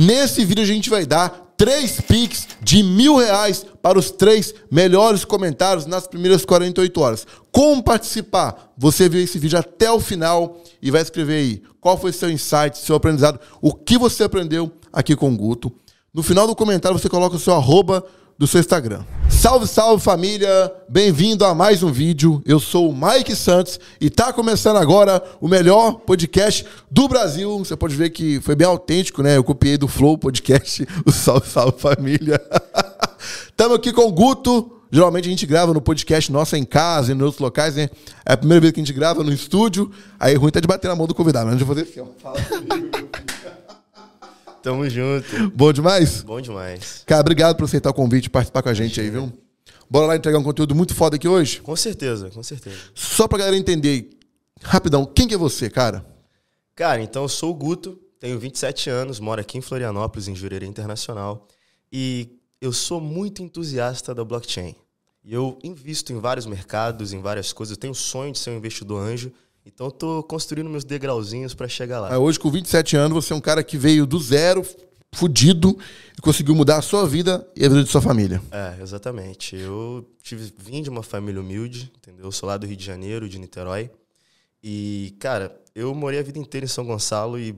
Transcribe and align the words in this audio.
Nesse 0.00 0.44
vídeo 0.44 0.62
a 0.62 0.66
gente 0.66 0.88
vai 0.88 1.04
dar 1.04 1.54
três 1.56 2.00
Pix 2.00 2.46
de 2.62 2.84
mil 2.84 3.16
reais 3.16 3.66
para 3.82 3.98
os 3.98 4.12
três 4.12 4.54
melhores 4.70 5.24
comentários 5.24 5.86
nas 5.86 6.06
primeiras 6.06 6.44
48 6.44 7.00
horas. 7.00 7.26
Como 7.50 7.82
participar? 7.82 8.72
Você 8.78 9.08
viu 9.08 9.20
esse 9.20 9.40
vídeo 9.40 9.58
até 9.58 9.90
o 9.90 9.98
final 9.98 10.62
e 10.80 10.88
vai 10.92 11.02
escrever 11.02 11.38
aí 11.38 11.62
qual 11.80 11.98
foi 11.98 12.12
seu 12.12 12.30
insight, 12.30 12.78
seu 12.78 12.94
aprendizado, 12.94 13.40
o 13.60 13.74
que 13.74 13.98
você 13.98 14.22
aprendeu 14.22 14.70
aqui 14.92 15.16
com 15.16 15.32
o 15.32 15.36
Guto. 15.36 15.72
No 16.14 16.22
final 16.22 16.46
do 16.46 16.54
comentário 16.54 16.96
você 16.96 17.08
coloca 17.08 17.34
o 17.34 17.40
seu 17.40 17.54
arroba 17.54 18.06
do 18.38 18.46
seu 18.46 18.60
Instagram. 18.60 19.02
Salve, 19.28 19.66
salve 19.66 20.02
família! 20.02 20.72
Bem-vindo 20.88 21.44
a 21.44 21.54
mais 21.54 21.82
um 21.82 21.90
vídeo. 21.90 22.40
Eu 22.46 22.60
sou 22.60 22.88
o 22.88 22.94
Mike 22.94 23.34
Santos 23.34 23.80
e 24.00 24.08
tá 24.08 24.32
começando 24.32 24.76
agora 24.76 25.20
o 25.40 25.48
melhor 25.48 25.94
podcast 26.06 26.64
do 26.88 27.08
Brasil. 27.08 27.58
Você 27.58 27.76
pode 27.76 27.96
ver 27.96 28.10
que 28.10 28.40
foi 28.40 28.54
bem 28.54 28.66
autêntico, 28.66 29.24
né? 29.24 29.36
Eu 29.36 29.42
copiei 29.42 29.76
do 29.76 29.88
Flow 29.88 30.16
Podcast, 30.16 30.86
o 31.04 31.10
Salve, 31.10 31.48
salve 31.48 31.80
família. 31.80 32.40
Estamos 33.50 33.76
aqui 33.76 33.92
com 33.92 34.06
o 34.06 34.12
Guto. 34.12 34.76
Geralmente 34.90 35.26
a 35.26 35.30
gente 35.30 35.44
grava 35.44 35.74
no 35.74 35.80
podcast 35.80 36.32
nossa 36.32 36.56
em 36.56 36.64
casa 36.64 37.12
e 37.12 37.14
em 37.16 37.20
outros 37.20 37.40
locais, 37.40 37.74
né? 37.74 37.90
É 38.24 38.34
a 38.34 38.36
primeira 38.36 38.60
vez 38.60 38.72
que 38.72 38.80
a 38.80 38.84
gente 38.84 38.94
grava 38.94 39.24
no 39.24 39.32
estúdio. 39.32 39.90
Aí 40.18 40.34
ruim 40.36 40.50
tá 40.50 40.60
de 40.60 40.68
bater 40.68 40.86
na 40.86 40.94
mão 40.94 41.08
do 41.08 41.14
convidado, 41.14 41.46
mas 41.50 41.60
eu 41.60 41.66
vou 41.66 41.74
fazer 41.74 41.88
assim, 41.90 42.00
ó. 42.00 42.06
Fala 42.22 42.40
comigo. 42.40 42.97
Tamo 44.62 44.88
junto. 44.88 45.50
Bom 45.54 45.72
demais? 45.72 46.22
Bom 46.22 46.40
demais. 46.40 47.02
Cara, 47.06 47.20
obrigado 47.20 47.56
por 47.56 47.64
aceitar 47.64 47.90
o 47.90 47.94
convite 47.94 48.26
e 48.26 48.30
participar 48.30 48.62
com 48.62 48.68
a 48.68 48.74
gente 48.74 49.00
aí, 49.00 49.10
viu? 49.10 49.32
Bora 49.90 50.06
lá 50.06 50.16
entregar 50.16 50.38
um 50.38 50.42
conteúdo 50.42 50.74
muito 50.74 50.94
foda 50.94 51.16
aqui 51.16 51.26
hoje? 51.26 51.60
Com 51.60 51.74
certeza, 51.76 52.30
com 52.30 52.42
certeza. 52.42 52.76
Só 52.94 53.26
pra 53.26 53.38
galera 53.38 53.56
entender, 53.56 54.10
rapidão, 54.62 55.06
quem 55.06 55.26
que 55.26 55.34
é 55.34 55.38
você, 55.38 55.70
cara? 55.70 56.04
Cara, 56.74 57.00
então 57.00 57.22
eu 57.22 57.28
sou 57.28 57.50
o 57.50 57.54
Guto, 57.54 57.98
tenho 58.20 58.38
27 58.38 58.90
anos, 58.90 59.18
moro 59.18 59.40
aqui 59.40 59.56
em 59.56 59.62
Florianópolis, 59.62 60.28
em 60.28 60.34
Jurerê 60.34 60.66
Internacional, 60.66 61.46
e 61.90 62.38
eu 62.60 62.72
sou 62.72 63.00
muito 63.00 63.42
entusiasta 63.42 64.14
da 64.14 64.24
blockchain. 64.24 64.74
E 65.24 65.32
eu 65.32 65.58
invisto 65.62 66.12
em 66.12 66.20
vários 66.20 66.46
mercados, 66.46 67.12
em 67.12 67.20
várias 67.20 67.52
coisas, 67.52 67.76
eu 67.76 67.80
tenho 67.80 67.92
o 67.92 67.96
sonho 67.96 68.32
de 68.32 68.38
ser 68.38 68.50
um 68.50 68.56
investidor 68.56 69.00
anjo, 69.00 69.32
então 69.74 69.90
tô 69.90 70.22
construindo 70.22 70.70
meus 70.70 70.84
degrauzinhos 70.84 71.54
para 71.54 71.68
chegar 71.68 72.00
lá. 72.00 72.18
Hoje, 72.18 72.38
com 72.38 72.50
27 72.50 72.96
anos, 72.96 73.24
você 73.24 73.32
é 73.32 73.36
um 73.36 73.40
cara 73.40 73.62
que 73.62 73.76
veio 73.76 74.06
do 74.06 74.18
zero, 74.18 74.64
fudido, 75.14 75.76
e 76.16 76.20
conseguiu 76.20 76.54
mudar 76.54 76.78
a 76.78 76.82
sua 76.82 77.06
vida 77.06 77.46
e 77.54 77.64
a 77.64 77.68
vida 77.68 77.84
de 77.84 77.90
sua 77.90 78.00
família. 78.00 78.42
É, 78.50 78.82
exatamente. 78.82 79.56
Eu 79.56 80.06
tive, 80.22 80.52
vim 80.58 80.82
de 80.82 80.88
uma 80.90 81.02
família 81.02 81.40
humilde, 81.40 81.92
entendeu? 81.96 82.24
Eu 82.24 82.32
sou 82.32 82.48
lá 82.48 82.56
do 82.56 82.66
Rio 82.66 82.76
de 82.76 82.84
Janeiro, 82.84 83.28
de 83.28 83.38
Niterói. 83.38 83.90
E, 84.62 85.14
cara, 85.20 85.54
eu 85.74 85.94
morei 85.94 86.18
a 86.18 86.22
vida 86.22 86.38
inteira 86.38 86.64
em 86.64 86.68
São 86.68 86.84
Gonçalo 86.84 87.38
e 87.38 87.54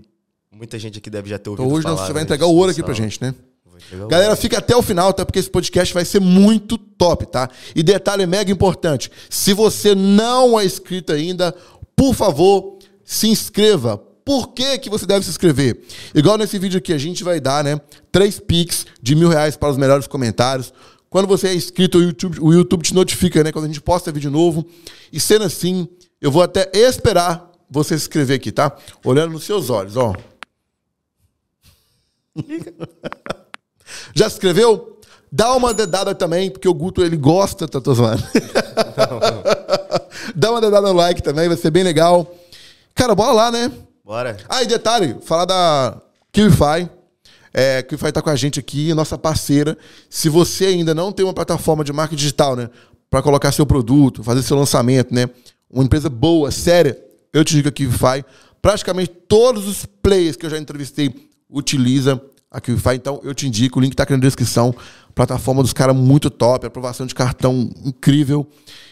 muita 0.52 0.78
gente 0.78 0.98
aqui 0.98 1.08
deve 1.08 1.30
já 1.30 1.39
ter 1.39 1.48
ouvido 1.48 1.64
Então 1.64 1.77
hoje 1.77 1.84
falar. 1.84 2.06
você 2.06 2.12
vai 2.12 2.22
entregar 2.22 2.47
o 2.47 2.55
ouro 2.55 2.70
aqui 2.72 2.83
pra 2.83 2.92
gente, 2.92 3.22
né? 3.22 3.34
Vou 3.64 3.78
entregar 3.78 4.05
o 4.05 4.08
Galera, 4.08 4.36
fica 4.36 4.58
até 4.58 4.77
o 4.77 4.83
final, 4.83 5.12
tá? 5.12 5.24
Porque 5.24 5.39
esse 5.39 5.48
podcast 5.48 5.95
vai 5.95 6.05
ser 6.05 6.20
muito 6.20 6.77
top, 6.77 7.24
tá? 7.27 7.48
E 7.74 7.83
detalhe 7.83 8.27
mega 8.27 8.52
importante: 8.52 9.11
se 9.30 9.55
você 9.55 9.95
não 9.95 10.61
é 10.61 10.64
inscrito 10.64 11.12
ainda, 11.12 11.55
por 12.01 12.15
favor, 12.15 12.79
se 13.05 13.29
inscreva. 13.29 13.98
Por 13.98 14.55
que, 14.55 14.79
que 14.79 14.89
você 14.89 15.05
deve 15.05 15.23
se 15.23 15.31
inscrever? 15.31 15.83
Igual 16.15 16.39
nesse 16.39 16.59
vídeo 16.59 16.79
aqui, 16.79 16.95
a 16.95 16.98
gente 16.98 17.23
vai 17.23 17.39
dar, 17.39 17.62
né? 17.62 17.79
Três 18.11 18.41
Pix 18.41 18.87
de 19.03 19.15
mil 19.15 19.29
reais 19.29 19.55
para 19.55 19.69
os 19.69 19.77
melhores 19.77 20.07
comentários. 20.07 20.73
Quando 21.11 21.29
você 21.29 21.48
é 21.48 21.55
inscrito, 21.55 21.98
o 21.98 22.03
YouTube, 22.03 22.39
o 22.41 22.55
YouTube 22.55 22.83
te 22.84 22.95
notifica, 22.95 23.45
né? 23.45 23.53
Quando 23.53 23.67
a 23.67 23.69
gente 23.69 23.83
posta 23.83 24.11
vídeo 24.11 24.31
novo. 24.31 24.65
E 25.12 25.20
sendo 25.20 25.45
assim, 25.45 25.87
eu 26.23 26.31
vou 26.31 26.42
até 26.42 26.70
esperar 26.73 27.53
você 27.70 27.98
se 27.98 28.05
inscrever 28.05 28.37
aqui, 28.39 28.51
tá? 28.51 28.75
Olhando 29.05 29.33
nos 29.33 29.45
seus 29.45 29.69
olhos, 29.69 29.98
ó. 29.98 30.14
Já 34.17 34.31
se 34.31 34.37
inscreveu? 34.37 34.98
Dá 35.31 35.55
uma 35.55 35.75
dedada 35.75 36.14
também, 36.14 36.51
porque 36.51 36.67
o 36.67 36.73
Guto 36.73 37.05
ele 37.05 37.19
gosta, 37.19 37.69
tá 37.69 37.79
zoando. 37.92 38.23
Dá 40.35 40.51
uma 40.51 40.61
dedada 40.61 40.89
no 40.89 40.95
like 40.95 41.23
também, 41.23 41.48
vai 41.48 41.57
ser 41.57 41.70
bem 41.70 41.83
legal. 41.83 42.35
Cara, 42.95 43.14
bora 43.14 43.33
lá, 43.33 43.51
né? 43.51 43.70
Bora. 44.05 44.36
Ah, 44.48 44.63
e 44.63 44.67
detalhe, 44.67 45.17
falar 45.23 45.45
da 45.45 46.01
KiwiFi. 46.33 46.89
É, 47.52 47.83
KiwiFi 47.83 48.13
tá 48.13 48.23
com 48.23 48.30
a 48.30 48.36
gente 48.36 48.58
aqui, 48.61 48.92
nossa 48.95 49.18
parceira. 49.18 49.77
Se 50.08 50.29
você 50.29 50.67
ainda 50.67 50.95
não 50.95 51.13
tem 51.13 51.24
uma 51.24 51.35
plataforma 51.35 51.85
de 51.85 51.92
marketing 51.92 52.18
digital, 52.18 52.57
né? 52.57 52.70
Pra 53.08 53.23
colocar 53.23 53.52
seu 53.52 53.67
produto, 53.67 54.23
fazer 54.23 54.42
seu 54.42 54.57
lançamento, 54.57 55.14
né? 55.14 55.29
Uma 55.68 55.85
empresa 55.85 56.08
boa, 56.08 56.51
séria, 56.51 56.98
eu 57.33 57.45
te 57.45 57.55
digo 57.55 57.68
a 57.68 57.73
KiwiFi. 57.73 58.24
Praticamente 58.61 59.11
todos 59.29 59.67
os 59.67 59.86
players 59.86 60.36
que 60.36 60.47
eu 60.47 60.51
já 60.51 60.58
entrevistei 60.58 61.30
utilizam 61.48 62.20
a 62.50 62.61
KiwiFi. 62.61 62.94
Então, 62.94 63.20
eu 63.22 63.34
te 63.34 63.46
indico, 63.46 63.78
o 63.78 63.83
link 63.83 63.94
tá 63.94 64.02
aqui 64.02 64.12
na 64.12 64.18
descrição. 64.18 64.74
Plataforma 65.14 65.62
dos 65.62 65.72
caras 65.72 65.94
muito 65.94 66.30
top, 66.30 66.66
aprovação 66.66 67.06
de 67.06 67.14
cartão 67.14 67.70
incrível. 67.84 68.46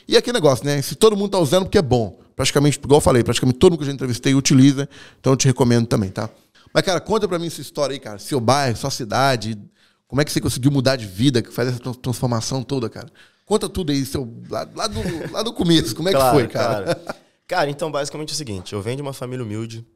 E 0.06 0.16
aquele 0.16 0.34
negócio, 0.34 0.64
né? 0.64 0.80
Se 0.82 0.94
todo 0.94 1.16
mundo 1.16 1.30
tá 1.30 1.38
usando, 1.38 1.64
porque 1.64 1.78
é 1.78 1.82
bom. 1.82 2.18
Praticamente, 2.36 2.78
igual 2.82 2.98
eu 2.98 3.00
falei, 3.00 3.24
praticamente 3.24 3.58
todo 3.58 3.72
mundo 3.72 3.78
que 3.80 3.84
eu 3.84 3.88
já 3.88 3.92
entrevistei 3.92 4.34
utiliza. 4.34 4.88
Então, 5.20 5.32
eu 5.32 5.36
te 5.36 5.46
recomendo 5.46 5.86
também, 5.86 6.10
tá? 6.10 6.30
Mas, 6.72 6.84
cara, 6.84 7.00
conta 7.00 7.26
pra 7.26 7.38
mim 7.38 7.46
essa 7.46 7.60
história 7.60 7.94
aí, 7.94 7.98
cara. 7.98 8.18
Seu 8.18 8.38
bairro, 8.40 8.76
sua 8.76 8.90
cidade. 8.90 9.58
Como 10.06 10.20
é 10.20 10.24
que 10.24 10.30
você 10.32 10.40
conseguiu 10.40 10.70
mudar 10.70 10.96
de 10.96 11.06
vida, 11.06 11.42
que 11.42 11.52
faz 11.52 11.68
essa 11.68 11.78
trans- 11.78 11.96
transformação 11.96 12.62
toda, 12.62 12.88
cara? 12.88 13.08
Conta 13.44 13.68
tudo 13.68 13.90
aí, 13.92 14.04
seu, 14.04 14.30
lá, 14.50 14.68
lá 14.74 14.86
do, 14.86 15.00
lá 15.32 15.42
do 15.42 15.52
começo. 15.52 15.96
Como 15.96 16.08
é 16.08 16.12
que 16.12 16.30
foi, 16.30 16.46
cara? 16.48 16.94
Claro. 16.94 17.18
Cara, 17.46 17.70
então 17.70 17.90
basicamente 17.90 18.30
é 18.30 18.32
o 18.32 18.36
seguinte: 18.36 18.74
eu 18.74 18.82
venho 18.82 18.96
de 18.96 19.02
uma 19.02 19.14
família 19.14 19.42
humilde. 19.42 19.86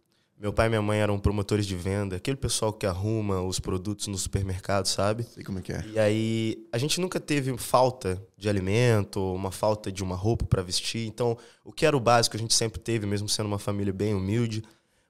Meu 0.42 0.52
pai 0.52 0.66
e 0.66 0.70
minha 0.70 0.82
mãe 0.82 0.98
eram 0.98 1.20
promotores 1.20 1.64
de 1.64 1.76
venda, 1.76 2.16
aquele 2.16 2.36
pessoal 2.36 2.72
que 2.72 2.84
arruma 2.84 3.40
os 3.40 3.60
produtos 3.60 4.08
no 4.08 4.18
supermercado, 4.18 4.86
sabe? 4.86 5.22
Sei 5.22 5.44
como 5.44 5.60
é 5.60 5.62
que 5.62 5.72
é. 5.72 5.84
E 5.94 6.00
aí 6.00 6.66
a 6.72 6.78
gente 6.78 7.00
nunca 7.00 7.20
teve 7.20 7.56
falta 7.56 8.20
de 8.36 8.48
alimento, 8.48 9.22
uma 9.22 9.52
falta 9.52 9.92
de 9.92 10.02
uma 10.02 10.16
roupa 10.16 10.44
para 10.44 10.60
vestir. 10.60 11.06
Então, 11.06 11.38
o 11.64 11.70
que 11.70 11.86
era 11.86 11.96
o 11.96 12.00
básico 12.00 12.36
a 12.36 12.40
gente 12.40 12.54
sempre 12.54 12.80
teve, 12.80 13.06
mesmo 13.06 13.28
sendo 13.28 13.46
uma 13.46 13.58
família 13.60 13.92
bem 13.92 14.14
humilde. 14.14 14.64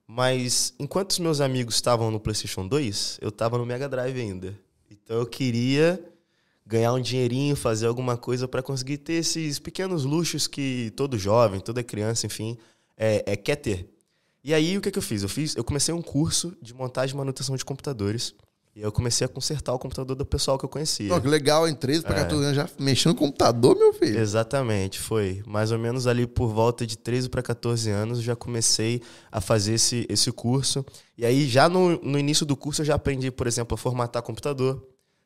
Mas 0.07 0.75
enquanto 0.79 1.13
os 1.13 1.19
meus 1.19 1.41
amigos 1.41 1.77
estavam 1.77 2.11
no 2.11 2.21
PlayStation 2.21 2.69
2, 2.69 3.21
eu 3.23 3.31
estava 3.31 3.57
no 3.57 3.65
Mega 3.65 3.89
Drive 3.89 4.21
ainda. 4.21 4.55
Então 4.91 5.17
eu 5.17 5.25
queria 5.25 5.99
ganhar 6.67 6.93
um 6.93 7.01
dinheirinho, 7.01 7.57
fazer 7.57 7.87
alguma 7.87 8.19
coisa 8.19 8.47
para 8.47 8.63
conseguir 8.63 8.99
ter 8.99 9.15
esses 9.15 9.59
pequenos 9.59 10.05
luxos 10.05 10.47
que 10.47 10.93
todo 10.95 11.17
jovem, 11.17 11.59
toda 11.59 11.83
criança, 11.83 12.27
enfim, 12.27 12.59
é, 12.99 13.25
é, 13.27 13.35
quer 13.35 13.57
ter. 13.57 13.89
E 14.45 14.53
aí 14.53 14.77
o 14.77 14.81
que, 14.81 14.91
que 14.91 14.99
eu 14.99 15.03
fiz? 15.03 15.23
Eu 15.23 15.29
fiz, 15.29 15.55
eu 15.57 15.63
comecei 15.65 15.95
um 15.95 16.03
curso 16.03 16.53
de 16.61 16.75
montagem 16.75 17.15
e 17.15 17.19
manutenção 17.19 17.57
de 17.57 17.65
computadores. 17.65 18.35
E 18.75 18.79
aí 18.81 18.85
eu 18.87 18.91
comecei 18.91 19.25
a 19.25 19.29
consertar 19.29 19.75
o 19.75 19.79
computador 19.79 20.17
do 20.17 20.25
pessoal 20.25 20.59
que 20.59 20.65
eu 20.65 20.69
conhecia. 20.69 21.11
Pô, 21.11 21.21
que 21.21 21.29
legal, 21.29 21.69
em 21.69 21.75
13 21.75 22.01
É. 22.01 22.03
para 22.03 22.15
14 22.23 22.43
anos 22.45 22.57
já 22.57 22.69
mexendo 22.79 23.13
no 23.13 23.19
computador, 23.19 23.77
meu 23.77 23.93
filho. 23.93 24.19
Exatamente, 24.19 24.99
foi. 24.99 25.43
Mais 25.47 25.71
ou 25.71 25.79
menos 25.79 26.07
ali 26.07 26.27
por 26.27 26.49
volta 26.49 26.87
de 26.87 26.97
13 26.97 27.29
para 27.29 27.43
14 27.43 27.91
anos 27.91 28.19
eu 28.19 28.25
já 28.25 28.35
comecei 28.35 29.03
a 29.31 29.43
fazer 29.43 29.75
esse, 29.75 30.07
esse 30.09 30.33
curso. 30.33 30.85
E 31.19 31.27
aí 31.27 31.47
já 31.47 31.69
no, 31.69 32.01
no 32.03 32.19
início 32.19 32.47
do 32.47 32.57
curso 32.57 32.81
eu 32.81 32.87
já 32.87 32.95
aprendi, 32.95 33.31
por 33.31 33.47
exemplo, 33.47 33.75
a 33.75 33.79
formatar 33.79 34.23
computador. 34.23 34.83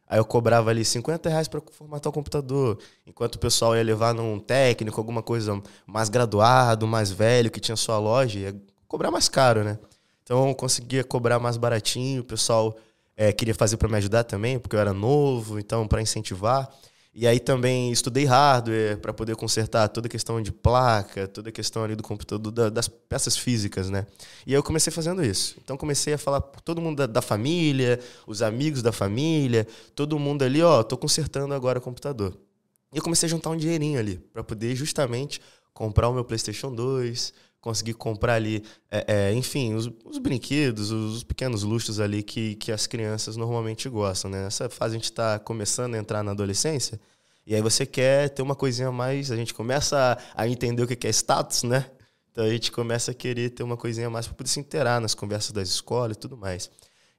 Aí 0.09 0.19
eu 0.19 0.25
cobrava 0.25 0.71
ali 0.71 0.85
50 0.85 1.29
reais 1.29 1.49
para 1.49 1.61
formatar 1.73 2.11
o 2.11 2.13
computador. 2.13 2.79
Enquanto 3.07 3.37
o 3.37 3.39
pessoal 3.39 3.77
ia 3.77 3.83
levar 3.83 4.13
num 4.13 4.39
técnico, 4.41 5.01
alguma 5.01 5.23
coisa 5.23 5.61
mais 5.87 6.09
graduado, 6.09 6.87
mais 6.87 7.11
velho, 7.13 7.51
que 7.51 7.61
tinha 7.61 7.77
sua 7.77 7.99
loja, 7.99 8.39
ia 8.39 8.57
cobrar 8.89 9.11
mais 9.11 9.29
caro, 9.29 9.65
né? 9.65 9.79
Então 10.23 10.49
eu 10.49 10.55
conseguia 10.55 11.05
cobrar 11.05 11.39
mais 11.39 11.57
baratinho, 11.57 12.23
o 12.23 12.25
pessoal 12.25 12.77
eh, 13.17 13.33
queria 13.33 13.55
fazer 13.55 13.77
para 13.77 13.89
me 13.89 13.97
ajudar 13.97 14.25
também, 14.25 14.59
porque 14.59 14.75
eu 14.77 14.81
era 14.81 14.93
novo, 14.93 15.59
então 15.59 15.87
para 15.87 16.03
incentivar. 16.03 16.69
E 17.19 17.27
aí 17.27 17.41
também 17.41 17.91
estudei 17.91 18.25
hardware 18.27 18.99
para 18.99 19.11
poder 19.11 19.37
consertar 19.37 19.89
toda 19.89 20.07
a 20.07 20.11
questão 20.11 20.43
de 20.43 20.53
placa, 20.53 21.27
toda 21.27 21.49
a 21.49 21.53
questão 21.53 21.83
ali 21.83 21.97
do 21.97 22.03
computador, 22.03 22.53
da- 22.53 22.69
das 22.69 22.89
peças 22.89 23.39
físicas, 23.39 23.89
né? 23.89 24.07
E 24.47 24.51
aí 24.53 24.59
eu 24.59 24.63
comecei 24.63 24.93
fazendo 24.93 25.25
isso. 25.25 25.57
Então 25.65 25.79
comecei 25.79 26.13
a 26.13 26.19
falar 26.19 26.43
com 26.43 26.61
todo 26.61 26.79
mundo 26.83 26.99
da, 26.99 27.07
da 27.07 27.23
família, 27.23 27.99
os 28.27 28.43
amigos 28.43 28.83
da 28.83 28.93
família, 28.93 29.67
todo 29.95 30.19
mundo 30.19 30.43
ali, 30.43 30.61
ó, 30.61 30.83
tô 30.83 30.99
consertando 30.99 31.55
agora 31.55 31.79
o 31.79 31.83
computador. 31.83 32.37
E 32.93 32.99
eu 32.99 33.03
comecei 33.03 33.27
a 33.27 33.31
juntar 33.31 33.49
um 33.49 33.57
dinheirinho 33.57 33.99
ali 33.99 34.19
para 34.33 34.45
poder 34.45 34.75
justamente 34.77 35.41
comprar 35.73 36.09
o 36.11 36.13
meu 36.13 36.25
PlayStation 36.25 36.75
2, 36.75 37.33
conseguir 37.67 37.95
comprar 37.95 38.35
ali, 38.35 38.63
é, 38.89 39.31
é, 39.31 39.33
enfim, 39.35 39.75
os, 39.75 39.91
os 40.05 40.19
brinquedos, 40.19 40.93
os, 40.93 41.17
os 41.17 41.25
pequenos 41.25 41.65
luxos 41.65 41.99
ali 41.99 42.23
que, 42.23 42.55
que 42.55 42.71
as 42.71 42.87
crianças 42.87 43.37
normalmente 43.37 43.89
gostam, 43.89 44.31
né? 44.31 44.45
Nessa 44.45 44.71
fase 44.71 44.95
a 44.95 44.99
gente 44.99 45.11
está 45.11 45.39
começando 45.41 45.95
a 45.95 45.99
entrar 45.99 46.23
na 46.23 46.31
adolescência 46.31 47.01
e 47.45 47.57
aí 47.57 47.61
você 47.61 47.85
quer 47.85 48.29
ter 48.31 48.41
uma 48.43 48.55
coisinha 48.55 48.93
mais, 48.93 49.33
a 49.33 49.37
gente 49.37 49.53
começa 49.53 50.21
a, 50.35 50.43
a 50.43 50.49
entender 50.49 50.81
o 50.81 50.87
que 50.87 51.07
é 51.07 51.11
status, 51.11 51.65
né? 51.65 51.91
Então 52.31 52.45
a 52.45 52.49
gente 52.49 52.71
começa 52.71 53.11
a 53.11 53.15
querer 53.15 53.51
ter 53.51 53.65
uma 53.65 53.77
coisinha 53.77 54.09
mais 54.09 54.27
para 54.29 54.37
poder 54.37 54.51
se 54.51 54.61
inteirar 54.61 55.01
nas 55.01 55.13
conversas 55.13 55.51
das 55.51 55.69
escolas 55.69 56.17
e 56.17 56.21
tudo 56.21 56.37
mais. 56.37 56.71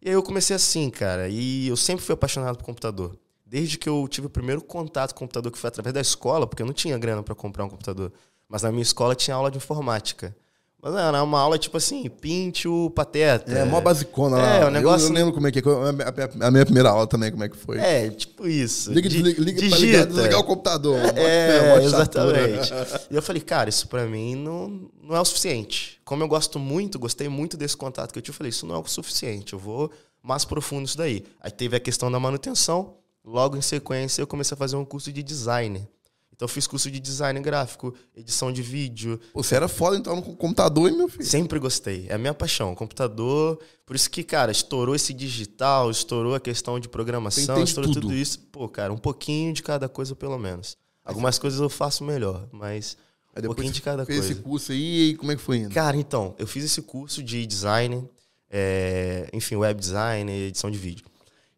E 0.02 0.08
aí 0.08 0.14
eu 0.14 0.24
comecei 0.24 0.56
assim, 0.56 0.90
cara, 0.90 1.28
e 1.28 1.68
eu 1.68 1.76
sempre 1.76 2.06
fui 2.06 2.14
apaixonado 2.14 2.58
por 2.58 2.64
computador. 2.64 3.20
Desde 3.46 3.78
que 3.78 3.90
eu 3.90 4.08
tive 4.08 4.28
o 4.28 4.30
primeiro 4.30 4.62
contato 4.62 5.14
com 5.14 5.18
o 5.18 5.28
computador, 5.28 5.52
que 5.52 5.58
foi 5.58 5.68
através 5.68 5.94
da 5.94 6.02
escola, 6.02 6.48
porque 6.48 6.62
eu 6.62 6.66
não 6.68 6.74
tinha 6.74 6.98
grana 6.98 7.22
para 7.22 7.36
comprar 7.36 7.66
um 7.66 7.70
computador. 7.70 8.14
Mas 8.50 8.62
na 8.64 8.72
minha 8.72 8.82
escola 8.84 9.16
tinha 9.16 9.36
aula 9.36 9.52
de 9.52 9.58
informática. 9.58 10.36
Mas 10.82 10.94
era 10.96 11.24
uma 11.24 11.40
aula 11.40 11.58
tipo 11.58 11.76
assim, 11.76 12.08
pinte 12.08 12.68
o 12.68 12.90
pateta. 12.92 13.52
É, 13.52 13.66
mó 13.66 13.82
basicona 13.82 14.38
É, 14.40 14.60
lá. 14.60 14.68
o 14.68 14.70
negócio- 14.70 15.06
Eu, 15.08 15.10
eu 15.10 15.16
lembro 15.16 15.34
como 15.34 15.48
é 15.48 15.52
que 15.52 15.58
é. 15.60 15.62
A 15.64 15.92
minha, 15.92 16.48
a 16.48 16.52
minha 16.52 16.66
primeira 16.66 16.90
aula 16.92 17.08
também, 17.08 17.32
como 17.32 17.44
é 17.44 17.50
que 17.50 17.58
foi. 17.58 17.80
É, 17.80 18.10
tipo 18.12 18.48
isso. 18.48 18.94
Liga, 18.94 19.10
Di- 19.10 19.22
liga 19.24 19.36
pra 19.44 19.44
digita. 19.70 19.76
ligar, 19.80 20.06
desligar 20.06 20.40
o 20.40 20.44
computador. 20.44 20.98
É, 21.18 21.82
chatura. 21.90 22.48
exatamente. 22.48 22.74
E 23.12 23.16
eu 23.16 23.22
falei, 23.24 23.42
cara, 23.42 23.70
isso 23.70 23.88
pra 23.88 24.06
mim 24.06 24.36
não, 24.36 24.90
não 25.02 25.16
é 25.16 25.20
o 25.20 25.26
suficiente. 25.26 26.00
Como 26.06 26.24
eu 26.24 26.28
gosto 26.28 26.60
muito, 26.60 27.00
gostei 27.00 27.28
muito 27.28 27.58
desse 27.58 27.76
contato 27.76 28.12
que 28.14 28.20
eu 28.20 28.22
tive, 28.22 28.36
eu 28.36 28.38
falei, 28.38 28.50
isso 28.52 28.66
não 28.66 28.76
é 28.76 28.78
o 28.80 28.86
suficiente, 28.86 29.54
eu 29.54 29.60
vou 29.60 29.92
mais 30.22 30.46
profundo 30.46 30.86
isso 30.86 30.98
daí. 30.98 31.26
Aí 31.42 31.50
teve 31.52 31.76
a 31.76 31.80
questão 31.80 32.10
da 32.12 32.20
manutenção, 32.20 32.94
logo 33.26 33.58
em 33.58 33.62
sequência 33.62 34.22
eu 34.22 34.28
comecei 34.28 34.54
a 34.54 34.58
fazer 34.58 34.76
um 34.76 34.86
curso 34.86 35.12
de 35.12 35.24
design. 35.24 35.88
Então 36.38 36.46
eu 36.46 36.50
fiz 36.50 36.68
curso 36.68 36.92
de 36.92 37.00
design 37.00 37.40
gráfico, 37.40 37.96
edição 38.16 38.52
de 38.52 38.62
vídeo, 38.62 39.20
Pô, 39.34 39.42
Você 39.42 39.56
era 39.56 39.68
foda 39.68 39.98
então 39.98 40.16
no 40.16 40.22
computador, 40.22 40.88
hein, 40.88 40.96
meu 40.96 41.10
filho? 41.10 41.26
Sempre 41.26 41.58
gostei. 41.58 42.06
É 42.08 42.14
a 42.14 42.18
minha 42.20 42.34
paixão. 42.34 42.76
Computador. 42.76 43.60
Por 43.84 43.96
isso 43.96 44.08
que, 44.08 44.24
cara, 44.24 44.52
estourou 44.52 44.94
esse 44.94 45.16
digital, 45.16 45.90
estourou 45.90 46.36
a 46.36 46.40
questão 46.40 46.80
de 46.80 46.88
programação, 46.88 47.64
estourou 47.64 47.92
tudo. 47.92 48.02
tudo 48.02 48.14
isso. 48.14 48.40
Pô, 48.52 48.70
cara, 48.70 48.94
um 48.94 48.98
pouquinho 49.00 49.52
de 49.52 49.64
cada 49.64 49.90
coisa, 49.90 50.16
pelo 50.16 50.38
menos. 50.38 50.78
Algumas 51.04 51.40
coisas 51.40 51.60
eu 51.60 51.70
faço 51.70 52.04
melhor, 52.04 52.48
mas 52.52 52.96
Aí 53.34 53.42
um 53.42 53.48
pouquinho 53.48 53.72
de 53.72 53.82
cada 53.82 54.06
fez 54.06 54.20
coisa. 54.20 54.34
esse 54.34 54.42
curso 54.44 54.72
aí 54.72 55.10
e 55.10 55.16
como 55.16 55.32
é 55.32 55.36
que 55.36 55.42
foi 55.42 55.58
indo? 55.58 55.74
Cara, 55.74 55.98
então, 55.98 56.36
eu 56.38 56.46
fiz 56.46 56.64
esse 56.64 56.84
curso 56.84 57.24
de 57.24 57.48
design, 57.48 58.08
é, 58.48 59.28
enfim, 59.34 59.56
web 59.56 59.80
design, 59.80 60.32
edição 60.32 60.70
de 60.70 60.78
vídeo. 60.78 61.06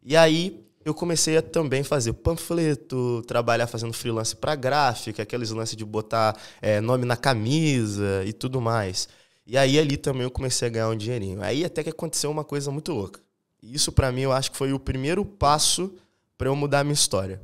E 0.02 0.16
aí 0.16 0.64
eu 0.84 0.94
comecei 0.94 1.36
a 1.36 1.42
também 1.42 1.82
fazer 1.82 2.12
panfleto, 2.14 3.22
trabalhar 3.26 3.66
fazendo 3.66 3.92
freelance 3.92 4.34
para 4.34 4.54
gráfica, 4.54 5.22
aqueles 5.22 5.50
lances 5.50 5.76
de 5.76 5.84
botar 5.84 6.36
é, 6.62 6.80
nome 6.80 7.04
na 7.04 7.16
camisa 7.16 8.24
e 8.24 8.32
tudo 8.32 8.60
mais. 8.60 9.08
E 9.46 9.58
aí 9.58 9.78
ali 9.78 9.96
também 9.96 10.22
eu 10.22 10.30
comecei 10.30 10.68
a 10.68 10.70
ganhar 10.70 10.88
um 10.88 10.96
dinheirinho. 10.96 11.42
Aí 11.42 11.64
até 11.64 11.82
que 11.82 11.90
aconteceu 11.90 12.30
uma 12.30 12.44
coisa 12.44 12.70
muito 12.70 12.92
louca. 12.92 13.20
Isso 13.62 13.92
para 13.92 14.10
mim 14.10 14.22
eu 14.22 14.32
acho 14.32 14.50
que 14.50 14.56
foi 14.56 14.72
o 14.72 14.78
primeiro 14.78 15.24
passo 15.24 15.94
para 16.38 16.48
eu 16.48 16.56
mudar 16.56 16.80
a 16.80 16.84
minha 16.84 16.94
história. 16.94 17.40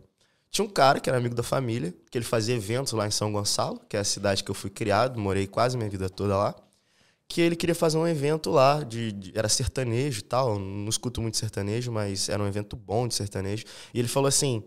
Tinha 0.50 0.64
um 0.64 0.70
cara 0.70 0.98
que 1.00 1.10
era 1.10 1.18
amigo 1.18 1.34
da 1.34 1.42
família, 1.42 1.92
que 2.10 2.16
ele 2.16 2.24
fazia 2.24 2.54
eventos 2.54 2.94
lá 2.94 3.06
em 3.06 3.10
São 3.10 3.30
Gonçalo, 3.30 3.78
que 3.88 3.96
é 3.96 4.00
a 4.00 4.04
cidade 4.04 4.42
que 4.42 4.50
eu 4.50 4.54
fui 4.54 4.70
criado, 4.70 5.20
morei 5.20 5.46
quase 5.46 5.76
minha 5.76 5.90
vida 5.90 6.08
toda 6.08 6.34
lá. 6.34 6.54
Que 7.28 7.40
ele 7.40 7.56
queria 7.56 7.74
fazer 7.74 7.98
um 7.98 8.06
evento 8.06 8.50
lá, 8.50 8.82
de, 8.84 9.12
de- 9.12 9.32
era 9.36 9.48
sertanejo 9.48 10.20
e 10.20 10.22
tal. 10.22 10.58
Não 10.58 10.88
escuto 10.88 11.20
muito 11.20 11.36
sertanejo, 11.36 11.90
mas 11.92 12.28
era 12.28 12.42
um 12.42 12.46
evento 12.46 12.76
bom 12.76 13.08
de 13.08 13.14
sertanejo. 13.14 13.64
E 13.92 13.98
ele 13.98 14.08
falou 14.08 14.28
assim: 14.28 14.62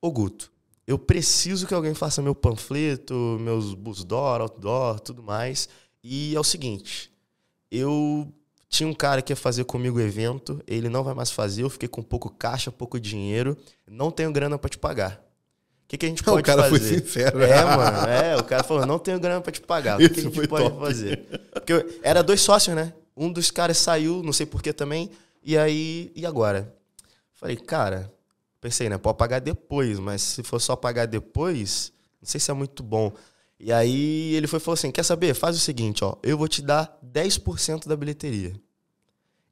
Ô 0.00 0.10
Guto, 0.10 0.52
eu 0.86 0.98
preciso 0.98 1.66
que 1.66 1.74
alguém 1.74 1.94
faça 1.94 2.20
meu 2.20 2.34
panfleto, 2.34 3.14
meus 3.40 3.74
busdoor, 3.74 4.40
outdoor, 4.42 5.00
tudo 5.00 5.22
mais. 5.22 5.68
E 6.02 6.34
é 6.36 6.40
o 6.40 6.44
seguinte: 6.44 7.10
eu 7.70 8.30
tinha 8.68 8.88
um 8.88 8.94
cara 8.94 9.22
que 9.22 9.32
ia 9.32 9.36
fazer 9.36 9.64
comigo 9.64 9.98
o 9.98 10.02
evento, 10.02 10.62
ele 10.66 10.88
não 10.90 11.02
vai 11.04 11.14
mais 11.14 11.30
fazer, 11.30 11.62
eu 11.62 11.70
fiquei 11.70 11.88
com 11.88 12.02
pouco 12.02 12.28
caixa, 12.30 12.70
pouco 12.72 13.00
dinheiro, 13.00 13.56
não 13.88 14.10
tenho 14.10 14.32
grana 14.32 14.58
pra 14.58 14.68
te 14.68 14.78
pagar. 14.78 15.23
O 15.94 15.96
que, 15.96 15.98
que 15.98 16.06
a 16.06 16.08
gente 16.08 16.22
O 16.22 16.24
pode 16.24 16.42
cara 16.42 16.68
foi 16.68 16.78
fazer? 16.80 17.00
sincero. 17.00 17.40
É, 17.42 17.64
mano, 17.64 18.08
é, 18.08 18.36
o 18.36 18.42
cara 18.44 18.64
falou, 18.64 18.84
não 18.84 18.98
tenho 18.98 19.20
grana 19.20 19.40
pra 19.40 19.52
te 19.52 19.60
pagar, 19.60 19.96
o 19.96 19.98
que, 20.00 20.08
que 20.08 20.20
a 20.20 20.22
gente 20.24 20.34
foi 20.34 20.48
pode 20.48 20.64
top. 20.68 20.80
fazer? 20.80 21.18
Porque 21.52 21.72
eu- 21.72 22.00
era 22.02 22.22
dois 22.22 22.40
sócios, 22.40 22.74
né? 22.74 22.92
Um 23.16 23.30
dos 23.32 23.50
caras 23.50 23.78
saiu, 23.78 24.22
não 24.22 24.32
sei 24.32 24.44
porquê 24.46 24.72
também, 24.72 25.10
e 25.42 25.56
aí, 25.56 26.10
e 26.16 26.26
agora? 26.26 26.74
Falei, 27.34 27.56
cara, 27.56 28.12
pensei, 28.60 28.88
né, 28.88 28.98
pode 28.98 29.18
pagar 29.18 29.38
depois, 29.40 29.98
mas 30.00 30.20
se 30.22 30.42
for 30.42 30.58
só 30.60 30.74
pagar 30.74 31.06
depois, 31.06 31.92
não 32.20 32.28
sei 32.28 32.40
se 32.40 32.50
é 32.50 32.54
muito 32.54 32.82
bom. 32.82 33.12
E 33.60 33.72
aí 33.72 34.34
ele 34.34 34.46
foi 34.48 34.58
falou 34.58 34.74
assim: 34.74 34.90
quer 34.90 35.04
saber? 35.04 35.32
Faz 35.34 35.56
o 35.56 35.60
seguinte, 35.60 36.02
ó, 36.04 36.16
eu 36.24 36.36
vou 36.36 36.48
te 36.48 36.60
dar 36.60 36.98
10% 37.04 37.86
da 37.86 37.96
bilheteria. 37.96 38.52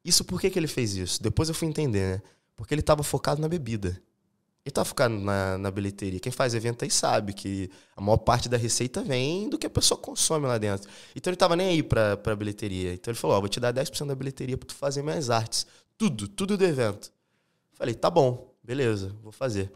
Isso 0.04 0.24
por 0.24 0.40
que, 0.40 0.50
que 0.50 0.58
ele 0.58 0.66
fez 0.66 0.96
isso? 0.96 1.22
Depois 1.22 1.48
eu 1.48 1.54
fui 1.54 1.68
entender, 1.68 2.16
né? 2.16 2.22
Porque 2.56 2.74
ele 2.74 2.80
estava 2.80 3.02
focado 3.04 3.40
na 3.40 3.48
bebida. 3.48 3.96
Ele 4.64 4.70
estava 4.70 4.84
focado 4.84 5.14
na, 5.14 5.58
na 5.58 5.70
bilheteria. 5.72 6.20
Quem 6.20 6.30
faz 6.30 6.54
evento 6.54 6.84
aí 6.84 6.90
sabe 6.90 7.32
que 7.32 7.68
a 7.96 8.00
maior 8.00 8.18
parte 8.18 8.48
da 8.48 8.56
receita 8.56 9.02
vem 9.02 9.48
do 9.48 9.58
que 9.58 9.66
a 9.66 9.70
pessoa 9.70 9.98
consome 9.98 10.46
lá 10.46 10.56
dentro. 10.56 10.88
Então 11.16 11.30
ele 11.30 11.34
estava 11.34 11.56
nem 11.56 11.68
aí 11.70 11.82
pra, 11.82 12.16
pra 12.16 12.36
bilheteria. 12.36 12.94
Então 12.94 13.10
ele 13.10 13.18
falou: 13.18 13.36
Ó, 13.36 13.40
vou 13.40 13.48
te 13.48 13.58
dar 13.58 13.74
10% 13.74 14.06
da 14.06 14.14
bilheteria 14.14 14.56
pra 14.56 14.66
tu 14.66 14.74
fazer 14.74 15.02
minhas 15.02 15.30
artes. 15.30 15.66
Tudo, 15.98 16.28
tudo 16.28 16.56
do 16.56 16.64
evento. 16.64 17.12
Falei: 17.72 17.94
tá 17.94 18.08
bom, 18.08 18.54
beleza, 18.62 19.12
vou 19.20 19.32
fazer. 19.32 19.72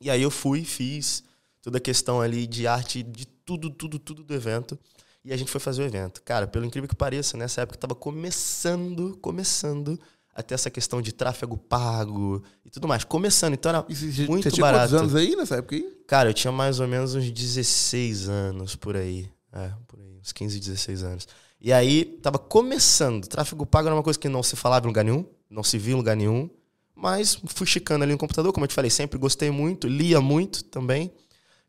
E 0.00 0.08
aí 0.10 0.22
eu 0.22 0.30
fui, 0.30 0.64
fiz 0.64 1.22
toda 1.60 1.76
a 1.76 1.80
questão 1.80 2.22
ali 2.22 2.46
de 2.46 2.66
arte, 2.66 3.02
de 3.02 3.26
tudo, 3.26 3.68
tudo, 3.68 3.98
tudo 3.98 4.24
do 4.24 4.34
evento. 4.34 4.78
E 5.22 5.32
a 5.32 5.36
gente 5.36 5.50
foi 5.50 5.60
fazer 5.60 5.82
o 5.82 5.84
evento. 5.84 6.22
Cara, 6.22 6.46
pelo 6.46 6.64
incrível 6.64 6.88
que 6.88 6.96
pareça, 6.96 7.36
nessa 7.36 7.60
época 7.60 7.78
tava 7.78 7.94
começando, 7.94 9.16
começando 9.20 10.00
a 10.34 10.42
ter 10.42 10.54
essa 10.54 10.70
questão 10.70 11.02
de 11.02 11.12
tráfego 11.12 11.56
pago 11.56 12.42
e 12.64 12.70
tudo 12.70 12.88
mais. 12.88 13.04
Começando, 13.04 13.54
então 13.54 13.68
era 13.70 13.84
E 13.88 13.94
você, 13.94 14.10
você 14.10 14.26
muito 14.26 14.50
tinha 14.50 14.64
barato. 14.64 14.90
quantos 14.94 15.00
anos 15.00 15.14
aí 15.14 15.36
nessa 15.36 15.56
época 15.56 15.76
aí? 15.76 15.82
Cara, 16.06 16.30
eu 16.30 16.34
tinha 16.34 16.50
mais 16.52 16.80
ou 16.80 16.88
menos 16.88 17.14
uns 17.14 17.30
16 17.30 18.28
anos 18.28 18.74
por 18.74 18.96
aí. 18.96 19.30
É, 19.52 19.70
por 19.86 20.00
aí, 20.00 20.18
uns 20.20 20.32
15, 20.32 20.58
16 20.58 21.02
anos. 21.02 21.28
E 21.60 21.72
aí, 21.72 22.04
tava 22.22 22.38
começando. 22.38 23.26
Tráfego 23.26 23.66
pago 23.66 23.88
era 23.88 23.94
uma 23.94 24.02
coisa 24.02 24.18
que 24.18 24.28
não 24.28 24.42
se 24.42 24.56
falava 24.56 24.86
em 24.86 24.88
lugar 24.88 25.04
nenhum, 25.04 25.24
não 25.48 25.62
se 25.62 25.78
via 25.78 25.92
em 25.92 25.96
lugar 25.96 26.16
nenhum. 26.16 26.48
Mas 26.94 27.38
fui 27.46 27.66
chicando 27.66 28.02
ali 28.02 28.12
no 28.12 28.18
computador, 28.18 28.52
como 28.52 28.64
eu 28.64 28.68
te 28.68 28.74
falei, 28.74 28.90
sempre 28.90 29.18
gostei 29.18 29.50
muito, 29.50 29.86
lia 29.86 30.20
muito 30.20 30.64
também. 30.64 31.12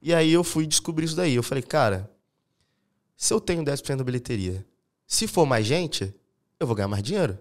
E 0.01 0.13
aí 0.13 0.31
eu 0.31 0.44
fui 0.44 0.65
descobrir 0.65 1.06
isso 1.06 1.15
daí. 1.15 1.36
Eu 1.36 1.44
falei, 1.44 1.62
cara, 1.63 2.10
se 3.15 3.33
eu 3.33 3.39
tenho 3.39 3.63
10% 3.63 3.98
da 3.98 4.04
bilheteria, 4.04 4.65
se 5.07 5.27
for 5.27 5.45
mais 5.45 5.65
gente, 5.65 6.13
eu 6.60 6.68
vou 6.68 6.75
ganhar 6.75 6.88
mais 6.88 7.04
dinheiro. 7.04 7.38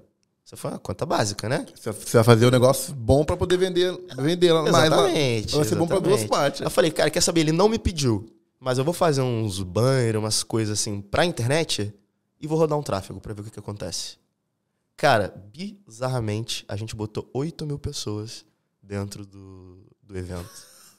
Isso 0.52 0.60
foi 0.60 0.70
uma 0.70 0.78
conta 0.78 1.06
básica, 1.06 1.48
né? 1.48 1.64
Você 1.74 1.90
você 1.90 2.18
vai 2.18 2.24
fazer 2.24 2.46
um 2.46 2.50
negócio 2.50 2.92
bom 2.94 3.24
pra 3.24 3.38
poder 3.38 3.56
vender, 3.56 3.98
vender 4.18 4.52
lá 4.52 4.62
mais. 4.70 4.92
Exatamente. 4.92 5.56
Vai 5.56 5.64
ser 5.64 5.76
bom 5.76 5.86
pra 5.86 5.98
duas 5.98 6.20
exatamente. 6.20 6.30
partes. 6.30 6.60
Eu 6.60 6.70
falei, 6.70 6.90
cara, 6.90 7.08
quer 7.08 7.22
saber? 7.22 7.40
Ele 7.40 7.52
não 7.52 7.70
me 7.70 7.78
pediu, 7.78 8.26
mas 8.60 8.76
eu 8.76 8.84
vou 8.84 8.92
fazer 8.92 9.22
uns 9.22 9.62
banners, 9.62 10.18
umas 10.18 10.42
coisas 10.42 10.78
assim 10.78 11.00
pra 11.00 11.24
internet 11.24 11.94
e 12.38 12.46
vou 12.46 12.58
rodar 12.58 12.78
um 12.78 12.82
tráfego 12.82 13.18
pra 13.18 13.32
ver 13.32 13.40
o 13.40 13.44
que, 13.44 13.50
que 13.50 13.58
acontece. 13.58 14.18
Cara, 14.94 15.34
bizarramente, 15.54 16.66
a 16.68 16.76
gente 16.76 16.94
botou 16.94 17.30
8 17.32 17.64
mil 17.64 17.78
pessoas 17.78 18.44
dentro 18.82 19.24
do, 19.24 19.78
do 20.02 20.18
evento. 20.18 20.50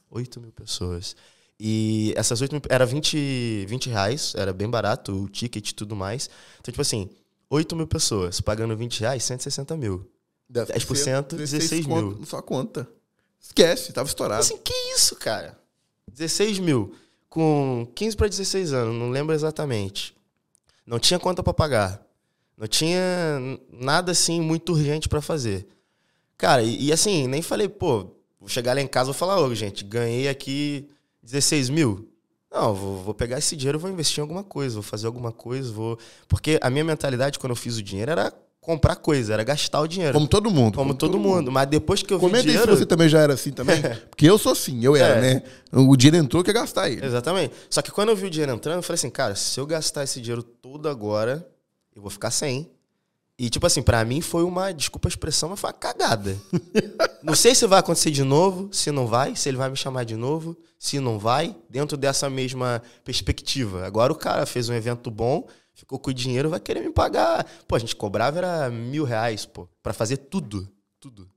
8 0.09 0.41
mil 0.41 0.51
pessoas. 0.51 1.15
E 1.59 2.11
essas 2.17 2.41
8 2.41 2.51
mil. 2.53 2.61
Era 2.69 2.88
20, 2.88 3.65
20 3.67 3.89
reais, 3.89 4.33
era 4.35 4.51
bem 4.51 4.67
barato, 4.67 5.13
o 5.13 5.29
ticket 5.29 5.69
e 5.69 5.75
tudo 5.75 5.95
mais. 5.95 6.27
Então, 6.59 6.71
tipo 6.71 6.81
assim, 6.81 7.07
8 7.53 7.75
mil 7.75 7.85
pessoas 7.85 8.41
pagando 8.41 8.75
20 8.75 9.01
reais, 9.01 9.23
160 9.23 9.77
mil. 9.77 10.09
10%, 10.51 11.35
16 11.35 11.85
mil. 11.85 12.11
conto 12.13 12.25
sua 12.25 12.41
conta. 12.41 12.89
Esquece, 13.39 13.94
tava 13.94 14.07
estourado. 14.07 14.42
Assim, 14.42 14.57
que 14.57 14.73
isso, 14.95 15.16
cara? 15.16 15.57
16 16.11 16.57
mil. 16.57 16.95
Com 17.30 17.87
15 17.94 18.18
para 18.18 18.28
16 18.28 18.73
anos, 18.73 18.95
não 18.95 19.09
lembro 19.09 19.35
exatamente. 19.35 20.16
Não 20.85 20.97
tinha 20.97 21.19
conta 21.19 21.44
para 21.44 21.54
pagar. 21.54 22.04
Não 22.57 22.68
tinha 22.68 22.99
nada 23.71 24.11
assim 24.11 24.42
muito 24.42 24.73
urgente 24.73 25.07
para 25.07 25.21
fazer. 25.21 25.68
Cara, 26.37 26.63
e, 26.63 26.85
e 26.85 26.92
assim, 26.92 27.28
nem 27.28 27.42
falei, 27.42 27.69
pô, 27.69 28.07
vou 28.39 28.49
chegar 28.49 28.73
lá 28.73 28.81
em 28.81 28.87
casa 28.87 29.09
e 29.09 29.13
vou 29.13 29.19
falar, 29.19 29.39
ô, 29.39 29.54
gente, 29.54 29.83
ganhei 29.83 30.28
aqui 30.28 30.89
16 31.21 31.69
mil. 31.69 32.12
Não, 32.54 32.74
vou, 32.74 32.98
vou 33.04 33.14
pegar 33.14 33.40
esse 33.40 33.56
dinheiro 33.56 33.80
e 33.80 33.81
vou 33.81 33.90
investir 33.90 34.19
em 34.19 34.22
alguma 34.22 34.44
coisa, 34.44 34.76
vou 34.76 34.83
fazer 34.83 35.07
alguma 35.07 35.31
coisa, 35.31 35.72
vou. 35.72 35.98
Porque 36.28 36.60
a 36.62 36.69
minha 36.69 36.83
mentalidade 36.83 37.40
quando 37.40 37.52
eu 37.52 37.56
fiz 37.56 37.78
o 37.78 37.81
dinheiro 37.81 38.12
era 38.12 38.31
comprar 38.62 38.95
coisa, 38.95 39.33
era 39.33 39.44
gastar 39.44 39.81
o 39.81 39.88
dinheiro. 39.88 40.14
Como 40.14 40.28
todo 40.28 40.50
mundo. 40.50 40.76
Como, 40.76 40.94
todo, 40.94 41.19
mundo. 41.19 41.52
Mas 41.52 41.68
depois 41.68 42.02
que 42.02 42.14
eu 42.14 42.18
vi 42.18 42.22
Comenta 42.26 42.40
aí 42.45 42.52
dinheiro... 42.52 42.72
se 42.72 42.80
você 42.80 42.86
também 42.86 43.10
já 43.10 43.19
era 43.19 43.33
assim 43.33 43.52
também. 43.52 43.81
Porque 44.10 44.26
eu 44.30 44.38
sou 44.38 44.52
assim, 44.54 44.83
eu 44.86 44.95
era, 44.95 45.16
É. 45.18 45.22
né? 45.22 45.44
O 45.72 45.98
dinheiro 45.98 46.18
entrou 46.24 46.44
que 46.44 46.50
ia 46.50 46.54
gastar 46.54 46.90
ele. 46.90 47.06
Exatamente. 47.06 47.54
Só 47.69 47.81
que 47.81 47.92
quando 47.92 48.10
eu 48.10 48.16
vi 48.16 48.28
o 48.28 48.30
dinheiro 48.30 48.54
entrando, 48.54 48.78
eu 48.78 48.83
falei 48.83 48.95
assim, 48.95 49.10
cara, 49.10 49.36
se 49.36 49.60
eu 49.60 49.66
gastar 49.66 50.04
esse 50.04 50.22
dinheiro 50.22 50.44
todo 50.44 50.88
agora, 50.88 51.45
eu 51.95 52.02
vou 52.02 52.12
ficar 52.12 52.31
sem. 52.31 52.69
E, 53.37 53.49
tipo 53.49 53.66
assim, 53.66 53.81
pra 53.81 54.06
mim 54.06 54.21
foi 54.21 54.44
uma, 54.44 54.71
desculpa 54.71 55.07
a 55.07 55.09
expressão, 55.09 55.49
mas 55.49 55.59
foi 55.59 55.69
uma 55.69 55.73
cagada. 55.73 56.37
não 57.23 57.35
sei 57.35 57.56
se 57.56 57.66
vai 57.66 57.80
acontecer 57.80 58.11
de 58.11 58.23
novo, 58.23 58.69
se 58.71 58.92
não 58.92 59.07
vai, 59.07 59.35
se 59.35 59.49
ele 59.49 59.57
vai 59.57 59.69
me 59.69 59.75
chamar 59.75 60.04
de 60.04 60.16
novo, 60.16 60.56
se 60.78 60.99
não 60.99 61.18
vai, 61.18 61.56
dentro 61.68 61.97
dessa 61.97 62.30
mesma 62.30 62.81
perspectiva. 63.04 63.85
Agora 63.85 64.13
o 64.13 64.16
cara 64.16 64.45
fez 64.45 64.69
um 64.69 64.73
evento 64.73 65.09
bom, 65.09 65.47
ficou 65.73 65.97
com 65.97 66.11
o 66.11 66.13
dinheiro, 66.13 66.49
vai 66.49 66.59
querer 66.59 66.81
me 66.81 66.92
pagar. 66.92 67.45
Pô, 67.68 67.75
a 67.75 67.80
gente 67.80 67.95
cobrava 67.95 68.37
era 68.37 68.69
mil 68.69 69.04
reais, 69.04 69.45
pô, 69.45 69.68
pra 69.81 69.94
fazer 69.94 70.18
tudo. 70.18 70.69
Tudo. 70.99 71.28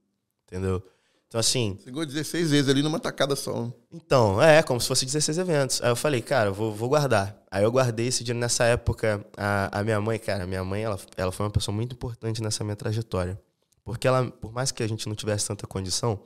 Entendeu? 0.45 0.83
Então, 1.27 1.39
assim, 1.39 1.77
ganhou 1.85 2.05
16 2.05 2.51
vezes 2.51 2.69
ali 2.69 2.81
numa 2.81 2.99
tacada 2.99 3.35
só. 3.35 3.69
então, 3.91 4.41
é, 4.41 4.63
como 4.63 4.79
se 4.79 4.87
fosse 4.87 5.05
16 5.05 5.37
eventos. 5.37 5.81
Aí 5.81 5.89
eu 5.89 5.95
falei, 5.95 6.21
cara, 6.21 6.51
vou, 6.51 6.73
vou 6.73 6.87
guardar. 6.87 7.37
Aí 7.51 7.63
eu 7.63 7.71
guardei 7.71 8.07
esse 8.07 8.23
dinheiro 8.23 8.39
nessa 8.39 8.63
época. 8.63 9.25
A, 9.35 9.79
a 9.79 9.83
minha 9.83 9.99
mãe, 9.99 10.17
cara, 10.17 10.45
a 10.45 10.47
minha 10.47 10.63
mãe, 10.63 10.83
ela, 10.83 10.97
ela 11.17 11.31
foi 11.31 11.45
uma 11.45 11.51
pessoa 11.51 11.75
muito 11.75 11.93
importante 11.93 12.41
nessa 12.41 12.63
minha 12.63 12.77
trajetória. 12.77 13.37
Porque 13.83 14.07
ela, 14.07 14.31
por 14.31 14.53
mais 14.53 14.71
que 14.71 14.81
a 14.83 14.87
gente 14.87 15.07
não 15.07 15.15
tivesse 15.15 15.47
tanta 15.47 15.67
condição, 15.67 16.19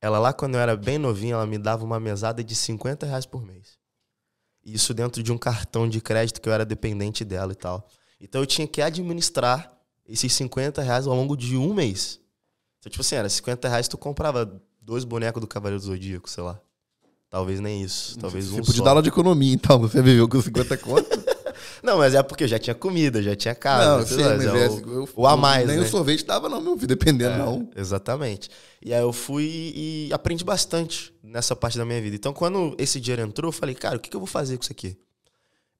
ela 0.00 0.18
lá 0.18 0.32
quando 0.32 0.54
eu 0.54 0.60
era 0.60 0.76
bem 0.76 0.98
novinha, 0.98 1.34
ela 1.34 1.46
me 1.46 1.58
dava 1.58 1.84
uma 1.84 2.00
mesada 2.00 2.42
de 2.42 2.54
50 2.54 3.06
reais 3.06 3.26
por 3.26 3.44
mês. 3.44 3.78
Isso 4.64 4.92
dentro 4.92 5.22
de 5.22 5.32
um 5.32 5.38
cartão 5.38 5.88
de 5.88 6.00
crédito 6.00 6.40
que 6.40 6.48
eu 6.48 6.52
era 6.52 6.64
dependente 6.64 7.24
dela 7.24 7.52
e 7.52 7.56
tal. 7.56 7.88
Então 8.20 8.40
eu 8.40 8.46
tinha 8.46 8.66
que 8.66 8.82
administrar 8.82 9.70
esses 10.06 10.32
50 10.32 10.82
reais 10.82 11.06
ao 11.06 11.14
longo 11.14 11.36
de 11.36 11.56
um 11.56 11.72
mês. 11.72 12.20
Então, 12.88 12.90
tipo 12.90 13.00
assim, 13.02 13.16
era 13.16 13.28
50 13.28 13.68
reais 13.68 13.86
tu 13.86 13.98
comprava 13.98 14.50
dois 14.80 15.04
bonecos 15.04 15.40
do 15.40 15.46
Cavaleiro 15.46 15.80
do 15.80 15.86
Zodíaco, 15.86 16.28
sei 16.28 16.42
lá. 16.42 16.58
Talvez 17.30 17.60
nem 17.60 17.82
isso. 17.82 18.18
Talvez 18.18 18.46
Você 18.46 18.60
um 18.60 18.64
podia 18.64 18.78
só. 18.78 18.84
dar 18.84 18.90
aula 18.92 19.02
de 19.02 19.10
economia, 19.10 19.52
então. 19.52 19.78
Você 19.80 20.00
viveu 20.00 20.26
com 20.26 20.40
50 20.40 20.76
contas. 20.78 21.18
Não, 21.82 21.98
mas 21.98 22.14
é 22.14 22.22
porque 22.22 22.44
eu 22.44 22.48
já 22.48 22.58
tinha 22.58 22.74
comida, 22.74 23.22
já 23.22 23.36
tinha 23.36 23.54
casa. 23.54 23.98
não, 23.98 24.06
sei 24.06 24.16
sim, 24.16 24.22
lá, 24.22 24.36
mas 24.36 24.46
é 24.46 24.64
é, 24.64 24.68
o, 24.70 24.92
eu- 24.94 25.08
o 25.14 25.26
a 25.26 25.36
mais, 25.36 25.66
Nem 25.66 25.76
né? 25.78 25.82
o 25.82 25.88
sorvete 25.88 26.24
dava, 26.24 26.48
não, 26.48 26.60
meu 26.60 26.74
filho, 26.76 26.86
dependendo, 26.88 27.36
não. 27.36 27.68
Exatamente. 27.76 28.48
E 28.82 28.94
aí 28.94 29.00
eu 29.00 29.12
fui 29.12 29.72
e 29.74 30.08
aprendi 30.12 30.44
bastante 30.44 31.12
nessa 31.22 31.54
parte 31.56 31.76
da 31.76 31.84
minha 31.84 32.00
vida. 32.00 32.14
Então, 32.16 32.32
quando 32.32 32.74
esse 32.78 33.00
dinheiro 33.00 33.22
entrou, 33.22 33.48
eu 33.48 33.52
falei, 33.52 33.74
cara, 33.74 33.96
o 33.96 34.00
que 34.00 34.08
que 34.08 34.16
eu 34.16 34.20
vou 34.20 34.26
fazer 34.26 34.56
com 34.56 34.62
isso 34.62 34.72
aqui? 34.72 34.96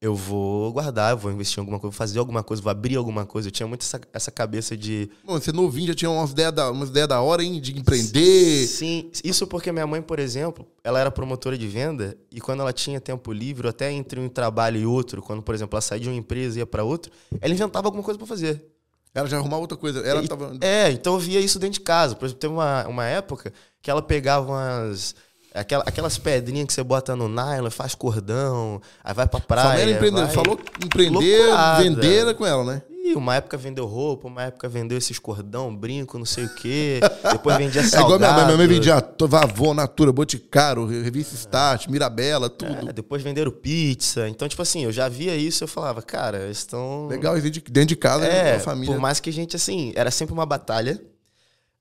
Eu 0.00 0.14
vou 0.14 0.72
guardar, 0.72 1.10
eu 1.12 1.18
vou 1.18 1.32
investir 1.32 1.58
em 1.58 1.60
alguma 1.60 1.80
coisa, 1.80 1.90
vou 1.90 1.96
fazer 1.98 2.18
alguma 2.20 2.40
coisa, 2.44 2.62
vou 2.62 2.70
abrir 2.70 2.94
alguma 2.94 3.26
coisa. 3.26 3.48
Eu 3.48 3.52
tinha 3.52 3.66
muito 3.66 3.82
essa, 3.82 4.00
essa 4.12 4.30
cabeça 4.30 4.76
de. 4.76 5.10
Mano, 5.24 5.40
você 5.42 5.50
novinho 5.50 5.88
já 5.88 5.94
tinha 5.94 6.08
umas 6.10 6.30
ideias 6.30 6.52
da, 6.52 6.70
umas 6.70 6.88
ideias 6.90 7.08
da 7.08 7.20
hora, 7.20 7.42
hein? 7.42 7.60
De 7.60 7.76
empreender. 7.76 8.66
Sim, 8.68 9.10
isso 9.24 9.44
porque 9.48 9.72
minha 9.72 9.88
mãe, 9.88 10.00
por 10.00 10.20
exemplo, 10.20 10.64
ela 10.84 11.00
era 11.00 11.10
promotora 11.10 11.58
de 11.58 11.66
venda 11.66 12.16
e 12.30 12.40
quando 12.40 12.60
ela 12.60 12.72
tinha 12.72 13.00
tempo 13.00 13.32
livre, 13.32 13.66
até 13.66 13.90
entre 13.90 14.20
um 14.20 14.28
trabalho 14.28 14.80
e 14.80 14.86
outro, 14.86 15.20
quando, 15.20 15.42
por 15.42 15.52
exemplo, 15.52 15.74
ela 15.74 15.80
saía 15.82 16.00
de 16.02 16.08
uma 16.08 16.14
empresa 16.16 16.58
e 16.58 16.60
ia 16.60 16.66
para 16.66 16.84
outra, 16.84 17.10
ela 17.40 17.52
inventava 17.52 17.88
alguma 17.88 18.04
coisa 18.04 18.16
para 18.16 18.26
fazer. 18.26 18.64
Ela 19.12 19.26
já 19.26 19.38
arrumava 19.38 19.62
outra 19.62 19.76
coisa. 19.76 19.98
Ela 20.00 20.22
E- 20.22 20.28
tava. 20.28 20.56
É, 20.60 20.92
então 20.92 21.14
eu 21.14 21.18
via 21.18 21.40
isso 21.40 21.58
dentro 21.58 21.74
de 21.74 21.80
casa. 21.80 22.14
Por 22.14 22.26
exemplo, 22.26 22.38
teve 22.40 22.52
uma, 22.54 22.86
uma 22.86 23.04
época 23.04 23.52
que 23.82 23.90
ela 23.90 24.00
pegava 24.02 24.46
umas. 24.46 25.16
Aquela, 25.54 25.82
aquelas 25.86 26.18
pedrinhas 26.18 26.66
que 26.66 26.72
você 26.74 26.82
bota 26.82 27.16
no 27.16 27.28
nylon, 27.28 27.70
faz 27.70 27.94
cordão, 27.94 28.80
aí 29.02 29.14
vai 29.14 29.26
pra 29.26 29.40
praia. 29.40 29.80
era 29.80 29.90
empreendedora. 29.90 30.26
vai- 30.26 30.34
Falou 30.34 30.58
empreender, 30.84 31.38
Loucurada. 31.38 31.82
vender 31.82 32.34
com 32.34 32.46
ela, 32.46 32.64
né? 32.64 32.82
Ih, 33.04 33.14
uma 33.14 33.34
época 33.36 33.56
vendeu 33.56 33.86
roupa, 33.86 34.28
uma 34.28 34.42
época 34.42 34.68
vendeu 34.68 34.98
esses 34.98 35.18
cordão, 35.18 35.74
brinco, 35.74 36.18
não 36.18 36.26
sei 36.26 36.44
o 36.44 36.54
quê. 36.54 37.00
Depois 37.32 37.56
vendia 37.56 37.80
É 37.80 37.84
salgado. 37.84 38.14
igual 38.16 38.18
minha 38.18 38.32
mãe. 38.32 38.44
Minha 38.44 38.56
mãe 38.58 38.66
vendia 38.66 39.02
Vavô, 39.26 39.72
Natura, 39.72 40.12
Boticário, 40.12 40.84
Revista 40.86 41.34
Start, 41.34 41.88
Mirabela, 41.88 42.50
tudo. 42.50 42.90
É, 42.90 42.92
depois 42.92 43.22
venderam 43.22 43.50
pizza. 43.50 44.28
Então, 44.28 44.46
tipo 44.46 44.60
assim, 44.60 44.84
eu 44.84 44.92
já 44.92 45.08
via 45.08 45.34
isso 45.34 45.64
eu 45.64 45.68
falava, 45.68 46.02
cara, 46.02 46.38
eles 46.44 46.58
estão. 46.58 47.08
Legal, 47.08 47.38
e 47.38 47.40
de- 47.50 47.62
dentro 47.62 47.88
de 47.88 47.96
casa, 47.96 48.26
É, 48.26 48.56
a 48.56 48.60
família. 48.60 48.94
por 48.94 49.00
mais 49.00 49.18
que 49.18 49.30
a 49.30 49.32
gente, 49.32 49.56
assim, 49.56 49.92
era 49.96 50.10
sempre 50.10 50.34
uma 50.34 50.44
batalha. 50.44 51.00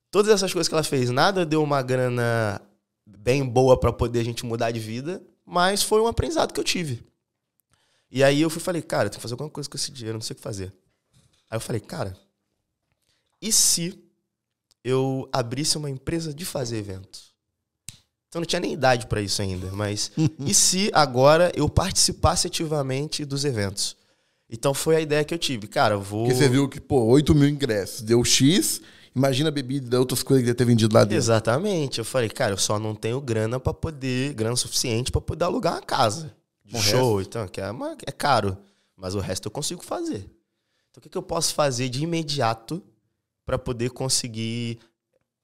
Todas 0.09 0.31
essas 0.31 0.53
coisas 0.53 0.69
que 0.69 0.74
ela 0.74 0.83
fez, 0.83 1.09
nada 1.09 1.45
deu 1.45 1.62
uma 1.62 1.81
grana 1.81 2.62
bem 3.27 3.46
boa 3.46 3.77
pra 3.77 3.91
poder 3.91 4.22
a 4.22 4.24
gente 4.24 4.46
mudar 4.46 4.72
de 4.72 4.79
vida, 4.79 5.22
mas 5.46 5.84
foi 5.84 6.00
um 6.00 6.07
aprendizado 6.07 6.53
que 6.53 6.60
eu 6.62 6.63
tive. 6.63 7.03
E 8.10 8.24
aí 8.24 8.39
eu 8.39 8.50
fui 8.50 8.62
falei, 8.62 8.81
cara, 8.81 9.10
tenho 9.10 9.17
que 9.17 9.22
fazer 9.22 9.34
alguma 9.34 9.50
coisa 9.50 9.69
com 9.69 9.75
esse 9.75 9.91
dinheiro, 9.91 10.17
não 10.17 10.22
sei 10.22 10.34
o 10.34 10.38
que 10.38 10.41
fazer. 10.41 10.74
Aí 11.51 11.57
eu 11.57 11.60
falei, 11.60 11.81
cara, 11.81 12.17
e 13.41 13.51
se 13.51 14.01
eu 14.81 15.27
abrisse 15.34 15.77
uma 15.77 15.89
empresa 15.89 16.34
de 16.34 16.46
fazer 16.46 16.77
eventos? 16.77 17.34
Então 18.29 18.39
eu 18.39 18.41
não 18.43 18.46
tinha 18.46 18.62
nem 18.62 18.72
idade 18.72 19.07
pra 19.07 19.22
isso 19.22 19.41
ainda, 19.41 19.74
mas 19.74 20.10
e 20.39 20.53
se 20.53 20.89
agora 20.93 21.51
eu 21.53 21.67
participasse 21.67 22.48
ativamente 22.48 23.25
dos 23.25 23.43
eventos? 23.43 23.98
Então 24.50 24.74
foi 24.74 24.96
a 24.96 25.01
ideia 25.01 25.25
que 25.25 25.34
eu 25.34 25.38
tive. 25.38 25.67
Cara, 25.67 25.96
eu 25.96 26.01
vou. 26.01 26.24
Porque 26.27 26.39
você 26.39 26.48
viu 26.48 26.69
que, 26.69 26.79
pô, 26.79 27.03
8 27.03 27.36
mil 27.36 27.50
ingressos, 27.50 28.01
deu 28.01 28.24
X, 28.24 28.81
imagina 29.17 29.50
a 29.50 29.51
bebida 29.51 30.00
outras 30.00 30.24
coisas 30.24 30.41
que 30.43 30.45
deve 30.47 30.57
ter 30.57 30.65
vendido 30.65 30.93
lá 30.93 31.03
dentro. 31.03 31.17
Exatamente. 31.17 32.00
Eu 32.00 32.05
falei, 32.05 32.29
cara, 32.29 32.53
eu 32.53 32.57
só 32.57 32.77
não 32.79 32.95
tenho 32.95 33.19
grana 33.19 33.59
pra 33.59 33.74
poder, 33.74 34.33
grana 34.33 34.55
suficiente 34.55 35.12
pra 35.12 35.19
poder 35.19 35.45
alugar 35.45 35.74
uma 35.74 35.81
casa. 35.81 36.33
O 36.74 36.77
show, 36.81 37.21
então, 37.21 37.47
que 37.47 37.59
é, 37.62 37.69
uma- 37.71 37.95
é 38.05 38.12
caro. 38.12 38.57
Mas 38.95 39.15
o 39.15 39.19
resto 39.19 39.47
eu 39.47 39.51
consigo 39.51 39.83
fazer. 39.83 40.19
Então 40.91 41.00
o 41.00 41.01
que, 41.01 41.09
que 41.09 41.17
eu 41.17 41.21
posso 41.24 41.53
fazer 41.53 41.88
de 41.89 42.03
imediato 42.03 42.81
pra 43.45 43.57
poder 43.59 43.91
conseguir 43.91 44.79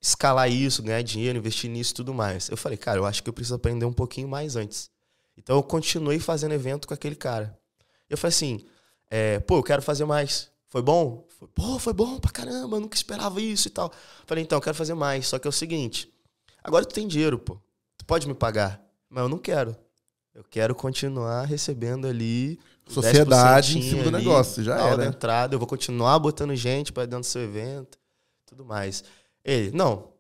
escalar 0.02 0.52
isso, 0.52 0.82
ganhar 0.84 1.02
dinheiro, 1.02 1.38
investir 1.38 1.70
nisso 1.70 1.92
e 1.92 1.96
tudo 1.96 2.14
mais? 2.14 2.50
Eu 2.50 2.58
falei, 2.58 2.78
cara, 2.78 3.00
eu 3.00 3.06
acho 3.06 3.24
que 3.24 3.30
eu 3.30 3.34
preciso 3.34 3.56
aprender 3.56 3.86
um 3.86 3.94
pouquinho 3.94 4.28
mais 4.28 4.56
antes. 4.56 4.90
Então 5.38 5.56
eu 5.56 5.64
continuei 5.64 6.20
fazendo 6.20 6.54
evento 6.54 6.88
com 6.88 6.94
aquele 6.94 7.16
cara. 7.16 7.58
Eu 8.10 8.18
falei 8.18 8.30
assim, 8.36 8.66
é, 9.10 9.40
pô, 9.40 9.58
eu 9.58 9.64
quero 9.64 9.82
fazer 9.82 10.06
mais. 10.06 10.50
Foi 10.68 10.82
bom? 10.82 11.26
Foi, 11.44 11.50
pô, 11.54 11.80
foi 11.80 11.94
bom 11.94 12.20
pra 12.20 12.32
caramba, 12.32 12.80
nunca 12.80 12.96
esperava 12.96 13.42
isso 13.42 13.68
e 13.68 13.72
tal. 13.72 13.92
Falei, 14.26 14.44
então, 14.44 14.58
eu 14.58 14.62
quero 14.62 14.76
fazer 14.76 14.94
mais. 14.94 15.28
Só 15.28 15.38
que 15.38 15.48
é 15.48 15.50
o 15.50 15.52
seguinte, 15.52 16.12
agora 16.64 16.86
tu 16.86 16.94
tem 16.94 17.08
dinheiro, 17.08 17.38
pô. 17.38 17.58
Tu 17.98 18.06
pode 18.06 18.28
me 18.28 18.34
pagar. 18.34 18.82
Mas 19.10 19.24
eu 19.24 19.30
não 19.30 19.38
quero. 19.38 19.76
Eu 20.34 20.44
quero 20.50 20.74
continuar 20.74 21.46
recebendo 21.46 22.08
ali. 22.08 22.60
Sociedade 22.88 23.78
em 23.78 23.82
10% 23.82 23.90
cima 23.90 24.04
do 24.04 24.10
ali, 24.10 24.18
negócio, 24.18 24.64
já 24.64 24.78
era. 24.80 24.98
da 24.98 25.06
entrada. 25.06 25.56
Eu 25.56 25.60
vou 25.60 25.68
continuar 25.68 26.18
botando 26.20 26.56
gente 26.56 26.92
pra 26.92 27.06
dentro 27.06 27.22
do 27.22 27.26
seu 27.26 27.42
evento. 27.44 27.98
Tudo 28.46 28.66
mais. 28.66 29.04
Ele, 29.44 29.72
não. 29.72 30.12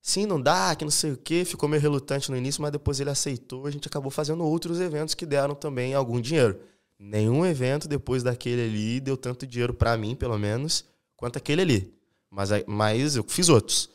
Sim, 0.00 0.26
não 0.26 0.40
dá, 0.40 0.74
que 0.74 0.84
não 0.84 0.90
sei 0.90 1.12
o 1.12 1.16
quê. 1.16 1.44
Ficou 1.44 1.68
meio 1.68 1.82
relutante 1.82 2.30
no 2.30 2.36
início, 2.36 2.62
mas 2.62 2.72
depois 2.72 2.98
ele 2.98 3.10
aceitou. 3.10 3.66
A 3.66 3.70
gente 3.70 3.86
acabou 3.86 4.10
fazendo 4.10 4.44
outros 4.44 4.80
eventos 4.80 5.14
que 5.14 5.26
deram 5.26 5.54
também 5.54 5.94
algum 5.94 6.20
dinheiro. 6.20 6.58
Nenhum 7.04 7.44
evento 7.44 7.88
depois 7.88 8.22
daquele 8.22 8.62
ali 8.62 9.00
deu 9.00 9.16
tanto 9.16 9.44
dinheiro 9.44 9.74
pra 9.74 9.96
mim, 9.96 10.14
pelo 10.14 10.38
menos, 10.38 10.84
quanto 11.16 11.36
aquele 11.36 11.60
ali. 11.60 11.94
Mas, 12.30 12.50
mas 12.64 13.16
eu 13.16 13.24
fiz 13.24 13.48
outros. 13.48 13.90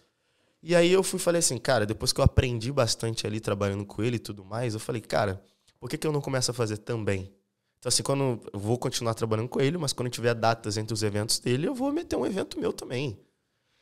E 0.62 0.76
aí 0.76 0.92
eu 0.92 1.02
fui 1.02 1.18
falei 1.18 1.40
assim, 1.40 1.58
cara, 1.58 1.86
depois 1.86 2.12
que 2.12 2.20
eu 2.20 2.26
aprendi 2.26 2.70
bastante 2.70 3.26
ali 3.26 3.40
trabalhando 3.40 3.86
com 3.86 4.04
ele 4.04 4.18
e 4.18 4.20
tudo 4.20 4.44
mais, 4.44 4.74
eu 4.74 4.80
falei, 4.82 5.02
cara, 5.02 5.42
por 5.80 5.90
que, 5.90 5.98
que 5.98 6.06
eu 6.06 6.12
não 6.12 6.20
começo 6.20 6.52
a 6.52 6.54
fazer 6.54 6.80
também? 6.80 7.32
Então, 7.80 7.88
assim, 7.88 8.04
quando 8.04 8.42
eu 8.52 8.60
vou 8.60 8.78
continuar 8.78 9.14
trabalhando 9.14 9.48
com 9.48 9.62
ele, 9.62 9.78
mas 9.78 9.94
quando 9.94 10.10
tiver 10.10 10.34
datas 10.34 10.76
entre 10.76 10.94
os 10.94 11.02
eventos 11.02 11.40
dele, 11.40 11.66
eu 11.66 11.74
vou 11.74 11.94
meter 11.94 12.18
um 12.18 12.26
evento 12.26 12.60
meu 12.60 12.74
também. 12.74 13.18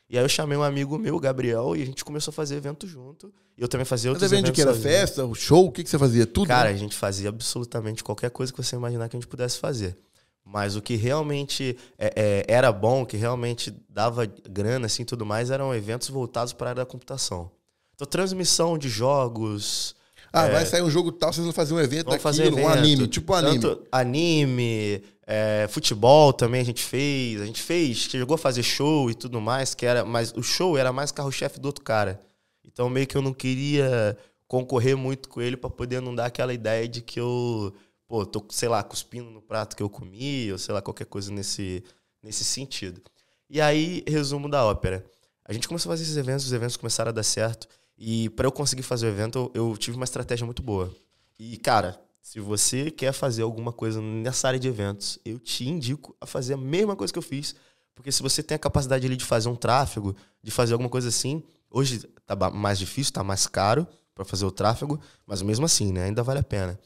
E 0.08 0.16
aí 0.16 0.24
eu 0.24 0.28
chamei 0.28 0.56
um 0.56 0.62
amigo 0.62 0.98
meu, 0.98 1.16
o 1.16 1.20
Gabriel, 1.20 1.74
e 1.74 1.82
a 1.82 1.86
gente 1.86 2.04
começou 2.04 2.30
a 2.30 2.34
fazer 2.34 2.56
evento 2.56 2.86
junto. 2.86 3.32
E 3.58 3.62
eu 3.62 3.68
também 3.68 3.84
fazia 3.84 4.10
Mas 4.10 4.22
outros 4.22 4.30
evento 4.30 4.52
de 4.52 4.60
eventos 4.60 4.80
que 4.80 4.86
era 4.86 4.98
festa, 4.98 5.24
o 5.24 5.34
show, 5.34 5.66
o 5.66 5.72
que, 5.72 5.82
que 5.82 5.90
você 5.90 5.98
fazia? 5.98 6.26
Tudo? 6.26 6.46
Cara, 6.46 6.68
né? 6.68 6.74
a 6.74 6.78
gente 6.78 6.94
fazia 6.94 7.28
absolutamente 7.28 8.04
qualquer 8.04 8.30
coisa 8.30 8.52
que 8.52 8.62
você 8.62 8.76
imaginar 8.76 9.08
que 9.08 9.16
a 9.16 9.20
gente 9.20 9.28
pudesse 9.28 9.58
fazer. 9.58 9.96
Mas 10.44 10.76
o 10.76 10.82
que 10.82 10.94
realmente 10.94 11.76
é, 11.98 12.12
é, 12.14 12.44
era 12.46 12.70
bom, 12.70 13.04
que 13.04 13.16
realmente 13.16 13.74
dava 13.88 14.26
grana 14.48 14.86
assim 14.86 15.02
e 15.02 15.06
tudo 15.06 15.26
mais, 15.26 15.50
eram 15.50 15.74
eventos 15.74 16.08
voltados 16.08 16.52
para 16.52 16.68
a 16.68 16.70
área 16.70 16.84
da 16.84 16.86
computação. 16.86 17.50
Então, 17.96 18.06
transmissão 18.06 18.78
de 18.78 18.88
jogos. 18.88 19.96
Ah, 20.32 20.48
vai 20.48 20.66
sair 20.66 20.82
um 20.82 20.90
jogo 20.90 21.10
tal, 21.10 21.32
vocês 21.32 21.44
vão 21.44 21.52
fazer 21.52 21.74
um 21.74 21.80
evento 21.80 22.06
Vamos 22.06 22.22
daquilo, 22.22 22.58
um 22.60 22.68
anime, 22.68 23.08
tipo 23.08 23.32
um 23.32 23.36
anime. 23.36 23.58
Tanto 23.58 23.86
anime, 23.90 25.02
é, 25.26 25.66
futebol 25.68 26.32
também 26.32 26.60
a 26.60 26.64
gente 26.64 26.82
fez. 26.82 27.40
A 27.40 27.46
gente 27.46 27.60
fez, 27.60 27.96
chegou 27.98 28.36
a 28.36 28.38
fazer 28.38 28.62
show 28.62 29.10
e 29.10 29.14
tudo 29.14 29.40
mais, 29.40 29.74
que 29.74 29.84
era, 29.84 30.04
mas 30.04 30.32
o 30.32 30.42
show 30.42 30.78
era 30.78 30.92
mais 30.92 31.10
carro-chefe 31.10 31.58
do 31.58 31.66
outro 31.66 31.82
cara. 31.84 32.20
Então 32.64 32.88
meio 32.88 33.06
que 33.06 33.16
eu 33.16 33.22
não 33.22 33.34
queria 33.34 34.16
concorrer 34.46 34.96
muito 34.96 35.28
com 35.28 35.40
ele 35.40 35.56
pra 35.56 35.68
poder 35.68 36.00
não 36.00 36.14
dar 36.14 36.26
aquela 36.26 36.54
ideia 36.54 36.88
de 36.88 37.00
que 37.02 37.18
eu, 37.18 37.74
pô, 38.06 38.24
tô, 38.24 38.44
sei 38.50 38.68
lá, 38.68 38.82
cuspindo 38.82 39.28
no 39.30 39.42
prato 39.42 39.76
que 39.76 39.82
eu 39.82 39.90
comi, 39.90 40.52
ou 40.52 40.58
sei 40.58 40.72
lá, 40.72 40.80
qualquer 40.80 41.06
coisa 41.06 41.32
nesse, 41.32 41.82
nesse 42.22 42.44
sentido. 42.44 43.02
E 43.50 43.60
aí, 43.60 44.04
resumo 44.06 44.48
da 44.48 44.64
ópera. 44.64 45.04
A 45.44 45.52
gente 45.52 45.68
começou 45.68 45.90
a 45.90 45.92
fazer 45.92 46.04
esses 46.04 46.16
eventos, 46.16 46.46
os 46.46 46.52
eventos 46.52 46.76
começaram 46.76 47.10
a 47.10 47.12
dar 47.12 47.22
certo. 47.22 47.68
E 47.98 48.28
para 48.30 48.46
eu 48.46 48.52
conseguir 48.52 48.82
fazer 48.82 49.06
o 49.06 49.08
evento, 49.08 49.50
eu, 49.54 49.70
eu 49.70 49.76
tive 49.76 49.96
uma 49.96 50.04
estratégia 50.04 50.44
muito 50.44 50.62
boa. 50.62 50.94
E, 51.38 51.56
cara, 51.56 52.00
se 52.26 52.40
você 52.40 52.90
quer 52.90 53.12
fazer 53.12 53.42
alguma 53.42 53.72
coisa 53.72 54.02
nessa 54.02 54.48
área 54.48 54.58
de 54.58 54.66
eventos, 54.66 55.16
eu 55.24 55.38
te 55.38 55.64
indico 55.68 56.16
a 56.20 56.26
fazer 56.26 56.54
a 56.54 56.56
mesma 56.56 56.96
coisa 56.96 57.12
que 57.12 57.18
eu 57.20 57.22
fiz. 57.22 57.54
Porque 57.94 58.10
se 58.10 58.20
você 58.20 58.42
tem 58.42 58.56
a 58.56 58.58
capacidade 58.58 59.06
ali 59.06 59.16
de 59.16 59.24
fazer 59.24 59.48
um 59.48 59.54
tráfego, 59.54 60.12
de 60.42 60.50
fazer 60.50 60.72
alguma 60.72 60.90
coisa 60.90 61.08
assim, 61.08 61.44
hoje 61.70 62.00
tá 62.26 62.34
mais 62.50 62.80
difícil, 62.80 63.12
tá 63.12 63.22
mais 63.22 63.46
caro 63.46 63.86
para 64.12 64.24
fazer 64.24 64.44
o 64.44 64.50
tráfego, 64.50 64.98
mas 65.24 65.40
mesmo 65.40 65.66
assim, 65.66 65.92
né, 65.92 66.06
ainda 66.06 66.20
vale 66.20 66.40
a 66.40 66.42
pena. 66.42 66.76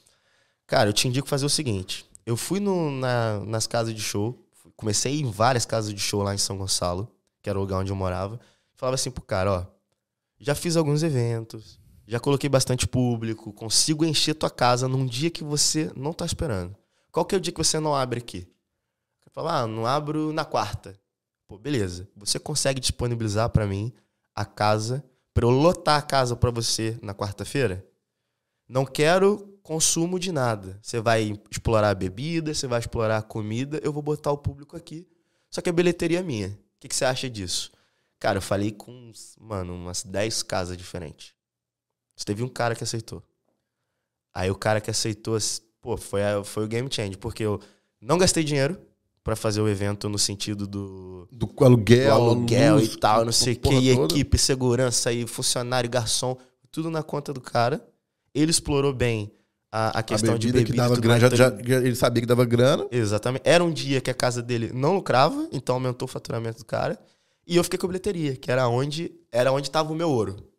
Cara, 0.66 0.90
eu 0.90 0.92
te 0.92 1.08
indico 1.08 1.26
fazer 1.26 1.46
o 1.46 1.50
seguinte: 1.50 2.04
eu 2.26 2.36
fui 2.36 2.60
no- 2.60 2.90
na- 2.90 3.40
nas 3.40 3.66
casas 3.66 3.94
de 3.94 4.02
show, 4.02 4.46
comecei 4.76 5.22
em 5.22 5.30
várias 5.30 5.64
casas 5.64 5.94
de 5.94 6.00
show 6.00 6.22
lá 6.22 6.34
em 6.34 6.38
São 6.38 6.58
Gonçalo, 6.58 7.10
que 7.42 7.48
era 7.48 7.58
o 7.58 7.62
lugar 7.62 7.78
onde 7.78 7.90
eu 7.90 7.96
morava, 7.96 8.38
falava 8.74 8.94
assim 8.94 9.10
pro 9.10 9.22
cara, 9.22 9.50
ó, 9.50 9.66
já 10.38 10.54
fiz 10.54 10.76
alguns 10.76 11.02
eventos, 11.02 11.79
já 12.10 12.18
coloquei 12.18 12.50
bastante 12.50 12.88
público, 12.88 13.52
consigo 13.52 14.04
encher 14.04 14.34
tua 14.34 14.50
casa 14.50 14.88
num 14.88 15.06
dia 15.06 15.30
que 15.30 15.44
você 15.44 15.92
não 15.94 16.12
tá 16.12 16.26
esperando. 16.26 16.76
Qual 17.12 17.24
que 17.24 17.36
é 17.36 17.38
o 17.38 17.40
dia 17.40 17.52
que 17.52 17.62
você 17.62 17.78
não 17.78 17.94
abre 17.94 18.18
aqui? 18.18 18.48
Você 19.20 19.30
fala, 19.32 19.60
ah, 19.60 19.66
não 19.68 19.86
abro 19.86 20.32
na 20.32 20.44
quarta. 20.44 20.98
Pô, 21.46 21.56
beleza. 21.56 22.08
Você 22.16 22.40
consegue 22.40 22.80
disponibilizar 22.80 23.48
pra 23.50 23.64
mim 23.64 23.92
a 24.34 24.44
casa, 24.44 25.04
pra 25.32 25.44
eu 25.44 25.50
lotar 25.50 26.00
a 26.00 26.02
casa 26.02 26.34
pra 26.34 26.50
você 26.50 26.98
na 27.00 27.14
quarta-feira? 27.14 27.86
Não 28.68 28.84
quero 28.84 29.56
consumo 29.62 30.18
de 30.18 30.32
nada. 30.32 30.80
Você 30.82 31.00
vai 31.00 31.38
explorar 31.48 31.90
a 31.90 31.94
bebida, 31.94 32.52
você 32.52 32.66
vai 32.66 32.80
explorar 32.80 33.18
a 33.18 33.22
comida, 33.22 33.78
eu 33.84 33.92
vou 33.92 34.02
botar 34.02 34.32
o 34.32 34.38
público 34.38 34.76
aqui. 34.76 35.06
Só 35.48 35.60
que 35.60 35.70
a 35.70 35.72
bilheteria 35.72 36.18
é 36.18 36.24
minha. 36.24 36.48
O 36.48 36.80
que, 36.80 36.88
que 36.88 36.96
você 36.96 37.04
acha 37.04 37.30
disso? 37.30 37.70
Cara, 38.18 38.38
eu 38.38 38.42
falei 38.42 38.72
com, 38.72 39.12
mano, 39.38 39.76
umas 39.76 40.02
10 40.02 40.42
casas 40.42 40.76
diferentes. 40.76 41.38
Só 42.20 42.24
teve 42.26 42.42
um 42.44 42.48
cara 42.48 42.74
que 42.74 42.84
aceitou. 42.84 43.22
Aí 44.34 44.50
o 44.50 44.54
cara 44.54 44.78
que 44.78 44.90
aceitou, 44.90 45.38
pô, 45.80 45.96
foi, 45.96 46.22
a- 46.22 46.44
foi 46.44 46.64
o 46.64 46.68
game 46.68 46.86
change, 46.92 47.16
porque 47.16 47.42
eu 47.42 47.58
não 47.98 48.18
gastei 48.18 48.44
dinheiro, 48.44 48.78
para 49.24 49.34
fazer 49.34 49.62
o 49.62 49.68
evento 49.68 50.06
no 50.06 50.18
sentido 50.18 50.66
do, 50.66 51.26
do 51.32 51.48
aluguel, 51.64 52.04
do 52.04 52.10
aluguel 52.12 52.76
luz, 52.76 52.92
e 52.92 52.96
tal, 52.98 53.24
não 53.24 53.32
sei 53.32 53.54
o 53.54 53.56
que, 53.56 53.74
e 53.74 53.94
toda. 53.94 54.14
equipe, 54.14 54.36
segurança 54.38 55.10
e 55.12 55.26
funcionário, 55.26 55.88
garçom, 55.88 56.36
tudo 56.70 56.90
na 56.90 57.02
conta 57.02 57.32
do 57.32 57.40
cara. 57.40 57.82
Ele 58.34 58.50
explorou 58.50 58.92
bem 58.92 59.32
a, 59.72 59.98
a 59.98 60.02
questão 60.02 60.34
a 60.34 60.38
de 60.38 60.46
bebida 60.48 60.64
bebida 60.68 60.72
que 60.72 60.78
dava 60.78 61.00
grana, 61.00 61.36
já, 61.36 61.50
já- 61.50 61.86
ele 61.86 61.94
sabia 61.96 62.20
que 62.20 62.26
dava 62.26 62.44
grana. 62.44 62.86
Exatamente. 62.90 63.42
Era 63.46 63.64
um 63.64 63.72
dia 63.72 64.00
que 64.00 64.10
a 64.10 64.14
casa 64.14 64.42
dele 64.42 64.70
não 64.74 64.94
lucrava, 64.94 65.48
então 65.52 65.74
aumentou 65.76 66.06
o 66.06 66.10
faturamento 66.10 66.58
do 66.58 66.64
cara. 66.66 66.98
E 67.46 67.56
eu 67.56 67.64
fiquei 67.64 67.78
com 67.78 67.86
a 67.86 67.88
bilheteria, 67.88 68.36
que 68.36 68.50
era 68.50 68.68
onde 68.68 69.10
era 69.32 69.50
onde 69.52 69.70
tava 69.70 69.90
o 69.90 69.96
meu 69.96 70.10
ouro. 70.10 70.49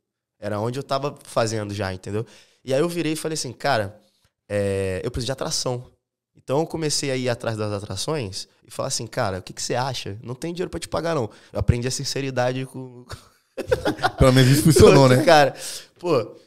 Era 0.41 0.59
onde 0.59 0.77
eu 0.79 0.83
tava 0.83 1.17
fazendo 1.23 1.73
já, 1.73 1.93
entendeu? 1.93 2.25
E 2.65 2.73
aí 2.73 2.79
eu 2.81 2.89
virei 2.89 3.13
e 3.13 3.15
falei 3.15 3.35
assim, 3.35 3.53
cara, 3.53 3.97
é, 4.49 4.99
eu 5.03 5.11
preciso 5.11 5.27
de 5.27 5.31
atração. 5.31 5.85
Então 6.35 6.59
eu 6.59 6.67
comecei 6.67 7.11
a 7.11 7.15
ir 7.15 7.29
atrás 7.29 7.55
das 7.55 7.71
atrações 7.71 8.47
e 8.65 8.71
falar 8.71 8.87
assim, 8.87 9.05
cara, 9.05 9.37
o 9.37 9.41
que, 9.43 9.53
que 9.53 9.61
você 9.61 9.75
acha? 9.75 10.19
Não 10.23 10.33
tem 10.33 10.51
dinheiro 10.51 10.69
pra 10.69 10.79
te 10.79 10.89
pagar, 10.89 11.13
não. 11.13 11.29
Eu 11.53 11.59
aprendi 11.59 11.87
a 11.87 11.91
sinceridade 11.91 12.65
com, 12.65 13.05
Pelo 14.17 14.33
menos 14.33 14.51
isso 14.51 14.63
funcionou, 14.63 15.07
né? 15.07 15.23
Cara, 15.23 15.55
pô, 15.99 16.17
eu 16.17 16.39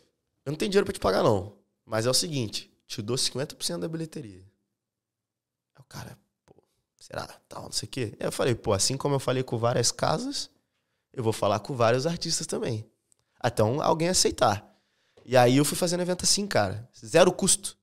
não 0.47 0.57
tenho 0.57 0.71
dinheiro 0.71 0.85
pra 0.85 0.93
te 0.93 1.01
pagar, 1.01 1.23
não. 1.23 1.57
Mas 1.85 2.07
é 2.07 2.11
o 2.11 2.15
seguinte, 2.15 2.71
te 2.87 3.03
dou 3.03 3.17
50% 3.17 3.79
da 3.79 3.89
bilheteria. 3.89 4.43
Aí 5.75 5.81
o 5.81 5.85
cara, 5.85 6.19
pô, 6.47 6.55
será? 6.99 7.27
Tal, 7.49 7.65
não 7.65 7.73
sei 7.73 7.87
o 7.87 7.91
quê. 7.91 8.17
Aí 8.19 8.27
eu 8.27 8.33
falei, 8.33 8.55
pô, 8.55 8.73
assim 8.73 8.97
como 8.97 9.15
eu 9.15 9.21
falei 9.21 9.43
com 9.43 9.59
várias 9.59 9.91
casas, 9.93 10.51
eu 11.13 11.23
vou 11.23 11.33
falar 11.33 11.61
com 11.61 11.75
vários 11.75 12.07
artistas 12.07 12.47
também. 12.47 12.85
Até 13.45 13.63
um- 13.63 13.83
alguém 13.83 14.09
aceitar. 14.09 14.67
E 15.23 15.37
aí 15.37 15.59
eu 15.59 15.67
fui 15.67 15.77
fazendo 15.77 16.01
evento 16.01 16.25
assim, 16.25 16.47
cara. 16.47 16.89
Zero 17.05 17.31
custo. 17.31 17.77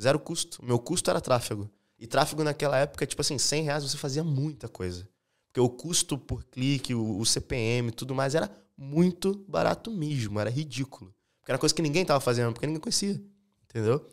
Zero 0.00 0.18
custo. 0.18 0.62
O 0.62 0.64
meu 0.64 0.78
custo 0.78 1.10
era 1.10 1.20
tráfego. 1.20 1.70
E 1.98 2.06
tráfego 2.06 2.42
naquela 2.42 2.78
época, 2.78 3.04
tipo 3.06 3.20
assim, 3.20 3.36
100 3.36 3.64
reais 3.64 3.82
você 3.84 3.98
fazia 3.98 4.24
muita 4.24 4.68
coisa. 4.68 5.06
Porque 5.48 5.60
o 5.60 5.68
custo 5.68 6.16
por 6.16 6.44
clique, 6.44 6.94
o, 6.94 7.18
o 7.18 7.26
CPM 7.26 7.88
e 7.88 7.92
tudo 7.92 8.14
mais 8.14 8.34
era 8.34 8.50
muito 8.74 9.44
barato 9.46 9.90
mesmo. 9.90 10.40
Era 10.40 10.48
ridículo. 10.48 11.14
Porque 11.40 11.52
era 11.52 11.58
coisa 11.58 11.74
que 11.74 11.82
ninguém 11.82 12.06
tava 12.06 12.18
fazendo, 12.18 12.54
porque 12.54 12.66
ninguém 12.66 12.80
conhecia. 12.80 13.22
Entendeu? 13.68 14.06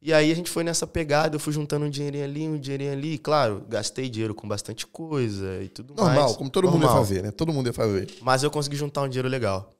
E 0.00 0.14
aí 0.14 0.32
a 0.32 0.34
gente 0.34 0.48
foi 0.48 0.64
nessa 0.64 0.86
pegada, 0.86 1.36
eu 1.36 1.40
fui 1.40 1.52
juntando 1.52 1.84
um 1.84 1.90
dinheirinho 1.90 2.24
ali, 2.24 2.48
um 2.48 2.58
dinheirinho 2.58 2.92
ali. 2.92 3.18
Claro, 3.18 3.66
gastei 3.68 4.08
dinheiro 4.08 4.34
com 4.34 4.48
bastante 4.48 4.86
coisa 4.86 5.62
e 5.62 5.68
tudo 5.68 5.94
mais. 5.94 6.14
Normal, 6.14 6.34
como 6.36 6.48
todo 6.48 6.64
mundo 6.70 6.80
ia 6.82 6.86
Normal. 6.86 7.04
fazer, 7.04 7.22
né? 7.22 7.30
Todo 7.32 7.52
mundo 7.52 7.66
ia 7.66 7.72
fazer. 7.74 8.14
Mas 8.22 8.42
eu 8.42 8.50
consegui 8.50 8.76
juntar 8.76 9.02
um 9.02 9.08
dinheiro 9.08 9.28
legal. 9.28 9.70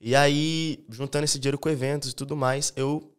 E 0.00 0.16
aí, 0.16 0.82
juntando 0.88 1.24
esse 1.24 1.38
dinheiro 1.38 1.58
com 1.58 1.68
eventos 1.68 2.10
e 2.10 2.14
tudo 2.14 2.34
mais, 2.34 2.72
eu 2.74 3.12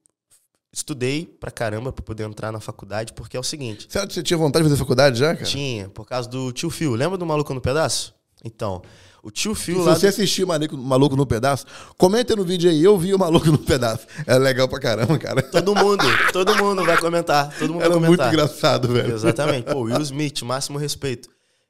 estudei 0.73 1.25
pra 1.25 1.51
caramba 1.51 1.91
pra 1.91 2.03
poder 2.03 2.23
entrar 2.23 2.51
na 2.51 2.59
faculdade, 2.59 3.13
porque 3.13 3.37
é 3.37 3.39
o 3.39 3.43
seguinte. 3.43 3.87
Você 3.89 4.23
tinha 4.23 4.37
vontade 4.37 4.63
de 4.63 4.69
fazer 4.69 4.79
faculdade 4.79 5.19
já, 5.19 5.33
cara? 5.35 5.45
Tinha, 5.45 5.89
por 5.89 6.05
causa 6.07 6.27
do 6.27 6.51
tio 6.51 6.69
Fio. 6.69 6.95
Lembra 6.95 7.17
do 7.17 7.25
Maluco 7.25 7.53
no 7.53 7.61
Pedaço? 7.61 8.15
Então, 8.43 8.81
o 9.21 9.29
tio 9.29 9.53
Fio 9.53 9.81
se 9.81 9.85
lá... 9.85 9.95
você 9.95 10.07
assistiu 10.07 10.47
Maluco, 10.47 10.75
Maluco 10.75 11.15
no 11.15 11.27
Pedaço, 11.27 11.67
comenta 11.97 12.35
no 12.35 12.43
vídeo 12.43 12.71
aí, 12.71 12.83
eu 12.83 12.97
vi 12.97 13.13
o 13.13 13.19
Maluco 13.19 13.51
no 13.51 13.59
Pedaço. 13.59 14.07
É 14.25 14.35
legal 14.39 14.67
pra 14.67 14.79
caramba, 14.79 15.19
cara. 15.19 15.43
Todo 15.43 15.75
mundo, 15.75 16.03
todo 16.33 16.55
mundo 16.55 16.83
vai 16.83 16.97
comentar. 16.97 17.55
Todo 17.59 17.73
mundo 17.73 17.83
Era 17.83 17.91
vai 17.91 17.99
muito 17.99 18.19
comentar. 18.19 18.33
engraçado, 18.33 18.87
velho. 18.87 19.13
Exatamente. 19.13 19.65
Pô, 19.71 19.81
Will 19.81 20.01
Smith, 20.01 20.41
máximo 20.41 20.79
respeito. 20.79 21.29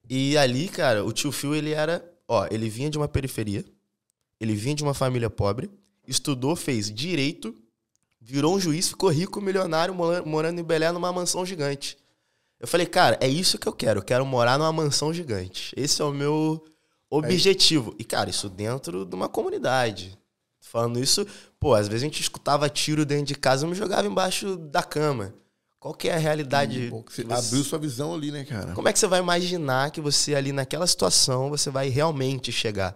E 0.09 0.37
ali, 0.37 0.69
cara, 0.69 1.03
o 1.03 1.11
tio 1.11 1.31
Phil, 1.31 1.53
ele 1.53 1.71
era. 1.71 2.01
Ó, 2.27 2.47
ele 2.49 2.69
vinha 2.69 2.89
de 2.89 2.97
uma 2.97 3.09
periferia, 3.09 3.65
ele 4.41 4.55
vinha 4.55 4.75
de 4.75 4.83
uma 4.83 4.93
família 4.93 5.29
pobre, 5.29 5.69
estudou, 6.07 6.55
fez 6.55 6.91
direito, 6.91 7.55
virou 8.19 8.55
um 8.55 8.59
juiz, 8.59 8.89
ficou 8.89 9.09
rico, 9.09 9.39
milionário, 9.39 9.93
mora- 9.93 10.23
morando 10.23 10.59
em 10.59 10.63
Belém 10.63 10.91
numa 10.91 11.13
mansão 11.13 11.45
gigante. 11.45 11.97
Eu 12.59 12.67
falei, 12.67 12.85
cara, 12.85 13.17
é 13.21 13.27
isso 13.27 13.57
que 13.57 13.67
eu 13.67 13.73
quero. 13.73 13.99
Eu 13.99 14.03
quero 14.03 14.25
morar 14.25 14.57
numa 14.59 14.71
mansão 14.71 15.13
gigante. 15.13 15.73
Esse 15.75 16.01
é 16.01 16.05
o 16.05 16.11
meu 16.11 16.63
objetivo. 17.09 17.95
E, 17.97 18.03
cara, 18.03 18.29
isso 18.29 18.49
dentro 18.49 19.05
de 19.05 19.15
uma 19.15 19.27
comunidade. 19.27 20.17
Falando 20.59 20.99
isso, 20.99 21.25
pô, 21.59 21.73
às 21.73 21.87
vezes 21.87 22.03
a 22.03 22.05
gente 22.05 22.21
escutava 22.21 22.69
tiro 22.69 23.05
dentro 23.05 23.25
de 23.25 23.35
casa 23.35 23.65
e 23.65 23.69
me 23.69 23.75
jogava 23.75 24.07
embaixo 24.07 24.55
da 24.57 24.83
cama. 24.83 25.33
Qual 25.79 25.93
que 25.93 26.07
é 26.07 26.13
a 26.13 26.17
realidade? 26.17 26.91
Que 27.07 27.13
Você 27.15 27.23
Você- 27.23 27.33
abriu 27.33 27.63
sua 27.63 27.79
visão 27.79 28.13
ali, 28.13 28.31
né, 28.31 28.45
cara? 28.45 28.73
como 28.73 28.87
é 28.87 28.93
que 28.93 28.99
você 28.99 29.07
vai 29.07 29.19
imaginar 29.19 29.89
que 29.89 29.99
você 29.99 30.35
ali 30.35 30.51
naquela 30.51 30.85
situação 30.85 31.49
você 31.49 31.71
vai 31.71 31.89
realmente 31.89 32.51
chegar? 32.51 32.95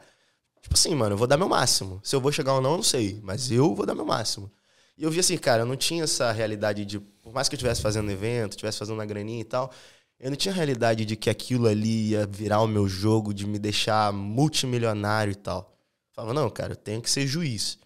Tipo 0.65 0.73
assim, 0.73 0.95
mano, 0.95 1.13
eu 1.13 1.17
vou 1.17 1.27
dar 1.27 1.37
meu 1.37 1.47
máximo. 1.47 2.01
Se 2.03 2.15
eu 2.15 2.19
vou 2.19 2.31
chegar 2.31 2.55
ou 2.55 2.59
não, 2.59 2.71
eu 2.71 2.77
não 2.77 2.83
sei. 2.83 3.19
Mas 3.21 3.51
eu 3.51 3.75
vou 3.75 3.85
dar 3.85 3.93
meu 3.93 4.03
máximo. 4.03 4.51
E 4.97 5.03
eu 5.03 5.11
vi 5.11 5.19
assim, 5.19 5.37
cara, 5.37 5.61
eu 5.61 5.65
não 5.65 5.75
tinha 5.75 6.03
essa 6.05 6.31
realidade 6.31 6.83
de. 6.85 6.99
Por 6.99 7.31
mais 7.31 7.47
que 7.47 7.53
eu 7.53 7.57
estivesse 7.57 7.83
fazendo 7.83 8.09
evento, 8.09 8.53
estivesse 8.53 8.79
fazendo 8.79 8.95
uma 8.95 9.05
graninha 9.05 9.41
e 9.41 9.43
tal, 9.43 9.71
eu 10.19 10.31
não 10.31 10.35
tinha 10.35 10.51
realidade 10.51 11.05
de 11.05 11.15
que 11.15 11.29
aquilo 11.29 11.67
ali 11.67 12.09
ia 12.09 12.25
virar 12.25 12.61
o 12.61 12.67
meu 12.67 12.87
jogo, 12.87 13.31
de 13.31 13.45
me 13.45 13.59
deixar 13.59 14.11
multimilionário 14.11 15.33
e 15.33 15.35
tal. 15.35 15.71
Eu 16.09 16.15
falava, 16.15 16.33
não, 16.33 16.49
cara, 16.49 16.71
eu 16.71 16.77
tenho 16.77 16.99
que 16.99 17.11
ser 17.11 17.27
juiz. 17.27 17.77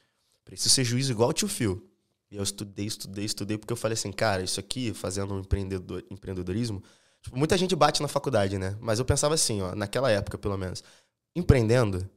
Preciso 0.45 0.73
ser 0.73 0.85
juiz 0.85 1.09
igual 1.09 1.31
o 1.31 1.33
tio 1.33 1.49
Phil. 1.49 1.85
E 2.31 2.37
eu 2.37 2.43
estudei, 2.43 2.85
estudei, 2.85 3.25
estudei, 3.25 3.57
porque 3.57 3.73
eu 3.73 3.77
falei 3.77 3.95
assim, 3.95 4.13
cara, 4.13 4.41
isso 4.41 4.57
aqui, 4.57 4.93
fazendo 4.93 5.33
um 5.33 5.39
empreendedor, 5.39 6.05
empreendedorismo, 6.09 6.81
tipo, 7.21 7.37
muita 7.37 7.57
gente 7.57 7.75
bate 7.75 8.01
na 8.01 8.07
faculdade, 8.07 8.57
né? 8.57 8.77
Mas 8.79 8.99
eu 8.99 9.05
pensava 9.05 9.33
assim, 9.33 9.61
ó, 9.61 9.75
naquela 9.75 10.09
época, 10.09 10.37
pelo 10.37 10.57
menos, 10.57 10.81
empreendendo, 11.35 12.09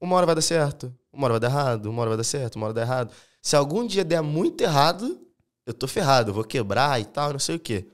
uma 0.00 0.16
hora 0.16 0.26
vai 0.26 0.34
dar 0.34 0.42
certo, 0.42 0.94
uma 1.12 1.26
hora 1.26 1.34
vai 1.34 1.40
dar 1.40 1.48
errado, 1.48 1.86
uma 1.86 2.00
hora 2.00 2.10
vai 2.10 2.16
dar 2.16 2.24
certo, 2.24 2.56
uma 2.56 2.66
hora 2.66 2.74
vai 2.74 2.84
dar 2.84 2.92
errado. 2.92 3.14
Se 3.42 3.56
algum 3.56 3.86
dia 3.86 4.04
der 4.04 4.22
muito 4.22 4.62
errado, 4.62 5.20
eu 5.66 5.74
tô 5.74 5.86
ferrado, 5.86 6.30
eu 6.30 6.34
vou 6.34 6.44
quebrar 6.44 7.00
e 7.00 7.04
tal, 7.04 7.32
não 7.32 7.38
sei 7.38 7.56
o 7.56 7.60
quê. 7.60 7.86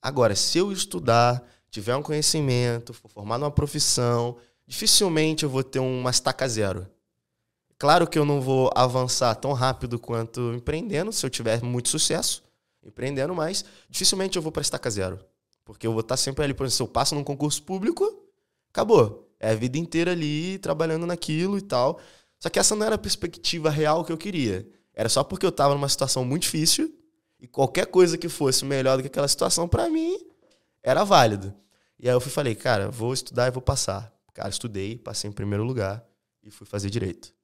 Agora, 0.00 0.34
se 0.34 0.58
eu 0.58 0.72
estudar, 0.72 1.42
tiver 1.70 1.94
um 1.96 2.02
conhecimento, 2.02 2.92
for 2.92 3.08
formar 3.08 3.38
numa 3.38 3.50
profissão, 3.50 4.36
dificilmente 4.66 5.44
eu 5.44 5.50
vou 5.50 5.62
ter 5.62 5.78
uma 5.78 6.10
estaca 6.10 6.46
zero. 6.48 6.86
Claro 7.78 8.06
que 8.06 8.18
eu 8.18 8.24
não 8.24 8.40
vou 8.40 8.70
avançar 8.74 9.34
tão 9.36 9.52
rápido 9.52 9.98
quanto 9.98 10.52
empreendendo, 10.54 11.12
se 11.12 11.24
eu 11.24 11.30
tiver 11.30 11.62
muito 11.62 11.88
sucesso 11.88 12.42
empreendendo, 12.84 13.34
mas 13.34 13.64
dificilmente 13.88 14.36
eu 14.36 14.42
vou 14.42 14.50
para 14.50 14.62
estaca 14.62 14.90
zero. 14.90 15.18
Porque 15.64 15.86
eu 15.86 15.92
vou 15.92 16.00
estar 16.00 16.16
sempre 16.16 16.44
ali, 16.44 16.54
por 16.54 16.64
exemplo, 16.64 16.76
se 16.76 16.82
eu 16.82 16.88
passo 16.88 17.14
num 17.14 17.24
concurso 17.24 17.62
público, 17.62 18.04
acabou. 18.70 19.21
É 19.42 19.50
a 19.50 19.54
vida 19.56 19.76
inteira 19.76 20.12
ali 20.12 20.56
trabalhando 20.58 21.04
naquilo 21.04 21.58
e 21.58 21.60
tal. 21.60 22.00
Só 22.38 22.48
que 22.48 22.60
essa 22.60 22.76
não 22.76 22.86
era 22.86 22.94
a 22.94 22.98
perspectiva 22.98 23.68
real 23.68 24.04
que 24.04 24.12
eu 24.12 24.16
queria. 24.16 24.66
Era 24.94 25.08
só 25.08 25.24
porque 25.24 25.44
eu 25.44 25.50
estava 25.50 25.74
numa 25.74 25.88
situação 25.88 26.24
muito 26.24 26.42
difícil 26.42 26.94
e 27.40 27.48
qualquer 27.48 27.86
coisa 27.86 28.16
que 28.16 28.28
fosse 28.28 28.64
melhor 28.64 28.96
do 28.96 29.02
que 29.02 29.08
aquela 29.08 29.26
situação, 29.26 29.66
para 29.66 29.90
mim, 29.90 30.16
era 30.80 31.02
válido. 31.02 31.52
E 31.98 32.08
aí 32.08 32.14
eu 32.14 32.20
fui 32.20 32.30
falei, 32.30 32.54
cara, 32.54 32.88
vou 32.88 33.12
estudar 33.12 33.48
e 33.48 33.50
vou 33.50 33.60
passar. 33.60 34.12
Cara, 34.32 34.48
estudei, 34.48 34.96
passei 34.96 35.28
em 35.28 35.32
primeiro 35.32 35.64
lugar 35.64 36.04
e 36.40 36.50
fui 36.50 36.66
fazer 36.66 36.88
direito. 36.88 37.34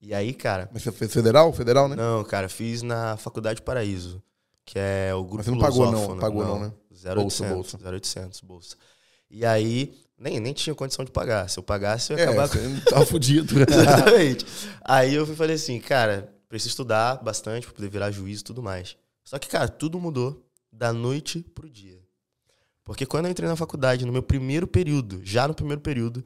E 0.00 0.14
aí, 0.14 0.32
cara, 0.32 0.70
Mas 0.72 0.82
você 0.84 0.92
fez 0.92 1.12
federal? 1.12 1.52
Federal, 1.52 1.88
né? 1.88 1.96
não, 1.96 2.22
cara, 2.24 2.48
fiz 2.48 2.80
na 2.80 3.16
Faculdade 3.16 3.60
Paraíso, 3.60 4.22
que 4.64 4.78
é 4.78 5.12
o 5.14 5.22
grupo 5.24 5.38
Mas 5.38 5.46
você 5.46 5.50
não 5.50 5.58
pagou, 5.58 5.92
não, 5.92 6.18
pagou 6.18 6.44
não, 6.44 6.60
né? 6.60 6.72
0800, 7.04 7.54
Bolsa, 7.54 7.78
0800, 7.82 8.40
bolsa. 8.40 8.76
E 9.28 9.44
aí, 9.44 9.94
nem, 10.20 10.38
nem 10.38 10.52
tinha 10.52 10.74
condição 10.74 11.04
de 11.04 11.10
pagar. 11.10 11.48
Se 11.48 11.58
eu 11.58 11.62
pagasse, 11.62 12.12
eu 12.12 12.18
ia 12.18 12.24
É, 12.24 12.28
acabar 12.28 12.54
não 12.54 12.80
tava 12.82 13.04
fudido. 13.06 13.54
Exatamente. 13.58 14.44
Aí 14.84 15.14
eu 15.14 15.26
falei 15.26 15.56
assim, 15.56 15.80
cara, 15.80 16.32
preciso 16.48 16.68
estudar 16.70 17.16
bastante 17.22 17.66
pra 17.66 17.74
poder 17.74 17.88
virar 17.88 18.10
juiz 18.10 18.40
e 18.40 18.44
tudo 18.44 18.62
mais. 18.62 18.96
Só 19.24 19.38
que, 19.38 19.48
cara, 19.48 19.66
tudo 19.68 19.98
mudou 19.98 20.46
da 20.70 20.92
noite 20.92 21.40
pro 21.54 21.68
dia. 21.70 21.98
Porque 22.84 23.06
quando 23.06 23.24
eu 23.26 23.30
entrei 23.30 23.48
na 23.48 23.56
faculdade, 23.56 24.04
no 24.04 24.12
meu 24.12 24.22
primeiro 24.22 24.66
período, 24.66 25.20
já 25.24 25.48
no 25.48 25.54
primeiro 25.54 25.80
período, 25.80 26.24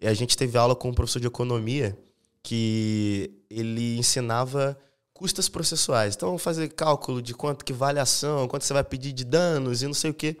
a 0.00 0.14
gente 0.14 0.36
teve 0.36 0.56
aula 0.56 0.74
com 0.74 0.88
um 0.88 0.94
professor 0.94 1.20
de 1.20 1.26
economia 1.26 1.98
que 2.42 3.30
ele 3.50 3.96
ensinava 3.98 4.78
custas 5.12 5.48
processuais. 5.48 6.14
Então, 6.14 6.36
fazer 6.38 6.68
cálculo 6.68 7.22
de 7.22 7.34
quanto 7.34 7.64
que 7.64 7.72
vale 7.72 7.98
a 7.98 8.02
ação, 8.02 8.46
quanto 8.48 8.64
você 8.64 8.72
vai 8.72 8.84
pedir 8.84 9.12
de 9.12 9.24
danos 9.24 9.82
e 9.82 9.86
não 9.86 9.94
sei 9.94 10.10
o 10.10 10.14
quê. 10.14 10.36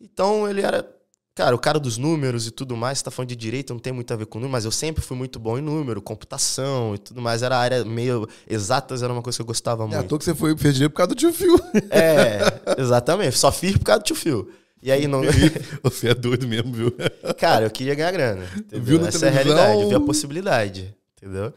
Então, 0.00 0.48
ele 0.48 0.60
era, 0.60 0.88
cara, 1.34 1.54
o 1.54 1.58
cara 1.58 1.78
dos 1.80 1.96
números 1.98 2.46
e 2.46 2.50
tudo 2.50 2.76
mais. 2.76 2.98
Você 2.98 3.04
tá 3.04 3.10
falando 3.10 3.28
de 3.30 3.36
direito, 3.36 3.72
não 3.72 3.80
tem 3.80 3.92
muito 3.92 4.12
a 4.12 4.16
ver 4.16 4.26
com 4.26 4.38
número, 4.38 4.52
mas 4.52 4.64
eu 4.64 4.70
sempre 4.70 5.02
fui 5.02 5.16
muito 5.16 5.38
bom 5.38 5.58
em 5.58 5.62
número, 5.62 6.00
computação 6.02 6.94
e 6.94 6.98
tudo 6.98 7.20
mais. 7.22 7.42
Era 7.42 7.56
a 7.56 7.60
área 7.60 7.84
meio 7.84 8.28
exatas, 8.48 9.02
era 9.02 9.12
uma 9.12 9.22
coisa 9.22 9.36
que 9.38 9.42
eu 9.42 9.46
gostava 9.46 9.82
É 9.84 9.86
à 9.86 9.88
muito. 9.88 10.08
toa 10.08 10.18
que 10.18 10.24
você 10.24 10.34
foi, 10.34 10.56
fez 10.56 10.74
dinheiro 10.74 10.90
por 10.90 10.96
causa 10.98 11.08
do 11.08 11.14
tio 11.14 11.32
Fio. 11.32 11.58
É, 11.90 12.40
exatamente. 12.80 13.38
Só 13.38 13.50
fiz 13.52 13.76
por 13.76 13.84
causa 13.84 14.00
do 14.02 14.06
tio 14.06 14.16
Phil. 14.16 14.50
E 14.82 14.90
aí, 14.90 15.06
não... 15.06 15.20
Você 15.84 16.08
é 16.08 16.14
doido 16.14 16.46
mesmo, 16.48 16.72
viu? 16.72 16.92
cara, 17.38 17.66
eu 17.66 17.70
queria 17.70 17.94
ganhar 17.94 18.10
grana. 18.10 18.44
entendeu? 18.56 18.98
Viu 18.98 19.06
Essa 19.06 19.26
é 19.26 19.28
a 19.28 19.32
realidade, 19.32 19.80
eu 19.82 19.88
vi 19.88 19.94
a 19.94 20.00
possibilidade, 20.00 20.92
entendeu? 21.16 21.52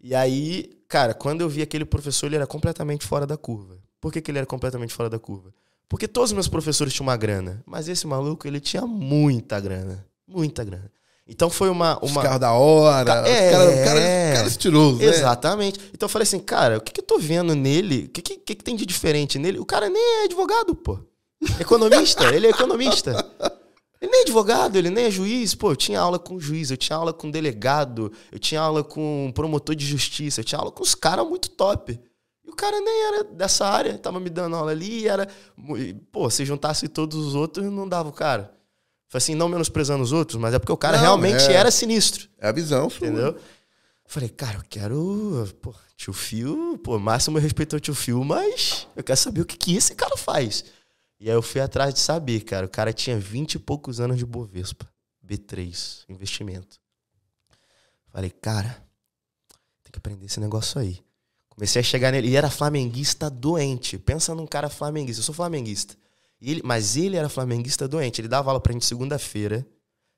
E 0.00 0.12
aí, 0.12 0.70
cara, 0.88 1.14
quando 1.14 1.40
eu 1.42 1.48
vi 1.48 1.62
aquele 1.62 1.84
professor, 1.84 2.26
ele 2.26 2.34
era 2.36 2.48
completamente 2.48 3.06
fora 3.06 3.26
da 3.28 3.36
curva. 3.36 3.78
Por 4.00 4.12
que, 4.12 4.20
que 4.20 4.28
ele 4.30 4.38
era 4.38 4.46
completamente 4.46 4.92
fora 4.92 5.08
da 5.08 5.18
curva? 5.20 5.52
Porque 5.88 6.08
todos 6.08 6.30
os 6.30 6.34
meus 6.34 6.48
professores 6.48 6.92
tinham 6.92 7.06
uma 7.06 7.16
grana, 7.16 7.62
mas 7.66 7.88
esse 7.88 8.06
maluco, 8.06 8.46
ele 8.46 8.60
tinha 8.60 8.86
muita 8.86 9.60
grana. 9.60 10.04
Muita 10.26 10.64
grana. 10.64 10.90
Então 11.26 11.48
foi 11.48 11.70
uma. 11.70 11.98
Os 12.02 12.10
uma... 12.10 12.22
carros 12.22 12.40
da 12.40 12.52
hora. 12.52 13.22
Os 13.22 13.28
é. 13.28 13.50
cara, 13.50 13.70
o 13.70 13.84
cara, 13.84 14.00
cara 14.34 14.46
estiloso, 14.46 14.98
né? 14.98 15.04
Exatamente. 15.06 15.80
Então 15.92 16.06
eu 16.06 16.10
falei 16.10 16.24
assim, 16.24 16.38
cara, 16.38 16.78
o 16.78 16.80
que, 16.80 16.92
que 16.92 17.00
eu 17.00 17.04
tô 17.04 17.18
vendo 17.18 17.54
nele? 17.54 18.04
O 18.04 18.08
que, 18.10 18.20
que, 18.20 18.36
que 18.36 18.54
que 18.54 18.64
tem 18.64 18.76
de 18.76 18.84
diferente 18.84 19.38
nele? 19.38 19.58
O 19.58 19.64
cara 19.64 19.88
nem 19.88 20.02
é 20.02 20.24
advogado, 20.24 20.74
pô. 20.74 20.98
Economista, 21.58 22.34
ele 22.34 22.46
é 22.46 22.50
economista. 22.50 23.12
Ele 24.00 24.10
nem 24.10 24.20
é 24.20 24.22
advogado, 24.24 24.76
ele 24.76 24.90
nem 24.90 25.06
é 25.06 25.10
juiz. 25.10 25.54
Pô, 25.54 25.70
eu 25.70 25.76
tinha 25.76 25.98
aula 25.98 26.18
com 26.18 26.38
juiz, 26.38 26.70
eu 26.70 26.76
tinha 26.76 26.96
aula 26.96 27.12
com 27.12 27.30
delegado, 27.30 28.12
eu 28.30 28.38
tinha 28.38 28.60
aula 28.60 28.84
com 28.84 29.32
promotor 29.34 29.74
de 29.74 29.86
justiça, 29.86 30.40
eu 30.40 30.44
tinha 30.44 30.58
aula 30.58 30.70
com 30.70 30.82
os 30.82 30.94
caras 30.94 31.26
muito 31.26 31.48
top. 31.48 31.98
O 32.54 32.56
cara 32.56 32.80
nem 32.80 33.06
era 33.08 33.24
dessa 33.24 33.66
área, 33.66 33.98
tava 33.98 34.20
me 34.20 34.30
dando 34.30 34.54
aula 34.54 34.70
ali 34.70 35.08
era. 35.08 35.28
Pô, 36.12 36.30
se 36.30 36.44
juntasse 36.44 36.86
todos 36.86 37.18
os 37.18 37.34
outros, 37.34 37.66
não 37.66 37.88
dava 37.88 38.08
o 38.08 38.12
cara. 38.12 38.54
Foi 39.08 39.18
assim, 39.18 39.34
não 39.34 39.48
menosprezando 39.48 40.04
os 40.04 40.12
outros, 40.12 40.40
mas 40.40 40.54
é 40.54 40.60
porque 40.60 40.70
o 40.70 40.76
cara 40.76 40.96
não, 40.96 41.02
realmente 41.02 41.42
é... 41.46 41.52
era 41.52 41.68
sinistro. 41.68 42.28
É 42.38 42.46
a 42.46 42.52
visão, 42.52 42.88
sua. 42.88 43.08
Entendeu? 43.08 43.36
Falei, 44.06 44.28
cara, 44.28 44.58
eu 44.58 44.62
quero. 44.70 45.48
Pô, 45.60 45.74
tio 45.96 46.12
Fio, 46.12 46.78
pô, 46.78 46.96
máximo 46.96 47.40
respeito 47.40 47.74
ao 47.74 47.80
tio 47.80 47.92
Fio, 47.92 48.22
mas 48.22 48.86
eu 48.94 49.02
quero 49.02 49.18
saber 49.18 49.40
o 49.40 49.44
que, 49.44 49.56
que 49.56 49.74
esse 49.74 49.96
cara 49.96 50.16
faz. 50.16 50.64
E 51.18 51.28
aí 51.28 51.34
eu 51.34 51.42
fui 51.42 51.60
atrás 51.60 51.92
de 51.92 51.98
saber, 51.98 52.44
cara. 52.44 52.66
O 52.66 52.70
cara 52.70 52.92
tinha 52.92 53.18
20 53.18 53.54
e 53.54 53.58
poucos 53.58 53.98
anos 53.98 54.16
de 54.16 54.24
Bovespa. 54.24 54.88
B3, 55.26 56.04
investimento. 56.08 56.78
Falei, 58.12 58.30
cara, 58.30 58.80
tem 59.82 59.90
que 59.90 59.98
aprender 59.98 60.26
esse 60.26 60.38
negócio 60.38 60.80
aí. 60.80 61.02
Comecei 61.54 61.80
a 61.80 61.82
chegar 61.82 62.12
nele. 62.12 62.28
E 62.28 62.36
era 62.36 62.50
flamenguista 62.50 63.30
doente. 63.30 63.98
Pensa 63.98 64.34
num 64.34 64.46
cara 64.46 64.68
flamenguista. 64.68 65.20
Eu 65.20 65.24
sou 65.24 65.34
flamenguista. 65.34 65.96
Ele, 66.40 66.60
mas 66.64 66.96
ele 66.96 67.16
era 67.16 67.28
flamenguista 67.28 67.88
doente. 67.88 68.20
Ele 68.20 68.28
dava 68.28 68.50
aula 68.50 68.60
pra 68.60 68.72
gente 68.72 68.84
segunda-feira, 68.84 69.66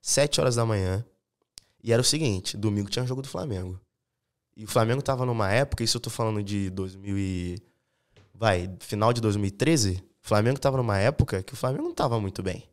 7 0.01 0.41
horas 0.41 0.57
da 0.57 0.65
manhã. 0.65 1.05
E 1.83 1.93
era 1.93 2.03
o 2.03 2.05
seguinte: 2.05 2.57
domingo 2.57 2.91
tinha 2.91 3.05
um 3.05 3.07
jogo 3.07 3.23
do 3.23 3.29
Flamengo. 3.29 3.81
E 4.57 4.65
o 4.65 4.69
Flamengo 4.69 5.03
tava 5.03 5.27
numa 5.27 5.51
época, 5.51 5.85
isso 5.85 5.99
eu 5.99 6.01
tô 6.01 6.09
falando 6.09 6.43
de 6.43 6.71
2000 6.71 7.19
e... 7.19 7.59
Vai, 8.33 8.71
final 8.81 9.13
de 9.13 9.21
2013. 9.21 10.03
O 10.25 10.29
Flamengo 10.29 10.59
tava 10.59 10.79
numa 10.79 10.99
época 10.99 11.43
que 11.43 11.53
o 11.53 11.57
Flamengo 11.57 11.85
não 11.85 11.95
tava 11.95 12.19
muito 12.19 12.43
bem. 12.43 12.65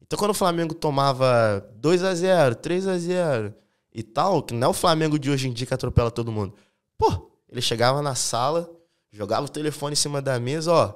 Então 0.00 0.18
quando 0.18 0.32
o 0.32 0.34
Flamengo 0.34 0.74
tomava 0.74 1.66
2 1.76 2.02
a 2.02 2.14
0 2.14 2.54
3 2.56 2.86
a 2.88 2.98
0 2.98 3.54
e 3.94 4.02
tal, 4.02 4.42
que 4.42 4.54
não 4.54 4.68
é 4.68 4.70
o 4.70 4.74
Flamengo 4.74 5.18
de 5.18 5.30
hoje 5.30 5.48
em 5.48 5.52
dia 5.52 5.66
que 5.66 5.74
atropela 5.74 6.10
todo 6.10 6.32
mundo. 6.32 6.54
Pô, 6.98 7.30
ele 7.52 7.60
chegava 7.60 8.00
na 8.00 8.14
sala, 8.14 8.68
jogava 9.12 9.44
o 9.44 9.48
telefone 9.48 9.92
em 9.92 9.96
cima 9.96 10.22
da 10.22 10.40
mesa, 10.40 10.72
ó, 10.72 10.94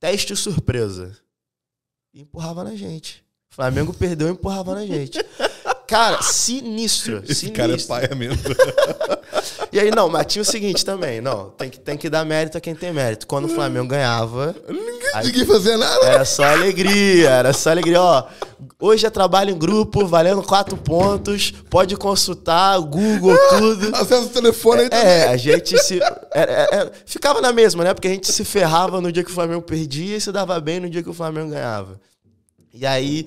teste 0.00 0.34
surpresa. 0.34 1.16
E 2.12 2.20
empurrava 2.20 2.64
na 2.64 2.74
gente. 2.74 3.24
Flamengo 3.48 3.94
perdeu 3.94 4.26
e 4.26 4.32
empurrava 4.32 4.74
na 4.74 4.84
gente. 4.84 5.18
Cara, 5.86 6.22
sinistro. 6.22 7.22
Esse 7.24 7.46
sinistro. 7.46 7.52
cara 7.52 7.74
é 7.74 7.78
paia 7.78 8.14
mesmo. 8.14 8.40
e 9.70 9.78
aí, 9.78 9.90
não, 9.90 10.08
mas 10.08 10.26
tinha 10.26 10.42
o 10.42 10.44
seguinte 10.44 10.84
também, 10.84 11.20
não, 11.20 11.50
tem 11.50 11.68
que, 11.68 11.78
tem 11.78 11.96
que 11.96 12.08
dar 12.08 12.24
mérito 12.24 12.56
a 12.56 12.60
quem 12.60 12.74
tem 12.74 12.92
mérito. 12.92 13.26
Quando 13.26 13.44
o 13.44 13.48
Flamengo 13.48 13.88
ganhava. 13.88 14.54
Ninguém, 14.66 15.10
aí, 15.14 15.26
ninguém 15.26 15.44
fazia 15.44 15.76
nada. 15.76 16.06
Era 16.06 16.24
só 16.24 16.44
alegria, 16.44 17.28
era 17.28 17.52
só 17.52 17.70
alegria. 17.70 18.00
Ó, 18.00 18.26
hoje 18.80 19.04
é 19.04 19.10
trabalho 19.10 19.50
em 19.50 19.58
grupo, 19.58 20.06
valendo 20.06 20.42
quatro 20.42 20.76
pontos, 20.76 21.52
pode 21.68 21.96
consultar, 21.96 22.78
Google, 22.80 23.36
tudo. 23.50 23.94
Acesso 23.96 24.26
o 24.26 24.30
telefone 24.30 24.82
aí 24.82 24.88
também. 24.88 25.06
É, 25.06 25.28
a 25.28 25.36
gente 25.36 25.76
se. 25.78 26.00
Era, 26.32 26.52
era, 26.72 26.92
ficava 27.04 27.42
na 27.42 27.52
mesma, 27.52 27.84
né? 27.84 27.92
Porque 27.92 28.08
a 28.08 28.12
gente 28.12 28.32
se 28.32 28.44
ferrava 28.44 29.00
no 29.00 29.12
dia 29.12 29.22
que 29.22 29.30
o 29.30 29.34
Flamengo 29.34 29.62
perdia 29.62 30.16
e 30.16 30.20
se 30.20 30.32
dava 30.32 30.58
bem 30.60 30.80
no 30.80 30.88
dia 30.88 31.02
que 31.02 31.10
o 31.10 31.14
Flamengo 31.14 31.50
ganhava. 31.50 32.00
E 32.72 32.86
aí 32.86 33.26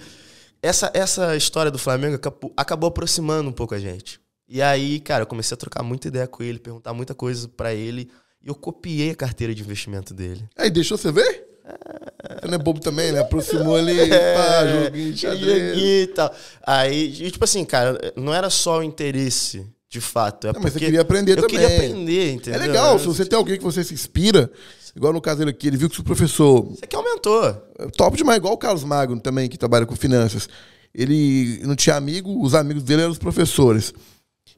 essa, 0.62 0.91
essa 0.93 1.36
história 1.36 1.72
do 1.72 1.78
Flamengo 1.78 2.15
acabou, 2.15 2.54
acabou 2.56 2.88
aproximando 2.88 3.50
um 3.50 3.54
pouco 3.54 3.76
a 3.76 3.80
gente. 3.80 4.20
E 4.48 4.62
aí, 4.62 5.00
cara, 5.00 5.24
eu 5.24 5.28
comecei 5.28 5.54
a 5.54 5.58
trocar 5.58 5.84
muita 5.84 6.08
ideia 6.08 6.28
com 6.28 6.41
ele, 6.41 6.58
perguntar 6.58 6.93
muita 6.93 7.13
coisa 7.13 7.48
para 7.50 7.74
ele. 7.74 8.10
E 8.41 8.48
eu 8.48 8.56
copiei 8.56 9.12
a 9.12 9.15
carteira 9.15 9.54
de 9.54 9.62
investimento 9.62 10.13
dele. 10.13 10.48
Aí, 10.56 10.70
deixou 10.70 10.98
você 10.98 11.12
ver? 11.12 11.48
É... 11.65 12.39
Você 12.41 12.48
não 12.48 12.56
é 12.56 12.58
bobo 12.58 12.80
também, 12.80 13.12
né? 13.12 13.20
Aproximou 13.20 13.76
ali, 13.76 14.00
é... 14.12 14.36
pá, 14.36 14.67
joguinho 14.67 15.13
de 15.13 15.20
xadrez. 15.20 15.78
E 15.78 16.08
tal. 16.15 16.34
Aí, 16.65 17.24
e, 17.24 17.32
tipo 17.32 17.43
assim, 17.43 17.65
cara, 17.65 18.13
não 18.15 18.34
era 18.34 18.50
só 18.50 18.80
o 18.80 18.84
interesse, 18.84 19.65
de 19.89 20.00
fato. 20.00 20.48
É 20.48 20.54
não, 20.54 20.62
mas 20.62 20.74
você 20.74 20.80
queria 20.80 21.02
aprender 21.02 21.34
eu 21.34 21.41
também. 21.41 21.62
Eu 21.62 21.67
queria 21.67 21.78
aprender, 21.78 22.32
entendeu? 22.32 22.62
É 22.62 22.67
legal, 22.67 23.00
se 23.00 23.06
você 23.06 23.26
tem 23.26 23.38
alguém 23.38 23.58
que 23.58 23.63
você 23.63 23.84
se 23.84 23.93
inspira, 23.93 24.50
igual 24.98 25.14
no 25.14 25.22
caso 25.22 25.40
dele 25.40 25.52
aqui, 25.52 25.68
ele 25.68 25.78
viu 25.78 25.90
que 25.90 26.00
o 26.00 26.04
professor... 26.04 26.64
Você 26.64 26.86
que 26.86 26.96
aumentou. 26.96 27.54
Top 27.96 28.18
demais, 28.18 28.38
igual 28.38 28.54
o 28.54 28.58
Carlos 28.58 28.84
Magno 28.84 29.20
também, 29.20 29.48
que 29.48 29.58
trabalha 29.58 29.86
com 29.86 29.96
finanças 29.96 30.50
ele 30.98 31.62
não 31.64 31.76
tinha 31.76 31.96
amigo, 31.96 32.44
os 32.44 32.56
amigos 32.56 32.82
dele 32.82 33.04
eram 33.04 33.12
os 33.12 33.20
professores. 33.20 33.94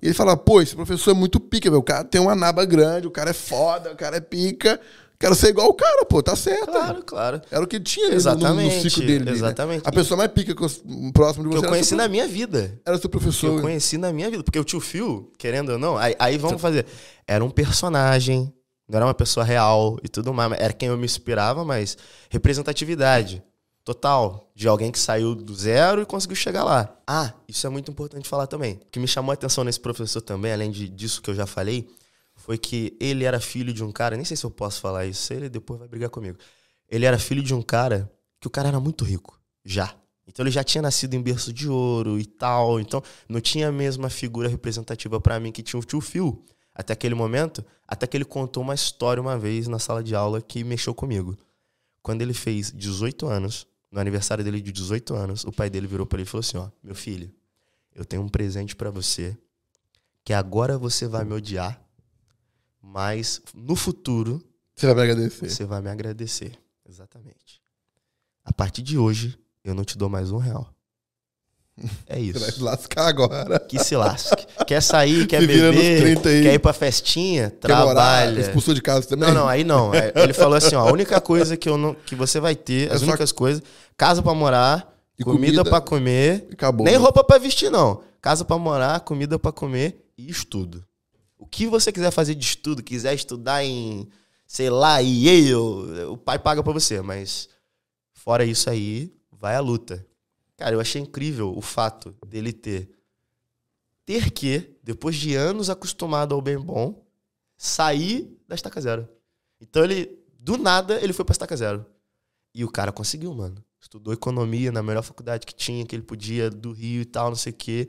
E 0.02 0.08
ele 0.08 0.14
falava, 0.14 0.38
pô, 0.38 0.62
esse 0.62 0.74
professor 0.74 1.12
é 1.12 1.14
muito 1.14 1.38
pica, 1.38 1.70
velho. 1.70 1.82
O 1.82 1.84
cara 1.84 2.06
tem 2.06 2.22
uma 2.22 2.34
naba 2.34 2.64
grande, 2.64 3.08
o 3.08 3.12
cara 3.12 3.32
é 3.32 3.34
foda, 3.34 3.92
o 3.92 3.96
cara 3.96 4.16
é 4.16 4.22
pica. 4.22 4.80
Quero 5.20 5.36
ser 5.36 5.50
igual 5.50 5.68
o 5.68 5.74
cara, 5.74 6.06
pô, 6.06 6.24
tá 6.24 6.34
certo. 6.34 6.72
Claro, 6.72 7.04
claro. 7.04 7.42
Era 7.52 7.62
o 7.62 7.68
que 7.68 7.78
tinha 7.78 8.14
exatamente, 8.14 8.70
no, 8.70 8.84
no 8.84 8.90
ciclo 8.90 9.06
dele. 9.06 9.30
Exatamente. 9.32 9.80
Né? 9.80 9.84
A 9.86 9.92
pessoa 9.92 10.18
mais 10.18 10.32
pica 10.32 10.56
próximo 11.14 11.44
de 11.44 11.50
você. 11.50 11.60
Que 11.60 11.66
eu 11.66 11.70
conheci 11.70 11.96
na 11.96 12.08
minha 12.08 12.26
vida. 12.26 12.80
Era 12.86 12.98
seu 12.98 13.10
professor. 13.10 13.50
Que 13.50 13.58
eu 13.58 13.62
conheci 13.62 13.98
na 13.98 14.14
minha 14.14 14.30
vida. 14.30 14.42
Porque 14.42 14.58
o 14.58 14.64
tio 14.64 14.80
Phil, 14.80 15.30
querendo 15.38 15.74
ou 15.74 15.78
não, 15.78 15.98
aí, 15.98 16.16
aí 16.18 16.38
vamos 16.38 16.62
fazer. 16.62 16.86
Era 17.28 17.44
um 17.44 17.50
personagem, 17.50 18.54
não 18.90 18.98
era 18.98 19.06
uma 19.06 19.14
pessoa 19.14 19.46
real 19.46 19.98
e 20.04 20.10
tudo 20.10 20.34
mais. 20.34 20.52
Era 20.54 20.74
quem 20.74 20.90
eu 20.90 20.98
me 20.98 21.06
inspirava, 21.06 21.64
mas 21.64 21.96
representatividade 22.30 23.44
total 23.84 24.52
de 24.56 24.68
alguém 24.68 24.92
que 24.92 25.00
saiu 25.00 25.36
do 25.36 25.54
zero 25.56 26.02
e 26.02 26.06
conseguiu 26.06 26.36
chegar 26.36 26.64
lá. 26.64 26.98
Ah, 27.08 27.34
isso 27.48 27.66
é 27.66 27.70
muito 27.70 27.92
importante 27.92 28.28
falar 28.28 28.48
também. 28.48 28.76
O 28.76 28.86
que 28.92 29.00
me 29.00 29.08
chamou 29.08 29.32
a 29.32 29.36
atenção 29.36 29.64
nesse 29.64 29.80
professor 29.80 30.22
também, 30.22 30.52
além 30.52 30.72
de, 30.72 30.90
disso 30.90 31.22
que 31.22 31.30
eu 31.30 31.36
já 31.36 31.46
falei, 31.46 31.88
foi 32.36 32.58
que 32.58 32.98
ele 33.00 33.26
era 33.26 33.40
filho 33.40 33.72
de 33.72 33.84
um 33.84 33.92
cara, 33.92 34.16
nem 34.16 34.26
sei 34.26 34.36
se 34.36 34.44
eu 34.44 34.52
posso 34.52 34.82
falar 34.82 35.06
isso, 35.06 35.32
ele 35.34 35.50
depois 35.50 35.80
vai 35.80 35.88
brigar 35.88 36.10
comigo. 36.10 36.38
Ele 36.90 37.06
era 37.06 37.20
filho 37.20 37.44
de 37.44 37.54
um 37.54 37.62
cara 37.62 38.12
que 38.40 38.48
o 38.48 38.50
cara 38.50 38.70
era 38.70 38.80
muito 38.80 39.06
rico, 39.06 39.40
já. 39.64 39.94
Então 40.28 40.44
ele 40.44 40.52
já 40.52 40.64
tinha 40.64 40.82
nascido 40.82 41.14
em 41.14 41.22
berço 41.22 41.52
de 41.54 41.68
ouro 41.70 42.20
e 42.20 42.26
tal, 42.26 42.80
então 42.80 43.04
não 43.28 43.40
tinha 43.40 43.70
a 43.70 43.72
mesma 43.72 44.10
figura 44.10 44.48
representativa 44.48 45.20
para 45.20 45.40
mim 45.40 45.52
que 45.52 45.62
tinha 45.62 45.80
o 45.80 45.84
tio 45.84 46.02
Phil 46.02 46.44
até 46.80 46.94
aquele 46.94 47.14
momento, 47.14 47.62
até 47.86 48.08
que 48.08 48.16
ele 48.16 48.24
contou 48.24 48.64
uma 48.64 48.74
história 48.74 49.20
uma 49.20 49.38
vez 49.38 49.68
na 49.68 49.80
sala 49.80 50.02
de 50.02 50.16
aula 50.16 50.42
que 50.42 50.64
mexeu 50.64 50.96
comigo. 50.96 51.38
Quando 52.02 52.22
ele 52.22 52.34
fez 52.34 52.72
18 52.72 53.28
anos, 53.28 53.68
no 53.92 54.00
aniversário 54.00 54.46
dele 54.46 54.62
de 54.62 54.72
18 54.72 55.14
anos, 55.14 55.44
o 55.44 55.52
pai 55.52 55.70
dele 55.70 55.88
virou 55.88 56.06
para 56.06 56.20
ele 56.20 56.24
e 56.24 56.32
falou 56.32 56.40
assim: 56.40 56.56
Ó, 56.56 56.70
meu 56.82 56.96
filho, 56.96 57.30
eu 57.94 58.06
tenho 58.06 58.22
um 58.22 58.30
presente 58.30 58.78
para 58.78 58.90
você, 58.90 59.38
que 60.24 60.32
agora 60.32 60.78
você 60.78 61.06
vai 61.06 61.26
me 61.26 61.34
odiar, 61.34 61.84
mas 62.82 63.42
no 63.54 63.76
futuro. 63.76 64.42
Você 64.74 64.86
vai 64.86 64.96
me 64.96 65.02
agradecer. 65.02 65.50
Você 65.50 65.66
vai 65.66 65.82
me 65.82 65.90
agradecer. 65.90 66.58
Exatamente. 66.88 67.62
A 68.42 68.54
partir 68.54 68.84
de 68.84 68.98
hoje, 68.98 69.38
eu 69.66 69.76
não 69.76 69.84
te 69.84 69.98
dou 69.98 70.08
mais 70.08 70.32
um 70.32 70.38
real. 70.38 70.74
É 72.08 72.20
isso. 72.20 72.40
Vai 72.40 72.52
se 72.52 72.62
lascar 72.62 73.08
agora. 73.08 73.60
Que 73.60 73.80
se 73.80 73.96
lasque. 73.96 74.46
Quer 74.66 74.82
sair, 74.82 75.28
quer 75.28 75.42
se 75.42 75.48
beber, 75.48 76.22
quer 76.22 76.54
ir 76.54 76.60
pra 76.60 76.74
festinha, 76.74 77.50
quer 77.50 77.60
trabalha. 77.60 78.32
Morar, 78.32 78.40
expulsou 78.40 78.74
de 78.74 78.82
casa 78.82 79.08
também? 79.08 79.30
Não, 79.30 79.42
não, 79.42 79.48
aí 79.48 79.64
não. 79.64 79.92
Ele 80.16 80.34
falou 80.34 80.56
assim, 80.56 80.76
ó, 80.76 80.88
a 80.88 80.92
única 80.92 81.20
coisa 81.22 81.56
que, 81.58 81.70
eu 81.70 81.78
não, 81.78 81.94
que 81.94 82.16
você 82.16 82.40
vai 82.40 82.56
ter, 82.56 82.90
é 82.90 82.94
as 82.94 83.02
únicas 83.02 83.32
coisas, 83.32 83.62
casa 83.98 84.22
pra 84.22 84.34
morar, 84.34 84.94
e 85.18 85.24
comida, 85.24 85.42
comida 85.42 85.64
pra 85.66 85.82
comer, 85.82 86.48
acabou, 86.52 86.86
nem 86.86 86.96
né? 86.96 87.00
roupa 87.00 87.24
pra 87.24 87.38
vestir 87.38 87.70
não. 87.70 88.02
Casa 88.22 88.44
pra 88.44 88.58
morar, 88.58 89.00
comida 89.02 89.38
pra 89.38 89.52
comer 89.52 90.06
e 90.18 90.30
estudo. 90.30 90.84
O 91.38 91.46
que 91.46 91.68
você 91.68 91.92
quiser 91.92 92.12
fazer 92.12 92.36
de 92.36 92.46
estudo, 92.46 92.84
quiser 92.84 93.14
estudar 93.14 93.64
em, 93.64 94.08
sei 94.46 94.70
lá, 94.70 95.00
Yale, 95.00 95.56
o 95.56 96.18
pai 96.18 96.38
paga 96.38 96.62
pra 96.62 96.74
você, 96.74 97.02
mas 97.02 97.48
fora 98.14 98.44
isso 98.44 98.70
aí, 98.70 99.12
vai 99.32 99.56
à 99.56 99.60
luta. 99.62 100.06
Cara, 100.60 100.76
eu 100.76 100.82
achei 100.82 101.02
incrível 101.02 101.58
o 101.58 101.62
fato 101.62 102.14
dele 102.28 102.52
ter 102.52 102.92
ter 104.06 104.30
que, 104.30 104.76
depois 104.84 105.16
de 105.16 105.36
anos 105.36 105.70
acostumado 105.70 106.36
ao 106.36 106.42
bem 106.42 106.60
bom, 106.60 107.06
sair 107.56 108.38
da 108.46 108.56
estaca 108.56 108.82
zero. 108.82 109.08
Então 109.62 109.86
ele, 109.86 110.20
do 110.38 110.58
nada, 110.58 111.00
ele 111.02 111.14
foi 111.14 111.24
pra 111.24 111.32
estaca 111.32 111.56
zero. 111.56 111.86
E 112.54 112.66
o 112.66 112.70
cara 112.70 112.92
conseguiu, 112.92 113.34
mano. 113.34 113.64
Estudou 113.80 114.12
economia 114.12 114.70
na 114.70 114.84
melhor 114.84 115.04
faculdade 115.04 115.46
que 115.46 115.56
tinha, 115.56 115.86
que 115.86 115.96
ele 115.96 116.04
podia, 116.04 116.50
do 116.50 116.74
Rio 116.74 117.04
e 117.04 117.06
tal, 117.06 117.30
não 117.30 117.38
sei 117.38 117.54
o 117.54 117.56
quê. 117.56 117.88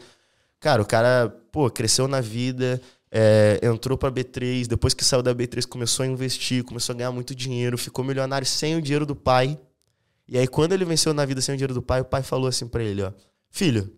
Cara, 0.61 0.81
o 0.81 0.87
cara, 0.87 1.29
pô, 1.51 1.69
cresceu 1.71 2.07
na 2.07 2.21
vida, 2.21 2.81
é, 3.11 3.59
entrou 3.65 3.99
pra 3.99 4.13
B3, 4.13 4.69
depois 4.69 4.95
que 4.95 5.05
saiu 5.05 5.23
da 5.23 5.35
B3 5.35 5.67
começou 5.67 6.05
a 6.05 6.07
investir, 6.07 6.63
começou 6.63 6.93
a 6.93 6.97
ganhar 6.97 7.11
muito 7.11 7.35
dinheiro, 7.35 7.77
ficou 7.77 8.05
milionário 8.05 8.47
sem 8.47 8.77
o 8.77 8.83
dinheiro 8.83 9.05
do 9.05 9.17
pai. 9.17 9.59
E 10.31 10.39
aí, 10.39 10.47
quando 10.47 10.73
ele 10.73 10.85
venceu 10.85 11.13
na 11.13 11.25
vida 11.25 11.41
sem 11.41 11.57
o 11.57 11.59
dinheiro 11.59 11.75
do 11.75 11.83
pai, 11.83 12.03
o 12.03 12.05
pai 12.05 12.23
falou 12.23 12.47
assim 12.47 12.69
para 12.69 12.85
ele, 12.85 13.03
ó. 13.03 13.13
Filho, 13.51 13.93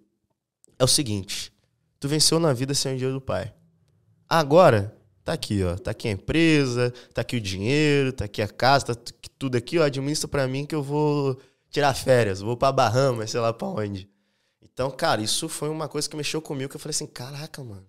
é 0.79 0.83
o 0.83 0.89
seguinte. 0.89 1.53
Tu 2.01 2.09
venceu 2.09 2.41
na 2.41 2.55
vida 2.55 2.73
sem 2.73 2.95
o 2.95 2.97
dinheiro 2.97 3.19
do 3.19 3.21
pai. 3.21 3.55
Agora, 4.27 4.97
tá 5.23 5.35
aqui, 5.35 5.63
ó. 5.63 5.77
Tá 5.77 5.91
aqui 5.91 6.09
a 6.09 6.13
empresa, 6.13 6.91
tá 7.13 7.21
aqui 7.21 7.37
o 7.37 7.41
dinheiro, 7.41 8.15
tá 8.15 8.25
aqui 8.25 8.41
a 8.41 8.49
casa, 8.49 8.95
tá 8.95 9.13
tudo 9.39 9.57
aqui, 9.57 9.79
ó. 9.79 9.83
Administra 9.83 10.27
pra 10.27 10.49
mim 10.49 10.65
que 10.65 10.75
eu 10.75 10.83
vou 10.83 11.39
tirar 11.69 11.93
férias, 11.93 12.41
vou 12.41 12.57
pra 12.57 12.73
Bahamas, 12.73 13.31
sei 13.31 13.39
lá 13.39 13.53
pra 13.53 13.69
onde. 13.69 14.09
Então, 14.63 14.91
cara, 14.91 15.21
isso 15.21 15.51
foi 15.51 15.69
uma 15.69 15.87
coisa 15.87 16.09
que 16.09 16.17
mexeu 16.17 16.41
comigo, 16.41 16.71
que 16.71 16.77
eu 16.77 16.81
falei 16.81 16.93
assim, 16.93 17.07
caraca, 17.07 17.63
mano. 17.63 17.87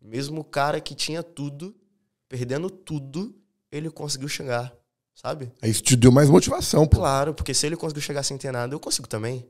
Mesmo 0.00 0.40
o 0.40 0.44
cara 0.44 0.80
que 0.80 0.94
tinha 0.94 1.22
tudo, 1.22 1.76
perdendo 2.26 2.70
tudo, 2.70 3.38
ele 3.70 3.90
conseguiu 3.90 4.28
chegar 4.28 4.74
sabe? 5.20 5.52
Aí 5.60 5.70
isso 5.70 5.82
te 5.82 5.96
deu 5.96 6.10
mais 6.10 6.30
motivação, 6.30 6.86
pô. 6.86 6.98
Claro, 6.98 7.34
porque 7.34 7.52
se 7.52 7.66
ele 7.66 7.76
conseguiu 7.76 8.02
chegar 8.02 8.22
sem 8.22 8.38
ter 8.38 8.52
nada, 8.52 8.74
eu 8.74 8.80
consigo 8.80 9.06
também. 9.06 9.46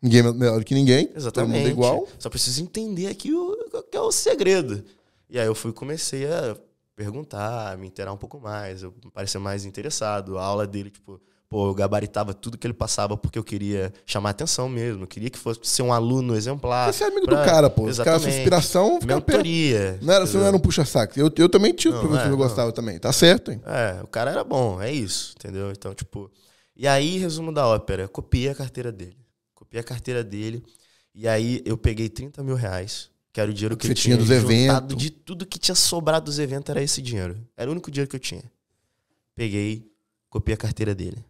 Ninguém 0.00 0.20
é 0.20 0.32
melhor 0.32 0.62
que 0.64 0.74
ninguém. 0.74 1.10
Exatamente. 1.14 1.32
Todo 1.32 1.48
mundo 1.48 1.68
é 1.68 1.70
igual. 1.70 2.08
Só 2.18 2.28
preciso 2.28 2.62
entender 2.62 3.08
aqui 3.08 3.32
o 3.32 3.82
que 3.90 3.96
é 3.96 4.00
o 4.00 4.12
segredo. 4.12 4.84
E 5.28 5.38
aí 5.38 5.46
eu 5.46 5.54
fui 5.54 5.72
comecei 5.72 6.26
a 6.26 6.56
perguntar, 6.94 7.76
me 7.78 7.86
inteirar 7.86 8.12
um 8.12 8.16
pouco 8.16 8.40
mais, 8.40 8.82
eu 8.82 8.92
parecia 9.12 9.40
mais 9.40 9.64
interessado. 9.64 10.38
A 10.38 10.44
aula 10.44 10.66
dele, 10.66 10.90
tipo, 10.90 11.20
pô, 11.52 11.68
eu 11.68 11.74
gabaritava 11.74 12.32
tudo 12.32 12.56
que 12.56 12.66
ele 12.66 12.72
passava 12.72 13.14
porque 13.14 13.38
eu 13.38 13.44
queria 13.44 13.92
chamar 14.06 14.30
atenção 14.30 14.68
mesmo. 14.70 15.02
Eu 15.02 15.06
queria 15.06 15.28
que 15.28 15.38
fosse 15.38 15.60
ser 15.62 15.82
um 15.82 15.92
aluno 15.92 16.34
exemplar. 16.34 16.90
Você 16.90 17.04
é 17.04 17.08
amigo 17.08 17.26
pra- 17.26 17.42
do 17.42 17.44
cara, 17.44 17.68
pô. 17.68 17.82
Os 17.84 17.98
caras, 17.98 18.14
Exatamente. 18.22 18.22
sua 18.22 18.30
inspiração 18.40 19.00
fica 19.00 19.20
perto. 19.20 19.28
Mentoria. 19.36 19.98
Não 20.00 20.14
era, 20.14 20.26
você 20.26 20.38
não 20.38 20.46
era 20.46 20.56
um 20.56 20.60
puxa-saco. 20.60 21.12
Eu, 21.20 21.30
eu 21.36 21.48
também 21.50 21.74
tinha 21.74 21.90
o 21.92 21.94
Não, 21.94 22.00
professor 22.00 22.20
é, 22.20 22.22
que 22.24 22.28
eu 22.32 22.38
não. 22.38 22.38
gostava 22.38 22.72
também. 22.72 22.98
Tá 22.98 23.12
certo, 23.12 23.52
hein? 23.52 23.60
É, 23.66 24.02
o 24.02 24.06
cara 24.06 24.30
era 24.30 24.42
bom, 24.42 24.80
é 24.80 24.90
isso, 24.90 25.34
entendeu? 25.38 25.70
Então, 25.70 25.94
tipo. 25.94 26.30
E 26.74 26.88
aí, 26.88 27.18
resumo 27.18 27.52
da 27.52 27.66
ópera, 27.66 28.08
copiei 28.08 28.48
a 28.48 28.54
carteira 28.54 28.90
dele. 28.90 29.18
Copiei 29.54 29.80
a 29.80 29.84
carteira 29.84 30.24
dele. 30.24 30.64
E 31.14 31.28
aí 31.28 31.60
eu 31.66 31.76
peguei 31.76 32.08
30 32.08 32.42
mil 32.42 32.54
reais, 32.54 33.10
que 33.30 33.38
era 33.40 33.50
o 33.50 33.54
dinheiro 33.54 33.76
que 33.76 33.84
Você 33.86 33.92
eu 33.92 33.94
tinha 33.96 34.16
tinha 34.16 34.26
dos 34.26 34.30
eventos. 34.34 34.96
de 34.96 35.10
tudo 35.10 35.44
que 35.44 35.58
tinha 35.58 35.74
sobrado 35.74 36.24
dos 36.24 36.38
eventos, 36.38 36.70
era 36.70 36.82
esse 36.82 37.02
dinheiro. 37.02 37.36
Era 37.54 37.68
o 37.68 37.72
único 37.72 37.90
dinheiro 37.90 38.08
que 38.08 38.16
eu 38.16 38.20
tinha. 38.20 38.42
Peguei, 39.34 39.86
copiei 40.30 40.54
a 40.54 40.56
carteira 40.58 40.94
dele. 40.94 41.22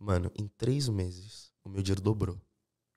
Mano, 0.00 0.30
em 0.36 0.48
três 0.58 0.88
meses, 0.88 1.50
o 1.64 1.68
meu 1.68 1.82
dinheiro 1.82 2.00
dobrou. 2.00 2.36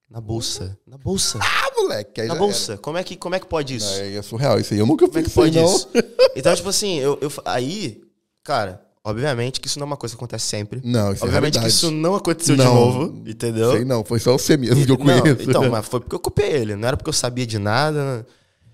Na 0.09 0.21
bolsa. 0.21 0.77
Na 0.87 0.97
bolsa. 0.97 1.39
Ah, 1.41 1.71
moleque. 1.75 2.21
Aí 2.21 2.27
Na 2.27 2.35
bolsa. 2.35 2.77
Como 2.77 2.97
é, 2.97 3.03
que, 3.03 3.15
como 3.17 3.35
é 3.35 3.39
que 3.39 3.47
pode 3.47 3.75
isso? 3.75 3.93
Aí 3.95 4.15
é 4.15 4.21
surreal. 4.21 4.59
Isso 4.59 4.73
aí 4.73 4.79
eu 4.79 4.85
nunca 4.85 5.05
Como 5.07 5.17
é 5.17 5.21
fiz 5.23 5.29
que 5.31 5.35
pode 5.35 5.57
não. 5.59 5.65
isso? 5.75 5.89
Então, 6.35 6.55
tipo 6.55 6.69
assim, 6.69 6.97
eu, 6.99 7.17
eu- 7.21 7.31
aí, 7.45 8.01
cara, 8.43 8.81
obviamente 9.03 9.59
que 9.61 9.67
isso 9.67 9.77
não 9.79 9.83
é 9.85 9.87
uma 9.87 9.97
coisa 9.97 10.15
que 10.15 10.19
acontece 10.19 10.45
sempre. 10.47 10.81
Não, 10.83 11.13
isso 11.13 11.23
obviamente 11.23 11.57
é 11.59 11.61
que 11.61 11.67
isso 11.67 11.91
não 11.91 12.15
aconteceu 12.15 12.55
de 12.55 12.63
Não. 12.63 12.73
novo, 12.73 13.21
entendeu? 13.29 13.71
Sei 13.73 13.85
não, 13.85 14.03
foi 14.03 14.19
só 14.19 14.31
você 14.33 14.57
mesmo 14.57 14.83
que 14.83 14.91
eu 14.91 14.97
Não, 14.97 15.21
conheço. 15.21 15.43
então, 15.43 15.69
mas 15.69 15.85
foi 15.85 15.99
porque 15.99 16.15
eu 16.15 16.19
copiei 16.19 16.51
ele, 16.53 16.75
não 16.75 16.87
era 16.87 16.97
porque 16.97 17.09
eu 17.09 17.13
sabia 17.13 17.45
de 17.45 17.59
nada. 17.59 18.25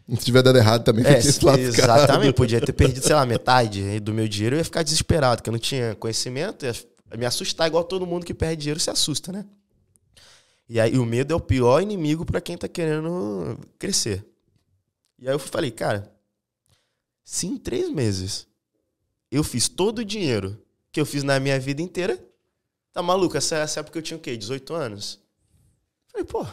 Se 0.09 0.23
tiver 0.25 0.41
dado 0.41 0.57
errado 0.57 0.83
também, 0.85 1.05
É, 1.05 1.17
exatamente, 1.19 2.33
podia 2.33 2.61
ter 2.61 2.71
perdido, 2.73 3.03
sei 3.05 3.13
lá, 3.15 3.25
metade 3.25 3.99
do 3.99 4.13
meu 4.13 4.27
dinheiro, 4.27 4.55
eu 4.55 4.59
ia 4.59 4.63
ficar 4.63 4.81
desesperado, 4.83 5.37
porque 5.41 5.49
eu 5.49 5.53
não 5.53 5.59
tinha 5.59 5.95
conhecimento, 5.95 6.65
ia 6.65 6.73
me 7.17 7.25
assustar 7.25 7.67
igual 7.67 7.83
todo 7.83 8.05
mundo 8.05 8.25
que 8.25 8.33
perde 8.33 8.61
dinheiro 8.61 8.79
se 8.79 8.89
assusta, 8.89 9.31
né? 9.31 9.45
E 10.67 10.79
aí 10.79 10.97
o 10.99 11.05
medo 11.05 11.33
é 11.33 11.35
o 11.35 11.41
pior 11.41 11.81
inimigo 11.81 12.25
pra 12.25 12.39
quem 12.39 12.57
tá 12.57 12.67
querendo 12.67 13.57
crescer. 13.79 14.25
E 15.17 15.27
aí 15.27 15.33
eu 15.33 15.39
falei, 15.39 15.71
cara, 15.71 16.13
se 17.23 17.47
em 17.47 17.57
três 17.57 17.89
meses 17.89 18.47
eu 19.31 19.43
fiz 19.43 19.67
todo 19.67 19.99
o 19.99 20.05
dinheiro 20.05 20.63
que 20.91 21.01
eu 21.01 21.05
fiz 21.05 21.23
na 21.23 21.39
minha 21.39 21.59
vida 21.59 21.81
inteira, 21.81 22.23
tá 22.91 23.01
maluco? 23.01 23.35
Essa, 23.35 23.57
essa 23.57 23.79
época 23.79 23.97
eu 23.97 24.03
tinha 24.03 24.17
o 24.17 24.21
quê? 24.21 24.37
18 24.37 24.73
anos? 24.73 25.19
Falei, 26.07 26.25
pô, 26.25 26.45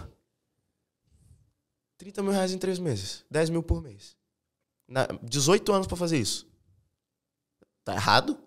30 1.98 2.22
mil 2.22 2.32
reais 2.32 2.52
em 2.52 2.58
três 2.58 2.78
meses, 2.78 3.24
10 3.30 3.50
mil 3.50 3.62
por 3.62 3.82
mês. 3.82 4.16
Na, 4.88 5.06
18 5.22 5.72
anos 5.72 5.86
pra 5.86 5.96
fazer 5.96 6.18
isso. 6.18 6.46
Tá 7.84 7.94
errado? 7.94 8.38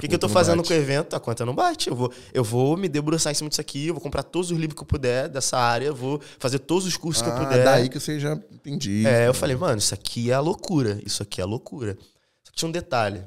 O 0.00 0.02
que, 0.02 0.08
que 0.08 0.14
eu 0.14 0.18
tô 0.18 0.28
fazendo 0.28 0.58
bate. 0.58 0.68
com 0.68 0.74
o 0.74 0.76
evento? 0.76 1.14
A 1.16 1.20
conta 1.20 1.44
não 1.46 1.54
bate. 1.54 1.88
Eu 1.88 1.94
vou, 1.96 2.12
eu 2.32 2.42
vou 2.44 2.76
me 2.76 2.88
debruçar 2.88 3.30
em 3.30 3.34
cima 3.34 3.48
disso 3.48 3.60
aqui, 3.60 3.86
eu 3.88 3.94
vou 3.94 4.02
comprar 4.02 4.22
todos 4.22 4.50
os 4.50 4.58
livros 4.58 4.74
que 4.76 4.82
eu 4.82 4.86
puder 4.86 5.28
dessa 5.28 5.58
área, 5.58 5.92
vou 5.92 6.20
fazer 6.38 6.58
todos 6.60 6.86
os 6.86 6.96
cursos 6.96 7.22
que 7.22 7.28
eu 7.28 7.34
Ah, 7.34 7.44
puder. 7.46 7.64
daí 7.64 7.88
que 7.88 8.00
você 8.00 8.18
já 8.18 8.32
entendi. 8.52 9.06
É, 9.06 9.28
eu 9.28 9.34
falei, 9.34 9.56
mano, 9.56 9.78
isso 9.78 9.94
aqui 9.94 10.30
é 10.30 10.34
a 10.34 10.40
loucura. 10.40 11.00
Isso 11.04 11.22
aqui 11.22 11.40
é 11.40 11.44
a 11.44 11.46
loucura. 11.46 11.96
Só 12.44 12.50
que 12.52 12.56
tinha 12.58 12.68
um 12.68 12.72
detalhe. 12.72 13.22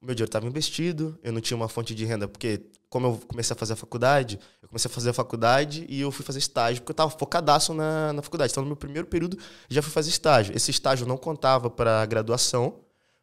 O 0.00 0.06
meu 0.06 0.14
dinheiro 0.14 0.28
estava 0.28 0.46
investido, 0.46 1.18
eu 1.24 1.32
não 1.32 1.40
tinha 1.40 1.56
uma 1.56 1.68
fonte 1.68 1.92
de 1.94 2.04
renda, 2.04 2.28
porque 2.28 2.60
como 2.88 3.06
eu 3.08 3.20
comecei 3.26 3.52
a 3.52 3.56
fazer 3.58 3.72
a 3.72 3.76
faculdade, 3.76 4.38
eu 4.62 4.68
comecei 4.68 4.88
a 4.88 4.94
fazer 4.94 5.10
a 5.10 5.12
faculdade 5.12 5.84
e 5.88 6.00
eu 6.00 6.10
fui 6.12 6.24
fazer 6.24 6.38
estágio, 6.38 6.80
porque 6.82 6.92
eu 6.92 6.94
estava 6.94 7.10
focadaço 7.10 7.74
na, 7.74 8.12
na 8.12 8.22
faculdade. 8.22 8.52
Então, 8.52 8.62
no 8.62 8.68
meu 8.68 8.76
primeiro 8.76 9.08
período, 9.08 9.36
já 9.68 9.82
fui 9.82 9.90
fazer 9.90 10.08
estágio. 10.10 10.56
Esse 10.56 10.70
estágio 10.70 11.04
não 11.06 11.16
contava 11.16 11.68
para 11.68 12.06
graduação, 12.06 12.76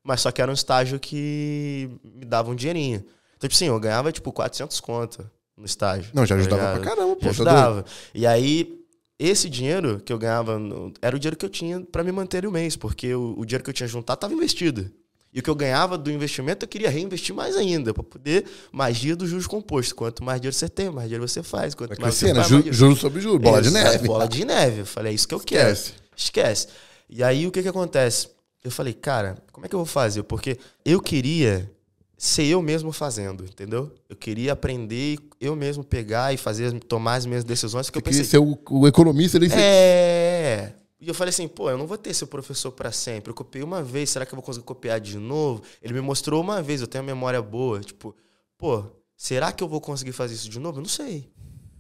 mas 0.06 0.22
só 0.22 0.32
que 0.32 0.42
era 0.42 0.50
um 0.50 0.54
estágio 0.54 1.00
que 1.00 1.90
me 2.04 2.24
dava 2.26 2.50
um 2.52 2.56
dinheirinho. 2.56 3.04
Então, 3.36 3.50
tipo 3.50 3.54
assim, 3.56 3.66
eu 3.68 3.80
ganhava, 3.80 4.12
tipo, 4.12 4.32
400 4.32 4.80
conto 4.80 5.30
no 5.58 5.66
estágio. 5.66 6.12
Não, 6.14 6.26
já 6.26 6.36
tá 6.36 6.42
ajudava 6.42 6.80
pra 6.80 6.90
caramba, 6.96 7.16
pô. 7.16 7.22
Já 7.22 7.26
tá 7.26 7.30
ajudava. 7.32 7.86
E 8.14 8.26
aí, 8.26 8.80
esse 9.20 9.50
dinheiro 9.50 10.00
que 10.04 10.14
eu 10.14 10.18
ganhava 10.18 10.58
no- 10.60 10.94
era 11.02 11.16
o 11.16 11.20
dinheiro 11.20 11.36
que 11.36 11.46
eu 11.46 11.50
tinha 11.50 11.82
pra 11.82 12.04
me 12.04 12.12
manter 12.12 12.46
o 12.46 12.52
mês, 12.52 12.76
porque 12.76 13.14
o, 13.16 13.34
o 13.38 13.46
dinheiro 13.46 13.64
que 13.64 13.70
eu 13.70 13.74
tinha 13.74 13.88
juntado 13.88 14.18
estava 14.18 14.34
investido. 14.34 14.90
E 15.34 15.40
o 15.40 15.44
que 15.44 15.50
eu 15.50 15.56
ganhava 15.56 15.98
do 15.98 16.10
investimento, 16.10 16.64
eu 16.64 16.70
queria 16.70 16.90
reinvestir 16.90 17.36
mais 17.36 17.58
ainda, 17.58 17.94
pra 17.94 18.02
poder 18.04 18.46
magia 18.72 19.18
do 19.18 19.28
juros 19.28 19.46
composto. 19.48 19.94
Quanto 19.94 20.24
mais 20.24 20.40
dinheiro 20.40 20.56
você 20.56 20.70
tem, 20.70 20.90
mais 20.90 21.08
dinheiro 21.10 21.28
você 21.28 21.44
faz. 21.44 21.76
Quanto 21.76 21.90
Vai 21.90 21.98
mais 22.00 22.16
você 22.16 22.26
crescendo, 22.28 22.38
faz, 22.38 22.48
ju- 22.50 22.56
dinheiro- 22.60 22.78
juros 22.78 23.00
sobre 23.00 23.20
juros, 23.22 23.42
bola 23.42 23.62
de 23.62 23.68
Exato, 23.68 23.86
neve. 23.92 24.08
Bola 24.08 24.28
de 24.30 24.46
neve. 24.46 24.80
Eu 24.82 24.86
falei, 24.86 25.12
é 25.12 25.16
isso 25.16 25.28
que 25.28 25.34
eu 25.34 25.40
Esquece. 25.40 25.92
quero. 25.92 26.04
Esquece. 26.16 26.68
E 27.10 27.22
aí, 27.22 27.46
o 27.46 27.52
que 27.52 27.62
que 27.62 27.68
acontece? 27.68 28.30
Eu 28.66 28.72
falei, 28.72 28.94
cara, 28.94 29.38
como 29.52 29.64
é 29.66 29.70
que 29.70 29.76
eu 29.76 29.80
vou 29.80 29.86
fazer? 29.86 30.24
Porque 30.24 30.58
eu 30.84 31.00
queria 31.00 31.72
ser 32.18 32.46
eu 32.46 32.62
mesmo 32.64 32.92
fazendo, 32.92 33.44
entendeu? 33.46 33.92
Eu 34.10 34.16
queria 34.16 34.54
aprender, 34.54 35.20
eu 35.40 35.56
mesmo 35.56 35.84
pegar 35.84 36.34
e 36.34 36.38
fazer, 36.38 36.74
tomar 36.86 37.14
as 37.16 37.28
minhas 37.28 37.44
decisões, 37.44 37.86
porque 37.92 38.00
Você 38.00 38.00
eu 38.00 38.04
queria 38.04 38.20
pensei, 38.24 38.32
ser 38.32 38.38
o, 38.40 38.80
o 38.82 38.88
economista 38.88 39.38
você- 39.40 39.54
é. 39.56 40.74
E 41.00 41.08
eu 41.08 41.14
falei 41.14 41.30
assim, 41.30 41.48
pô, 41.48 41.70
eu 41.70 41.78
não 41.78 41.86
vou 41.86 41.98
ter 41.98 42.10
esse 42.10 42.26
professor 42.26 42.72
pra 42.72 42.92
sempre. 42.92 43.30
Eu 43.30 43.36
copiei 43.36 43.64
uma 43.64 43.84
vez, 43.84 44.10
será 44.10 44.26
que 44.26 44.34
eu 44.34 44.38
vou 44.38 44.44
conseguir 44.44 44.66
copiar 44.66 45.00
de 45.00 45.18
novo? 45.20 45.62
Ele 45.80 45.94
me 45.94 46.02
mostrou 46.02 46.42
uma 46.42 46.60
vez, 46.64 46.82
eu 46.82 46.88
tenho 46.88 47.04
a 47.04 47.08
memória 47.08 47.40
boa. 47.44 47.82
Tipo, 47.82 48.16
pô, 48.58 48.84
será 49.16 49.52
que 49.52 49.64
eu 49.64 49.68
vou 49.68 49.80
conseguir 49.80 50.14
fazer 50.14 50.34
isso 50.34 50.50
de 50.50 50.60
novo? 50.60 50.80
Eu 50.80 50.82
não 50.82 50.90
sei. 50.90 51.30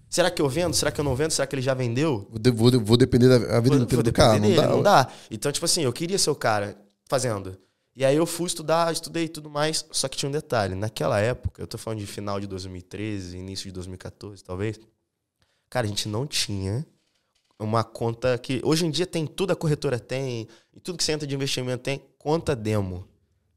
Será 0.10 0.32
que 0.32 0.42
eu 0.42 0.48
vendo? 0.48 0.74
Será 0.74 0.92
que 0.92 1.00
eu 1.00 1.04
não 1.04 1.16
vendo? 1.16 1.32
Será 1.32 1.46
que 1.48 1.56
ele 1.56 1.62
já 1.62 1.74
vendeu? 1.74 2.28
Vou, 2.30 2.72
vou, 2.72 2.82
vou 2.82 2.98
depender 2.98 3.28
da 3.28 3.60
vida 3.60 3.76
inteira 3.76 4.04
do 4.04 4.14
cara. 4.14 4.34
Não 4.34 4.42
dele, 4.42 4.56
dá. 4.56 4.68
não 4.68 4.82
dá. 4.82 5.12
Então, 5.30 5.52
tipo 5.52 5.66
assim, 5.66 5.84
eu 5.84 5.92
queria 5.92 6.18
ser 6.18 6.30
o 6.30 6.36
cara 6.36 6.78
fazendo. 7.06 7.58
E 7.96 8.04
aí 8.04 8.16
eu 8.16 8.26
fui 8.26 8.46
estudar, 8.46 8.92
estudei 8.92 9.28
tudo 9.28 9.50
mais. 9.50 9.86
Só 9.92 10.08
que 10.08 10.18
tinha 10.18 10.30
um 10.30 10.32
detalhe. 10.32 10.76
Naquela 10.76 11.20
época, 11.20 11.62
eu 11.62 11.68
tô 11.68 11.78
falando 11.78 12.00
de 12.00 12.08
final 12.08 12.40
de 12.40 12.48
2013, 12.48 13.38
início 13.38 13.66
de 13.66 13.72
2014, 13.72 14.44
talvez. 14.44 14.80
Cara, 15.70 15.86
a 15.86 15.90
gente 15.90 16.08
não 16.08 16.28
tinha 16.28 16.86
uma 17.58 17.84
conta 17.84 18.38
que. 18.38 18.62
Hoje 18.64 18.86
em 18.86 18.92
dia 18.92 19.06
tem 19.06 19.26
tudo, 19.26 19.52
a 19.52 19.56
corretora 19.56 19.98
tem, 19.98 20.48
e 20.74 20.80
tudo 20.80 20.98
que 20.98 21.04
você 21.04 21.14
entra 21.14 21.26
de 21.28 21.34
investimento 21.34 21.84
tem, 21.84 22.02
conta 22.18 22.56
demo. 22.56 23.08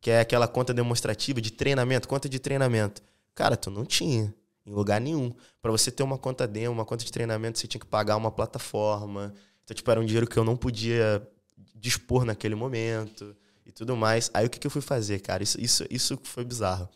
Que 0.00 0.12
é 0.12 0.20
aquela 0.20 0.46
conta 0.46 0.72
demonstrativa 0.72 1.40
de 1.40 1.50
treinamento, 1.50 2.06
conta 2.06 2.28
de 2.28 2.38
treinamento. 2.38 3.02
Cara, 3.34 3.56
tu 3.56 3.70
não 3.70 3.84
tinha 3.84 4.32
em 4.68 4.72
lugar 4.74 5.00
nenhum. 5.00 5.32
Pra 5.62 5.70
você 5.70 5.90
ter 5.90 6.02
uma 6.02 6.18
conta 6.18 6.46
demo, 6.46 6.72
uma 6.74 6.84
conta 6.84 7.04
de 7.04 7.10
treinamento, 7.12 7.58
você 7.58 7.66
tinha 7.66 7.80
que 7.80 7.86
pagar 7.86 8.16
uma 8.16 8.30
plataforma. 8.30 9.32
Então, 9.64 9.74
tipo, 9.74 9.90
era 9.90 10.00
um 10.00 10.04
dinheiro 10.04 10.26
que 10.26 10.36
eu 10.36 10.44
não 10.44 10.56
podia 10.56 11.26
dispor 11.74 12.24
naquele 12.24 12.54
momento 12.54 13.34
e 13.66 13.72
tudo 13.72 13.96
mais. 13.96 14.30
Aí 14.34 14.46
o 14.46 14.50
que, 14.50 14.58
que 14.58 14.66
eu 14.66 14.70
fui 14.70 14.82
fazer, 14.82 15.20
cara? 15.20 15.42
Isso, 15.42 15.60
isso, 15.60 15.84
isso 15.90 16.18
foi 16.22 16.44
bizarro. 16.44 16.88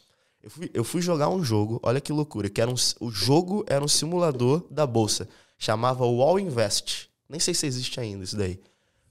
Eu 0.42 0.50
fui, 0.50 0.70
eu 0.74 0.84
fui 0.84 1.00
jogar 1.00 1.28
um 1.28 1.42
jogo, 1.44 1.78
olha 1.82 2.00
que 2.00 2.12
loucura, 2.12 2.50
que 2.50 2.60
era 2.60 2.70
um, 2.70 2.74
o 3.00 3.10
jogo 3.10 3.64
era 3.68 3.84
um 3.84 3.88
simulador 3.88 4.66
da 4.70 4.86
bolsa. 4.86 5.28
Chamava 5.56 6.04
Wall 6.04 6.40
Invest. 6.40 7.08
Nem 7.28 7.38
sei 7.38 7.54
se 7.54 7.64
existe 7.66 8.00
ainda 8.00 8.24
isso 8.24 8.36
daí. 8.36 8.60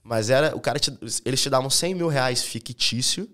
Mas 0.02 0.28
era. 0.30 0.54
O 0.54 0.60
cara 0.60 0.78
te- 0.78 0.92
eles 1.24 1.40
te 1.40 1.48
davam 1.48 1.70
100 1.70 1.94
mil 1.94 2.08
reais 2.08 2.42
fictício. 2.42 3.28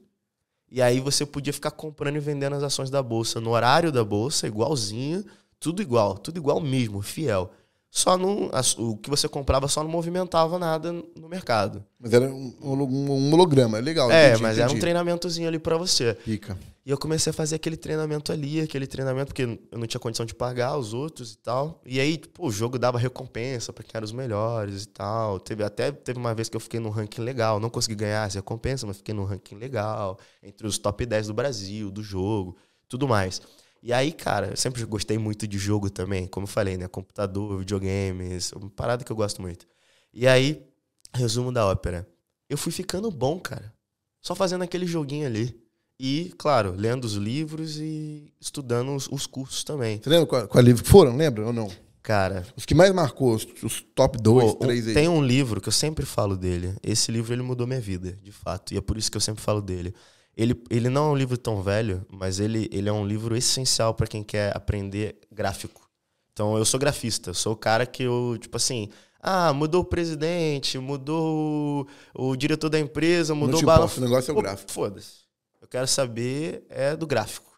E 0.70 0.82
aí 0.82 1.00
você 1.00 1.24
podia 1.24 1.52
ficar 1.52 1.70
comprando 1.70 2.16
e 2.16 2.20
vendendo 2.20 2.54
as 2.56 2.62
ações 2.62 2.90
da 2.90 3.02
bolsa 3.02 3.40
no 3.40 3.50
horário 3.50 3.90
da 3.90 4.04
bolsa, 4.04 4.46
igualzinho, 4.46 5.24
tudo 5.58 5.80
igual, 5.80 6.18
tudo 6.18 6.36
igual 6.38 6.60
mesmo, 6.60 7.00
fiel. 7.00 7.50
Só 7.90 8.18
não. 8.18 8.50
O 8.76 8.96
que 8.98 9.08
você 9.08 9.26
comprava 9.26 9.66
só 9.66 9.82
não 9.82 9.90
movimentava 9.90 10.58
nada 10.58 10.92
no 10.92 11.28
mercado. 11.28 11.82
Mas 11.98 12.12
era 12.12 12.26
um, 12.26 12.54
um- 12.60 13.32
holograma, 13.32 13.78
é 13.78 13.80
legal. 13.80 14.10
é, 14.10 14.28
entendi, 14.28 14.42
mas 14.42 14.58
era 14.58 14.66
um 14.66 14.70
entendi. 14.72 14.80
treinamentozinho 14.80 15.48
ali 15.48 15.58
pra 15.58 15.76
você. 15.78 16.12
Pica. 16.24 16.58
E 16.88 16.90
eu 16.90 16.96
comecei 16.96 17.28
a 17.28 17.34
fazer 17.34 17.56
aquele 17.56 17.76
treinamento 17.76 18.32
ali, 18.32 18.62
aquele 18.62 18.86
treinamento, 18.86 19.26
porque 19.26 19.42
eu 19.42 19.78
não 19.78 19.86
tinha 19.86 20.00
condição 20.00 20.24
de 20.24 20.34
pagar 20.34 20.78
os 20.78 20.94
outros 20.94 21.34
e 21.34 21.36
tal. 21.36 21.82
E 21.84 22.00
aí, 22.00 22.18
o 22.38 22.50
jogo 22.50 22.78
dava 22.78 22.98
recompensa 22.98 23.74
pra 23.74 23.84
quem 23.84 23.90
eram 23.94 24.06
os 24.06 24.12
melhores 24.12 24.84
e 24.84 24.88
tal. 24.88 25.38
Teve, 25.38 25.62
até 25.62 25.92
teve 25.92 26.18
uma 26.18 26.34
vez 26.34 26.48
que 26.48 26.56
eu 26.56 26.60
fiquei 26.60 26.80
num 26.80 26.88
ranking 26.88 27.20
legal. 27.20 27.60
Não 27.60 27.68
consegui 27.68 27.94
ganhar 27.94 28.26
essa 28.26 28.38
recompensa, 28.38 28.86
mas 28.86 28.96
fiquei 28.96 29.14
num 29.14 29.24
ranking 29.24 29.56
legal. 29.56 30.18
Entre 30.42 30.66
os 30.66 30.78
top 30.78 31.04
10 31.04 31.26
do 31.26 31.34
Brasil, 31.34 31.90
do 31.90 32.02
jogo, 32.02 32.56
tudo 32.88 33.06
mais. 33.06 33.42
E 33.82 33.92
aí, 33.92 34.10
cara, 34.10 34.52
eu 34.52 34.56
sempre 34.56 34.82
gostei 34.86 35.18
muito 35.18 35.46
de 35.46 35.58
jogo 35.58 35.90
também. 35.90 36.26
Como 36.26 36.44
eu 36.44 36.48
falei, 36.50 36.78
né? 36.78 36.88
Computador, 36.88 37.58
videogames, 37.58 38.50
uma 38.52 38.70
parada 38.70 39.04
que 39.04 39.12
eu 39.12 39.16
gosto 39.16 39.42
muito. 39.42 39.66
E 40.10 40.26
aí, 40.26 40.66
resumo 41.12 41.52
da 41.52 41.66
ópera. 41.66 42.08
Eu 42.48 42.56
fui 42.56 42.72
ficando 42.72 43.10
bom, 43.10 43.38
cara. 43.38 43.74
Só 44.22 44.34
fazendo 44.34 44.64
aquele 44.64 44.86
joguinho 44.86 45.26
ali. 45.26 45.67
E, 46.00 46.32
claro, 46.38 46.74
lendo 46.76 47.04
os 47.04 47.14
livros 47.14 47.78
e 47.78 48.32
estudando 48.40 48.94
os, 48.94 49.08
os 49.10 49.26
cursos 49.26 49.64
também. 49.64 50.00
Você 50.02 50.08
lembra 50.08 50.26
qual, 50.26 50.46
qual 50.48 50.62
livro 50.62 50.82
que 50.84 50.88
foram? 50.88 51.16
Lembra 51.16 51.46
ou 51.46 51.52
não? 51.52 51.68
Cara, 52.02 52.46
Os 52.56 52.64
que 52.64 52.74
mais 52.74 52.94
marcou, 52.94 53.34
os, 53.34 53.46
os 53.62 53.82
top 53.94 54.16
2, 54.16 54.52
pô, 54.52 54.58
3 54.60 54.86
um- 54.86 54.88
aí. 54.88 54.94
tem 54.94 55.08
um 55.08 55.22
livro 55.22 55.60
que 55.60 55.68
eu 55.68 55.72
sempre 55.72 56.06
falo 56.06 56.36
dele. 56.36 56.74
Esse 56.82 57.10
livro 57.12 57.34
ele 57.34 57.42
mudou 57.42 57.66
minha 57.66 57.80
vida, 57.80 58.12
de 58.22 58.32
fato. 58.32 58.72
E 58.72 58.78
é 58.78 58.80
por 58.80 58.96
isso 58.96 59.10
que 59.10 59.16
eu 59.16 59.20
sempre 59.20 59.42
falo 59.42 59.60
dele. 59.60 59.92
Ele, 60.36 60.54
ele 60.70 60.88
não 60.88 61.08
é 61.08 61.12
um 61.12 61.16
livro 61.16 61.36
tão 61.36 61.60
velho, 61.60 62.06
mas 62.10 62.38
ele, 62.38 62.68
ele 62.72 62.88
é 62.88 62.92
um 62.92 63.04
livro 63.04 63.36
essencial 63.36 63.92
para 63.92 64.06
quem 64.06 64.22
quer 64.22 64.56
aprender 64.56 65.16
gráfico. 65.30 65.86
Então 66.32 66.56
eu 66.56 66.64
sou 66.64 66.78
grafista, 66.78 67.34
sou 67.34 67.54
o 67.54 67.56
cara 67.56 67.84
que 67.84 68.04
eu, 68.04 68.38
tipo 68.40 68.56
assim, 68.56 68.88
ah, 69.20 69.52
mudou 69.52 69.82
o 69.82 69.84
presidente, 69.84 70.78
mudou 70.78 71.84
o, 72.14 72.28
o 72.30 72.36
diretor 72.36 72.68
da 72.68 72.78
empresa, 72.78 73.34
mudou 73.34 73.60
o 73.60 73.64
balanço. 73.66 73.98
o 74.00 74.04
negócio 74.04 74.30
é 74.30 74.34
o 74.34 74.40
gráfico. 74.40 74.70
Foda-se. 74.70 75.17
Eu 75.60 75.68
quero 75.68 75.86
saber 75.86 76.64
é 76.68 76.96
do 76.96 77.06
gráfico. 77.06 77.48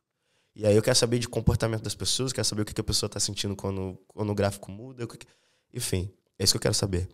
E 0.54 0.66
aí 0.66 0.74
eu 0.74 0.82
quero 0.82 0.96
saber 0.96 1.18
de 1.18 1.28
comportamento 1.28 1.82
das 1.82 1.94
pessoas, 1.94 2.32
quero 2.32 2.44
saber 2.44 2.62
o 2.62 2.64
que, 2.64 2.74
que 2.74 2.80
a 2.80 2.84
pessoa 2.84 3.06
está 3.06 3.20
sentindo 3.20 3.54
quando, 3.54 3.98
quando 4.08 4.30
o 4.30 4.34
gráfico 4.34 4.70
muda. 4.70 5.06
que 5.06 5.26
Enfim, 5.72 6.10
é 6.38 6.44
isso 6.44 6.52
que 6.52 6.56
eu 6.56 6.62
quero 6.62 6.74
saber. 6.74 7.08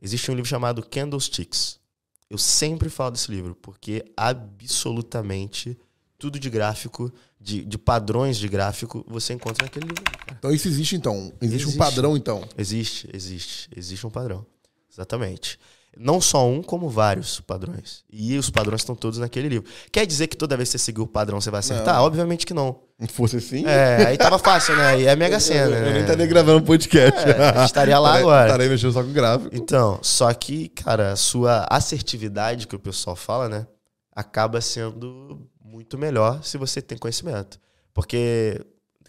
Existe 0.00 0.30
um 0.30 0.34
livro 0.34 0.48
chamado 0.48 0.84
Candlesticks. 0.84 1.80
Eu 2.28 2.38
sempre 2.38 2.88
falo 2.88 3.12
desse 3.12 3.30
livro, 3.30 3.54
porque 3.54 4.04
absolutamente 4.16 5.78
tudo 6.18 6.38
de 6.38 6.48
gráfico, 6.48 7.12
de, 7.40 7.64
de 7.64 7.76
padrões 7.76 8.36
de 8.36 8.48
gráfico, 8.48 9.04
você 9.08 9.32
encontra 9.32 9.64
naquele 9.64 9.86
livro. 9.86 10.04
Cara. 10.04 10.36
Então 10.38 10.52
isso 10.52 10.68
existe 10.68 10.94
então. 10.94 11.32
Existe, 11.40 11.64
um 11.64 11.68
Existe. 11.70 11.78
padrão 11.78 12.16
então. 12.16 12.48
Existe, 12.56 13.08
existe. 13.12 13.68
Existe 13.74 14.06
um 14.06 14.10
padrão. 14.10 14.46
Exatamente. 14.92 15.58
Não 15.96 16.20
só 16.20 16.48
um, 16.48 16.62
como 16.62 16.88
vários 16.88 17.40
padrões. 17.40 18.02
E 18.10 18.38
os 18.38 18.48
padrões 18.48 18.80
estão 18.80 18.94
todos 18.94 19.18
naquele 19.18 19.48
livro. 19.48 19.68
Quer 19.90 20.06
dizer 20.06 20.26
que 20.26 20.36
toda 20.36 20.56
vez 20.56 20.70
que 20.70 20.78
você 20.78 20.84
seguir 20.84 21.02
o 21.02 21.06
padrão 21.06 21.40
você 21.40 21.50
vai 21.50 21.60
acertar? 21.60 21.96
Não. 21.96 22.04
Obviamente 22.04 22.46
que 22.46 22.54
não. 22.54 22.80
Se 22.98 23.08
fosse 23.08 23.36
assim, 23.36 23.66
É, 23.66 24.06
aí 24.06 24.16
tava 24.16 24.38
fácil, 24.38 24.76
né? 24.76 24.86
Aí 24.86 25.06
é 25.06 25.14
Mega 25.16 25.38
Sena, 25.38 25.76
eu, 25.76 25.78
eu 25.78 25.84
nem 25.84 25.92
né? 25.94 26.00
estaria 26.00 26.26
gravando 26.26 26.58
um 26.58 26.64
podcast. 26.64 27.20
É, 27.28 27.58
eu 27.58 27.64
estaria 27.64 27.98
lá 27.98 28.14
agora. 28.14 28.46
Estarei 28.46 28.68
mexendo 28.68 28.92
só 28.92 29.02
com 29.02 29.12
gráfico. 29.12 29.50
Então, 29.54 29.98
só 30.02 30.32
que, 30.32 30.68
cara, 30.68 31.12
a 31.12 31.16
sua 31.16 31.66
assertividade, 31.68 32.66
que 32.66 32.76
o 32.76 32.78
pessoal 32.78 33.16
fala, 33.16 33.48
né? 33.48 33.66
Acaba 34.14 34.60
sendo 34.60 35.46
muito 35.62 35.98
melhor 35.98 36.42
se 36.42 36.56
você 36.56 36.80
tem 36.80 36.96
conhecimento. 36.96 37.58
Porque 37.92 38.64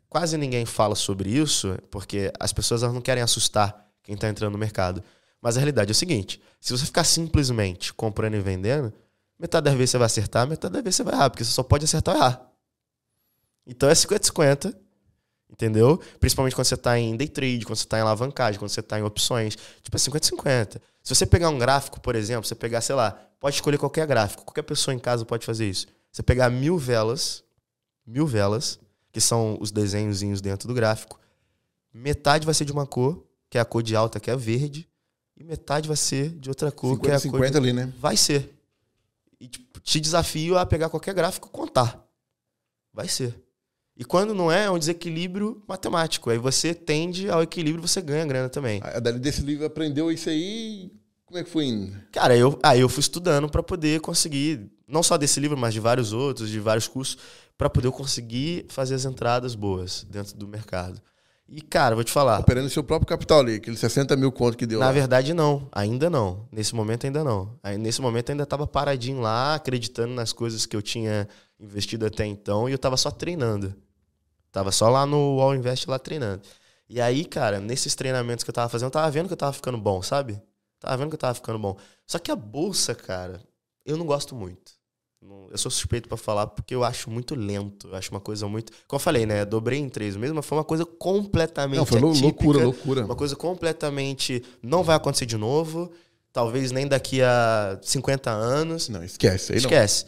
quase 0.10 0.38
ninguém 0.38 0.66
fala 0.66 0.96
sobre 0.96 1.30
isso, 1.30 1.78
porque 1.90 2.32
as 2.40 2.52
pessoas 2.52 2.82
não 2.82 3.02
querem 3.02 3.24
assustar 3.24 3.86
quem 4.04 4.18
tá 4.18 4.28
entrando 4.28 4.54
no 4.54 4.58
mercado. 4.58 5.04
Mas 5.44 5.58
a 5.58 5.60
realidade 5.60 5.92
é 5.92 5.94
o 5.94 5.96
seguinte: 5.96 6.42
se 6.60 6.72
você 6.72 6.86
ficar 6.86 7.04
simplesmente 7.04 7.94
comprando 7.94 8.36
e 8.36 8.40
vendendo, 8.40 8.94
metade 9.38 9.66
das 9.66 9.74
vezes 9.74 9.92
você 9.92 9.98
vai 9.98 10.06
acertar, 10.06 10.48
metade 10.48 10.74
das 10.74 10.82
vezes 10.82 10.96
você 10.96 11.04
vai 11.04 11.14
errar, 11.14 11.30
porque 11.30 11.44
você 11.44 11.52
só 11.52 11.62
pode 11.62 11.84
acertar 11.84 12.16
ou 12.16 12.22
errar. 12.22 12.50
Então 13.68 13.90
é 13.90 13.94
50-50. 13.94 14.74
Entendeu? 15.52 16.02
Principalmente 16.20 16.56
quando 16.56 16.66
você 16.66 16.74
está 16.74 16.98
em 16.98 17.16
day 17.16 17.28
trade, 17.28 17.64
quando 17.64 17.76
você 17.78 17.84
está 17.84 18.00
em 18.00 18.02
alavancagem, 18.02 18.58
quando 18.58 18.72
você 18.72 18.80
está 18.80 18.98
em 18.98 19.04
opções. 19.04 19.56
Tipo, 19.84 19.96
é 19.96 20.00
50-50. 20.00 20.82
Se 21.04 21.14
você 21.14 21.28
pegar 21.28 21.50
um 21.50 21.60
gráfico, 21.60 22.02
por 22.02 22.16
exemplo, 22.16 22.48
você 22.48 22.56
pegar, 22.56 22.82
sei 22.82 22.96
lá, 22.96 23.12
pode 23.40 23.58
escolher 23.58 23.78
qualquer 23.78 24.08
gráfico, 24.08 24.44
qualquer 24.44 24.64
pessoa 24.64 24.96
em 24.96 25.00
casa 25.00 25.24
pode 25.26 25.46
fazer 25.46 25.70
isso. 25.70 25.86
Você 26.12 26.24
pegar 26.24 26.50
mil 26.50 26.76
velas, 26.76 27.44
mil 28.04 28.26
velas, 28.26 28.80
que 29.12 29.22
são 29.22 29.56
os 29.62 29.70
desenhozinhos 29.70 30.42
dentro 30.42 30.68
do 30.68 30.74
gráfico, 30.74 31.20
metade 31.94 32.46
vai 32.46 32.56
ser 32.56 32.66
de 32.66 32.72
uma 32.72 32.88
cor, 32.88 33.24
que 33.48 33.60
é 33.60 33.62
a 33.62 33.66
cor 33.66 33.84
de 33.84 33.96
alta, 33.96 34.20
que 34.20 34.32
é 34.32 34.36
verde, 34.36 34.90
e 35.36 35.44
metade 35.44 35.88
vai 35.88 35.98
ser 35.98 36.30
de 36.30 36.50
outra 36.50 36.72
cor, 36.72 37.00
que 37.00 37.10
é 37.10 37.16
a 37.16 37.20
50, 37.20 37.38
cor 37.38 37.46
50 37.48 37.58
ali, 37.58 37.74
né? 37.74 37.94
Vai 38.00 38.16
ser. 38.16 38.54
E 39.40 39.48
tipo, 39.48 39.80
te 39.80 40.00
desafio 40.00 40.58
a 40.58 40.66
pegar 40.66 40.90
qualquer 40.90 41.14
gráfico 41.14 41.48
e 41.48 41.52
contar. 41.52 42.08
Vai 42.94 43.08
ser. 43.08 43.36
E 43.96 44.04
quando 44.04 44.34
não 44.34 44.52
é, 44.52 44.66
é 44.66 44.72
um 44.72 44.80
desequilíbrio 44.80 45.62
matemático. 45.68 46.30
Aí 46.30 46.38
você 46.38 46.74
tende 46.74 47.30
ao 47.30 47.44
equilíbrio 47.44 47.84
e 47.84 47.88
você 47.88 48.02
ganha 48.02 48.26
grana 48.26 48.50
também. 48.50 48.82
A 48.84 49.00
Dali 49.00 49.20
desse 49.20 49.42
livro 49.42 49.66
aprendeu 49.66 50.12
isso 50.12 50.30
aí. 50.30 50.92
Como 51.26 51.40
é 51.40 51.44
que 51.44 51.50
foi 51.50 51.66
indo? 51.66 51.96
Cara, 52.12 52.36
eu, 52.36 52.60
aí 52.62 52.80
eu 52.80 52.90
fui 52.90 53.02
estudando 53.02 53.50
para 53.50 53.64
poder 53.64 54.02
conseguir, 54.02 54.72
não 54.88 55.02
só 55.02 55.18
desse 55.18 55.40
livro, 55.40 55.58
mas 55.58 55.74
de 55.74 55.80
vários 55.80 56.14
outros, 56.14 56.50
de 56.50 56.60
vários 56.60 56.88
cursos, 56.88 57.18
para 57.58 57.70
poder 57.70 57.92
conseguir 57.92 58.66
fazer 58.70 58.96
as 58.96 59.06
entradas 59.06 59.56
boas 59.56 60.06
dentro 60.10 60.36
do 60.38 60.48
mercado. 60.48 61.02
E, 61.48 61.62
cara, 61.62 61.94
vou 61.94 62.04
te 62.04 62.12
falar. 62.12 62.40
Operando 62.40 62.70
seu 62.70 62.84
próprio 62.84 63.08
capital 63.08 63.40
ali, 63.40 63.56
aqueles 63.56 63.80
60 63.80 64.16
mil 64.16 64.32
conto 64.32 64.58
que 64.58 64.66
deu. 64.66 64.80
Na 64.80 64.88
lá. 64.88 64.92
verdade, 64.92 65.34
não. 65.34 65.68
Ainda 65.72 66.10
não. 66.10 66.48
Nesse 66.52 66.74
momento, 66.74 67.06
ainda 67.06 67.24
não. 67.24 67.60
Aí, 67.62 67.78
nesse 67.78 68.02
momento, 68.02 68.32
ainda 68.32 68.44
estava 68.44 68.66
paradinho 68.66 69.22
lá, 69.22 69.56
acreditando 69.56 70.14
nas 70.14 70.32
coisas 70.34 70.66
que 70.66 70.76
eu 70.76 70.82
tinha 70.82 71.28
investido 71.60 72.06
até 72.06 72.26
então, 72.26 72.68
e 72.68 72.72
eu 72.72 72.78
tava 72.80 72.98
só 72.98 73.12
treinando. 73.12 73.76
Tava 74.52 74.72
só 74.72 74.90
lá 74.90 75.06
no 75.06 75.40
All 75.40 75.56
Invest, 75.56 75.90
lá 75.90 76.00
treinando. 76.00 76.42
E 76.90 77.02
aí, 77.02 77.26
cara, 77.26 77.60
nesses 77.60 77.96
treinamentos 77.96 78.44
que 78.44 78.50
eu 78.50 78.54
tava 78.54 78.70
fazendo, 78.70 78.88
eu 78.88 78.92
tava 78.92 79.10
vendo 79.10 79.28
que 79.28 79.34
eu 79.34 79.38
tava 79.38 79.54
ficando 79.54 79.78
bom, 79.78 80.02
sabe? 80.02 80.42
Tava 80.80 80.98
vendo 80.98 81.10
que 81.10 81.16
eu 81.16 81.20
tava 81.20 81.34
ficando 81.34 81.58
bom. 81.58 81.78
Só 82.06 82.20
que 82.20 82.32
a 82.32 82.36
bolsa, 82.36 82.94
cara, 82.94 83.42
eu 83.86 83.98
não 83.98 84.06
gosto 84.06 84.36
muito. 84.36 84.74
Não- 85.28 85.48
Eu 85.52 85.58
sou 85.58 85.70
suspeito 85.72 86.08
pra 86.10 86.18
falar 86.18 86.48
porque 86.48 86.74
eu 86.76 86.84
acho 86.84 87.10
muito 87.10 87.36
lento. 87.36 87.88
Eu 87.88 87.96
acho 87.96 88.12
uma 88.12 88.20
coisa 88.20 88.48
muito. 88.48 88.72
Como 88.88 88.98
eu 89.00 89.04
falei, 89.04 89.26
né? 89.26 89.46
Dobrei 89.46 89.80
em 89.80 89.88
três 89.90 90.16
mesmo, 90.16 90.36
mas 90.36 90.46
foi 90.46 90.58
uma 90.58 90.64
coisa 90.64 90.86
completamente. 90.86 91.78
Não, 91.78 91.86
foi 91.86 91.98
atípica. 92.00 92.22
loucura, 92.26 92.64
loucura. 92.64 93.06
Uma 93.06 93.16
coisa 93.16 93.36
completamente. 93.36 94.44
Não 94.62 94.84
vai 94.84 94.96
acontecer 94.96 95.26
de 95.26 95.38
novo. 95.38 95.92
Talvez 96.32 96.72
nem 96.72 96.88
daqui 96.88 97.22
a 97.22 97.78
50 97.82 98.32
anos. 98.32 98.90
Não, 98.90 99.04
esquece. 99.04 99.54
Aí 99.54 99.60
não. 99.60 99.66
Esquece. 99.70 100.06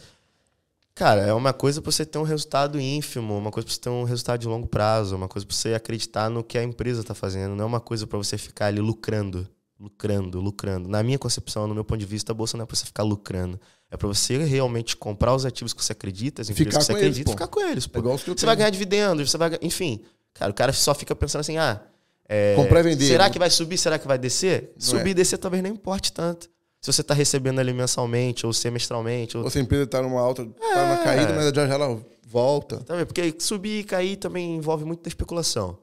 Cara, 0.94 1.20
é 1.22 1.32
uma 1.34 1.52
coisa 1.52 1.82
pra 1.82 1.92
você 1.92 2.06
ter 2.06 2.16
um 2.18 2.22
resultado 2.22 2.80
ínfimo, 2.80 3.36
uma 3.36 3.50
coisa 3.50 3.66
pra 3.66 3.74
você 3.74 3.80
ter 3.80 3.90
um 3.90 4.04
resultado 4.04 4.40
de 4.40 4.48
longo 4.48 4.66
prazo, 4.66 5.14
uma 5.14 5.28
coisa 5.28 5.46
pra 5.46 5.54
você 5.54 5.74
acreditar 5.74 6.30
no 6.30 6.42
que 6.42 6.56
a 6.56 6.64
empresa 6.64 7.04
tá 7.04 7.14
fazendo. 7.14 7.54
Não 7.54 7.64
é 7.64 7.66
uma 7.66 7.80
coisa 7.80 8.06
pra 8.06 8.16
você 8.16 8.38
ficar 8.38 8.66
ali 8.66 8.80
lucrando. 8.80 9.46
Lucrando, 9.78 10.40
lucrando. 10.40 10.88
Na 10.88 11.02
minha 11.02 11.18
concepção, 11.18 11.66
no 11.66 11.74
meu 11.74 11.84
ponto 11.84 11.98
de 12.00 12.06
vista, 12.06 12.32
a 12.32 12.34
bolsa 12.34 12.56
não 12.56 12.62
é 12.64 12.66
pra 12.66 12.74
você 12.74 12.86
ficar 12.86 13.02
lucrando. 13.02 13.60
É 13.90 13.96
pra 13.96 14.08
você 14.08 14.38
realmente 14.42 14.96
comprar 14.96 15.34
os 15.34 15.44
ativos 15.44 15.72
que 15.74 15.84
você 15.84 15.92
acredita, 15.92 16.40
as 16.42 16.48
empresas 16.50 16.72
Ficar 16.72 16.78
que 16.80 16.84
você 16.86 16.92
eles, 16.92 17.02
acredita 17.02 17.20
e 17.20 17.24
pô. 17.24 17.30
ficar 17.32 17.46
com 17.46 17.60
eles. 17.60 17.84
É 17.92 18.00
Você 18.00 18.34
tenho. 18.34 18.46
vai 18.46 18.56
ganhar 18.56 18.70
dividendos, 18.70 19.30
você 19.30 19.36
vai. 19.38 19.50
Enfim, 19.60 20.00
cara, 20.34 20.50
o 20.50 20.54
cara 20.54 20.72
só 20.72 20.94
fica 20.94 21.14
pensando 21.14 21.40
assim: 21.42 21.58
ah, 21.58 21.80
é, 22.28 22.54
Comprar 22.56 22.80
e 22.80 22.82
vender. 22.84 23.04
será 23.06 23.28
que 23.30 23.38
vai 23.38 23.50
subir? 23.50 23.76
Será 23.78 23.98
que 23.98 24.06
vai 24.08 24.18
descer? 24.18 24.72
Não 24.80 24.80
subir 24.88 25.08
é. 25.08 25.10
e 25.10 25.14
descer 25.14 25.36
talvez 25.38 25.62
nem 25.62 25.72
importe 25.72 26.10
tanto. 26.12 26.48
Se 26.80 26.92
você 26.92 27.02
tá 27.02 27.14
recebendo 27.14 27.58
ali 27.58 27.72
mensalmente 27.72 28.46
ou 28.46 28.52
semestralmente. 28.52 29.36
Ou... 29.36 29.44
Ou 29.44 29.50
se 29.50 29.58
a 29.58 29.60
empresa 29.62 29.86
tá 29.86 30.00
numa 30.02 30.20
alta, 30.20 30.44
tá 30.46 30.64
É. 30.64 30.84
numa 30.86 31.04
caída, 31.04 31.32
mas 31.34 31.52
já 31.54 31.66
já 31.66 31.74
ela 31.74 32.00
volta. 32.26 32.78
Tá 32.80 32.94
vendo? 32.96 33.06
Porque 33.06 33.34
subir 33.38 33.80
e 33.80 33.84
cair 33.84 34.16
também 34.16 34.56
envolve 34.56 34.84
muito 34.84 35.02
da 35.02 35.08
especulação. 35.08 35.78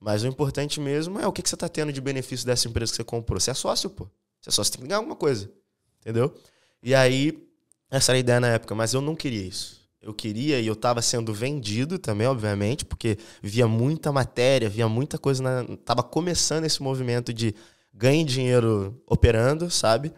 Mas 0.00 0.22
o 0.22 0.26
importante 0.26 0.80
mesmo 0.80 1.20
é 1.20 1.26
o 1.26 1.32
que, 1.32 1.42
que 1.42 1.48
você 1.48 1.56
tá 1.56 1.68
tendo 1.68 1.92
de 1.92 2.00
benefício 2.00 2.46
dessa 2.46 2.66
empresa 2.66 2.90
que 2.92 2.96
você 2.96 3.04
comprou. 3.04 3.38
Você 3.38 3.50
é 3.50 3.54
sócio, 3.54 3.90
pô. 3.90 4.08
Você 4.40 4.48
é 4.48 4.52
sócio, 4.52 4.72
tem 4.72 4.82
que 4.82 4.88
ganhar 4.88 4.98
alguma 4.98 5.14
coisa. 5.14 5.50
Entendeu? 6.00 6.34
E 6.82 6.94
aí, 6.94 7.46
essa 7.90 8.12
era 8.12 8.16
a 8.16 8.20
ideia 8.20 8.40
na 8.40 8.48
época, 8.48 8.74
mas 8.74 8.94
eu 8.94 9.02
não 9.02 9.14
queria 9.14 9.42
isso. 9.42 9.80
Eu 10.00 10.14
queria 10.14 10.58
e 10.58 10.66
eu 10.66 10.74
tava 10.74 11.02
sendo 11.02 11.34
vendido 11.34 11.98
também, 11.98 12.26
obviamente, 12.26 12.86
porque 12.86 13.18
via 13.42 13.68
muita 13.68 14.10
matéria, 14.10 14.70
via 14.70 14.88
muita 14.88 15.18
coisa. 15.18 15.42
Na... 15.42 15.76
Tava 15.84 16.02
começando 16.02 16.64
esse 16.64 16.82
movimento 16.82 17.34
de 17.34 17.54
ganhe 17.92 18.24
dinheiro 18.24 18.98
operando, 19.06 19.70
sabe? 19.70 20.10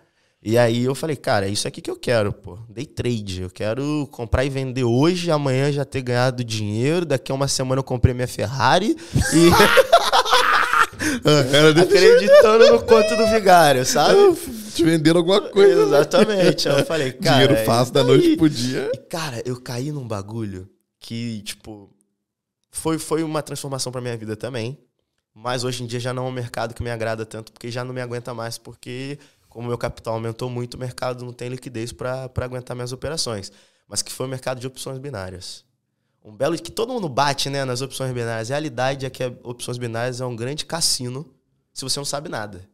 E 0.44 0.58
aí 0.58 0.82
eu 0.84 0.94
falei, 0.94 1.14
cara, 1.14 1.46
é 1.46 1.50
isso 1.50 1.68
aqui 1.68 1.80
que 1.80 1.90
eu 1.90 1.94
quero, 1.96 2.32
pô. 2.32 2.58
Day 2.68 2.84
trade. 2.84 3.42
Eu 3.42 3.50
quero 3.50 4.08
comprar 4.10 4.44
e 4.44 4.50
vender 4.50 4.82
hoje, 4.82 5.30
amanhã 5.30 5.70
já 5.70 5.84
ter 5.84 6.02
ganhado 6.02 6.42
dinheiro. 6.42 7.06
Daqui 7.06 7.30
a 7.30 7.34
uma 7.34 7.46
semana 7.46 7.78
eu 7.78 7.84
comprei 7.84 8.12
minha 8.12 8.26
Ferrari 8.26 8.96
e 9.32 9.50
jeito. 11.22 11.80
acreditando 11.80 12.72
no 12.72 12.82
conto 12.82 13.16
do 13.16 13.26
vigário, 13.28 13.84
sabe? 13.84 14.16
Te 14.74 14.82
venderam 14.84 15.18
alguma 15.20 15.40
coisa. 15.48 15.86
né? 15.86 15.98
Exatamente. 15.98 16.68
Aí 16.68 16.78
eu 16.80 16.86
falei, 16.86 17.12
cara. 17.22 17.32
Dinheiro 17.36 17.54
é 17.54 17.64
fácil 17.64 17.94
da 17.94 18.02
noite 18.02 18.36
pro 18.36 18.48
dia. 18.48 18.90
E, 18.94 18.98
cara, 18.98 19.42
eu 19.44 19.60
caí 19.60 19.92
num 19.92 20.06
bagulho 20.06 20.68
que, 20.98 21.40
tipo, 21.42 21.88
foi, 22.70 22.98
foi 22.98 23.22
uma 23.22 23.42
transformação 23.42 23.92
pra 23.92 24.00
minha 24.00 24.16
vida 24.16 24.36
também. 24.36 24.78
Mas 25.34 25.64
hoje 25.64 25.82
em 25.82 25.86
dia 25.86 25.98
já 26.00 26.12
não 26.12 26.26
é 26.26 26.28
um 26.28 26.32
mercado 26.32 26.74
que 26.74 26.82
me 26.82 26.90
agrada 26.90 27.24
tanto, 27.24 27.52
porque 27.52 27.70
já 27.70 27.82
não 27.82 27.94
me 27.94 28.02
aguenta 28.02 28.34
mais, 28.34 28.58
porque 28.58 29.18
como 29.52 29.68
meu 29.68 29.76
capital 29.76 30.14
aumentou 30.14 30.48
muito, 30.48 30.74
o 30.74 30.80
mercado 30.80 31.26
não 31.26 31.32
tem 31.32 31.50
liquidez 31.50 31.92
pra 31.92 32.30
aguentar 32.36 32.74
minhas 32.74 32.90
operações. 32.90 33.52
Mas 33.86 34.00
que 34.00 34.10
foi 34.10 34.24
o 34.24 34.28
mercado 34.28 34.58
de 34.58 34.66
opções 34.66 34.96
binárias. 34.96 35.62
Um 36.24 36.34
belo 36.34 36.56
que 36.56 36.72
todo 36.72 36.90
mundo 36.90 37.06
bate, 37.06 37.50
né, 37.50 37.62
nas 37.62 37.82
opções 37.82 38.14
binárias. 38.14 38.50
A 38.50 38.54
realidade 38.54 39.04
é 39.04 39.10
que 39.10 39.22
opções 39.42 39.76
binárias 39.76 40.22
é 40.22 40.24
um 40.24 40.34
grande 40.34 40.64
cassino 40.64 41.30
se 41.70 41.84
você 41.84 42.00
não 42.00 42.04
sabe 42.06 42.30
nada. 42.30 42.66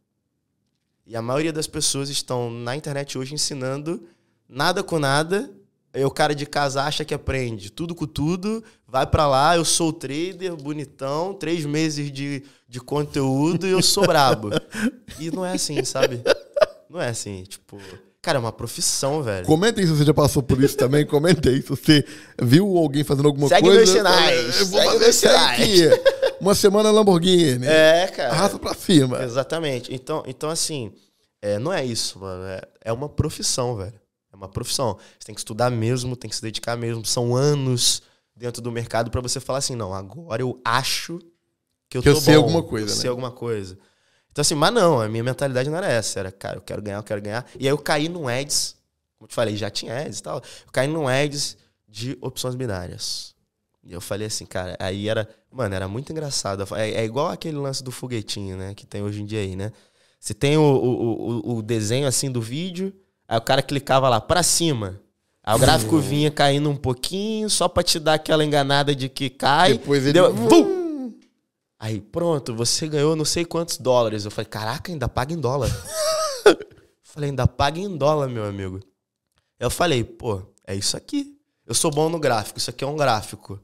E 1.05 1.17
a 1.17 1.23
maioria 1.23 1.53
das 1.53 1.67
pessoas 1.67 2.11
estão 2.11 2.49
na 2.49 2.77
internet 2.77 3.19
hoje 3.19 3.35
ensinando 3.35 4.07
nada 4.49 4.81
com 4.81 5.01
nada. 5.01 5.51
Aí 5.93 6.05
o 6.05 6.11
cara 6.13 6.33
de 6.33 6.47
casa 6.47 6.85
acha 6.85 7.05
que 7.05 7.13
aprende 7.13 7.73
tudo 7.73 7.93
com 7.93 8.07
tudo, 8.07 8.63
vai 8.87 9.05
pra 9.05 9.27
lá, 9.27 9.57
eu 9.57 9.65
sou 9.65 9.93
trader, 9.93 10.55
bonitão, 10.55 11.35
três 11.35 11.67
meses 11.67 12.13
de, 12.13 12.45
de 12.69 12.79
conteúdo 12.79 13.67
e 13.67 13.71
eu 13.71 13.83
sou 13.83 14.07
brabo. 14.07 14.51
E 15.19 15.33
não 15.33 15.45
é 15.45 15.55
assim, 15.55 15.83
sabe? 15.83 16.23
Não 16.91 17.01
é 17.01 17.09
assim, 17.09 17.45
tipo... 17.45 17.79
Cara, 18.21 18.37
é 18.39 18.41
uma 18.41 18.53
profissão, 18.53 19.23
velho. 19.23 19.47
Comenta 19.47 19.81
aí 19.81 19.87
se 19.87 19.93
você 19.95 20.05
já 20.05 20.13
passou 20.13 20.43
por 20.43 20.63
isso 20.63 20.77
também. 20.77 21.07
Comenta 21.07 21.49
aí 21.49 21.63
se 21.63 21.69
você 21.69 22.05
viu 22.43 22.77
alguém 22.77 23.05
fazendo 23.05 23.27
alguma 23.27 23.49
Segue 23.49 23.63
coisa. 23.63 23.77
meus 23.79 23.91
sinais, 23.91 24.61
Eu 24.61 24.67
vou 24.67 24.81
segue 24.81 24.93
fazer 24.93 25.05
meus 25.05 25.25
aqui. 25.25 25.89
Uma 26.41 26.55
semana 26.55 26.91
Lamborghini. 26.91 27.65
É, 27.67 28.09
cara. 28.09 28.31
Arrasta 28.33 28.59
pra 28.59 28.75
cima. 28.75 29.23
Exatamente. 29.23 29.95
Então, 29.95 30.25
então 30.27 30.51
assim, 30.51 30.93
é, 31.41 31.59
não 31.61 31.73
é 31.73 31.85
isso, 31.85 32.19
mano. 32.19 32.45
É, 32.45 32.61
é 32.87 32.93
uma 32.93 33.09
profissão, 33.09 33.77
velho. 33.77 33.95
É 34.33 34.37
uma 34.37 34.49
profissão. 34.49 34.99
Você 35.19 35.27
tem 35.27 35.35
que 35.35 35.41
estudar 35.41 35.71
mesmo, 35.71 36.17
tem 36.17 36.29
que 36.29 36.37
se 36.37 36.43
dedicar 36.43 36.77
mesmo. 36.77 37.05
São 37.07 37.37
anos 37.37 38.03
dentro 38.37 38.61
do 38.61 38.71
mercado 38.73 39.11
pra 39.11 39.21
você 39.21 39.39
falar 39.41 39.61
assim, 39.61 39.77
não, 39.77 39.95
agora 39.95 40.43
eu 40.43 40.61
acho 40.65 41.19
que 41.89 41.97
eu 41.99 42.03
Que 42.03 42.09
eu 42.09 42.15
tô 42.15 42.21
sei 42.21 42.35
bom, 42.35 42.41
alguma 42.43 42.63
coisa, 42.63 42.87
eu 42.87 42.95
né? 42.97 43.01
sei 43.01 43.11
alguma 43.11 43.31
coisa. 43.31 43.79
Então, 44.31 44.43
assim, 44.43 44.55
mas 44.55 44.73
não, 44.73 45.01
a 45.01 45.09
minha 45.09 45.25
mentalidade 45.25 45.69
não 45.69 45.77
era 45.79 45.89
essa. 45.89 46.21
Era, 46.21 46.31
cara, 46.33 46.59
eu 46.59 46.63
quero 46.63 46.81
ganhar, 46.83 46.99
eu 46.99 47.03
quero 47.03 47.21
ganhar. 47.21 47.47
E 47.59 47.67
aí 47.67 47.73
eu 47.73 47.79
caí 47.79 48.09
num 48.09 48.31
Eds, 48.31 48.77
como 49.19 49.25
eu 49.27 49.29
te 49.29 49.35
falei, 49.35 49.57
já 49.57 49.69
tinha 49.71 49.95
Eds 50.01 50.19
e 50.19 50.23
tal. 50.23 50.37
Eu 50.37 50.73
caí 50.73 50.87
num 50.87 51.11
Eds 51.11 51.57
de 51.89 52.17
opções 52.21 52.55
binárias. 52.55 53.35
E 53.85 53.93
eu 53.93 54.01
falei 54.01 54.27
assim, 54.27 54.45
cara, 54.47 54.77
aí 54.79 55.09
era. 55.09 55.29
Mano, 55.51 55.75
era 55.75 55.89
muito 55.89 56.13
engraçado. 56.13 56.63
É, 56.77 56.91
é 56.91 57.05
igual 57.05 57.29
aquele 57.29 57.57
lance 57.57 57.83
do 57.83 57.91
foguetinho, 57.91 58.57
né? 58.57 58.75
Que 58.75 58.87
tem 58.87 59.03
hoje 59.03 59.23
em 59.23 59.25
dia 59.25 59.41
aí, 59.41 59.57
né? 59.57 59.73
Você 60.21 60.35
tem 60.35 60.57
o, 60.59 60.63
o, 60.63 61.41
o, 61.55 61.57
o 61.59 61.63
desenho 61.63 62.07
assim 62.07 62.31
do 62.31 62.41
vídeo, 62.43 62.93
aí 63.27 63.39
o 63.39 63.41
cara 63.41 63.63
clicava 63.63 64.09
lá 64.09 64.21
pra 64.21 64.43
cima. 64.43 65.01
Aí 65.43 65.57
o 65.57 65.59
gráfico 65.59 65.99
vinha 65.99 66.31
caindo 66.31 66.69
um 66.69 66.77
pouquinho, 66.77 67.49
só 67.49 67.67
pra 67.69 67.83
te 67.83 67.99
dar 67.99 68.15
aquela 68.15 68.45
enganada 68.45 68.95
de 68.95 69.09
que 69.09 69.31
cai. 69.31 69.73
Depois 69.73 70.03
ele- 70.05 70.13
Deu, 70.13 70.35
vum! 70.35 70.78
Aí, 71.79 72.01
pronto, 72.01 72.55
você 72.55 72.89
ganhou 72.89 73.15
não 73.15 73.25
sei 73.25 73.45
quantos 73.45 73.79
dólares. 73.79 74.25
Eu 74.25 74.31
falei, 74.31 74.49
caraca, 74.49 74.91
ainda 74.91 75.09
paga 75.09 75.33
em 75.33 75.41
dólar. 75.41 75.71
falei, 77.03 77.31
ainda 77.31 77.47
paga 77.47 77.79
em 77.79 77.97
dólar, 77.97 78.29
meu 78.29 78.45
amigo. 78.45 78.81
Eu 79.61 79.71
falei, 79.71 80.03
pô, 80.03 80.43
é 80.67 80.75
isso 80.75 80.97
aqui. 80.97 81.37
Eu 81.67 81.75
sou 81.75 81.91
bom 81.91 82.09
no 82.09 82.19
gráfico, 82.19 82.59
isso 82.59 82.71
aqui 82.71 82.83
é 82.83 82.87
um 82.87 82.97
gráfico. 82.97 83.61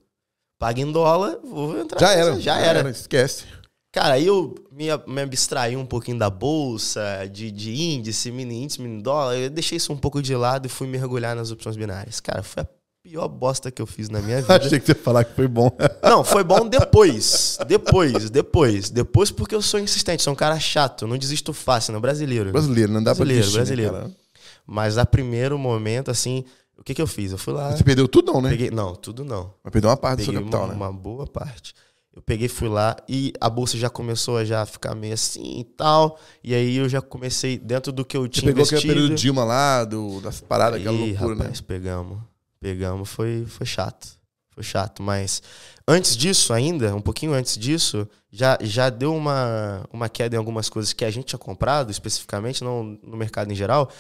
Paga 0.59 0.81
em 0.81 0.93
dólar, 0.93 1.39
vou 1.43 1.79
entrar. 1.79 1.99
Já 1.99 2.13
era. 2.13 2.41
Já 2.41 2.59
era. 2.59 2.89
Esquece. 2.91 3.45
Cara, 3.91 4.15
aí 4.15 4.27
eu 4.27 4.55
me, 4.73 4.87
me 5.07 5.23
abstraí 5.23 5.77
um 5.77 5.87
pouquinho 5.87 6.19
da 6.19 6.29
bolsa, 6.29 7.29
de, 7.31 7.51
de 7.51 7.73
índice, 7.73 8.31
mini 8.31 8.63
índice, 8.63 8.83
mini 8.83 9.01
dólar. 9.01 9.37
Eu 9.37 9.51
deixei 9.51 9.77
isso 9.77 9.93
um 9.93 9.97
pouco 9.97 10.21
de 10.21 10.35
lado 10.35 10.67
e 10.67 10.69
fui 10.69 10.87
mergulhar 10.87 11.37
nas 11.37 11.51
opções 11.51 11.77
binárias. 11.77 12.19
Cara, 12.19 12.43
foi 12.43 12.63
a 12.65 12.69
pior 13.05 13.29
bosta 13.29 13.71
que 13.71 13.83
eu 13.83 13.87
fiz 13.87 14.09
na 14.09 14.21
minha 14.23 14.41
vida. 14.43 14.57
Achei 14.57 14.81
que 14.81 14.87
você 14.87 14.93
ia 14.93 14.97
falar 14.97 15.25
que 15.25 15.35
foi 15.35 15.47
bom. 15.47 15.71
Não, 16.03 16.25
foi 16.25 16.43
bom 16.43 16.67
depois. 16.67 17.59
Depois, 17.69 18.31
depois. 18.31 18.89
Depois 18.89 19.31
porque 19.31 19.55
eu 19.55 19.61
sou 19.61 19.79
insistente, 19.79 20.23
sou 20.23 20.33
um 20.33 20.37
cara 20.37 20.59
chato. 20.59 21.07
Não 21.07 21.19
desisto 21.19 21.53
fácil, 21.53 21.93
não. 21.93 22.01
Brasileiro. 22.01 22.51
brasileiro, 22.51 22.91
não 22.93 23.03
dá 23.03 23.15
Brasileiro, 23.15 23.43
pra 23.53 23.63
desistir, 23.63 23.83
né, 23.83 23.89
brasileiro. 23.89 23.93
cara? 23.93 24.25
Mas 24.67 24.97
a 24.97 25.05
primeiro 25.05 25.59
momento, 25.59 26.11
assim, 26.11 26.45
o 26.79 26.83
que 26.83 26.95
que 26.95 27.03
eu 27.03 27.07
fiz? 27.07 27.31
Eu 27.33 27.39
fui 27.39 27.53
lá. 27.53 27.77
Você 27.77 27.85
perdeu 27.85 28.09
tudo 28.09 28.33
não, 28.33 28.41
né? 28.41 28.49
Peguei, 28.49 28.71
não, 28.71 28.95
tudo 28.95 29.23
não. 29.23 29.53
Mas 29.63 29.71
perdeu 29.71 29.91
uma 29.91 29.97
parte 29.99 30.21
do 30.21 30.25
seu 30.25 30.33
capital, 30.33 30.63
uma, 30.63 30.69
né? 30.69 30.75
uma 30.75 30.93
boa 30.93 31.27
parte. 31.27 31.75
Eu 32.17 32.23
peguei, 32.23 32.49
fui 32.49 32.69
lá 32.69 32.97
e 33.09 33.33
a 33.41 33.51
bolsa 33.51 33.77
já 33.77 33.91
começou 33.91 34.39
a 34.39 34.45
já 34.45 34.65
ficar 34.65 34.95
meio 34.95 35.13
assim 35.13 35.61
e 35.61 35.65
tal. 35.65 36.19
E 36.43 36.55
aí 36.55 36.77
eu 36.77 36.89
já 36.89 37.03
comecei, 37.03 37.59
dentro 37.59 37.93
do 37.93 38.03
que 38.05 38.17
eu 38.17 38.23
Você 38.23 38.29
tinha 38.29 38.47
pegou 38.53 38.63
aquele 38.63 38.77
investido... 38.81 38.95
período 38.95 39.15
Dilma 39.15 39.45
lá, 39.45 39.85
do, 39.85 40.21
das 40.21 40.41
paradas, 40.41 40.81
aquela 40.81 40.97
Ih, 40.97 41.11
loucura, 41.11 41.35
rapaz, 41.35 41.61
né? 41.61 41.67
pegamos. 41.67 42.19
Pegamos, 42.65 43.11
foi, 43.11 43.45
foi 43.45 43.67
chato. 43.67 44.19
Foi 44.49 44.63
chato, 44.63 45.03
mas 45.03 45.43
antes 45.87 46.17
disso 46.17 46.51
ainda, 46.51 46.97
um 46.97 47.01
pouquinho 47.03 47.35
antes 47.35 47.59
disso, 47.59 48.09
já, 48.33 48.57
já 48.63 48.89
deu 48.89 49.15
uma, 49.15 49.87
uma 49.93 50.09
queda 50.09 50.35
em 50.35 50.39
algumas 50.39 50.71
coisas 50.71 50.95
que 50.95 51.05
a 51.05 51.11
gente 51.11 51.27
tinha 51.27 51.39
comprado, 51.39 51.91
especificamente, 51.91 52.65
não 52.65 52.99
no 53.03 53.19
mercado 53.19 53.53
em 53.53 53.55
geral. 53.55 53.91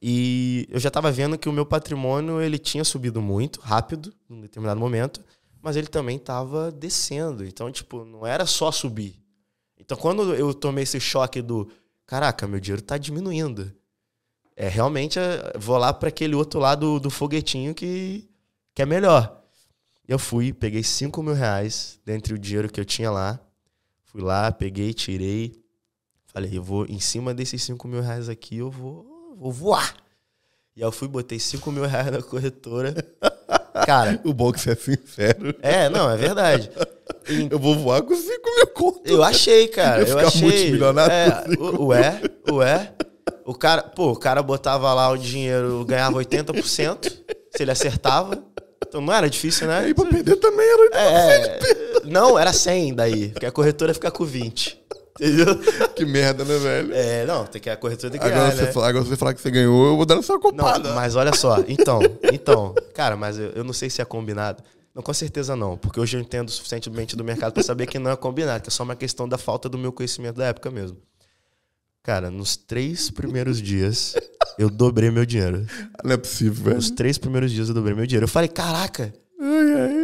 E 0.00 0.66
eu 0.70 0.80
já 0.80 0.88
estava 0.88 1.12
vendo 1.12 1.36
que 1.36 1.50
o 1.50 1.52
meu 1.52 1.66
patrimônio 1.66 2.40
ele 2.40 2.56
tinha 2.56 2.82
subido 2.82 3.20
muito 3.20 3.60
rápido, 3.60 4.10
em 4.30 4.40
determinado 4.40 4.80
momento, 4.80 5.22
mas 5.60 5.76
ele 5.76 5.88
também 5.88 6.16
estava 6.16 6.72
descendo. 6.72 7.44
Então, 7.44 7.70
tipo, 7.70 8.06
não 8.06 8.26
era 8.26 8.46
só 8.46 8.72
subir. 8.72 9.22
Então, 9.78 9.98
quando 9.98 10.34
eu 10.34 10.54
tomei 10.54 10.84
esse 10.84 10.98
choque 10.98 11.42
do, 11.42 11.70
caraca, 12.06 12.48
meu 12.48 12.58
dinheiro 12.58 12.80
está 12.80 12.96
diminuindo. 12.96 13.70
É, 14.56 14.68
realmente, 14.68 15.18
é, 15.18 15.52
vou 15.58 15.76
lá 15.76 15.92
para 15.92 16.08
aquele 16.08 16.34
outro 16.34 16.60
lado 16.60 17.00
do 17.00 17.10
foguetinho 17.10 17.74
que, 17.74 18.28
que 18.74 18.82
é 18.82 18.86
melhor. 18.86 19.42
Eu 20.06 20.18
fui, 20.18 20.52
peguei 20.52 20.82
5 20.82 21.22
mil 21.22 21.34
reais 21.34 21.98
dentre 22.04 22.34
o 22.34 22.38
dinheiro 22.38 22.70
que 22.70 22.78
eu 22.80 22.84
tinha 22.84 23.10
lá. 23.10 23.40
Fui 24.04 24.20
lá, 24.22 24.52
peguei, 24.52 24.92
tirei. 24.92 25.60
Falei, 26.26 26.56
eu 26.56 26.62
vou, 26.62 26.84
em 26.86 27.00
cima 27.00 27.32
desses 27.34 27.62
5 27.62 27.88
mil 27.88 28.00
reais 28.00 28.28
aqui, 28.28 28.58
eu 28.58 28.70
vou, 28.70 29.34
vou 29.38 29.50
voar. 29.50 29.94
E 30.76 30.82
aí 30.82 30.86
eu 30.86 30.92
fui, 30.92 31.08
botei 31.08 31.38
5 31.38 31.70
mil 31.72 31.84
reais 31.86 32.10
na 32.10 32.22
corretora. 32.22 32.94
Cara, 33.86 34.20
O 34.24 34.32
bom 34.32 34.50
é 34.50 34.52
que 34.52 34.60
você 34.60 34.70
é 34.70 34.76
sincero. 34.76 35.54
é, 35.60 35.88
não, 35.88 36.08
é 36.10 36.16
verdade. 36.16 36.70
E- 37.28 37.48
Eu 37.50 37.58
vou 37.58 37.76
voar 37.76 38.02
com 38.02 38.14
5 38.14 38.54
mil 38.56 38.66
contos. 38.68 39.10
eu 39.10 39.22
achei, 39.22 39.66
cara. 39.68 40.02
Eu 40.02 40.06
ficar 40.06 40.26
achei. 40.28 40.42
multimilionário 40.42 41.12
É, 41.12 41.80
ué, 41.82 42.20
ué. 42.52 42.94
O 43.46 43.54
cara, 43.54 43.82
pô, 43.82 44.12
o 44.12 44.16
cara 44.16 44.42
botava 44.42 44.92
lá 44.94 45.08
o 45.10 45.16
dinheiro, 45.18 45.84
ganhava 45.86 46.16
80%, 46.18 47.12
se 47.54 47.62
ele 47.62 47.70
acertava. 47.70 48.42
Então 48.86 49.00
não 49.00 49.12
era 49.12 49.28
difícil, 49.28 49.66
né? 49.66 49.78
Aí 49.80 49.94
pra 49.94 50.06
perder 50.06 50.36
também 50.36 50.66
era. 50.66 50.90
É, 50.98 51.60
não, 52.04 52.38
era 52.38 52.52
100 52.52 52.94
daí, 52.94 53.28
porque 53.30 53.46
a 53.46 53.52
corretora 53.52 53.92
fica 53.92 54.10
com 54.10 54.24
20. 54.24 54.80
Entendeu? 55.20 55.46
Que 55.94 56.04
merda, 56.04 56.44
né, 56.44 56.58
velho? 56.58 56.92
É, 56.92 57.24
não, 57.24 57.44
tem 57.46 57.60
que 57.60 57.70
a 57.70 57.76
corretora 57.76 58.10
tem 58.10 58.20
que 58.20 58.26
ganhar, 58.28 58.40
Agora, 58.46 58.54
né? 58.56 58.66
você, 58.66 58.72
fala- 58.72 58.88
agora 58.88 59.04
você 59.04 59.16
falar 59.16 59.34
que 59.34 59.40
você 59.40 59.50
ganhou, 59.50 59.86
eu 59.86 59.96
vou 59.96 60.04
dar 60.04 60.20
sua 60.22 60.34
Não, 60.36 60.40
copada. 60.42 60.92
mas 60.92 61.14
olha 61.14 61.32
só, 61.32 61.58
então, 61.68 62.00
então, 62.32 62.74
cara, 62.94 63.14
mas 63.16 63.38
eu, 63.38 63.50
eu 63.50 63.62
não 63.62 63.72
sei 63.72 63.88
se 63.88 64.02
é 64.02 64.04
combinado. 64.04 64.62
Não, 64.92 65.02
com 65.02 65.12
certeza 65.14 65.54
não, 65.54 65.76
porque 65.76 66.00
hoje 66.00 66.16
eu 66.16 66.20
entendo 66.20 66.50
suficientemente 66.50 67.14
do 67.16 67.22
mercado 67.24 67.52
pra 67.52 67.62
saber 67.62 67.86
que 67.86 67.98
não 67.98 68.10
é 68.10 68.16
combinado, 68.16 68.62
que 68.62 68.68
é 68.68 68.72
só 68.72 68.82
uma 68.82 68.96
questão 68.96 69.28
da 69.28 69.38
falta 69.38 69.68
do 69.68 69.78
meu 69.78 69.92
conhecimento 69.92 70.36
da 70.36 70.46
época 70.46 70.68
mesmo. 70.70 70.96
Cara, 72.04 72.30
nos 72.30 72.54
três 72.54 73.10
primeiros 73.10 73.62
dias, 73.62 74.14
eu 74.58 74.68
dobrei 74.68 75.10
meu 75.10 75.24
dinheiro. 75.24 75.66
Não 76.04 76.12
é 76.12 76.16
possível, 76.18 76.64
velho. 76.64 76.76
Nos 76.76 76.90
três 76.90 77.16
primeiros 77.16 77.50
dias 77.50 77.68
eu 77.68 77.74
dobrei 77.74 77.94
meu 77.94 78.06
dinheiro. 78.06 78.24
Eu 78.24 78.28
falei, 78.28 78.46
caraca, 78.46 79.10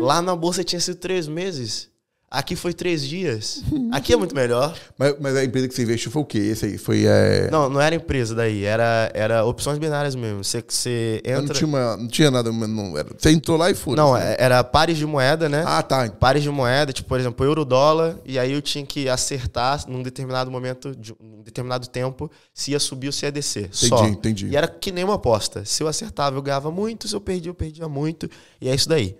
lá 0.01 0.23
na 0.23 0.35
bolsa 0.35 0.65
tinha 0.65 0.81
sido 0.81 0.97
três 0.97 1.29
meses. 1.29 1.91
Aqui 2.33 2.55
foi 2.55 2.73
três 2.73 3.05
dias. 3.05 3.61
Aqui 3.91 4.13
é 4.13 4.17
muito 4.17 4.37
melhor. 4.37 4.73
Mas, 4.97 5.17
mas 5.19 5.35
a 5.37 5.45
empresa 5.45 5.67
que 5.67 5.75
você 5.75 5.83
investiu 5.83 6.13
foi 6.13 6.23
o 6.23 6.25
quê? 6.25 6.39
Esse 6.39 6.65
aí 6.65 6.79
foi. 6.79 7.05
É... 7.05 7.51
Não, 7.51 7.69
não 7.69 7.81
era 7.81 7.93
empresa 7.97 8.37
daí, 8.37 8.63
era, 8.65 9.11
era 9.13 9.45
opções 9.45 9.79
binárias 9.79 10.15
mesmo. 10.15 10.45
Você, 10.45 10.63
você 10.69 11.21
Não, 11.27 11.41
entra. 11.43 11.55
tinha 11.57 11.67
uma- 11.67 11.97
não 11.97 12.07
tinha 12.07 12.31
nada. 12.31 12.53
Não, 12.53 12.97
era, 12.97 13.09
você 13.19 13.33
entrou 13.33 13.57
lá 13.57 13.69
e 13.69 13.75
foi. 13.75 13.97
Não, 13.97 14.17
é- 14.17 14.37
era 14.39 14.63
pares 14.63 14.97
de 14.97 15.05
moeda, 15.05 15.49
né? 15.49 15.65
Ah, 15.67 15.83
tá. 15.83 16.09
Pares 16.09 16.45
de 16.45 16.51
moeda, 16.51 16.93
tipo, 16.93 17.09
por 17.09 17.19
exemplo, 17.19 17.45
euro-dólar, 17.45 18.17
e 18.25 18.39
aí 18.39 18.53
eu 18.53 18.63
tinha 18.63 18.87
que 18.87 19.09
acertar 19.09 19.85
num 19.89 20.01
determinado 20.01 20.53
momento, 20.53 20.95
de 20.95 21.13
um 21.21 21.43
determinado 21.43 21.89
tempo, 21.89 22.31
se 22.55 22.71
ia 22.71 22.79
subir 22.79 23.09
ou 23.09 23.13
se 23.13 23.27
ia 23.27 23.33
descer. 23.33 23.65
Entendi, 23.65 23.89
só. 23.89 24.07
entendi. 24.07 24.47
E 24.51 24.57
era 24.57 24.69
que 24.69 24.93
nem 24.93 25.03
uma 25.03 25.15
aposta. 25.17 25.65
Se 25.65 25.83
eu 25.83 25.89
acertava, 25.89 26.37
eu 26.37 26.43
ganhava 26.43 26.71
muito, 26.71 27.09
se 27.09 27.15
eu 27.17 27.21
perdia, 27.21 27.51
eu 27.51 27.55
perdia 27.57 27.89
muito. 27.89 28.31
E 28.61 28.69
é 28.69 28.75
isso 28.75 28.89
daí. 28.89 29.17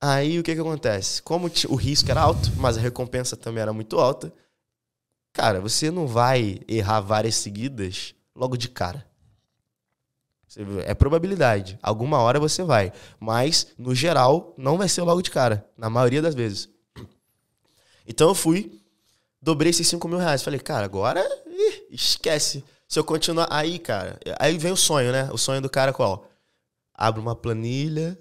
Aí 0.00 0.38
o 0.38 0.42
que 0.42 0.54
que 0.54 0.60
acontece? 0.60 1.20
Como 1.20 1.50
o 1.68 1.74
risco 1.74 2.10
era 2.10 2.22
alto, 2.22 2.50
mas 2.56 2.78
a 2.78 2.80
recompensa 2.80 3.36
também 3.36 3.60
era 3.62 3.72
muito 3.72 3.98
alta, 3.98 4.32
cara, 5.32 5.60
você 5.60 5.90
não 5.90 6.06
vai 6.06 6.60
errar 6.66 7.00
várias 7.00 7.34
seguidas 7.34 8.14
logo 8.34 8.56
de 8.56 8.68
cara. 8.68 9.06
É 10.84 10.94
probabilidade. 10.94 11.78
Alguma 11.80 12.18
hora 12.18 12.40
você 12.40 12.64
vai. 12.64 12.92
Mas, 13.20 13.68
no 13.78 13.94
geral, 13.94 14.52
não 14.56 14.76
vai 14.76 14.88
ser 14.88 15.02
logo 15.02 15.22
de 15.22 15.30
cara. 15.30 15.68
Na 15.76 15.88
maioria 15.88 16.20
das 16.20 16.34
vezes. 16.34 16.68
Então 18.06 18.28
eu 18.28 18.34
fui, 18.34 18.82
dobrei 19.40 19.70
esses 19.70 19.86
5 19.86 20.08
mil 20.08 20.18
reais. 20.18 20.42
Falei, 20.42 20.58
cara, 20.58 20.84
agora 20.84 21.24
ih, 21.46 21.86
esquece. 21.90 22.64
Se 22.88 22.98
eu 22.98 23.04
continuar. 23.04 23.46
Aí, 23.48 23.78
cara, 23.78 24.18
aí 24.40 24.58
vem 24.58 24.72
o 24.72 24.76
sonho, 24.76 25.12
né? 25.12 25.30
O 25.32 25.38
sonho 25.38 25.60
do 25.60 25.70
cara 25.70 25.92
qual? 25.92 26.28
Abro 26.92 27.22
uma 27.22 27.36
planilha, 27.36 28.18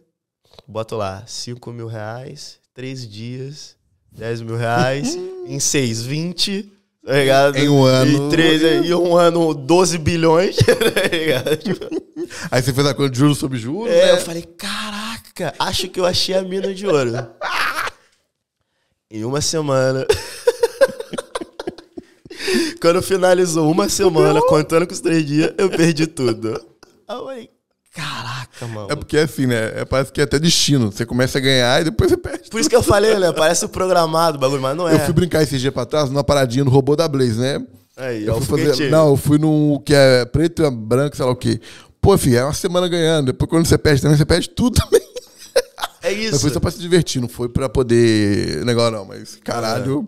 boto 0.67 0.95
lá 0.95 1.23
5 1.25 1.71
mil 1.71 1.87
reais, 1.87 2.59
3 2.73 3.07
dias, 3.07 3.75
10 4.11 4.41
mil 4.41 4.55
reais, 4.55 5.17
em 5.45 5.59
6, 5.59 6.03
20. 6.03 6.73
Tá 7.05 7.13
ligado? 7.13 7.57
Em 7.57 7.69
um 7.69 7.83
ano. 7.83 8.27
E, 8.27 8.29
três, 8.29 8.61
em 8.61 8.93
um 8.93 9.15
ano, 9.15 9.53
12 9.53 9.97
bilhões. 9.97 10.57
tá 10.61 11.07
ligado? 11.11 11.49
Aí 12.51 12.61
você 12.61 12.73
fez 12.73 12.85
a 12.85 12.93
conta 12.93 13.09
de 13.09 13.17
juros 13.17 13.37
sobre 13.37 13.57
juros. 13.57 13.91
é, 13.91 14.05
né? 14.05 14.11
eu 14.11 14.17
falei, 14.17 14.43
caraca, 14.43 15.53
acho 15.57 15.87
que 15.89 15.99
eu 15.99 16.05
achei 16.05 16.35
a 16.35 16.43
mina 16.43 16.73
de 16.73 16.85
ouro. 16.85 17.11
em 19.09 19.23
uma 19.23 19.41
semana. 19.41 20.05
Quando 22.81 23.01
finalizou 23.01 23.69
uma 23.69 23.89
semana, 23.89 24.41
contando 24.41 24.87
com 24.87 24.93
os 24.93 24.99
três 24.99 25.25
dias, 25.25 25.53
eu 25.57 25.69
perdi 25.69 26.07
tudo. 26.07 26.53
Aí 27.07 27.15
eu 27.17 27.25
falei, 27.25 27.49
caraca, 27.91 28.38
mano. 28.67 28.87
É 28.91 28.95
porque 28.95 29.17
assim, 29.17 29.45
né? 29.45 29.81
É, 29.81 29.85
parece 29.85 30.11
que 30.11 30.21
é 30.21 30.23
até 30.23 30.39
destino. 30.39 30.91
Você 30.91 31.05
começa 31.05 31.37
a 31.37 31.41
ganhar 31.41 31.81
e 31.81 31.85
depois 31.85 32.09
você 32.09 32.17
perde. 32.17 32.49
Por 32.49 32.59
isso 32.59 32.69
que 32.69 32.75
eu 32.75 32.83
falei, 32.83 33.17
né? 33.17 33.31
Parece 33.31 33.65
o 33.65 33.69
programado 33.69 34.37
o 34.37 34.39
bagulho, 34.39 34.61
mas 34.61 34.75
não 34.75 34.87
é. 34.87 34.95
Eu 34.95 34.99
fui 34.99 35.13
brincar 35.13 35.43
esse 35.43 35.57
dia 35.57 35.71
pra 35.71 35.85
trás 35.85 36.09
numa 36.09 36.23
paradinha 36.23 36.63
no 36.63 36.71
robô 36.71 36.95
da 36.95 37.07
Blaze, 37.07 37.39
né? 37.39 37.65
Aí, 37.97 38.25
Eu 38.25 38.39
fui 38.41 38.65
fazer, 38.65 38.89
não, 38.89 39.09
eu 39.09 39.17
fui 39.17 39.37
no 39.37 39.81
que 39.85 39.93
é 39.93 40.23
preto 40.25 40.63
e 40.63 40.71
branco, 40.71 41.17
sei 41.17 41.25
lá 41.25 41.31
o 41.31 41.35
quê. 41.35 41.59
Pô, 41.99 42.17
filho, 42.17 42.37
é 42.37 42.43
uma 42.45 42.53
semana 42.53 42.87
ganhando. 42.87 43.27
Depois 43.27 43.49
quando 43.49 43.65
você 43.65 43.77
perde 43.77 44.01
também, 44.01 44.17
você 44.17 44.25
perde 44.25 44.49
tudo 44.49 44.75
também. 44.81 45.01
É 46.01 46.11
Mas 46.11 46.25
isso. 46.27 46.39
foi 46.39 46.49
só 46.49 46.61
pra 46.61 46.71
se 46.71 46.79
divertir, 46.79 47.21
não 47.21 47.27
foi 47.27 47.49
pra 47.49 47.67
poder. 47.67 48.63
Negócio 48.63 48.91
não, 48.91 49.03
mas 49.03 49.35
caralho. 49.43 50.07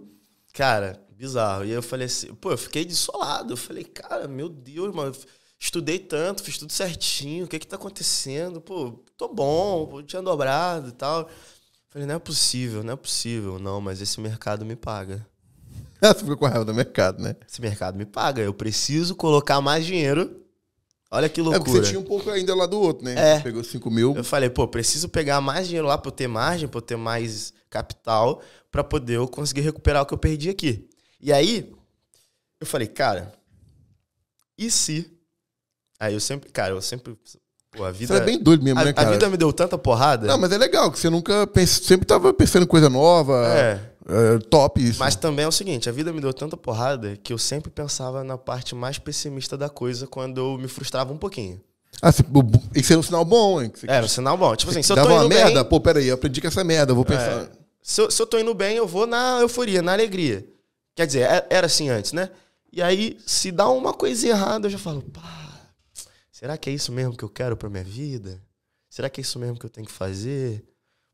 Cara, 0.54 0.98
bizarro. 1.18 1.66
E 1.66 1.68
aí 1.68 1.74
eu 1.74 1.82
falei 1.84 2.06
assim, 2.06 2.34
pô, 2.34 2.52
eu 2.52 2.58
fiquei 2.58 2.86
desolado. 2.86 3.52
Eu 3.52 3.58
falei, 3.58 3.84
cara, 3.84 4.26
meu 4.26 4.48
Deus, 4.48 4.96
mano, 4.96 5.14
estudei 5.62 6.00
tanto, 6.00 6.44
fiz 6.44 6.58
tudo 6.58 6.74
certinho, 6.74 7.46
o 7.46 7.48
que 7.48 7.60
que 7.60 7.68
tá 7.68 7.76
acontecendo? 7.76 8.60
Pô, 8.60 9.00
tô 9.16 9.28
bom, 9.28 9.86
pô, 9.86 10.02
tinha 10.02 10.22
dobrado 10.22 10.90
e 10.90 10.92
tal. 10.92 11.30
Falei, 11.90 12.08
não 12.08 12.16
é 12.16 12.20
possível, 12.20 12.84
não 12.84 12.94
é 12.94 12.96
possível. 12.96 13.60
Não, 13.60 13.80
mas 13.80 14.02
esse 14.02 14.20
mercado 14.20 14.66
me 14.66 14.76
paga. 14.76 15.26
Você 16.02 16.16
fica 16.16 16.36
com 16.36 16.46
raiva 16.48 16.66
do 16.66 16.74
mercado, 16.74 17.22
né? 17.22 17.36
Esse 17.48 17.62
mercado 17.62 17.96
me 17.96 18.06
paga. 18.06 18.42
Eu 18.42 18.54
preciso 18.54 19.16
colocar 19.16 19.62
mais 19.62 19.86
dinheiro. 19.86 20.42
Olha 21.12 21.30
que 21.30 21.40
É 21.42 21.44
loucura. 21.44 21.64
porque 21.64 21.80
você 21.84 21.90
tinha 21.90 22.00
um 22.00 22.06
pouco 22.06 22.30
ainda 22.30 22.56
lá 22.56 22.66
do 22.66 22.80
outro, 22.80 23.04
né? 23.04 23.14
É. 23.18 23.36
Você 23.38 23.44
pegou 23.44 23.64
5 23.64 23.92
mil. 23.92 24.16
Eu 24.16 24.24
falei, 24.24 24.50
pô, 24.50 24.66
preciso 24.68 25.10
pegar 25.10 25.42
mais 25.42 25.68
dinheiro 25.68 25.86
lá 25.86 25.98
pra 25.98 26.08
eu 26.08 26.14
ter 26.14 26.28
margem, 26.28 26.70
pra 26.70 26.78
eu 26.78 26.82
ter 26.82 26.96
mais 26.96 27.54
capital, 27.70 28.42
pra 28.72 28.84
poder 28.84 29.18
eu 29.18 29.28
conseguir 29.28 29.62
recuperar 29.62 30.02
o 30.02 30.06
que 30.06 30.14
eu 30.14 30.18
perdi 30.18 30.50
aqui. 30.50 30.90
E 31.20 31.32
aí, 31.32 31.72
eu 32.60 32.66
falei, 32.66 32.88
cara, 32.88 33.34
e 34.58 34.72
se? 34.72 35.12
Aí 36.02 36.16
eu 36.16 36.20
sempre, 36.20 36.50
cara, 36.50 36.74
eu 36.74 36.82
sempre. 36.82 37.16
Pô, 37.72 37.86
a 37.86 37.92
vida. 37.92 38.16
Você 38.16 38.22
é 38.22 38.26
bem 38.26 38.40
doido 38.42 38.64
mesmo, 38.64 38.80
a, 38.80 38.84
né, 38.84 38.90
a 38.90 38.94
cara? 38.94 39.12
vida 39.12 39.30
me 39.30 39.38
deu 39.38 39.54
tanta 39.54 39.78
porrada. 39.78 40.26
Não, 40.26 40.38
mas 40.38 40.52
é 40.52 40.58
legal, 40.58 40.92
que 40.92 40.98
você 41.00 41.12
nunca 41.12 41.46
pensa, 41.46 41.82
sempre 41.84 42.08
tava 42.08 42.34
pensando 42.34 42.64
em 42.64 42.68
coisa 42.68 42.90
nova. 42.90 43.46
É. 43.48 43.92
É, 44.10 44.40
top 44.50 44.84
isso. 44.84 45.00
Mas 45.00 45.16
também 45.16 45.46
é 45.46 45.48
o 45.48 45.52
seguinte, 45.52 45.88
a 45.88 45.92
vida 45.92 46.12
me 46.12 46.20
deu 46.20 46.34
tanta 46.34 46.58
porrada 46.58 47.16
que 47.24 47.32
eu 47.32 47.38
sempre 47.38 47.70
pensava 47.70 48.24
na 48.24 48.36
parte 48.36 48.74
mais 48.74 48.98
pessimista 48.98 49.56
da 49.56 49.70
coisa 49.70 50.08
quando 50.08 50.40
eu 50.42 50.58
me 50.58 50.68
frustrava 50.68 51.14
um 51.14 51.18
pouquinho. 51.18 51.62
Ah, 52.02 52.12
bu- 52.28 52.50
isso 52.76 52.92
é 52.92 52.98
um 52.98 53.04
sinal 53.04 53.24
bom, 53.24 53.62
hein? 53.62 53.70
Que 53.70 53.90
Era 53.90 54.04
um 54.04 54.10
sinal 54.10 54.36
bom. 54.36 54.56
Tipo 54.56 54.72
assim, 54.72 54.82
se 54.82 54.92
eu 54.92 54.96
dava 54.96 55.08
tô 55.08 55.14
uma 55.14 55.26
indo 55.26 55.30
merda, 55.36 55.62
bem, 55.62 55.70
pô, 55.70 55.80
peraí, 55.80 56.08
eu 56.08 56.16
aprendi 56.16 56.42
com 56.42 56.48
essa 56.48 56.64
merda, 56.64 56.92
eu 56.92 56.96
vou 56.96 57.06
pensar. 57.06 57.44
É. 57.44 57.50
se, 57.82 58.02
eu, 58.02 58.10
se 58.10 58.20
eu 58.20 58.26
tô 58.26 58.40
indo 58.40 58.54
bem, 58.56 58.76
eu 58.76 58.88
vou 58.88 59.06
na 59.06 59.38
euforia, 59.40 59.84
na 59.84 59.94
alegria. 59.94 60.44
Quer 60.96 61.06
dizer, 61.06 61.22
é- 61.22 61.46
era 61.52 61.68
assim 61.68 61.90
antes, 61.90 62.12
né? 62.12 62.30
E 62.74 62.82
aí, 62.82 63.18
se 63.26 63.52
dá 63.52 63.70
uma 63.70 63.94
coisinha 63.94 64.34
errada, 64.34 64.66
eu 64.66 64.72
já 64.72 64.80
falo, 64.80 65.02
pá, 65.04 65.22
será 66.42 66.58
que 66.58 66.72
é 66.72 66.74
isso 66.74 66.92
mesmo 66.92 67.16
que 67.16 67.24
eu 67.24 67.30
quero 67.30 67.56
pra 67.56 67.70
minha 67.70 67.84
vida? 67.84 68.42
Será 68.90 69.12
que 69.12 69.22
é 69.22 69.24
isso 69.24 69.38
mesmo 69.38 69.60
que 69.60 69.66
eu 69.66 69.70
tenho 69.70 69.86
que 69.86 69.94
fazer? 69.94 70.66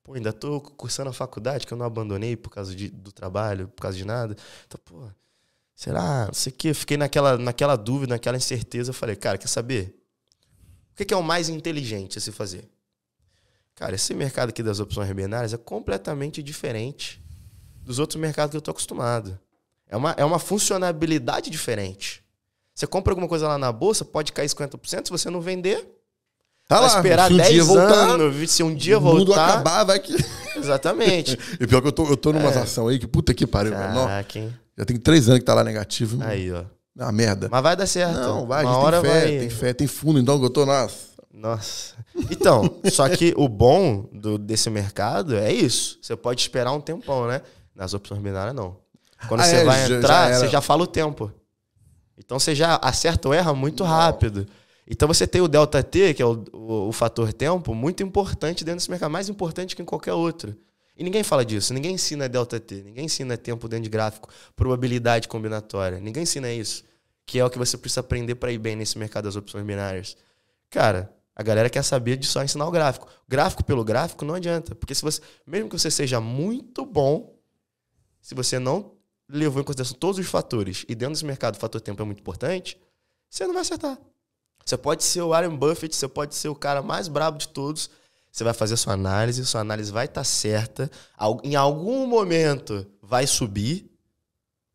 Pô, 0.01 0.13
ainda 0.13 0.31
tô 0.31 0.61
cursando 0.61 1.09
a 1.09 1.13
faculdade, 1.13 1.67
que 1.67 1.73
eu 1.73 1.77
não 1.77 1.85
abandonei 1.85 2.37
por 2.37 2.49
causa 2.49 2.73
de- 2.73 2.89
do 2.89 3.11
trabalho, 3.11 3.67
por 3.67 3.81
causa 3.81 3.97
de 3.97 4.05
nada. 4.05 4.37
Então, 4.65 4.79
pô, 4.85 5.05
será? 5.75 6.27
Não 6.27 6.33
sei 6.33 6.53
o 6.53 6.55
quê. 6.55 6.73
Fiquei 6.73 6.95
naquela, 6.95 7.37
naquela 7.37 7.75
dúvida, 7.75 8.13
naquela 8.15 8.37
incerteza. 8.37 8.91
Eu 8.91 8.93
falei, 8.93 9.17
cara, 9.17 9.37
quer 9.37 9.49
saber? 9.49 9.93
O 10.93 10.95
que 10.95 11.03
que 11.03 11.13
é 11.13 11.17
o 11.17 11.21
mais 11.21 11.49
inteligente 11.49 12.17
a 12.17 12.21
se 12.21 12.31
fazer? 12.31 12.67
Cara, 13.75 13.95
esse 13.95 14.13
mercado 14.13 14.49
aqui 14.49 14.63
das 14.63 14.79
opções 14.79 15.11
binárias 15.11 15.53
é 15.53 15.57
completamente 15.57 16.41
diferente 16.41 17.21
dos 17.83 17.99
outros 17.99 18.19
mercados 18.19 18.51
que 18.51 18.57
eu 18.57 18.61
tô 18.61 18.71
acostumado. 18.71 19.37
É 19.87 19.95
uma, 19.95 20.11
é 20.13 20.25
uma 20.25 20.39
funcionalidade 20.39 21.49
diferente. 21.49 22.23
Você 22.77 22.85
compra 22.85 23.11
alguma 23.11 23.27
coisa 23.27 23.47
lá 23.47 23.57
na 23.57 23.71
bolsa, 23.71 24.05
pode 24.05 24.31
cair 24.31 24.47
50%, 24.47 25.05
se 25.05 25.09
você 25.11 25.31
não 25.31 25.41
vender, 25.41 25.77
Tá 26.67 26.79
vai 26.79 26.89
lá, 26.89 26.95
esperar 26.97 27.27
se 27.27 27.33
um 27.33 27.37
10 27.37 27.49
dia 27.49 27.63
voltar, 27.63 27.93
anos, 28.09 28.51
se 28.51 28.61
um 28.61 28.75
dia 28.75 28.99
o 28.99 29.01
mundo 29.01 29.25
voltar. 29.25 29.49
acabar, 29.49 29.83
vai 29.83 29.99
que... 29.99 30.13
Exatamente. 30.55 31.35
E 31.59 31.65
pior 31.65 31.81
que 31.81 31.87
eu 31.87 31.91
tô, 31.91 32.07
eu 32.07 32.15
tô 32.17 32.31
numa 32.31 32.49
É. 32.51 32.57
ação 32.59 32.87
aí 32.87 32.99
que 32.99 33.07
puta 33.07 33.33
que 33.33 33.47
pariu. 33.47 33.71
mano. 33.71 34.07
Já 34.77 34.85
tem 34.85 34.97
três 34.97 35.27
anos 35.27 35.39
que 35.39 35.45
tá 35.45 35.55
lá 35.55 35.63
negativo. 35.63 36.21
Aí, 36.21 36.51
ó. 36.51 36.65
Ah, 36.99 37.11
merda. 37.11 37.47
Mas 37.49 37.63
vai 37.63 37.75
dar 37.75 37.87
certo. 37.87 38.13
Não, 38.19 38.45
vai, 38.45 38.63
Uma 38.63 38.71
a 38.71 38.73
gente 38.75 38.83
hora 38.85 39.01
tem 39.01 39.09
fé, 39.11 39.19
vai. 39.21 39.37
tem 39.39 39.49
fé, 39.49 39.73
tem 39.73 39.87
fundo, 39.87 40.19
então 40.19 40.37
que 40.37 40.45
eu 40.45 40.49
tô 40.51 40.65
nas... 40.65 41.07
Nossa. 41.33 41.95
Então, 42.29 42.69
só 42.91 43.07
que 43.09 43.33
o 43.37 43.47
bom 43.47 44.07
do, 44.11 44.37
desse 44.37 44.69
mercado 44.69 45.35
é 45.35 45.51
isso. 45.51 45.97
Você 46.01 46.15
pode 46.15 46.41
esperar 46.41 46.71
um 46.73 46.81
tempão, 46.81 47.27
né? 47.27 47.41
Nas 47.75 47.93
opções 47.93 48.21
binárias, 48.21 48.53
não. 48.55 48.75
Quando 49.27 49.41
Ah, 49.41 49.45
você 49.45 49.55
é, 49.57 49.63
vai 49.63 49.81
já- 49.81 49.87
já 49.87 49.95
entrar, 49.95 50.29
era. 50.31 50.39
você 50.39 50.47
já 50.49 50.61
fala 50.61 50.83
o 50.83 50.87
tempo. 50.87 51.31
Então 52.17 52.39
você 52.39 52.55
já 52.55 52.75
acerta 52.81 53.27
ou 53.27 53.33
erra 53.33 53.53
muito 53.53 53.83
rápido. 53.83 54.47
Então 54.89 55.07
você 55.07 55.27
tem 55.27 55.41
o 55.41 55.47
delta 55.47 55.83
T, 55.83 56.13
que 56.13 56.21
é 56.21 56.25
o, 56.25 56.43
o, 56.53 56.87
o 56.87 56.91
fator 56.91 57.33
tempo, 57.33 57.75
muito 57.75 58.01
importante 58.01 58.63
dentro 58.63 58.79
desse 58.79 58.89
mercado, 58.89 59.11
mais 59.11 59.29
importante 59.29 59.75
que 59.75 59.81
em 59.81 59.85
qualquer 59.85 60.13
outro. 60.13 60.55
E 60.95 61.03
ninguém 61.03 61.21
fala 61.21 61.45
disso, 61.45 61.73
ninguém 61.73 61.93
ensina 61.93 62.27
delta 62.27 62.59
T, 62.59 62.81
ninguém 62.81 63.05
ensina 63.05 63.37
tempo 63.37 63.67
dentro 63.67 63.83
de 63.83 63.89
gráfico, 63.89 64.29
probabilidade 64.55 65.27
combinatória, 65.27 65.99
ninguém 65.99 66.23
ensina 66.23 66.51
isso, 66.51 66.83
que 67.23 67.37
é 67.37 67.45
o 67.45 67.49
que 67.49 67.57
você 67.57 67.77
precisa 67.77 67.99
aprender 67.99 68.33
para 68.35 68.51
ir 68.51 68.57
bem 68.57 68.75
nesse 68.75 68.97
mercado 68.97 69.25
das 69.25 69.35
opções 69.35 69.63
binárias. 69.63 70.17
Cara, 70.71 71.13
a 71.35 71.43
galera 71.43 71.69
quer 71.69 71.83
saber 71.83 72.17
de 72.17 72.25
só 72.25 72.43
ensinar 72.43 72.65
o 72.65 72.71
gráfico. 72.71 73.07
Gráfico 73.27 73.63
pelo 73.63 73.83
gráfico 73.83 74.25
não 74.25 74.33
adianta, 74.33 74.73
porque 74.73 74.95
se 74.95 75.03
você, 75.03 75.21
mesmo 75.45 75.69
que 75.69 75.77
você 75.77 75.91
seja 75.91 76.19
muito 76.19 76.83
bom, 76.83 77.37
se 78.19 78.33
você 78.33 78.57
não 78.57 78.96
levou 79.29 79.61
em 79.61 79.65
consideração 79.65 79.97
todos 79.97 80.19
os 80.19 80.27
fatores 80.27 80.85
e 80.87 80.95
dentro 80.95 81.13
desse 81.13 81.25
mercado 81.25 81.55
o 81.55 81.59
fator 81.59 81.81
tempo 81.81 82.01
é 82.01 82.05
muito 82.05 82.19
importante, 82.19 82.77
você 83.29 83.45
não 83.45 83.53
vai 83.53 83.61
acertar. 83.61 83.97
Você 84.65 84.77
pode 84.77 85.03
ser 85.03 85.21
o 85.21 85.29
Warren 85.29 85.55
Buffett, 85.55 85.95
você 85.95 86.07
pode 86.07 86.35
ser 86.35 86.49
o 86.49 86.55
cara 86.55 86.81
mais 86.81 87.07
brabo 87.07 87.37
de 87.37 87.47
todos. 87.47 87.89
Você 88.31 88.43
vai 88.43 88.53
fazer 88.53 88.73
a 88.75 88.77
sua 88.77 88.93
análise, 88.93 89.45
sua 89.45 89.61
análise 89.61 89.91
vai 89.91 90.05
estar 90.05 90.23
certa. 90.23 90.91
Al- 91.17 91.39
Em 91.43 91.55
algum 91.55 92.05
momento 92.05 92.85
vai 93.01 93.25
subir, 93.25 93.89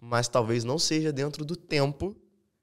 mas 0.01 0.29
talvez 0.29 0.65
não 0.65 0.79
seja 0.79 1.13
dentro 1.13 1.45
do 1.45 1.55
tempo 1.57 2.17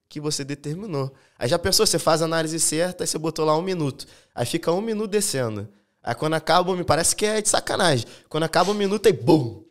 que 0.10 0.20
você 0.20 0.44
determinou. 0.44 1.14
Aí 1.38 1.48
já 1.48 1.60
pensou, 1.60 1.86
você 1.86 2.00
faz 2.00 2.22
a 2.22 2.26
análise 2.26 2.60
certa, 2.60 3.04
aí 3.04 3.08
você 3.08 3.18
botou 3.18 3.46
lá 3.46 3.56
um 3.56 3.62
minuto. 3.62 4.06
Aí 4.34 4.46
fica 4.46 4.72
um 4.72 4.82
minuto 4.82 5.10
descendo. 5.12 5.70
Aí 6.02 6.16
quando 6.16 6.34
acaba, 6.34 6.76
me 6.76 6.84
parece 6.84 7.16
que 7.16 7.26
é 7.26 7.42
de 7.42 7.48
sacanagem. 7.48 8.06
Quando 8.28 8.44
acaba 8.44 8.72
um 8.72 8.76
minuto, 8.76 9.06
aí 9.06 9.14
BUM! 9.14 9.64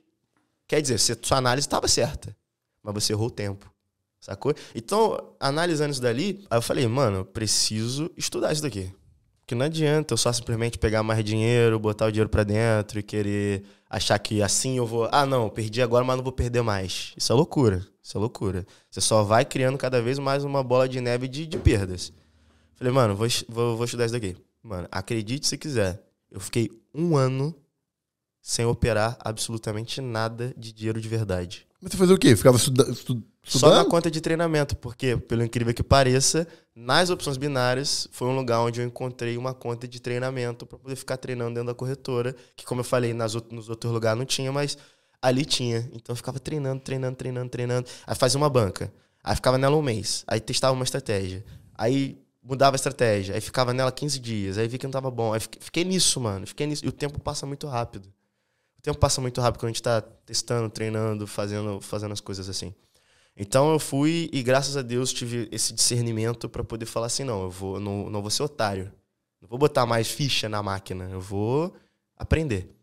Quer 0.68 0.80
dizer, 0.82 0.98
você- 0.98 1.18
sua 1.20 1.38
análise 1.38 1.66
estava 1.66 1.88
certa, 1.88 2.36
mas 2.82 2.94
você 2.94 3.12
errou 3.12 3.26
o 3.26 3.30
tempo. 3.30 3.72
Sacou? 4.20 4.54
Então, 4.74 5.32
analisando 5.40 5.92
isso 5.92 6.02
dali, 6.02 6.44
aí 6.50 6.58
eu 6.58 6.62
falei, 6.62 6.86
mano, 6.86 7.18
eu 7.18 7.24
preciso 7.24 8.10
estudar 8.16 8.52
isso 8.52 8.62
daqui. 8.62 8.92
Porque 9.40 9.54
não 9.54 9.64
adianta 9.64 10.12
eu 10.12 10.18
só 10.18 10.30
simplesmente 10.30 10.76
pegar 10.78 11.02
mais 11.02 11.24
dinheiro, 11.24 11.78
botar 11.78 12.06
o 12.06 12.12
dinheiro 12.12 12.28
pra 12.28 12.44
dentro 12.44 12.98
e 12.98 13.02
querer 13.02 13.64
achar 13.88 14.18
que 14.18 14.42
assim 14.42 14.76
eu 14.76 14.84
vou. 14.84 15.08
Ah, 15.10 15.24
não, 15.24 15.48
perdi 15.48 15.80
agora, 15.80 16.04
mas 16.04 16.16
não 16.16 16.22
vou 16.22 16.32
perder 16.32 16.60
mais. 16.60 17.14
Isso 17.16 17.32
é 17.32 17.34
loucura. 17.34 17.86
Isso 18.02 18.18
é 18.18 18.20
loucura. 18.20 18.66
Você 18.90 19.00
só 19.00 19.22
vai 19.22 19.46
criando 19.46 19.78
cada 19.78 20.02
vez 20.02 20.18
mais 20.18 20.44
uma 20.44 20.62
bola 20.62 20.86
de 20.86 21.00
neve 21.00 21.26
de, 21.26 21.46
de 21.46 21.56
perdas. 21.56 22.12
Falei, 22.76 22.92
mano, 22.92 23.16
vou, 23.16 23.26
vou, 23.48 23.76
vou 23.76 23.84
estudar 23.86 24.04
isso 24.04 24.12
daqui. 24.12 24.36
Mano, 24.62 24.86
acredite 24.90 25.46
se 25.46 25.56
quiser. 25.56 26.02
Eu 26.30 26.40
fiquei 26.40 26.70
um 26.94 27.16
ano 27.16 27.54
sem 28.51 28.64
operar 28.64 29.14
absolutamente 29.20 30.01
nada 30.01 30.55
de 30.57 30.72
dinheiro 30.72 30.99
de 31.03 31.07
verdade. 31.07 31.66
Mas 31.82 31.92
você 31.92 31.99
fazia 31.99 32.14
o 32.14 32.18
quê? 32.18 32.34
Ficava 32.34 32.57
estuda- 32.57 32.90
estu- 32.90 33.22
Só 33.44 33.66
na 33.68 33.74
estudando? 33.74 33.90
conta 33.90 34.11
de 34.11 34.22
treinamento, 34.22 34.74
porque, 34.74 35.18
pelo 35.18 35.44
incrível 35.44 35.74
que 35.74 35.82
pareça, 35.82 36.49
nas 36.74 37.11
opções 37.11 37.36
binárias 37.36 38.09
foi 38.11 38.26
um 38.26 38.34
lugar 38.34 38.61
onde 38.61 38.80
eu 38.80 38.86
encontrei 38.86 39.36
uma 39.36 39.53
conta 39.53 39.86
de 39.86 40.01
treinamento 40.01 40.64
para 40.64 40.78
poder 40.78 40.96
ficar 40.96 41.18
treinando 41.18 41.51
dentro 41.57 41.66
da 41.66 41.74
corretora, 41.74 42.34
que 42.57 42.64
como 42.64 42.80
eu 42.80 42.84
falei, 42.84 43.12
nas, 43.12 43.34
nos 43.51 43.68
outros 43.68 43.92
lugares 43.92 44.18
não 44.18 44.24
tinha, 44.24 44.51
mas 44.51 44.78
ali 45.20 45.44
tinha. 45.44 45.80
Então 45.92 46.14
eu 46.14 46.16
ficava 46.16 46.40
treinando, 46.40 46.80
treinando, 46.80 47.16
treinando, 47.16 47.51
treinando. 47.51 47.86
Aí 48.07 48.16
fazia 48.16 48.38
uma 48.38 48.49
banca. 48.49 48.90
Aí 49.22 49.36
ficava 49.36 49.59
nela 49.59 49.76
um 49.76 49.82
mês. 49.82 50.24
Aí 50.26 50.40
testava 50.40 50.72
uma 50.72 50.84
estratégia. 50.84 51.44
Aí 51.74 52.18
mudava 52.42 52.76
a 52.76 52.78
estratégia. 52.78 53.34
Aí 53.34 53.42
ficava 53.42 53.74
nela 53.74 53.92
15 53.92 54.18
dias. 54.18 54.57
Aí 54.57 54.66
vi 54.66 54.78
que 54.78 54.86
não 54.86 54.90
tava 54.90 55.11
bom. 55.11 55.34
Aí 55.34 55.40
fiquei, 55.40 55.61
fiquei 55.62 55.84
nisso, 55.84 56.18
mano. 56.18 56.46
Fiquei 56.46 56.66
nisso. 56.66 56.82
E 56.84 56.88
o 56.88 56.92
tempo 56.92 57.20
passa 57.20 57.44
muito 57.44 57.66
rápido. 57.66 58.09
Tempo 58.89 59.01
passa 59.01 59.20
muito 59.20 59.39
rápido 59.43 59.61
quando 59.61 59.68
a 59.68 59.72
gente 59.74 59.82
tá 59.82 60.01
testando, 60.01 60.70
treinando, 60.70 61.26
fazendo, 61.26 61.78
fazendo 61.78 62.12
as 62.12 62.22
coisas 62.22 62.49
assim. 62.49 62.74
Então 63.36 63.70
eu 63.70 63.78
fui 63.78 64.30
e 64.32 64.43
graças 64.43 64.78
a 64.78 64.82
Deus 64.82 65.12
tive 65.12 65.47
esse 65.53 65.74
discernimento 65.74 66.49
para 66.49 66.64
poder 66.64 66.86
falar 66.86 67.05
assim, 67.05 67.22
não, 67.22 67.43
eu 67.43 67.51
vou 67.51 67.78
não, 67.78 68.09
não 68.09 68.22
vou 68.22 68.30
ser 68.30 68.45
otário. 68.45 68.91
Não 69.43 69.47
vou 69.47 69.59
botar 69.59 69.84
mais 69.84 70.09
ficha 70.11 70.49
na 70.49 70.62
máquina, 70.62 71.07
eu 71.12 71.20
vou 71.20 71.76
aprender. 72.16 72.74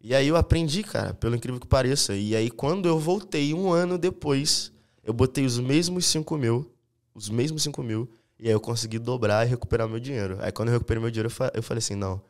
E 0.00 0.14
aí 0.14 0.28
eu 0.28 0.36
aprendi, 0.36 0.84
cara, 0.84 1.12
pelo 1.12 1.34
incrível 1.34 1.58
que 1.58 1.66
pareça. 1.66 2.14
E 2.14 2.36
aí 2.36 2.48
quando 2.48 2.86
eu 2.86 2.96
voltei 3.00 3.52
um 3.52 3.72
ano 3.72 3.98
depois, 3.98 4.70
eu 5.02 5.12
botei 5.12 5.44
os 5.44 5.58
mesmos 5.58 6.06
5 6.06 6.38
mil, 6.38 6.72
os 7.12 7.28
mesmos 7.28 7.64
5 7.64 7.82
mil, 7.82 8.08
e 8.38 8.46
aí 8.46 8.54
eu 8.54 8.60
consegui 8.60 9.00
dobrar 9.00 9.44
e 9.44 9.50
recuperar 9.50 9.88
meu 9.88 9.98
dinheiro. 9.98 10.38
Aí 10.40 10.52
quando 10.52 10.68
eu 10.68 10.74
recuperei 10.74 11.02
meu 11.02 11.10
dinheiro, 11.10 11.32
eu 11.52 11.62
falei 11.64 11.78
assim, 11.78 11.96
não, 11.96 12.22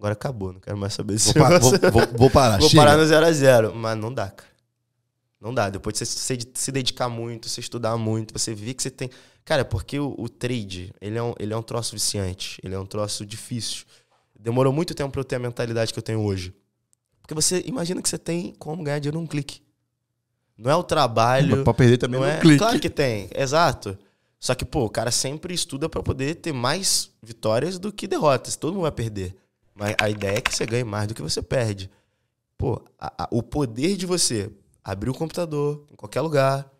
agora 0.00 0.14
acabou, 0.14 0.52
não 0.54 0.60
quero 0.60 0.78
mais 0.78 0.94
saber 0.94 1.12
desse 1.12 1.32
Vou, 1.34 1.42
pa- 1.46 1.58
vou- 1.58 1.70
vou- 1.92 2.18
vou 2.18 2.30
parar. 2.30 2.58
Vou 2.58 2.68
chega. 2.70 2.82
parar 2.82 2.96
no 2.96 3.06
0 3.06 3.26
a 3.26 3.32
0 3.32 3.74
Mas 3.74 3.98
não 3.98 4.12
dá, 4.12 4.30
cara. 4.30 4.48
Não 5.38 5.52
dá. 5.54 5.68
Depois 5.70 5.94
de 5.98 6.04
você 6.06 6.38
se, 6.54 6.72
dedicar 6.72 7.08
muito, 7.08 7.48
você 7.48 7.60
estudar 7.60 7.96
muito, 7.96 8.32
você 8.36 8.54
vê 8.54 8.72
que 8.74 8.82
você 8.82 8.90
tem. 8.90 9.10
Cara, 9.44 9.64
porque 9.64 9.98
o, 9.98 10.14
o 10.18 10.28
trade, 10.28 10.92
ele 11.00 11.18
é, 11.18 11.22
um, 11.22 11.34
ele 11.38 11.52
é 11.52 11.56
um 11.56 11.62
troço 11.62 11.92
viciante. 11.92 12.58
Ele 12.62 12.74
é 12.74 12.78
um 12.78 12.84
troço 12.86 13.24
difícil. 13.24 13.84
Demorou 14.38 14.72
muito 14.72 14.94
tempo 14.94 15.10
pra 15.10 15.20
eu 15.20 15.24
ter 15.24 15.36
a 15.36 15.38
mentalidade 15.38 15.92
que 15.92 15.98
eu 15.98 16.02
tenho 16.02 16.20
hoje. 16.20 16.54
Porque 17.22 17.34
você 17.34 17.62
imagina 17.66 18.02
que 18.02 18.08
você 18.08 18.18
tem 18.18 18.54
como 18.58 18.82
ganhar 18.82 18.98
dinheiro 18.98 19.18
num 19.18 19.26
clique. 19.26 19.62
Não 20.56 20.70
é 20.70 20.76
o 20.76 20.82
trabalho. 20.82 21.62
Pra 21.64 21.72
perder 21.74 21.96
também 21.98 22.20
não 22.20 22.26
é... 22.26 22.38
clique. 22.38 22.58
Claro 22.58 22.78
que 22.80 22.90
tem, 22.90 23.30
exato. 23.34 23.96
Só 24.38 24.54
que, 24.54 24.64
pô, 24.64 24.84
o 24.84 24.90
cara 24.90 25.10
sempre 25.10 25.52
estuda 25.54 25.88
pra 25.88 26.02
poder 26.02 26.36
ter 26.36 26.52
mais 26.52 27.10
vitórias 27.22 27.78
do 27.78 27.92
que 27.92 28.06
derrotas. 28.06 28.56
Todo 28.56 28.72
mundo 28.72 28.82
vai 28.82 28.92
perder. 28.92 29.36
Mas 29.74 29.94
a 29.98 30.08
ideia 30.10 30.38
é 30.38 30.40
que 30.40 30.54
você 30.54 30.66
ganhe 30.66 30.84
mais 30.84 31.06
do 31.08 31.14
que 31.14 31.22
você 31.22 31.40
perde. 31.42 31.90
Pô, 32.58 32.82
a- 32.98 33.24
a- 33.24 33.28
o 33.30 33.42
poder 33.42 33.96
de 33.96 34.04
você 34.06 34.50
abrir 34.84 35.10
o 35.10 35.14
computador 35.14 35.86
em 35.90 35.96
qualquer 35.96 36.20
lugar, 36.20 36.70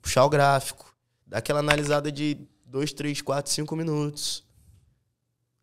puxar 0.00 0.24
o 0.24 0.28
gráfico, 0.28 0.94
dar 1.26 1.38
aquela 1.38 1.60
analisada 1.60 2.12
de 2.12 2.38
2, 2.66 2.92
3, 2.92 3.20
4, 3.22 3.50
5 3.52 3.74
minutos, 3.74 4.44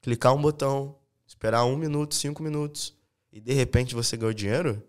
clicar 0.02 0.34
um 0.34 0.42
botão, 0.42 0.96
esperar 1.26 1.64
um 1.66 1.78
minuto, 1.78 2.16
cinco 2.16 2.42
minutos, 2.44 2.94
e 3.32 3.40
de 3.40 3.54
repente 3.54 3.94
você 3.96 4.18
ganhou 4.18 4.34
dinheiro, 4.34 4.82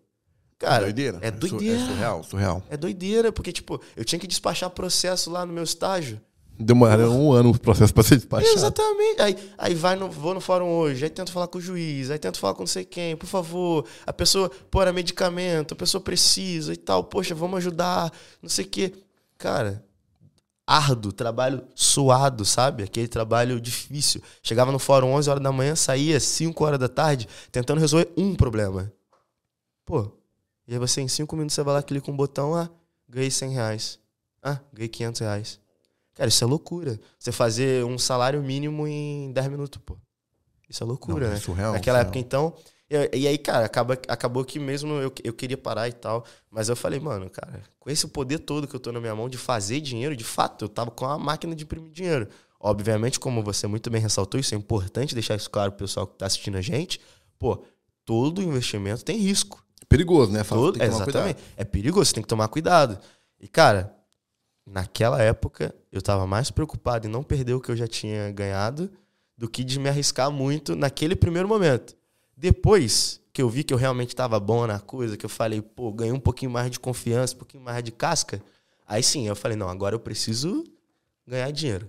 Cara, 0.59 0.85
doideira. 0.85 1.19
é 1.21 1.31
doideira. 1.31 1.81
É 1.81 1.87
surreal, 1.87 2.25
surreal. 2.25 2.63
É 2.71 2.77
doideira, 2.77 3.33
porque, 3.33 3.53
tipo, 3.53 3.81
eu 3.97 4.05
tinha 4.05 4.19
que 4.19 4.27
despachar 4.27 4.71
processo 4.71 5.31
lá 5.31 5.45
no 5.45 5.53
meu 5.53 5.65
estágio. 5.65 6.21
Demoraram 6.63 7.21
um 7.21 7.33
ano 7.33 7.51
o 7.51 7.59
processo 7.59 7.93
pra 7.93 8.03
ser 8.03 8.17
despachado. 8.17 8.55
Exatamente. 8.55 9.21
Aí, 9.21 9.37
aí 9.59 9.75
vai 9.75 9.97
no, 9.97 10.09
vou 10.09 10.35
no 10.35 10.41
fórum 10.41 10.69
hoje, 10.69 11.05
aí 11.05 11.11
tento 11.11 11.33
falar 11.33 11.49
com 11.49 11.59
o 11.59 11.61
juiz, 11.61 12.11
aí 12.11 12.19
tento 12.19 12.39
falar 12.39 12.55
com 12.55 12.63
não 12.63 12.67
sei 12.67 12.85
quem, 12.85 13.17
por 13.17 13.27
favor, 13.27 13.85
a 14.07 14.13
pessoa, 14.13 14.51
pô, 14.71 14.81
era 14.81 14.93
medicamento, 14.93 15.75
a 15.75 15.77
pessoa 15.77 16.01
precisa 16.01 16.73
e 16.73 16.77
tal, 16.77 17.05
poxa, 17.05 17.35
vamos 17.35 17.59
ajudar, 17.59 18.13
não 18.41 18.49
sei 18.49 18.65
o 18.65 18.69
quê. 18.69 18.93
Cara, 19.37 19.85
árduo, 20.67 21.13
trabalho 21.13 21.65
suado, 21.75 22.45
sabe? 22.45 22.83
Aquele 22.83 23.09
trabalho 23.09 23.61
difícil. 23.61 24.23
Chegava 24.43 24.73
no 24.73 24.79
fórum 24.79 25.13
11 25.13 25.31
horas 25.31 25.43
da 25.43 25.53
manhã, 25.53 25.75
saía 25.75 26.19
5 26.19 26.65
horas 26.65 26.79
da 26.79 26.89
tarde, 26.89 27.29
tentando 27.51 27.81
resolver 27.81 28.11
um 28.17 28.35
problema. 28.35 28.93
Pô, 29.85 30.11
e 30.67 30.73
aí 30.73 30.79
você 30.79 31.01
em 31.01 31.09
5 31.09 31.35
minutos 31.37 31.55
você 31.55 31.63
vai 31.63 31.75
lá, 31.75 31.83
clica 31.83 32.11
um 32.11 32.17
botão, 32.17 32.55
ah, 32.55 32.71
ganhei 33.09 33.31
100 33.31 33.51
reais. 33.51 33.99
Ah, 34.43 34.61
ganhei 34.73 34.89
500 34.89 35.21
reais. 35.21 35.62
Cara, 36.23 36.29
isso 36.29 36.45
é 36.45 36.47
loucura. 36.47 37.01
Você 37.19 37.33
fazer 37.33 37.85
um 37.85 37.99
salário 37.99 38.41
mínimo 38.45 38.87
em 38.87 39.33
10 39.33 39.49
minutos, 39.49 39.81
pô. 39.85 39.97
Isso 40.69 40.81
é 40.81 40.87
loucura, 40.87 41.27
Não, 41.27 41.35
né? 41.35 41.41
surreal, 41.41 41.73
Naquela 41.73 41.99
surreal. 41.99 42.01
época, 42.03 42.19
então. 42.21 42.55
E, 42.89 43.19
e 43.23 43.27
aí, 43.27 43.37
cara, 43.39 43.67
acaba, 43.67 43.95
acabou 44.07 44.45
que 44.45 44.61
mesmo 44.61 44.93
eu, 45.01 45.13
eu 45.25 45.33
queria 45.33 45.59
parar 45.59 45.89
e 45.89 45.93
tal. 45.93 46.25
Mas 46.49 46.69
eu 46.69 46.77
falei, 46.77 47.01
mano, 47.01 47.29
cara, 47.29 47.61
com 47.81 47.91
esse 47.91 48.07
poder 48.07 48.39
todo 48.39 48.69
que 48.69 48.77
eu 48.77 48.79
tô 48.79 48.93
na 48.93 49.01
minha 49.01 49.17
mão 49.17 49.29
de 49.29 49.37
fazer 49.37 49.81
dinheiro, 49.81 50.15
de 50.15 50.23
fato, 50.23 50.65
eu 50.67 50.69
tava 50.69 50.93
com 50.93 51.07
a 51.07 51.19
máquina 51.19 51.57
de 51.57 51.65
imprimir 51.65 51.91
dinheiro. 51.91 52.29
Obviamente, 52.61 53.19
como 53.19 53.43
você 53.43 53.67
muito 53.67 53.91
bem 53.91 54.01
ressaltou, 54.01 54.39
isso 54.39 54.55
é 54.55 54.57
importante 54.59 55.15
deixar 55.17 55.35
isso 55.35 55.51
claro 55.51 55.73
pro 55.73 55.85
pessoal 55.85 56.07
que 56.07 56.15
tá 56.19 56.27
assistindo 56.27 56.57
a 56.57 56.61
gente. 56.63 57.01
Pô, 57.37 57.65
todo 58.05 58.41
investimento 58.41 59.05
tem 59.05 59.17
risco. 59.19 59.61
Perigoso, 59.89 60.31
né? 60.31 60.45
Todo- 60.45 60.81
exatamente. 60.81 61.43
É 61.57 61.65
perigoso, 61.65 62.07
você 62.07 62.15
tem 62.15 62.23
que 62.23 62.29
tomar 62.29 62.47
cuidado. 62.47 63.01
E, 63.41 63.49
cara, 63.49 63.93
naquela 64.67 65.21
época, 65.23 65.75
eu 65.91 66.01
tava 66.01 66.27
mais 66.27 66.51
preocupado 66.51 67.07
em 67.07 67.11
não 67.11 67.23
perder 67.23 67.55
o 67.55 67.61
que 67.61 67.71
eu 67.71 67.77
já 67.77 67.87
tinha 67.87 68.31
ganhado 68.31 68.91
do 69.37 69.49
que 69.49 69.65
de 69.65 69.79
me 69.79 69.89
arriscar 69.89 70.31
muito 70.31 70.77
naquele 70.77 71.17
primeiro 71.17 71.49
momento. 71.49 71.97
Depois 72.37 73.21
que 73.33 73.43
eu 73.43 73.49
vi 73.49 73.65
que 73.65 73.73
eu 73.73 73.79
realmente 73.79 74.15
tava 74.15 74.39
bom 74.39 74.67
na 74.67 74.79
coisa, 74.79 75.17
que 75.17 75.25
eu 75.25 75.31
falei, 75.31 75.63
pô, 75.63 75.91
ganhei 75.93 76.13
um 76.13 76.21
pouquinho 76.21 76.51
mais 76.51 76.71
de 76.71 76.79
confiança, 76.79 77.35
um 77.35 77.39
pouquinho 77.39 77.63
mais 77.63 77.83
de 77.83 77.91
casca, 77.91 78.43
aí 78.87 79.03
sim, 79.03 79.27
eu 79.27 79.35
falei, 79.35 79.57
não, 79.57 79.69
agora 79.69 79.95
eu 79.95 80.01
preciso 80.01 80.65
ganhar 81.27 81.51
dinheiro. 81.51 81.89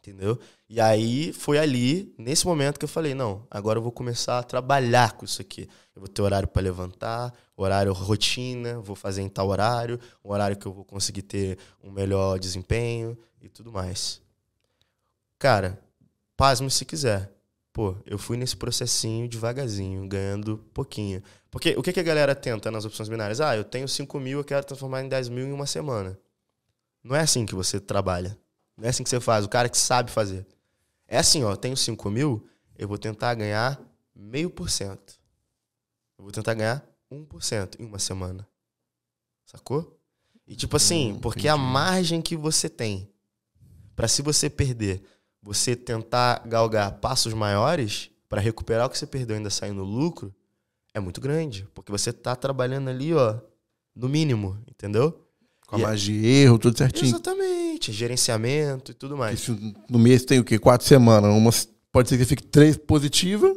Entendeu? 0.00 0.38
E 0.66 0.80
aí 0.80 1.30
foi 1.30 1.58
ali, 1.58 2.14
nesse 2.16 2.46
momento, 2.46 2.78
que 2.78 2.84
eu 2.84 2.88
falei: 2.88 3.14
não, 3.14 3.46
agora 3.50 3.78
eu 3.78 3.82
vou 3.82 3.92
começar 3.92 4.38
a 4.38 4.42
trabalhar 4.42 5.12
com 5.12 5.26
isso 5.26 5.42
aqui. 5.42 5.68
Eu 5.94 6.00
vou 6.00 6.08
ter 6.08 6.22
horário 6.22 6.48
para 6.48 6.62
levantar, 6.62 7.34
horário 7.54 7.92
rotina, 7.92 8.80
vou 8.80 8.96
fazer 8.96 9.20
em 9.20 9.28
tal 9.28 9.48
horário, 9.48 10.00
um 10.24 10.32
horário 10.32 10.56
que 10.56 10.64
eu 10.64 10.72
vou 10.72 10.86
conseguir 10.86 11.20
ter 11.20 11.58
um 11.84 11.90
melhor 11.90 12.38
desempenho 12.38 13.16
e 13.42 13.48
tudo 13.50 13.70
mais. 13.70 14.22
Cara, 15.38 15.78
pasme 16.34 16.70
se 16.70 16.86
quiser. 16.86 17.30
Pô, 17.70 17.94
eu 18.06 18.18
fui 18.18 18.38
nesse 18.38 18.56
processinho 18.56 19.28
devagarzinho, 19.28 20.08
ganhando 20.08 20.58
pouquinho. 20.72 21.22
Porque 21.50 21.74
o 21.76 21.82
que, 21.82 21.92
que 21.92 22.00
a 22.00 22.02
galera 22.02 22.34
tenta 22.34 22.70
nas 22.70 22.86
opções 22.86 23.08
binárias? 23.08 23.38
Ah, 23.38 23.54
eu 23.54 23.64
tenho 23.64 23.86
5 23.86 24.18
mil, 24.18 24.38
eu 24.38 24.44
quero 24.44 24.64
transformar 24.64 25.02
em 25.02 25.08
10 25.08 25.28
mil 25.28 25.46
em 25.46 25.52
uma 25.52 25.66
semana. 25.66 26.18
Não 27.04 27.14
é 27.14 27.20
assim 27.20 27.44
que 27.44 27.54
você 27.54 27.78
trabalha. 27.78 28.38
Não 28.76 28.86
é 28.86 28.88
assim 28.88 29.02
que 29.02 29.10
você 29.10 29.20
faz. 29.20 29.44
O 29.44 29.48
cara 29.48 29.68
que 29.68 29.78
sabe 29.78 30.10
fazer. 30.10 30.46
É 31.06 31.18
assim, 31.18 31.42
ó, 31.42 31.52
eu 31.52 31.56
tenho 31.56 31.76
5 31.76 32.10
mil, 32.10 32.46
eu 32.78 32.86
vou 32.88 32.96
tentar 32.98 33.34
ganhar 33.34 33.80
meio 34.14 34.50
por 34.50 34.70
cento. 34.70 35.18
Eu 36.16 36.24
vou 36.24 36.32
tentar 36.32 36.54
ganhar 36.54 36.84
1% 37.10 37.80
em 37.80 37.84
uma 37.84 37.98
semana. 37.98 38.46
Sacou? 39.44 39.98
E 40.46 40.54
tipo 40.54 40.76
assim, 40.76 41.12
Hum, 41.12 41.18
porque 41.18 41.48
a 41.48 41.56
margem 41.56 42.22
que 42.22 42.36
você 42.36 42.68
tem 42.68 43.08
para 43.96 44.08
se 44.08 44.22
você 44.22 44.48
perder, 44.48 45.02
você 45.42 45.74
tentar 45.74 46.46
galgar 46.46 47.00
passos 47.00 47.34
maiores 47.34 48.10
para 48.28 48.40
recuperar 48.40 48.86
o 48.86 48.90
que 48.90 48.96
você 48.96 49.06
perdeu 49.06 49.34
e 49.34 49.38
ainda 49.38 49.50
sair 49.50 49.72
no 49.72 49.84
lucro, 49.84 50.34
é 50.94 51.00
muito 51.00 51.20
grande, 51.20 51.66
porque 51.74 51.90
você 51.90 52.12
tá 52.12 52.34
trabalhando 52.36 52.88
ali, 52.88 53.12
ó, 53.12 53.40
no 53.94 54.08
mínimo, 54.08 54.62
entendeu? 54.68 55.26
Com 55.70 55.76
a 55.76 55.78
E- 55.78 55.82
margem 55.82 56.20
de 56.20 56.26
erro, 56.26 56.58
tudo 56.58 56.76
certinho. 56.76 57.06
Exatamente, 57.06 57.92
gerenciamento 57.92 58.90
e 58.90 58.94
tudo 58.94 59.16
mais. 59.16 59.38
Isso 59.38 59.56
no 59.88 59.98
mês 60.00 60.24
tem 60.24 60.40
o 60.40 60.44
quê? 60.44 60.58
Quatro 60.58 60.86
semanas. 60.86 61.32
Uma, 61.32 61.50
pode 61.92 62.08
ser 62.08 62.18
que 62.18 62.24
fique 62.24 62.42
três 62.42 62.76
positiva 62.76 63.54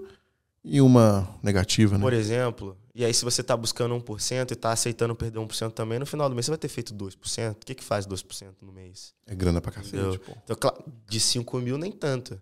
e 0.64 0.80
uma 0.80 1.28
negativa, 1.42 1.98
né? 1.98 2.02
Por 2.04 2.14
exemplo, 2.14 2.78
e 2.94 3.04
aí 3.04 3.12
se 3.12 3.26
você 3.26 3.42
tá 3.42 3.58
buscando 3.58 3.96
1% 3.96 4.52
e 4.52 4.56
tá 4.56 4.72
aceitando 4.72 5.16
perder 5.16 5.40
1% 5.40 5.72
também, 5.72 5.98
no 5.98 6.06
final 6.06 6.30
do 6.30 6.36
mês 6.36 6.46
você 6.46 6.52
vai 6.52 6.58
ter 6.60 6.68
feito 6.68 6.94
2%. 6.94 7.52
O 7.54 7.56
que 7.66 7.74
que 7.74 7.84
faz 7.84 8.06
2% 8.06 8.50
no 8.62 8.72
mês? 8.72 9.14
É 9.26 9.34
grana 9.34 9.60
pra 9.60 9.72
cacete, 9.72 10.20
pô. 10.20 10.34
Então, 10.44 10.56
de 11.10 11.20
5 11.20 11.58
mil 11.60 11.80
nem 11.80 11.92
tanto. 11.92 12.40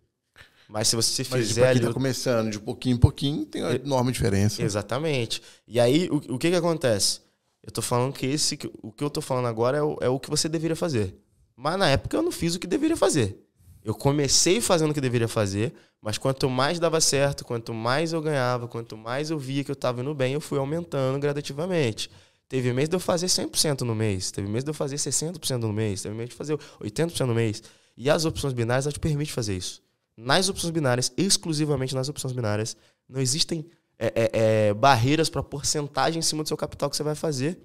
Mas 0.67 0.89
se 0.89 0.95
você 0.97 1.25
Mas 1.31 1.47
fizer 1.47 1.61
pra 1.61 1.69
ali... 1.69 1.79
quem 1.79 1.87
tá 1.87 1.93
começando 1.93 2.51
de 2.51 2.59
pouquinho 2.59 2.95
em 2.95 2.99
pouquinho, 2.99 3.45
tem 3.45 3.61
uma 3.63 3.73
enorme 3.75 4.11
diferença. 4.11 4.61
Exatamente. 4.61 5.41
E 5.67 5.79
aí, 5.79 6.09
o, 6.09 6.15
o 6.35 6.37
que 6.37 6.49
que 6.49 6.55
acontece? 6.55 7.21
Eu 7.63 7.71
tô 7.71 7.81
falando 7.81 8.13
que 8.13 8.25
esse, 8.25 8.57
o 8.81 8.91
que 8.91 9.03
eu 9.03 9.09
tô 9.09 9.21
falando 9.21 9.47
agora 9.47 9.77
é 9.77 9.81
o, 9.83 9.97
é 10.01 10.09
o 10.09 10.19
que 10.19 10.29
você 10.29 10.49
deveria 10.49 10.75
fazer. 10.75 11.15
Mas 11.55 11.77
na 11.77 11.89
época 11.89 12.17
eu 12.17 12.23
não 12.23 12.31
fiz 12.31 12.55
o 12.55 12.59
que 12.59 12.65
deveria 12.65 12.97
fazer. 12.97 13.37
Eu 13.83 13.95
comecei 13.95 14.61
fazendo 14.61 14.91
o 14.91 14.93
que 14.93 15.01
deveria 15.01 15.27
fazer, 15.27 15.73
mas 16.01 16.17
quanto 16.17 16.49
mais 16.49 16.79
dava 16.79 16.99
certo, 17.01 17.43
quanto 17.45 17.73
mais 17.73 18.13
eu 18.13 18.21
ganhava, 18.21 18.67
quanto 18.67 18.97
mais 18.97 19.29
eu 19.29 19.39
via 19.39 19.63
que 19.63 19.71
eu 19.71 19.75
tava 19.75 20.01
indo 20.01 20.13
bem, 20.13 20.33
eu 20.33 20.41
fui 20.41 20.57
aumentando 20.57 21.19
gradativamente. 21.19 22.09
Teve 22.47 22.73
mês 22.73 22.89
de 22.89 22.95
eu 22.95 22.99
fazer 22.99 23.27
100% 23.27 23.81
no 23.81 23.95
mês, 23.95 24.29
teve 24.31 24.47
mês 24.47 24.63
de 24.63 24.69
eu 24.69 24.73
fazer 24.73 24.97
60% 24.97 25.59
no 25.59 25.73
mês, 25.73 26.01
teve 26.01 26.13
mês 26.13 26.29
de 26.29 26.35
fazer 26.35 26.57
80% 26.81 27.25
no 27.25 27.33
mês. 27.33 27.63
E 27.95 28.09
as 28.09 28.25
opções 28.25 28.53
binárias 28.53 28.85
elas 28.85 28.93
te 28.93 28.99
permitem 28.99 29.33
fazer 29.33 29.55
isso. 29.55 29.81
Nas 30.17 30.49
opções 30.49 30.71
binárias, 30.71 31.11
exclusivamente 31.17 31.95
nas 31.95 32.09
opções 32.09 32.33
binárias, 32.33 32.75
não 33.07 33.21
existem 33.21 33.65
é, 34.01 34.07
é, 34.15 34.29
é, 34.69 34.73
barreiras 34.73 35.29
para 35.29 35.43
porcentagem 35.43 36.17
em 36.19 36.23
cima 36.23 36.41
do 36.41 36.47
seu 36.47 36.57
capital 36.57 36.89
que 36.89 36.97
você 36.97 37.03
vai 37.03 37.13
fazer. 37.13 37.59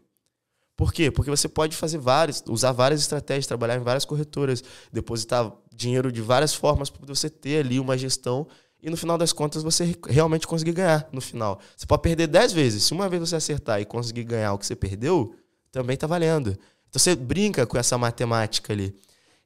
Por 0.76 0.93
quê? 0.93 1.11
Porque 1.11 1.30
você 1.30 1.49
pode 1.49 1.74
fazer 1.74 1.97
vários, 1.97 2.45
usar 2.47 2.72
várias 2.72 3.01
estratégias, 3.01 3.47
trabalhar 3.47 3.76
em 3.76 3.82
várias 3.82 4.05
corretoras, 4.05 4.62
depositar 4.93 5.51
dinheiro 5.74 6.12
de 6.12 6.20
várias 6.20 6.53
formas 6.53 6.91
para 6.91 7.07
você 7.07 7.30
ter 7.30 7.64
ali 7.64 7.80
uma 7.80 7.97
gestão 7.97 8.47
e 8.82 8.91
no 8.91 8.97
final 8.97 9.16
das 9.16 9.32
contas 9.32 9.62
você 9.62 9.84
re- 9.84 9.97
realmente 10.09 10.47
conseguir 10.47 10.72
ganhar 10.72 11.09
no 11.11 11.22
final. 11.22 11.59
Você 11.74 11.87
pode 11.87 12.03
perder 12.03 12.26
10 12.26 12.53
vezes. 12.53 12.82
Se 12.84 12.93
uma 12.93 13.09
vez 13.09 13.20
você 13.20 13.37
acertar 13.37 13.80
e 13.80 13.87
conseguir 13.87 14.24
ganhar 14.24 14.53
o 14.53 14.59
que 14.59 14.66
você 14.66 14.76
perdeu, 14.76 15.34
também 15.72 15.97
tá 15.97 16.07
valendo. 16.07 16.51
Então 16.51 17.01
você 17.01 17.16
brinca 17.16 17.66
com 17.66 17.78
essa 17.78 17.97
matemática 17.97 18.74
ali. 18.74 18.95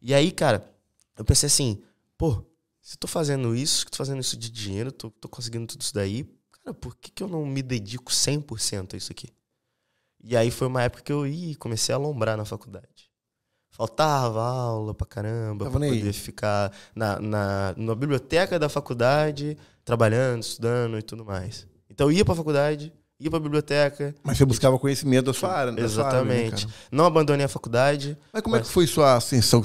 E 0.02 0.12
aí, 0.12 0.32
cara, 0.32 0.68
eu 1.16 1.24
pensei 1.24 1.46
assim, 1.46 1.80
pô, 2.18 2.44
se 2.82 2.94
eu 2.96 2.98
tô 2.98 3.06
fazendo 3.06 3.54
isso, 3.54 3.86
tô 3.88 3.96
fazendo 3.98 4.20
isso 4.20 4.36
de 4.36 4.50
dinheiro, 4.50 4.90
tô, 4.90 5.10
tô 5.10 5.28
conseguindo 5.28 5.66
tudo 5.68 5.80
isso 5.82 5.94
daí, 5.94 6.26
cara, 6.72 6.74
por 6.74 6.96
que, 6.96 7.10
que 7.10 7.22
eu 7.22 7.28
não 7.28 7.44
me 7.46 7.62
dedico 7.62 8.10
100% 8.12 8.94
a 8.94 8.96
isso 8.96 9.12
aqui? 9.12 9.28
E 10.22 10.36
aí 10.36 10.50
foi 10.50 10.66
uma 10.66 10.82
época 10.82 11.02
que 11.02 11.12
eu 11.12 11.26
ih, 11.26 11.54
comecei 11.56 11.94
a 11.94 11.96
alombrar 11.98 12.36
na 12.36 12.44
faculdade. 12.44 12.86
Faltava 13.70 14.42
aula 14.42 14.92
pra 14.92 15.06
caramba, 15.06 15.64
Tava 15.64 15.78
pra 15.78 15.80
nem 15.80 15.92
aí. 15.92 15.98
poder 16.00 16.12
ficar 16.12 16.72
na, 16.94 17.18
na, 17.20 17.74
na 17.76 17.94
biblioteca 17.94 18.58
da 18.58 18.68
faculdade, 18.68 19.56
trabalhando, 19.84 20.42
estudando 20.42 20.98
e 20.98 21.02
tudo 21.02 21.24
mais. 21.24 21.66
Então 21.88 22.08
eu 22.08 22.12
ia 22.12 22.24
pra 22.24 22.34
faculdade, 22.34 22.92
ia 23.18 23.30
pra 23.30 23.40
biblioteca. 23.40 24.14
Mas 24.22 24.36
você 24.36 24.44
buscava 24.44 24.78
conhecimento 24.78 25.26
da 25.26 25.32
sua 25.32 25.50
área, 25.50 25.60
área, 25.72 25.72
né, 25.72 25.82
Exatamente. 25.82 26.66
cara? 26.66 26.78
não 26.92 27.06
abandonei 27.06 27.46
a 27.46 27.48
faculdade. 27.48 28.18
Mas 28.32 28.42
como 28.42 28.56
é 28.56 28.58
Mas- 28.58 28.68
que 28.68 28.74
foi 28.74 28.86
sua 28.86 29.14
ascensão? 29.16 29.62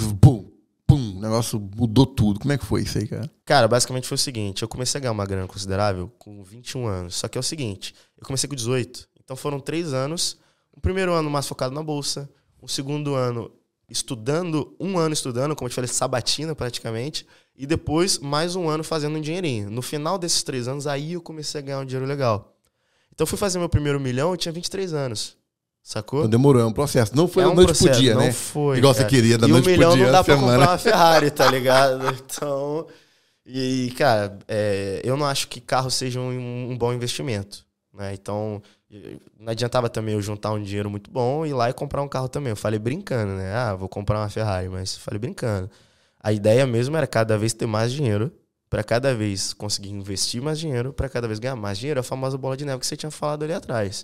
Negócio 1.25 1.59
mudou 1.59 2.05
tudo. 2.05 2.39
Como 2.39 2.53
é 2.53 2.57
que 2.57 2.65
foi 2.65 2.81
isso 2.81 2.97
aí, 2.97 3.07
cara? 3.07 3.29
Cara, 3.45 3.67
basicamente 3.67 4.07
foi 4.07 4.15
o 4.15 4.19
seguinte: 4.19 4.61
eu 4.61 4.67
comecei 4.67 4.99
a 4.99 5.01
ganhar 5.01 5.11
uma 5.11 5.25
grana 5.25 5.47
considerável 5.47 6.11
com 6.17 6.43
21 6.43 6.87
anos. 6.87 7.15
Só 7.15 7.27
que 7.27 7.37
é 7.37 7.39
o 7.39 7.43
seguinte: 7.43 7.93
eu 8.17 8.25
comecei 8.25 8.49
com 8.49 8.55
18. 8.55 9.07
Então 9.23 9.35
foram 9.35 9.59
três 9.59 9.93
anos. 9.93 10.37
O 10.71 10.79
primeiro 10.79 11.13
ano 11.13 11.29
mais 11.29 11.47
focado 11.47 11.73
na 11.73 11.83
bolsa. 11.83 12.29
O 12.61 12.67
segundo 12.67 13.15
ano 13.15 13.51
estudando, 13.89 14.75
um 14.79 14.97
ano 14.97 15.13
estudando, 15.13 15.55
como 15.55 15.67
eu 15.67 15.69
te 15.69 15.75
falei, 15.75 15.87
sabatina 15.87 16.55
praticamente. 16.55 17.25
E 17.55 17.65
depois 17.65 18.19
mais 18.19 18.55
um 18.55 18.67
ano 18.67 18.83
fazendo 18.83 19.17
um 19.17 19.21
dinheirinho. 19.21 19.69
No 19.69 19.81
final 19.81 20.17
desses 20.17 20.43
três 20.43 20.67
anos, 20.67 20.87
aí 20.87 21.13
eu 21.13 21.21
comecei 21.21 21.59
a 21.59 21.63
ganhar 21.63 21.79
um 21.79 21.85
dinheiro 21.85 22.05
legal. 22.05 22.57
Então 23.13 23.23
eu 23.23 23.27
fui 23.27 23.37
fazer 23.37 23.59
meu 23.59 23.69
primeiro 23.69 23.99
milhão, 23.99 24.31
eu 24.31 24.37
tinha 24.37 24.51
23 24.51 24.93
anos. 24.93 25.37
Sacou? 25.87 26.21
Então 26.21 26.29
demorou, 26.31 26.59
é 26.59 26.65
um 26.65 26.73
processo. 26.73 27.15
Não 27.15 27.27
foi 27.27 27.43
É 27.43 27.45
da 27.45 27.51
um 27.51 27.55
noite 27.55 27.67
processo, 27.67 27.89
pro 27.91 27.99
dia, 27.99 28.15
não 28.15 28.21
né? 28.21 28.31
foi. 28.31 28.79
Igual 28.79 28.91
cara. 28.95 29.07
você 29.07 29.15
queria, 29.15 29.37
da 29.37 29.45
e 29.45 29.51
um 29.51 29.53
noite 29.53 29.65
pro 29.65 29.71
milhão 29.73 29.93
dia, 29.95 30.05
não 30.05 30.11
dá 30.11 30.23
pra 30.23 30.35
semana. 30.35 30.57
comprar 30.57 30.71
uma 30.71 30.77
Ferrari, 30.79 31.29
tá 31.29 31.45
ligado? 31.51 32.07
Então. 32.25 32.87
E, 33.45 33.93
cara, 33.95 34.35
é, 34.47 34.99
eu 35.03 35.15
não 35.15 35.27
acho 35.27 35.47
que 35.47 35.61
carro 35.61 35.91
seja 35.91 36.19
um, 36.19 36.71
um 36.71 36.75
bom 36.75 36.91
investimento. 36.91 37.63
Né? 37.93 38.15
Então, 38.15 38.63
não 39.39 39.51
adiantava 39.51 39.87
também 39.87 40.15
eu 40.15 40.21
juntar 40.23 40.51
um 40.53 40.61
dinheiro 40.63 40.89
muito 40.89 41.11
bom 41.11 41.45
e 41.45 41.49
ir 41.49 41.53
lá 41.53 41.69
e 41.69 41.73
comprar 41.73 42.01
um 42.01 42.07
carro 42.07 42.27
também. 42.27 42.49
Eu 42.49 42.55
falei 42.55 42.79
brincando, 42.79 43.33
né? 43.33 43.53
Ah, 43.53 43.75
vou 43.75 43.87
comprar 43.87 44.17
uma 44.19 44.29
Ferrari, 44.29 44.67
mas 44.67 44.97
falei 44.97 45.19
brincando. 45.19 45.69
A 46.19 46.33
ideia 46.33 46.65
mesmo 46.65 46.97
era 46.97 47.05
cada 47.05 47.37
vez 47.37 47.53
ter 47.53 47.67
mais 47.67 47.91
dinheiro, 47.91 48.31
para 48.71 48.83
cada 48.83 49.13
vez 49.13 49.53
conseguir 49.53 49.91
investir 49.91 50.41
mais 50.41 50.57
dinheiro, 50.57 50.91
para 50.91 51.07
cada 51.07 51.27
vez 51.27 51.37
ganhar 51.37 51.55
mais 51.55 51.77
dinheiro, 51.77 51.99
a 51.99 52.03
famosa 52.03 52.35
bola 52.39 52.57
de 52.57 52.65
neve 52.65 52.79
que 52.79 52.87
você 52.87 52.97
tinha 52.97 53.11
falado 53.11 53.43
ali 53.43 53.53
atrás. 53.53 54.03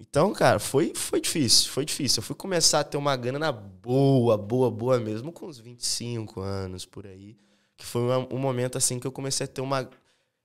Então, 0.00 0.32
cara, 0.32 0.58
foi, 0.58 0.94
foi 0.94 1.20
difícil, 1.20 1.70
foi 1.70 1.84
difícil. 1.84 2.20
Eu 2.20 2.22
fui 2.24 2.34
começar 2.34 2.80
a 2.80 2.84
ter 2.84 2.96
uma 2.96 3.14
grana 3.16 3.52
boa, 3.52 4.36
boa, 4.38 4.70
boa 4.70 4.98
mesmo, 4.98 5.30
com 5.30 5.46
uns 5.46 5.58
25 5.58 6.40
anos 6.40 6.86
por 6.86 7.06
aí. 7.06 7.36
Que 7.76 7.84
foi 7.84 8.00
um, 8.00 8.26
um 8.34 8.38
momento 8.38 8.78
assim 8.78 8.98
que 8.98 9.06
eu 9.06 9.12
comecei 9.12 9.44
a 9.44 9.48
ter 9.48 9.60
uma. 9.60 9.88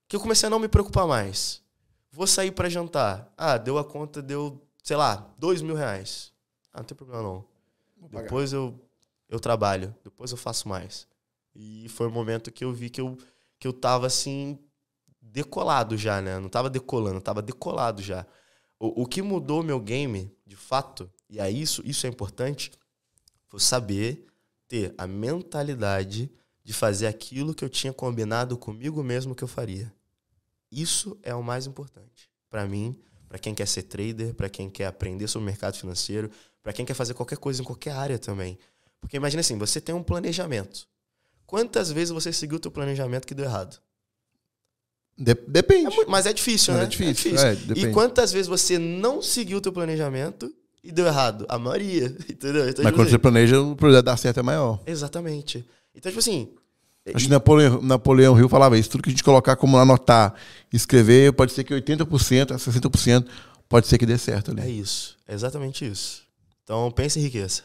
Que 0.09 0.17
eu 0.17 0.19
comecei 0.19 0.47
a 0.47 0.49
não 0.49 0.59
me 0.59 0.67
preocupar 0.67 1.07
mais. 1.07 1.63
Vou 2.11 2.27
sair 2.27 2.51
para 2.51 2.67
jantar. 2.67 3.31
Ah, 3.37 3.57
deu 3.57 3.77
a 3.77 3.85
conta, 3.85 4.21
deu, 4.21 4.61
sei 4.83 4.97
lá, 4.97 5.33
dois 5.37 5.61
mil 5.61 5.75
reais. 5.75 6.33
Ah, 6.73 6.79
não 6.79 6.85
tem 6.85 6.95
problema 6.95 7.23
não. 7.23 7.45
Depois 8.11 8.51
eu, 8.51 8.77
eu 9.29 9.39
trabalho, 9.39 9.95
depois 10.03 10.31
eu 10.31 10.37
faço 10.37 10.67
mais. 10.67 11.07
E 11.55 11.87
foi 11.89 12.07
o 12.07 12.09
um 12.09 12.13
momento 12.13 12.51
que 12.51 12.65
eu 12.65 12.73
vi 12.73 12.89
que 12.89 12.99
eu, 12.99 13.17
que 13.57 13.65
eu 13.65 13.71
tava 13.71 14.05
assim, 14.05 14.59
decolado 15.21 15.97
já, 15.97 16.21
né? 16.21 16.39
Não 16.39 16.49
tava 16.49 16.69
decolando, 16.69 17.21
tava 17.21 17.41
decolado 17.41 18.01
já. 18.01 18.25
O, 18.79 19.03
o 19.03 19.05
que 19.05 19.21
mudou 19.21 19.63
meu 19.63 19.79
game, 19.79 20.31
de 20.45 20.55
fato, 20.55 21.11
e 21.29 21.39
é 21.39 21.49
isso, 21.49 21.81
isso 21.85 22.05
é 22.05 22.09
importante, 22.09 22.71
foi 23.47 23.59
saber 23.59 24.25
ter 24.67 24.93
a 24.97 25.07
mentalidade 25.07 26.31
de 26.63 26.73
fazer 26.73 27.07
aquilo 27.07 27.53
que 27.53 27.63
eu 27.63 27.69
tinha 27.69 27.93
combinado 27.93 28.57
comigo 28.57 29.03
mesmo 29.03 29.35
que 29.35 29.43
eu 29.43 29.47
faria. 29.47 29.93
Isso 30.71 31.17
é 31.21 31.33
o 31.33 31.43
mais 31.43 31.67
importante 31.67 32.29
para 32.49 32.65
mim, 32.65 32.97
para 33.27 33.37
quem 33.37 33.53
quer 33.53 33.67
ser 33.67 33.83
trader, 33.83 34.33
para 34.33 34.47
quem 34.47 34.69
quer 34.69 34.85
aprender 34.85 35.27
sobre 35.27 35.43
o 35.43 35.45
mercado 35.45 35.75
financeiro, 35.75 36.31
para 36.63 36.71
quem 36.71 36.85
quer 36.85 36.93
fazer 36.93 37.13
qualquer 37.13 37.37
coisa 37.37 37.61
em 37.61 37.65
qualquer 37.65 37.91
área 37.91 38.17
também. 38.17 38.57
Porque 39.01 39.17
imagine 39.17 39.41
assim, 39.41 39.57
você 39.57 39.81
tem 39.81 39.93
um 39.93 40.01
planejamento. 40.01 40.87
Quantas 41.45 41.91
vezes 41.91 42.11
você 42.11 42.31
seguiu 42.31 42.55
o 42.55 42.59
teu 42.59 42.71
planejamento 42.71 43.27
que 43.27 43.35
deu 43.35 43.45
errado? 43.45 43.79
Depende. 45.17 46.01
É, 46.01 46.05
mas 46.07 46.25
é 46.25 46.33
difícil, 46.33 46.73
mas 46.73 46.81
né? 46.81 46.85
É 46.85 46.89
difícil. 46.89 47.37
É 47.37 47.55
difícil. 47.55 47.87
É, 47.87 47.89
e 47.89 47.93
quantas 47.93 48.31
vezes 48.31 48.47
você 48.47 48.77
não 48.77 49.21
seguiu 49.21 49.59
o 49.59 49.61
teu 49.61 49.71
planejamento 49.71 50.53
e 50.83 50.91
deu 50.91 51.05
errado? 51.05 51.45
A 51.47 51.57
maioria, 51.57 52.05
entendeu? 52.29 52.67
Então, 52.69 52.83
mas 52.83 52.91
tipo 52.91 52.91
quando 52.91 53.01
assim, 53.01 53.11
você 53.11 53.17
planeja, 53.19 53.61
o 53.61 53.75
projeto 53.75 54.05
dar 54.05 54.17
certo 54.17 54.39
é 54.39 54.43
maior. 54.43 54.81
Exatamente. 54.85 55.65
Então, 55.93 56.11
tipo 56.11 56.19
assim... 56.19 56.49
Acho 57.13 57.25
que 57.25 57.31
Napoleão, 57.31 57.81
Napoleão 57.83 58.37
Hill 58.37 58.49
falava 58.49 58.79
isso. 58.79 58.89
Tudo 58.89 59.03
que 59.03 59.09
a 59.09 59.11
gente 59.11 59.23
colocar 59.23 59.55
como 59.55 59.77
anotar, 59.77 60.33
escrever, 60.73 61.31
pode 61.33 61.51
ser 61.51 61.63
que 61.63 61.71
80% 61.71 62.51
a 62.51 62.55
60% 62.55 63.27
pode 63.69 63.85
ser 63.85 63.99
que 63.99 64.07
dê 64.07 64.17
certo 64.17 64.49
ali. 64.49 64.61
É 64.61 64.69
isso. 64.69 65.15
É 65.27 65.35
exatamente 65.35 65.85
isso. 65.85 66.23
Então, 66.63 66.89
pense 66.91 67.19
em 67.19 67.21
riqueza. 67.21 67.61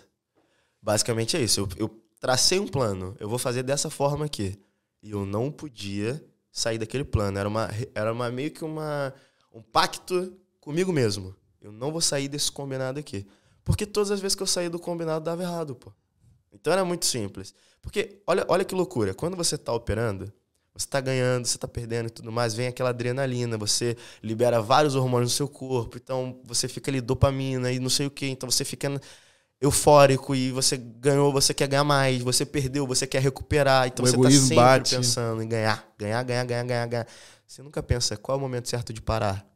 Basicamente 0.82 1.38
é 1.38 1.40
isso. 1.40 1.60
Eu, 1.60 1.68
eu 1.78 2.00
tracei 2.20 2.60
um 2.60 2.66
plano. 2.68 3.16
Eu 3.18 3.30
vou 3.30 3.38
fazer 3.38 3.62
dessa 3.62 3.88
forma 3.88 4.26
aqui. 4.26 4.58
E 5.02 5.12
eu 5.12 5.24
não 5.24 5.50
podia 5.50 6.22
sair 6.52 6.78
daquele 6.78 7.04
plano. 7.04 7.38
Era, 7.38 7.48
uma, 7.48 7.68
era 7.94 8.12
uma, 8.12 8.30
meio 8.30 8.50
que 8.50 8.64
uma, 8.64 9.14
um 9.52 9.62
pacto 9.62 10.36
comigo 10.60 10.92
mesmo. 10.92 11.34
Eu 11.60 11.72
não 11.72 11.92
vou 11.92 12.00
sair 12.00 12.28
desse 12.28 12.50
combinado 12.50 12.98
aqui. 12.98 13.26
Porque 13.64 13.86
todas 13.86 14.10
as 14.10 14.20
vezes 14.20 14.34
que 14.34 14.42
eu 14.42 14.46
saí 14.46 14.68
do 14.68 14.78
combinado 14.78 15.24
dava 15.24 15.42
errado, 15.42 15.74
pô. 15.74 15.92
Então 16.52 16.72
era 16.72 16.84
muito 16.84 17.06
simples. 17.06 17.54
Porque 17.80 18.20
olha, 18.26 18.44
olha 18.48 18.64
que 18.64 18.74
loucura. 18.74 19.14
Quando 19.14 19.36
você 19.36 19.54
está 19.54 19.72
operando, 19.72 20.32
você 20.74 20.86
está 20.86 21.00
ganhando, 21.00 21.46
você 21.46 21.56
está 21.56 21.68
perdendo 21.68 22.06
e 22.06 22.10
tudo 22.10 22.30
mais, 22.32 22.54
vem 22.54 22.66
aquela 22.66 22.90
adrenalina, 22.90 23.58
você 23.58 23.96
libera 24.22 24.62
vários 24.62 24.94
hormônios 24.94 25.32
no 25.32 25.36
seu 25.36 25.48
corpo, 25.48 25.96
então 25.96 26.40
você 26.44 26.68
fica 26.68 26.90
ali 26.90 27.00
dopamina 27.00 27.70
e 27.72 27.78
não 27.78 27.90
sei 27.90 28.06
o 28.06 28.10
que, 28.10 28.26
então 28.26 28.50
você 28.50 28.64
fica 28.64 29.00
eufórico 29.60 30.34
e 30.34 30.50
você 30.50 30.76
ganhou, 30.76 31.32
você 31.32 31.52
quer 31.52 31.68
ganhar 31.68 31.84
mais, 31.84 32.22
você 32.22 32.46
perdeu, 32.46 32.86
você 32.86 33.06
quer 33.06 33.20
recuperar, 33.20 33.86
então 33.86 34.04
o 34.04 34.08
você 34.08 34.16
está 34.16 34.30
sempre 34.30 34.56
bate. 34.56 34.96
pensando 34.96 35.42
em 35.42 35.48
ganhar, 35.48 35.86
ganhar, 35.98 36.22
ganhar, 36.22 36.44
ganhar, 36.44 36.64
ganhar, 36.64 36.86
ganhar. 36.86 37.06
Você 37.46 37.62
nunca 37.62 37.82
pensa 37.82 38.16
qual 38.16 38.36
é 38.36 38.38
o 38.38 38.40
momento 38.40 38.68
certo 38.68 38.92
de 38.92 39.02
parar. 39.02 39.46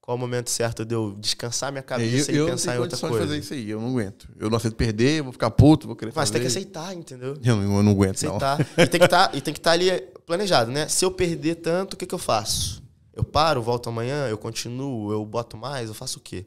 Qual 0.00 0.16
é 0.16 0.18
o 0.18 0.20
momento 0.20 0.50
certo 0.50 0.84
de 0.84 0.94
eu 0.94 1.16
descansar 1.18 1.72
minha 1.72 1.82
cabeça 1.82 2.30
eu, 2.30 2.34
e 2.36 2.38
eu 2.38 2.46
pensar 2.46 2.76
em 2.76 2.78
outra 2.78 2.96
coisa? 2.96 3.16
Eu 3.16 3.20
não 3.20 3.26
fazer 3.26 3.38
isso 3.40 3.54
aí, 3.54 3.68
eu 3.68 3.80
não 3.80 3.88
aguento. 3.88 4.28
Eu 4.38 4.48
não 4.48 4.56
aceito 4.56 4.76
perder, 4.76 5.22
vou 5.22 5.32
ficar 5.32 5.50
puto, 5.50 5.88
vou 5.88 5.96
querer 5.96 6.12
Mas 6.14 6.28
fazer. 6.28 6.32
tem 6.34 6.42
que 6.42 6.46
aceitar, 6.46 6.94
entendeu? 6.94 7.36
Eu, 7.42 7.60
eu 7.60 7.82
não 7.82 7.90
aguento, 7.90 8.14
aceitar. 8.14 8.58
não. 8.58 8.84
E 8.84 8.86
tem 8.86 9.00
que 9.00 9.08
tá, 9.08 9.32
estar 9.34 9.52
tá 9.60 9.72
ali 9.72 9.90
planejado, 10.24 10.70
né? 10.70 10.86
Se 10.86 11.04
eu 11.04 11.10
perder 11.10 11.56
tanto, 11.56 11.94
o 11.94 11.96
que, 11.96 12.06
que 12.06 12.14
eu 12.14 12.18
faço? 12.20 12.80
Eu 13.12 13.24
paro, 13.24 13.60
volto 13.60 13.88
amanhã, 13.88 14.28
eu 14.28 14.38
continuo, 14.38 15.10
eu 15.10 15.24
boto 15.24 15.56
mais, 15.56 15.88
eu 15.88 15.94
faço 15.94 16.18
o 16.18 16.22
quê? 16.22 16.46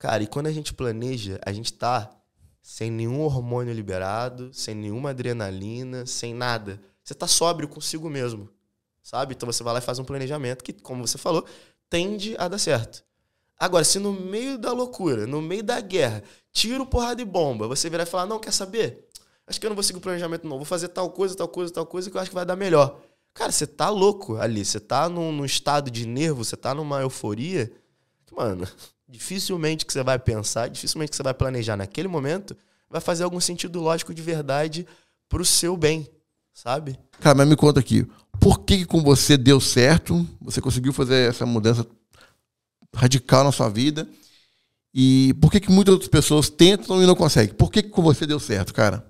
Cara, 0.00 0.22
e 0.22 0.26
quando 0.26 0.46
a 0.46 0.52
gente 0.52 0.72
planeja, 0.72 1.38
a 1.44 1.52
gente 1.52 1.74
tá 1.74 2.10
sem 2.62 2.90
nenhum 2.90 3.20
hormônio 3.20 3.74
liberado, 3.74 4.52
sem 4.52 4.74
nenhuma 4.74 5.10
adrenalina, 5.10 6.06
sem 6.06 6.34
nada. 6.34 6.80
Você 7.04 7.12
tá 7.12 7.26
sóbrio 7.26 7.68
consigo 7.68 8.08
mesmo, 8.08 8.48
sabe? 9.02 9.34
Então 9.34 9.46
você 9.46 9.62
vai 9.62 9.74
lá 9.74 9.78
e 9.78 9.82
faz 9.82 9.98
um 9.98 10.04
planejamento 10.04 10.64
que, 10.64 10.72
como 10.72 11.06
você 11.06 11.18
falou, 11.18 11.44
tende 11.90 12.34
a 12.38 12.48
dar 12.48 12.56
certo. 12.56 13.04
Agora, 13.58 13.84
se 13.84 13.98
no 13.98 14.10
meio 14.10 14.56
da 14.56 14.72
loucura, 14.72 15.26
no 15.26 15.42
meio 15.42 15.62
da 15.62 15.78
guerra, 15.82 16.22
tiro, 16.50 16.86
porrada 16.86 17.20
e 17.20 17.24
bomba, 17.26 17.68
você 17.68 17.90
virar 17.90 18.04
e 18.04 18.06
falar, 18.06 18.24
não, 18.24 18.38
quer 18.38 18.54
saber? 18.54 19.06
Acho 19.46 19.60
que 19.60 19.66
eu 19.66 19.68
não 19.68 19.76
vou 19.76 19.82
seguir 19.82 19.98
o 19.98 20.02
planejamento, 20.02 20.48
não. 20.48 20.56
Vou 20.56 20.64
fazer 20.64 20.88
tal 20.88 21.10
coisa, 21.10 21.36
tal 21.36 21.48
coisa, 21.48 21.70
tal 21.70 21.84
coisa 21.84 22.10
que 22.10 22.16
eu 22.16 22.20
acho 22.22 22.30
que 22.30 22.34
vai 22.34 22.46
dar 22.46 22.56
melhor. 22.56 22.98
Cara, 23.34 23.52
você 23.52 23.66
tá 23.66 23.90
louco 23.90 24.36
ali. 24.36 24.64
Você 24.64 24.80
tá 24.80 25.10
num, 25.10 25.30
num 25.30 25.44
estado 25.44 25.90
de 25.90 26.06
nervo, 26.06 26.42
você 26.42 26.56
tá 26.56 26.74
numa 26.74 27.02
euforia. 27.02 27.70
Mano, 28.32 28.66
dificilmente 29.10 29.84
que 29.84 29.92
você 29.92 30.02
vai 30.02 30.18
pensar, 30.18 30.68
dificilmente 30.68 31.10
que 31.10 31.16
você 31.16 31.22
vai 31.22 31.34
planejar 31.34 31.76
naquele 31.76 32.08
momento, 32.08 32.56
vai 32.88 33.00
fazer 33.00 33.24
algum 33.24 33.40
sentido 33.40 33.80
lógico 33.80 34.14
de 34.14 34.22
verdade 34.22 34.86
pro 35.28 35.44
seu 35.44 35.76
bem, 35.76 36.08
sabe? 36.54 36.98
Cara, 37.20 37.34
mas 37.34 37.48
me 37.48 37.56
conta 37.56 37.80
aqui, 37.80 38.06
por 38.40 38.60
que, 38.60 38.78
que 38.78 38.84
com 38.86 39.02
você 39.02 39.36
deu 39.36 39.60
certo? 39.60 40.26
Você 40.40 40.60
conseguiu 40.60 40.92
fazer 40.92 41.28
essa 41.28 41.44
mudança 41.44 41.86
radical 42.94 43.44
na 43.44 43.52
sua 43.52 43.68
vida? 43.68 44.08
E 44.92 45.34
por 45.40 45.52
que, 45.52 45.60
que 45.60 45.70
muitas 45.70 45.92
outras 45.92 46.10
pessoas 46.10 46.48
tentam 46.48 47.02
e 47.02 47.06
não 47.06 47.14
conseguem? 47.14 47.54
Por 47.54 47.70
que, 47.70 47.82
que 47.82 47.90
com 47.90 48.02
você 48.02 48.26
deu 48.26 48.40
certo, 48.40 48.74
cara? 48.74 49.04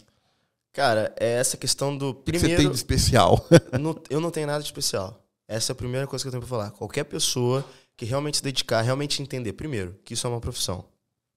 Cara, 0.73 1.15
é 1.19 1.33
essa 1.33 1.57
questão 1.57 1.97
do 1.97 2.15
primeiro. 2.15 2.47
O 2.47 2.51
que 2.51 2.57
você 2.57 2.63
tem 2.63 2.71
de 2.71 2.77
especial? 2.77 3.47
eu 4.11 4.21
não 4.21 4.31
tenho 4.31 4.47
nada 4.47 4.61
de 4.61 4.67
especial. 4.67 5.25
Essa 5.49 5.73
é 5.73 5.75
a 5.75 5.77
primeira 5.77 6.07
coisa 6.07 6.23
que 6.23 6.29
eu 6.29 6.31
tenho 6.31 6.43
pra 6.43 6.49
falar. 6.49 6.71
Qualquer 6.71 7.05
pessoa 7.05 7.65
que 8.01 8.07
realmente 8.07 8.39
se 8.39 8.43
dedicar, 8.43 8.81
realmente 8.81 9.21
entender, 9.21 9.53
primeiro, 9.53 9.95
que 10.03 10.15
isso 10.15 10.27
é 10.27 10.31
uma 10.31 10.41
profissão. 10.41 10.87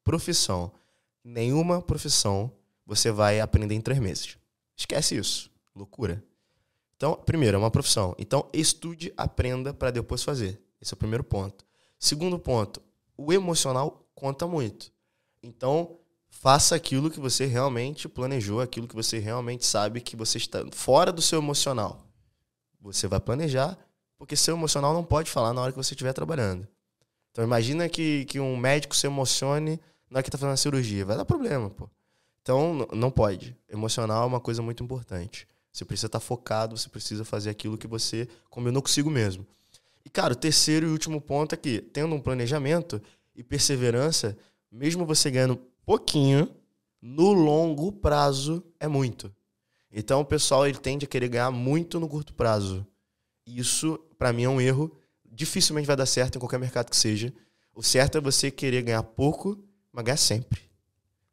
Profissão. 0.01 0.71
Nenhuma 1.21 1.81
profissão 1.81 2.49
você 2.85 3.11
vai 3.11 3.41
aprender 3.41 3.75
em 3.75 3.81
três 3.81 3.99
meses. 3.99 4.37
Esquece 4.73 5.17
isso. 5.17 5.51
Loucura. 5.75 6.23
Então, 6.95 7.15
primeiro, 7.15 7.57
é 7.57 7.59
uma 7.59 7.69
profissão. 7.69 8.15
Então, 8.17 8.49
estude, 8.53 9.13
aprenda 9.17 9.73
para 9.73 9.91
depois 9.91 10.23
fazer. 10.23 10.57
Esse 10.79 10.93
é 10.93 10.95
o 10.95 10.97
primeiro 10.97 11.21
ponto. 11.21 11.65
Segundo 11.99 12.39
ponto, 12.39 12.81
o 13.17 13.33
emocional 13.33 14.07
conta 14.15 14.47
muito. 14.47 14.89
Então, 15.43 15.97
faça 16.29 16.75
aquilo 16.75 17.11
que 17.11 17.19
você 17.19 17.45
realmente 17.45 18.07
planejou, 18.07 18.61
aquilo 18.61 18.87
que 18.87 18.95
você 18.95 19.19
realmente 19.19 19.65
sabe 19.65 19.99
que 19.99 20.15
você 20.15 20.37
está 20.37 20.65
fora 20.71 21.11
do 21.11 21.21
seu 21.21 21.39
emocional. 21.39 22.07
Você 22.79 23.05
vai 23.05 23.19
planejar, 23.19 23.77
porque 24.23 24.37
seu 24.37 24.55
emocional 24.55 24.93
não 24.93 25.03
pode 25.03 25.29
falar 25.29 25.51
na 25.51 25.59
hora 25.59 25.73
que 25.73 25.77
você 25.77 25.93
estiver 25.93 26.13
trabalhando. 26.13 26.65
Então 27.29 27.43
imagina 27.43 27.89
que, 27.89 28.23
que 28.23 28.39
um 28.39 28.55
médico 28.55 28.95
se 28.95 29.05
emocione 29.05 29.77
na 30.09 30.15
hora 30.17 30.23
que 30.23 30.29
está 30.29 30.37
fazendo 30.37 30.53
a 30.53 30.57
cirurgia. 30.57 31.03
Vai 31.03 31.17
dar 31.17 31.25
problema, 31.25 31.69
pô. 31.69 31.89
Então 32.41 32.87
não 32.93 33.11
pode. 33.11 33.53
Emocional 33.69 34.23
é 34.23 34.25
uma 34.25 34.39
coisa 34.39 34.61
muito 34.61 34.81
importante. 34.81 35.45
Você 35.73 35.83
precisa 35.83 36.05
estar 36.05 36.21
tá 36.21 36.25
focado, 36.25 36.77
você 36.77 36.87
precisa 36.87 37.25
fazer 37.25 37.49
aquilo 37.49 37.77
que 37.77 37.85
você 37.85 38.25
combinou 38.49 38.81
consigo 38.81 39.09
mesmo. 39.09 39.45
E, 40.05 40.09
cara, 40.09 40.31
o 40.31 40.37
terceiro 40.37 40.87
e 40.87 40.89
último 40.89 41.19
ponto 41.19 41.53
é 41.53 41.57
que, 41.57 41.81
tendo 41.81 42.15
um 42.15 42.21
planejamento 42.21 43.01
e 43.35 43.43
perseverança, 43.43 44.37
mesmo 44.71 45.05
você 45.05 45.29
ganhando 45.29 45.59
pouquinho, 45.85 46.49
no 47.01 47.33
longo 47.33 47.91
prazo 47.91 48.63
é 48.79 48.87
muito. 48.87 49.29
Então 49.91 50.21
o 50.21 50.25
pessoal 50.25 50.65
ele 50.65 50.77
tende 50.77 51.03
a 51.03 51.09
querer 51.09 51.27
ganhar 51.27 51.51
muito 51.51 51.99
no 51.99 52.07
curto 52.07 52.33
prazo. 52.33 52.87
Isso, 53.45 53.99
para 54.17 54.31
mim, 54.33 54.43
é 54.43 54.49
um 54.49 54.61
erro. 54.61 54.95
Dificilmente 55.25 55.87
vai 55.87 55.95
dar 55.95 56.05
certo 56.05 56.35
em 56.35 56.39
qualquer 56.39 56.59
mercado 56.59 56.89
que 56.89 56.95
seja. 56.95 57.33
O 57.75 57.81
certo 57.81 58.17
é 58.17 58.21
você 58.21 58.51
querer 58.51 58.83
ganhar 58.83 59.03
pouco, 59.03 59.61
mas 59.91 60.05
ganhar 60.05 60.17
sempre. 60.17 60.61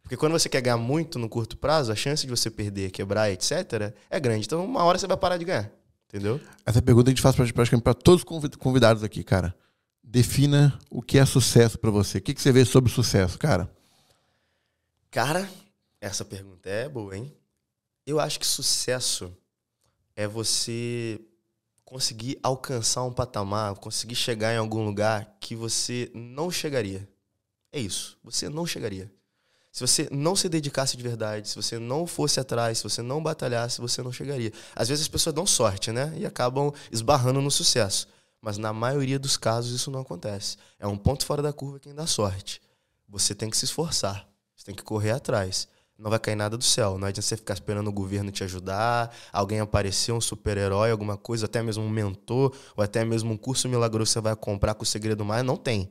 Porque 0.02 0.16
quando 0.16 0.32
você 0.32 0.48
quer 0.48 0.60
ganhar 0.60 0.76
muito 0.76 1.18
no 1.18 1.28
curto 1.28 1.56
prazo, 1.56 1.92
a 1.92 1.94
chance 1.94 2.26
de 2.26 2.30
você 2.30 2.50
perder, 2.50 2.90
quebrar, 2.90 3.30
etc., 3.30 3.94
é 4.08 4.18
grande. 4.18 4.46
Então, 4.46 4.64
uma 4.64 4.82
hora 4.82 4.98
você 4.98 5.06
vai 5.06 5.16
parar 5.16 5.36
de 5.36 5.44
ganhar. 5.44 5.70
Entendeu? 6.08 6.40
Essa 6.66 6.82
pergunta 6.82 7.08
a 7.08 7.12
gente 7.12 7.22
faz 7.22 7.36
praticamente 7.36 7.84
para 7.84 7.94
todos 7.94 8.24
os 8.24 8.56
convidados 8.56 9.04
aqui, 9.04 9.22
cara. 9.22 9.54
Defina 10.02 10.76
o 10.90 11.00
que 11.00 11.18
é 11.18 11.24
sucesso 11.24 11.78
para 11.78 11.92
você. 11.92 12.18
O 12.18 12.20
que, 12.20 12.34
que 12.34 12.42
você 12.42 12.50
vê 12.50 12.64
sobre 12.64 12.90
sucesso, 12.90 13.38
cara? 13.38 13.70
Cara, 15.08 15.48
essa 16.00 16.24
pergunta 16.24 16.68
é 16.68 16.88
boa, 16.88 17.16
hein? 17.16 17.32
Eu 18.04 18.18
acho 18.18 18.40
que 18.40 18.46
sucesso 18.46 19.32
é 20.16 20.26
você 20.26 21.20
conseguir 21.90 22.38
alcançar 22.40 23.02
um 23.02 23.12
patamar, 23.12 23.74
conseguir 23.74 24.14
chegar 24.14 24.54
em 24.54 24.58
algum 24.58 24.84
lugar 24.84 25.36
que 25.40 25.56
você 25.56 26.08
não 26.14 26.48
chegaria. 26.48 27.08
É 27.72 27.80
isso. 27.80 28.16
Você 28.22 28.48
não 28.48 28.64
chegaria. 28.64 29.12
Se 29.72 29.80
você 29.80 30.08
não 30.12 30.36
se 30.36 30.48
dedicasse 30.48 30.96
de 30.96 31.02
verdade, 31.02 31.48
se 31.48 31.56
você 31.56 31.80
não 31.80 32.06
fosse 32.06 32.38
atrás, 32.38 32.78
se 32.78 32.84
você 32.84 33.02
não 33.02 33.20
batalhasse, 33.20 33.80
você 33.80 34.04
não 34.04 34.12
chegaria. 34.12 34.52
Às 34.72 34.88
vezes 34.88 35.02
as 35.02 35.08
pessoas 35.08 35.34
dão 35.34 35.44
sorte, 35.44 35.90
né? 35.90 36.14
E 36.16 36.24
acabam 36.24 36.72
esbarrando 36.92 37.40
no 37.40 37.50
sucesso. 37.50 38.06
Mas 38.40 38.56
na 38.56 38.72
maioria 38.72 39.18
dos 39.18 39.36
casos 39.36 39.74
isso 39.74 39.90
não 39.90 40.02
acontece. 40.02 40.58
É 40.78 40.86
um 40.86 40.96
ponto 40.96 41.26
fora 41.26 41.42
da 41.42 41.52
curva 41.52 41.80
quem 41.80 41.92
dá 41.92 42.06
sorte. 42.06 42.62
Você 43.08 43.34
tem 43.34 43.50
que 43.50 43.56
se 43.56 43.64
esforçar. 43.64 44.28
Você 44.54 44.64
tem 44.64 44.76
que 44.76 44.84
correr 44.84 45.10
atrás. 45.10 45.66
Não 46.00 46.08
vai 46.08 46.18
cair 46.18 46.34
nada 46.34 46.56
do 46.56 46.64
céu. 46.64 46.96
Não 46.96 47.06
adianta 47.06 47.26
você 47.26 47.36
ficar 47.36 47.52
esperando 47.52 47.88
o 47.88 47.92
governo 47.92 48.30
te 48.30 48.42
ajudar, 48.42 49.14
alguém 49.30 49.60
aparecer, 49.60 50.12
um 50.12 50.20
super-herói, 50.20 50.90
alguma 50.90 51.18
coisa, 51.18 51.44
até 51.44 51.62
mesmo 51.62 51.84
um 51.84 51.90
mentor, 51.90 52.56
ou 52.74 52.82
até 52.82 53.04
mesmo 53.04 53.34
um 53.34 53.36
curso 53.36 53.68
milagroso 53.68 54.08
que 54.08 54.12
você 54.14 54.20
vai 54.22 54.34
comprar 54.34 54.72
com 54.72 54.82
o 54.82 54.86
segredo 54.86 55.26
mais. 55.26 55.44
Não 55.44 55.58
tem. 55.58 55.90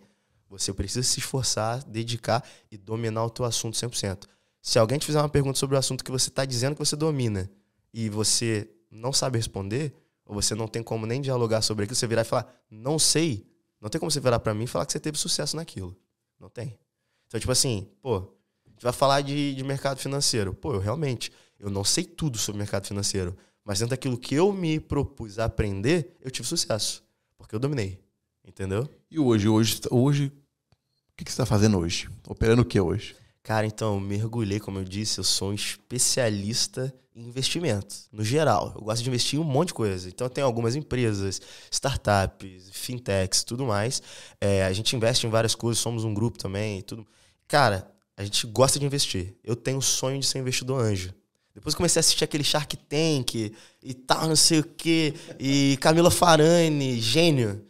Você 0.49 0.74
precisa 0.74 1.07
se 1.07 1.20
esforçar, 1.20 1.84
dedicar 1.84 2.43
e 2.72 2.78
dominar 2.78 3.24
o 3.24 3.30
teu 3.30 3.45
assunto 3.45 3.78
100%. 3.78 4.24
Se 4.64 4.80
alguém 4.80 4.97
te 4.97 5.05
fizer 5.05 5.20
uma 5.20 5.30
pergunta 5.30 5.60
sobre 5.60 5.76
o 5.76 5.80
assunto 5.80 6.03
que 6.03 6.10
você 6.10 6.30
está 6.30 6.43
dizendo 6.43 6.74
que 6.74 6.84
você 6.84 6.95
domina 6.95 7.47
e 7.93 8.10
você 8.10 8.68
não 8.89 9.14
sabe 9.14 9.38
responder, 9.38 9.93
ou 10.26 10.34
você 10.34 10.55
não 10.55 10.68
tem 10.68 10.82
como 10.82 11.05
nem 11.05 11.22
dialogar 11.22 11.62
sobre 11.62 11.84
aquilo, 11.84 11.95
você 11.95 12.07
virar 12.07 12.24
e 12.24 12.26
falar, 12.26 12.51
não 12.70 12.97
sei, 12.97 13.47
não 13.80 13.91
tem 13.91 13.99
como 13.99 14.10
você 14.10 14.20
virar 14.20 14.39
para 14.39 14.55
mim 14.55 14.64
e 14.64 14.68
falar 14.68 14.88
que 14.88 14.91
você 14.91 14.99
teve 14.99 15.20
sucesso 15.20 15.55
naquilo. 15.55 15.95
Não 16.39 16.49
tem. 16.49 16.80
Então, 17.28 17.39
tipo 17.39 17.51
assim, 17.51 17.88
pô, 18.01 18.39
gente 18.80 18.84
vai 18.84 18.93
falar 18.93 19.21
de, 19.21 19.53
de 19.53 19.63
mercado 19.63 19.99
financeiro. 19.99 20.53
Pô, 20.53 20.73
eu 20.73 20.80
realmente, 20.80 21.32
eu 21.59 21.69
não 21.69 21.84
sei 21.84 22.05
tudo 22.05 22.38
sobre 22.38 22.59
mercado 22.59 22.88
financeiro, 22.88 23.36
mas 23.65 23.80
dentro 23.80 23.91
daquilo 23.91 24.17
que 24.17 24.34
eu 24.34 24.53
me 24.53 24.80
propus 24.80 25.38
a 25.38 25.45
aprender, 25.45 26.15
eu 26.21 26.32
tive 26.32 26.47
sucesso, 26.47 27.03
porque 27.38 27.53
eu 27.53 27.59
dominei. 27.59 27.99
Entendeu? 28.47 28.89
E 29.11 29.19
hoje, 29.19 29.49
hoje, 29.49 29.82
hoje, 29.91 30.25
o 30.27 31.17
que, 31.17 31.25
que 31.25 31.32
você 31.32 31.36
está 31.41 31.45
fazendo 31.45 31.77
hoje? 31.77 32.09
Operando 32.27 32.61
o 32.61 32.65
que 32.65 32.80
hoje? 32.80 33.15
Cara, 33.43 33.67
então, 33.67 33.95
eu 33.95 33.99
mergulhei, 33.99 34.59
como 34.59 34.80
eu 34.80 34.84
disse, 34.86 35.19
eu 35.19 35.23
sou 35.23 35.49
um 35.49 35.53
especialista 35.53 36.93
em 37.13 37.27
investimentos, 37.27 38.07
no 38.11 38.23
geral. 38.23 38.71
Eu 38.75 38.82
gosto 38.82 39.03
de 39.03 39.09
investir 39.09 39.38
em 39.38 39.41
um 39.41 39.45
monte 39.45 39.67
de 39.67 39.73
coisa. 39.73 40.07
Então, 40.07 40.25
eu 40.25 40.32
tenho 40.32 40.47
algumas 40.47 40.75
empresas, 40.75 41.41
startups, 41.69 42.69
fintechs, 42.71 43.43
tudo 43.43 43.65
mais. 43.65 44.01
É, 44.39 44.63
a 44.63 44.71
gente 44.71 44.95
investe 44.95 45.27
em 45.27 45.30
várias 45.30 45.53
coisas, 45.53 45.82
somos 45.82 46.05
um 46.05 46.13
grupo 46.13 46.38
também, 46.38 46.82
tudo. 46.82 47.05
Cara, 47.47 47.91
a 48.20 48.24
gente 48.26 48.45
gosta 48.47 48.78
de 48.78 48.86
investir. 48.86 49.34
Eu 49.41 49.55
tenho 49.55 49.78
o 49.78 49.82
sonho 49.82 50.20
de 50.20 50.26
ser 50.26 50.39
investidor 50.39 50.84
anjo. 50.84 51.13
Depois 51.55 51.74
comecei 51.74 51.99
a 51.99 52.01
assistir 52.01 52.26
aquele 52.26 52.43
Shark 52.43 52.76
Tank 52.76 53.34
e 53.82 53.93
tal, 53.93 54.28
não 54.28 54.36
sei 54.36 54.59
o 54.59 54.63
quê. 54.63 55.13
E 55.39 55.78
Camila 55.80 56.11
Farani, 56.11 56.99
gênio. 56.99 57.65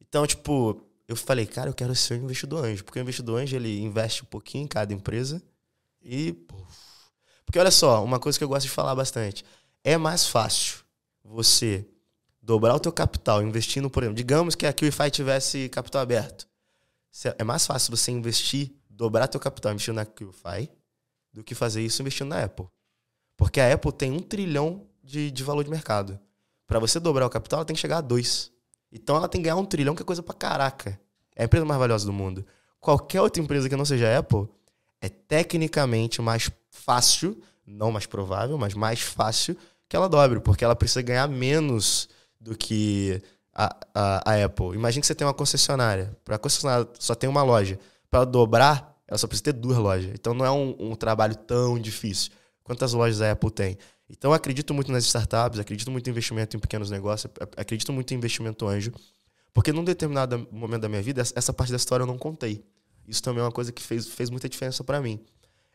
Então, 0.00 0.26
tipo, 0.26 0.82
eu 1.06 1.14
falei, 1.14 1.44
cara, 1.44 1.68
eu 1.68 1.74
quero 1.74 1.94
ser 1.94 2.14
um 2.14 2.24
investidor 2.24 2.64
anjo. 2.64 2.82
Porque 2.82 2.98
o 2.98 3.02
investidor 3.02 3.42
anjo, 3.42 3.54
ele 3.54 3.78
investe 3.82 4.22
um 4.22 4.24
pouquinho 4.24 4.64
em 4.64 4.66
cada 4.66 4.94
empresa 4.94 5.42
e. 6.02 6.34
Porque 7.44 7.58
olha 7.58 7.70
só, 7.70 8.02
uma 8.02 8.18
coisa 8.18 8.38
que 8.38 8.44
eu 8.44 8.48
gosto 8.48 8.62
de 8.62 8.72
falar 8.72 8.94
bastante. 8.94 9.44
É 9.84 9.98
mais 9.98 10.26
fácil 10.26 10.78
você 11.22 11.86
dobrar 12.40 12.74
o 12.74 12.80
teu 12.80 12.90
capital 12.90 13.42
investindo, 13.42 13.90
por 13.90 14.02
exemplo, 14.02 14.16
digamos 14.16 14.54
que 14.54 14.64
a 14.64 14.72
QIFI 14.72 15.10
tivesse 15.10 15.68
capital 15.68 16.00
aberto. 16.00 16.48
É 17.36 17.44
mais 17.44 17.66
fácil 17.66 17.94
você 17.94 18.10
investir, 18.10 18.79
dobrar 19.00 19.26
teu 19.28 19.40
capital 19.40 19.72
investindo 19.72 19.96
na 19.96 20.04
QIFI 20.04 20.70
do 21.32 21.42
que 21.42 21.54
fazer 21.54 21.80
isso 21.80 22.02
investindo 22.02 22.28
na 22.28 22.44
Apple. 22.44 22.66
Porque 23.34 23.58
a 23.58 23.72
Apple 23.72 23.92
tem 23.92 24.12
um 24.12 24.20
trilhão 24.20 24.86
de, 25.02 25.30
de 25.30 25.42
valor 25.42 25.64
de 25.64 25.70
mercado. 25.70 26.20
Para 26.66 26.78
você 26.78 27.00
dobrar 27.00 27.24
o 27.24 27.30
capital, 27.30 27.60
ela 27.60 27.64
tem 27.64 27.74
que 27.74 27.80
chegar 27.80 27.96
a 27.96 28.00
dois. 28.02 28.52
Então 28.92 29.16
ela 29.16 29.26
tem 29.26 29.40
que 29.40 29.44
ganhar 29.44 29.56
um 29.56 29.64
trilhão, 29.64 29.94
que 29.94 30.02
é 30.02 30.04
coisa 30.04 30.22
pra 30.22 30.34
caraca. 30.34 31.00
É 31.34 31.42
a 31.42 31.44
empresa 31.46 31.64
mais 31.64 31.80
valiosa 31.80 32.04
do 32.04 32.12
mundo. 32.12 32.44
Qualquer 32.78 33.22
outra 33.22 33.42
empresa 33.42 33.70
que 33.70 33.76
não 33.76 33.86
seja 33.86 34.06
a 34.06 34.18
Apple 34.18 34.46
é 35.00 35.08
tecnicamente 35.08 36.20
mais 36.20 36.50
fácil, 36.68 37.40
não 37.66 37.90
mais 37.90 38.04
provável, 38.04 38.58
mas 38.58 38.74
mais 38.74 39.00
fácil 39.00 39.56
que 39.88 39.96
ela 39.96 40.10
dobre, 40.10 40.40
porque 40.40 40.62
ela 40.62 40.76
precisa 40.76 41.00
ganhar 41.00 41.26
menos 41.26 42.06
do 42.38 42.54
que 42.54 43.22
a, 43.54 43.74
a, 43.94 44.30
a 44.30 44.44
Apple. 44.44 44.74
Imagina 44.74 45.00
que 45.00 45.06
você 45.06 45.14
tem 45.14 45.26
uma 45.26 45.32
concessionária. 45.32 46.14
Para 46.22 46.38
concessionária 46.38 46.86
só 46.98 47.14
tem 47.14 47.30
uma 47.30 47.42
loja. 47.42 47.78
Para 48.10 48.24
dobrar, 48.24 48.89
ela 49.10 49.18
só 49.18 49.26
precisa 49.26 49.44
ter 49.44 49.52
duas 49.52 49.76
lojas. 49.76 50.12
Então 50.14 50.32
não 50.32 50.46
é 50.46 50.50
um, 50.50 50.76
um 50.78 50.94
trabalho 50.94 51.34
tão 51.34 51.78
difícil. 51.78 52.30
Quantas 52.62 52.92
lojas 52.92 53.20
a 53.20 53.32
Apple 53.32 53.50
tem? 53.50 53.76
Então, 54.10 54.32
eu 54.32 54.34
acredito 54.34 54.74
muito 54.74 54.90
nas 54.90 55.04
startups, 55.04 55.60
acredito 55.60 55.90
muito 55.90 56.06
em 56.08 56.10
investimento 56.10 56.56
em 56.56 56.60
pequenos 56.60 56.90
negócios, 56.90 57.32
acredito 57.56 57.92
muito 57.92 58.12
em 58.12 58.16
investimento 58.16 58.66
anjo, 58.66 58.92
porque 59.54 59.72
num 59.72 59.84
determinado 59.84 60.48
momento 60.50 60.82
da 60.82 60.88
minha 60.88 61.02
vida, 61.02 61.20
essa 61.20 61.52
parte 61.52 61.70
da 61.70 61.76
história 61.76 62.02
eu 62.02 62.06
não 62.06 62.18
contei. 62.18 62.64
Isso 63.06 63.22
também 63.22 63.40
é 63.40 63.44
uma 63.44 63.52
coisa 63.52 63.72
que 63.72 63.82
fez, 63.82 64.08
fez 64.08 64.28
muita 64.28 64.48
diferença 64.48 64.82
para 64.82 65.00
mim. 65.00 65.20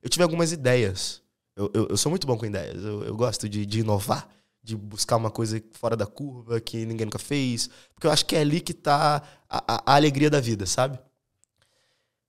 Eu 0.01 0.09
tive 0.09 0.23
algumas 0.23 0.51
ideias. 0.51 1.21
Eu, 1.55 1.71
eu, 1.73 1.87
eu, 1.89 1.97
sou 1.97 2.09
muito 2.09 2.27
bom 2.27 2.37
com 2.37 2.45
ideias. 2.45 2.83
Eu, 2.83 3.03
eu 3.03 3.15
gosto 3.15 3.47
de, 3.47 3.65
de 3.65 3.79
inovar, 3.79 4.27
de 4.61 4.75
buscar 4.75 5.15
uma 5.15 5.31
coisa 5.31 5.61
fora 5.73 5.95
da 5.95 6.05
curva 6.05 6.59
que 6.59 6.85
ninguém 6.85 7.05
nunca 7.05 7.19
fez. 7.19 7.69
Porque 7.93 8.07
eu 8.07 8.11
acho 8.11 8.25
que 8.25 8.35
é 8.35 8.41
ali 8.41 8.61
que 8.61 8.73
tá 8.73 9.23
a, 9.49 9.75
a, 9.75 9.93
a 9.93 9.95
alegria 9.95 10.29
da 10.29 10.39
vida, 10.39 10.65
sabe? 10.65 10.99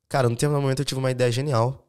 Cara, 0.09 0.29
no 0.29 0.35
determinado 0.35 0.63
momento 0.63 0.81
eu 0.81 0.85
tive 0.85 0.99
uma 0.99 1.11
ideia 1.11 1.31
genial. 1.31 1.87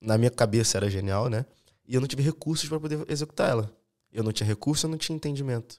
Na 0.00 0.18
minha 0.18 0.30
cabeça 0.30 0.78
era 0.78 0.90
genial, 0.90 1.28
né? 1.28 1.44
E 1.86 1.94
eu 1.94 2.00
não 2.00 2.08
tive 2.08 2.22
recursos 2.22 2.68
para 2.68 2.80
poder 2.80 3.04
executar 3.10 3.50
ela. 3.50 3.76
Eu 4.12 4.22
não 4.22 4.32
tinha 4.32 4.46
recurso, 4.46 4.86
eu 4.86 4.90
não 4.90 4.98
tinha 4.98 5.16
entendimento. 5.16 5.76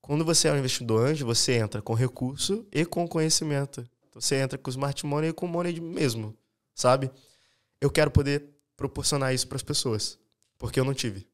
Quando 0.00 0.24
você 0.24 0.48
é 0.48 0.52
um 0.52 0.58
investidor 0.58 1.08
anjo, 1.08 1.26
você 1.26 1.54
entra 1.54 1.82
com 1.82 1.94
recurso 1.94 2.66
e 2.72 2.84
com 2.84 3.06
conhecimento. 3.06 3.80
Então, 4.08 4.20
você 4.20 4.36
entra 4.36 4.58
com 4.58 4.70
smart 4.70 5.04
money 5.06 5.30
e 5.30 5.32
com 5.32 5.46
money 5.46 5.80
mesmo, 5.80 6.36
sabe? 6.74 7.10
Eu 7.80 7.90
quero 7.90 8.10
poder 8.10 8.44
proporcionar 8.76 9.34
isso 9.34 9.46
para 9.46 9.56
as 9.56 9.62
pessoas, 9.62 10.18
porque 10.58 10.80
eu 10.80 10.84
não 10.84 10.94
tive. 10.94 11.28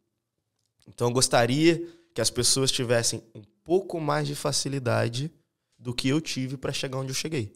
Então 0.86 1.08
eu 1.08 1.12
gostaria 1.12 1.82
que 2.14 2.20
as 2.20 2.30
pessoas 2.30 2.70
tivessem 2.70 3.22
um 3.34 3.42
pouco 3.64 4.00
mais 4.00 4.26
de 4.26 4.34
facilidade 4.34 5.32
do 5.78 5.94
que 5.94 6.08
eu 6.08 6.20
tive 6.20 6.56
para 6.56 6.72
chegar 6.72 6.98
onde 6.98 7.10
eu 7.10 7.14
cheguei. 7.14 7.52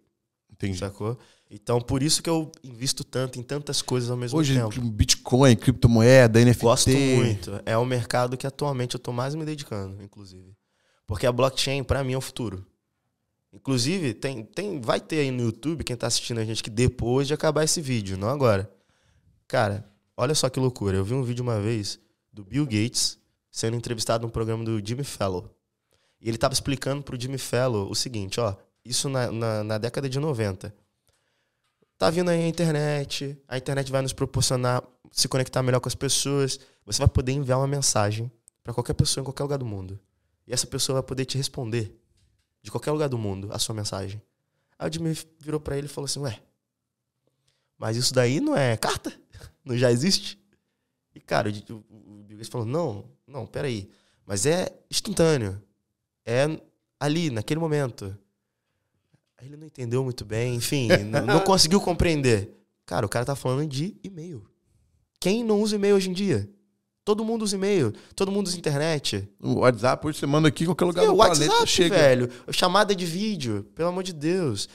Entendi. 0.51 0.79
Sacou? 0.79 1.19
Então, 1.51 1.81
por 1.81 2.01
isso 2.01 2.23
que 2.23 2.31
eu 2.31 2.53
invisto 2.63 3.03
tanto 3.03 3.41
em 3.41 3.43
tantas 3.43 3.83
coisas 3.83 4.09
ao 4.09 4.17
mesmo 4.17 4.39
Hoje, 4.39 4.55
tempo. 4.55 4.69
Hoje, 4.69 4.81
Bitcoin, 4.81 5.57
criptomoeda, 5.57 6.39
NFT. 6.39 6.63
Gosto 6.63 6.91
muito. 6.91 7.61
É 7.67 7.77
o 7.77 7.85
mercado 7.85 8.37
que 8.37 8.47
atualmente 8.47 8.95
eu 8.95 8.99
estou 8.99 9.13
mais 9.13 9.35
me 9.35 9.45
dedicando, 9.45 10.01
inclusive. 10.01 10.55
Porque 11.09 11.27
a 11.27 11.33
blockchain, 11.33 11.83
para 11.83 12.05
mim, 12.05 12.13
é 12.13 12.17
o 12.17 12.21
futuro. 12.21 12.65
Inclusive, 13.53 14.15
tem, 14.15 14.45
tem, 14.45 14.81
vai 14.81 15.01
ter 15.01 15.19
aí 15.19 15.33
no 15.33 15.43
YouTube, 15.43 15.83
quem 15.83 15.95
está 15.95 16.07
assistindo 16.07 16.39
a 16.39 16.45
gente, 16.45 16.63
que 16.63 16.71
depois 16.71 17.27
de 17.27 17.35
acabar 17.35 17.65
esse 17.65 17.81
vídeo, 17.81 18.17
não 18.17 18.29
agora. 18.29 18.71
Cara, 19.49 19.85
olha 20.17 20.37
só 20.37 20.49
que 20.49 20.61
loucura. 20.61 20.97
Eu 20.99 21.05
vi 21.05 21.15
um 21.15 21.25
vídeo 21.25 21.43
uma 21.43 21.61
vez 21.61 21.99
do 22.33 22.45
Bill 22.45 22.65
Gates 22.65 23.19
sendo 23.51 23.77
entrevistado 23.77 24.25
no 24.25 24.33
programa 24.33 24.63
do 24.63 24.81
Jimmy 24.87 25.03
Fallon. 25.03 25.43
E 26.21 26.29
ele 26.29 26.37
estava 26.37 26.55
explicando 26.55 27.03
para 27.03 27.17
o 27.17 27.21
Jimmy 27.21 27.39
Fallon 27.39 27.91
o 27.91 27.95
seguinte, 27.97 28.39
ó, 28.39 28.55
isso 28.85 29.09
na, 29.09 29.33
na, 29.33 29.65
na 29.65 29.79
década 29.79 30.09
de 30.09 30.21
90 30.21 30.73
Tá 32.01 32.09
vindo 32.09 32.31
aí 32.31 32.43
a 32.43 32.49
internet, 32.49 33.39
a 33.47 33.59
internet 33.59 33.93
vai 33.93 34.01
nos 34.01 34.15
proporcionar 34.15 34.83
se 35.13 35.29
conectar 35.29 35.63
melhor 35.63 35.81
com 35.81 35.89
as 35.89 35.95
pessoas. 35.95 36.59
Você 36.87 36.99
vai 36.99 37.09
poder 37.09 37.33
enviar 37.33 37.59
uma 37.59 37.67
mensagem 37.67 38.33
para 38.65 38.73
qualquer 38.73 38.95
pessoa 38.95 39.21
em 39.21 39.25
qualquer 39.27 39.43
lugar 39.43 39.59
do 39.59 39.67
mundo. 39.67 40.01
E 40.47 40.53
essa 40.55 40.67
pessoa 40.67 40.95
vai 40.95 41.03
poder 41.07 41.27
te 41.27 41.37
responder 41.37 41.95
de 42.63 42.71
qualquer 42.71 42.91
lugar 42.91 43.11
do 43.11 43.19
mundo 43.19 43.51
a 43.53 43.59
sua 43.59 43.75
mensagem. 43.75 44.19
Aí 44.79 44.89
o 44.89 44.91
Jimmy 44.91 45.15
virou 45.39 45.61
para 45.61 45.77
ele 45.77 45.89
e 45.89 45.91
falou 45.91 46.07
assim: 46.07 46.21
Ué, 46.21 46.41
mas 47.77 47.99
isso 47.99 48.15
daí 48.15 48.41
não 48.41 48.57
é 48.57 48.79
carta? 48.79 49.13
Não 49.63 49.77
já 49.77 49.93
existe? 49.93 50.43
E 51.15 51.21
cara, 51.21 51.51
o 51.51 52.23
Bill 52.23 52.39
Gates 52.39 52.49
falou: 52.49 52.67
Não, 52.67 53.05
não, 53.27 53.47
peraí. 53.47 53.91
Mas 54.25 54.47
é 54.47 54.75
instantâneo. 54.91 55.63
É 56.25 56.47
ali, 56.99 57.29
naquele 57.29 57.61
momento. 57.61 58.17
Aí 59.41 59.47
ele 59.47 59.57
não 59.57 59.67
entendeu 59.67 60.05
muito 60.05 60.23
bem, 60.23 60.55
enfim, 60.55 60.89
não 61.27 61.41
conseguiu 61.41 61.81
compreender. 61.81 62.55
Cara, 62.85 63.07
o 63.07 63.09
cara 63.09 63.25
tá 63.25 63.35
falando 63.35 63.67
de 63.67 63.97
e-mail. 64.05 64.45
Quem 65.19 65.43
não 65.43 65.63
usa 65.63 65.77
e-mail 65.77 65.97
hoje 65.97 66.11
em 66.11 66.13
dia? 66.13 66.51
Todo 67.03 67.25
mundo 67.25 67.43
usa 67.43 67.57
e-mail, 67.57 67.95
todo 68.15 68.31
mundo 68.31 68.49
usa 68.49 68.59
internet. 68.59 69.27
O 69.41 69.61
WhatsApp 69.61 70.07
hoje 70.07 70.19
você 70.19 70.27
manda 70.27 70.49
aqui 70.49 70.65
em 70.65 70.67
qualquer 70.67 70.85
lugar 70.85 71.07
do 71.07 71.17
WhatsApp, 71.17 71.47
planeta 71.47 71.67
chega. 71.67 71.97
velho. 71.97 72.31
Chamada 72.51 72.95
de 72.95 73.07
vídeo, 73.07 73.67
pelo 73.75 73.89
amor 73.89 74.03
de 74.03 74.13
Deus. 74.13 74.69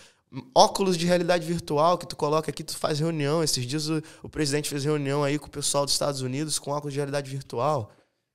Óculos 0.56 0.98
de 0.98 1.06
realidade 1.06 1.46
virtual 1.46 1.96
que 2.00 2.08
tu 2.08 2.16
coloca 2.16 2.50
aqui, 2.50 2.64
tu 2.64 2.76
faz 2.76 3.00
reunião. 3.00 3.44
Esses 3.44 3.68
dias 3.68 3.88
o, 3.88 4.02
o 4.24 4.30
presidente 4.30 4.68
fez 4.68 4.84
reunião 4.84 5.24
aí 5.24 5.38
com 5.38 5.46
o 5.46 5.52
pessoal 5.52 5.86
dos 5.86 5.94
Estados 5.94 6.22
Unidos 6.22 6.58
com 6.58 6.72
óculos 6.72 6.94
de 6.94 7.00
realidade 7.00 7.30
virtual. 7.30 7.92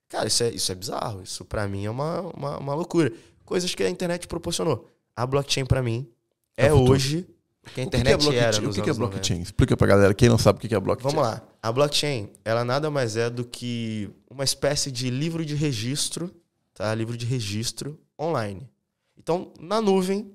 Cara, 0.09 0.28
isso 0.28 0.45
é, 0.45 0.51
isso 0.51 0.70
é 0.70 0.74
bizarro. 0.76 1.22
Isso 1.22 1.45
para 1.45 1.66
mim 1.66 1.87
é 1.87 1.91
uma, 1.91 2.20
uma, 2.20 2.59
uma 2.59 2.74
loucura. 2.74 3.12
Coisas 3.45 3.74
que 3.74 3.83
a 3.83 3.91
internet 3.91 4.28
proporcionou. 4.28 4.89
A 5.16 5.26
blockchain 5.26 5.66
para 5.66 5.83
mim 5.83 6.09
é, 6.57 6.67
é 6.67 6.73
hoje 6.73 7.27
que 7.75 7.81
a 7.81 7.85
internet 7.85 8.15
o 8.15 8.19
que, 8.19 8.31
que 8.31 8.37
é 8.37 8.39
era. 8.39 8.69
O 8.69 8.73
que, 8.73 8.83
que 8.83 8.91
é 8.91 8.93
blockchain? 8.93 9.39
90. 9.39 9.43
Explica 9.43 9.77
pra 9.77 9.87
galera, 9.87 10.15
quem 10.15 10.29
não 10.29 10.39
sabe 10.39 10.59
o 10.59 10.61
que 10.61 10.75
é 10.75 10.81
blockchain. 10.81 11.11
Vamos 11.11 11.29
lá. 11.29 11.43
A 11.63 11.71
blockchain, 11.71 12.31
ela 12.45 12.65
nada 12.65 12.91
mais 12.91 13.17
é 13.17 13.29
do 13.29 13.45
que 13.45 14.11
uma 14.29 14.45
espécie 14.45 14.91
de 14.91 15.11
livro 15.11 15.45
de 15.45 15.55
registro, 15.55 16.35
tá? 16.75 16.95
Livro 16.95 17.17
de 17.17 17.27
registro 17.27 17.99
online. 18.19 18.69
Então, 19.17 19.53
na 19.61 19.81
nuvem, 19.81 20.33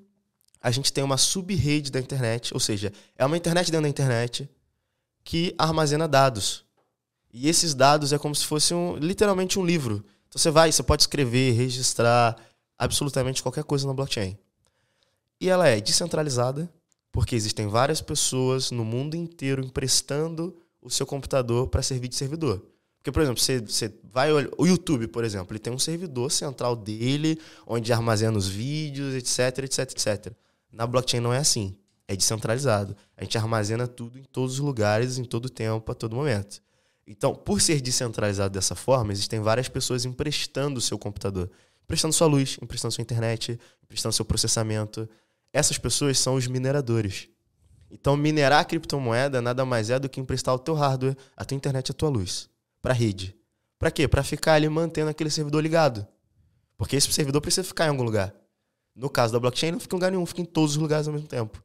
a 0.61 0.71
gente 0.71 0.93
tem 0.93 1.03
uma 1.03 1.17
sub-rede 1.17 1.91
da 1.91 1.99
internet, 1.99 2.53
ou 2.53 2.59
seja, 2.59 2.91
é 3.17 3.25
uma 3.25 3.37
internet 3.37 3.71
dentro 3.71 3.83
da 3.83 3.89
internet 3.89 4.49
que 5.23 5.53
armazena 5.57 6.07
dados. 6.07 6.63
E 7.33 7.49
esses 7.49 7.73
dados 7.73 8.13
é 8.13 8.17
como 8.17 8.33
se 8.33 8.45
fosse 8.45 8.73
um, 8.73 8.95
literalmente 8.95 9.59
um 9.59 9.65
livro. 9.65 10.05
Então 10.27 10.39
você 10.39 10.49
vai, 10.51 10.71
você 10.71 10.83
pode 10.83 11.03
escrever, 11.03 11.51
registrar 11.53 12.37
absolutamente 12.77 13.41
qualquer 13.41 13.63
coisa 13.63 13.87
na 13.87 13.93
blockchain. 13.93 14.37
E 15.39 15.49
ela 15.49 15.67
é 15.67 15.79
descentralizada, 15.79 16.71
porque 17.11 17.35
existem 17.35 17.67
várias 17.67 18.01
pessoas 18.01 18.71
no 18.71 18.85
mundo 18.85 19.15
inteiro 19.15 19.63
emprestando 19.63 20.55
o 20.81 20.89
seu 20.89 21.05
computador 21.05 21.67
para 21.67 21.81
servir 21.81 22.07
de 22.07 22.15
servidor. 22.15 22.63
Porque, 22.97 23.11
por 23.11 23.21
exemplo, 23.21 23.39
você, 23.39 23.59
você 23.59 23.93
vai 24.11 24.33
olhar. 24.33 24.49
O 24.57 24.65
YouTube, 24.65 25.07
por 25.07 25.23
exemplo, 25.23 25.51
ele 25.53 25.59
tem 25.59 25.71
um 25.71 25.77
servidor 25.77 26.31
central 26.31 26.75
dele, 26.75 27.39
onde 27.67 27.93
armazena 27.93 28.35
os 28.35 28.47
vídeos, 28.47 29.13
etc, 29.13 29.63
etc, 29.63 29.79
etc. 29.91 30.33
Na 30.71 30.87
blockchain 30.87 31.19
não 31.19 31.31
é 31.31 31.37
assim. 31.37 31.77
É 32.07 32.15
descentralizado. 32.15 32.95
A 33.15 33.23
gente 33.23 33.37
armazena 33.37 33.87
tudo 33.87 34.17
em 34.17 34.23
todos 34.23 34.55
os 34.55 34.59
lugares, 34.59 35.17
em 35.17 35.23
todo 35.23 35.49
tempo, 35.49 35.91
a 35.91 35.95
todo 35.95 36.15
momento. 36.15 36.61
Então, 37.05 37.35
por 37.35 37.61
ser 37.61 37.79
descentralizado 37.79 38.53
dessa 38.53 38.73
forma, 38.73 39.11
existem 39.13 39.39
várias 39.39 39.69
pessoas 39.69 40.05
emprestando 40.05 40.79
o 40.79 40.81
seu 40.81 40.97
computador. 40.97 41.51
Emprestando 41.83 42.13
sua 42.13 42.25
luz, 42.25 42.57
emprestando 42.61 42.91
sua 42.91 43.03
internet, 43.03 43.59
emprestando 43.83 44.13
seu 44.13 44.25
processamento. 44.25 45.07
Essas 45.55 45.77
pessoas 45.77 46.19
são 46.19 46.35
os 46.35 46.47
mineradores. 46.47 47.29
Então, 47.89 48.17
minerar 48.17 48.59
a 48.59 48.65
criptomoeda 48.65 49.41
nada 49.41 49.63
mais 49.63 49.89
é 49.89 49.97
do 49.97 50.09
que 50.09 50.19
emprestar 50.19 50.53
o 50.53 50.59
teu 50.59 50.73
hardware, 50.73 51.15
a 51.33 51.45
tua 51.45 51.55
internet 51.55 51.91
a 51.91 51.93
tua 51.93 52.09
luz 52.09 52.49
para 52.81 52.91
a 52.91 52.93
rede. 52.93 53.33
Para 53.79 53.89
quê? 53.89 54.05
Para 54.05 54.21
ficar 54.21 54.55
ali 54.55 54.67
mantendo 54.67 55.09
aquele 55.09 55.29
servidor 55.29 55.63
ligado. 55.63 56.05
Porque 56.75 56.97
esse 56.97 57.09
servidor 57.13 57.39
precisa 57.39 57.65
ficar 57.65 57.85
em 57.85 57.87
algum 57.87 58.03
lugar. 58.03 58.35
No 58.93 59.09
caso 59.09 59.31
da 59.31 59.39
blockchain, 59.39 59.71
não 59.71 59.79
fica 59.79 59.95
em 59.95 59.97
lugar 59.97 60.11
nenhum, 60.11 60.25
fica 60.25 60.41
em 60.41 60.45
todos 60.45 60.71
os 60.71 60.77
lugares 60.77 61.07
ao 61.07 61.13
mesmo 61.13 61.29
tempo. 61.29 61.63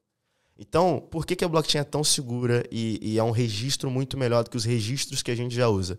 Então, 0.57 1.05
por 1.11 1.26
que, 1.26 1.34
que 1.34 1.45
a 1.45 1.49
blockchain 1.49 1.80
é 1.80 1.84
tão 1.84 2.05
segura 2.05 2.64
e, 2.70 2.97
e 3.03 3.18
é 3.18 3.24
um 3.24 3.32
registro 3.32 3.91
muito 3.91 4.16
melhor 4.16 4.45
do 4.45 4.51
que 4.51 4.57
os 4.57 4.64
registros 4.64 5.20
que 5.20 5.32
a 5.32 5.34
gente 5.34 5.53
já 5.53 5.66
usa? 5.66 5.99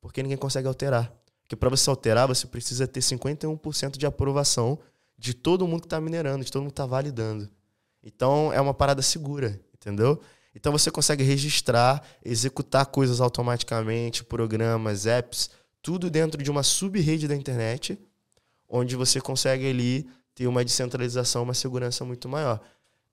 Porque 0.00 0.22
ninguém 0.22 0.38
consegue 0.38 0.68
alterar. 0.68 1.12
Porque 1.42 1.56
para 1.56 1.68
você 1.68 1.90
alterar, 1.90 2.28
você 2.28 2.46
precisa 2.46 2.86
ter 2.86 3.00
51% 3.00 3.98
de 3.98 4.06
aprovação 4.06 4.78
de 5.24 5.32
todo 5.32 5.66
mundo 5.66 5.80
que 5.80 5.86
está 5.86 5.98
minerando, 5.98 6.44
de 6.44 6.52
todo 6.52 6.60
mundo 6.60 6.70
que 6.70 6.74
está 6.74 6.84
validando. 6.84 7.48
Então, 8.02 8.52
é 8.52 8.60
uma 8.60 8.74
parada 8.74 9.00
segura, 9.00 9.58
entendeu? 9.74 10.20
Então 10.54 10.70
você 10.70 10.90
consegue 10.90 11.24
registrar, 11.24 12.02
executar 12.22 12.84
coisas 12.86 13.22
automaticamente, 13.22 14.22
programas, 14.22 15.06
apps, 15.06 15.48
tudo 15.80 16.10
dentro 16.10 16.42
de 16.42 16.50
uma 16.50 16.62
sub-rede 16.62 17.26
da 17.26 17.34
internet, 17.34 17.98
onde 18.68 18.96
você 18.96 19.18
consegue 19.18 19.66
ali 19.66 20.06
ter 20.34 20.46
uma 20.46 20.62
descentralização, 20.62 21.42
uma 21.42 21.54
segurança 21.54 22.04
muito 22.04 22.28
maior. 22.28 22.60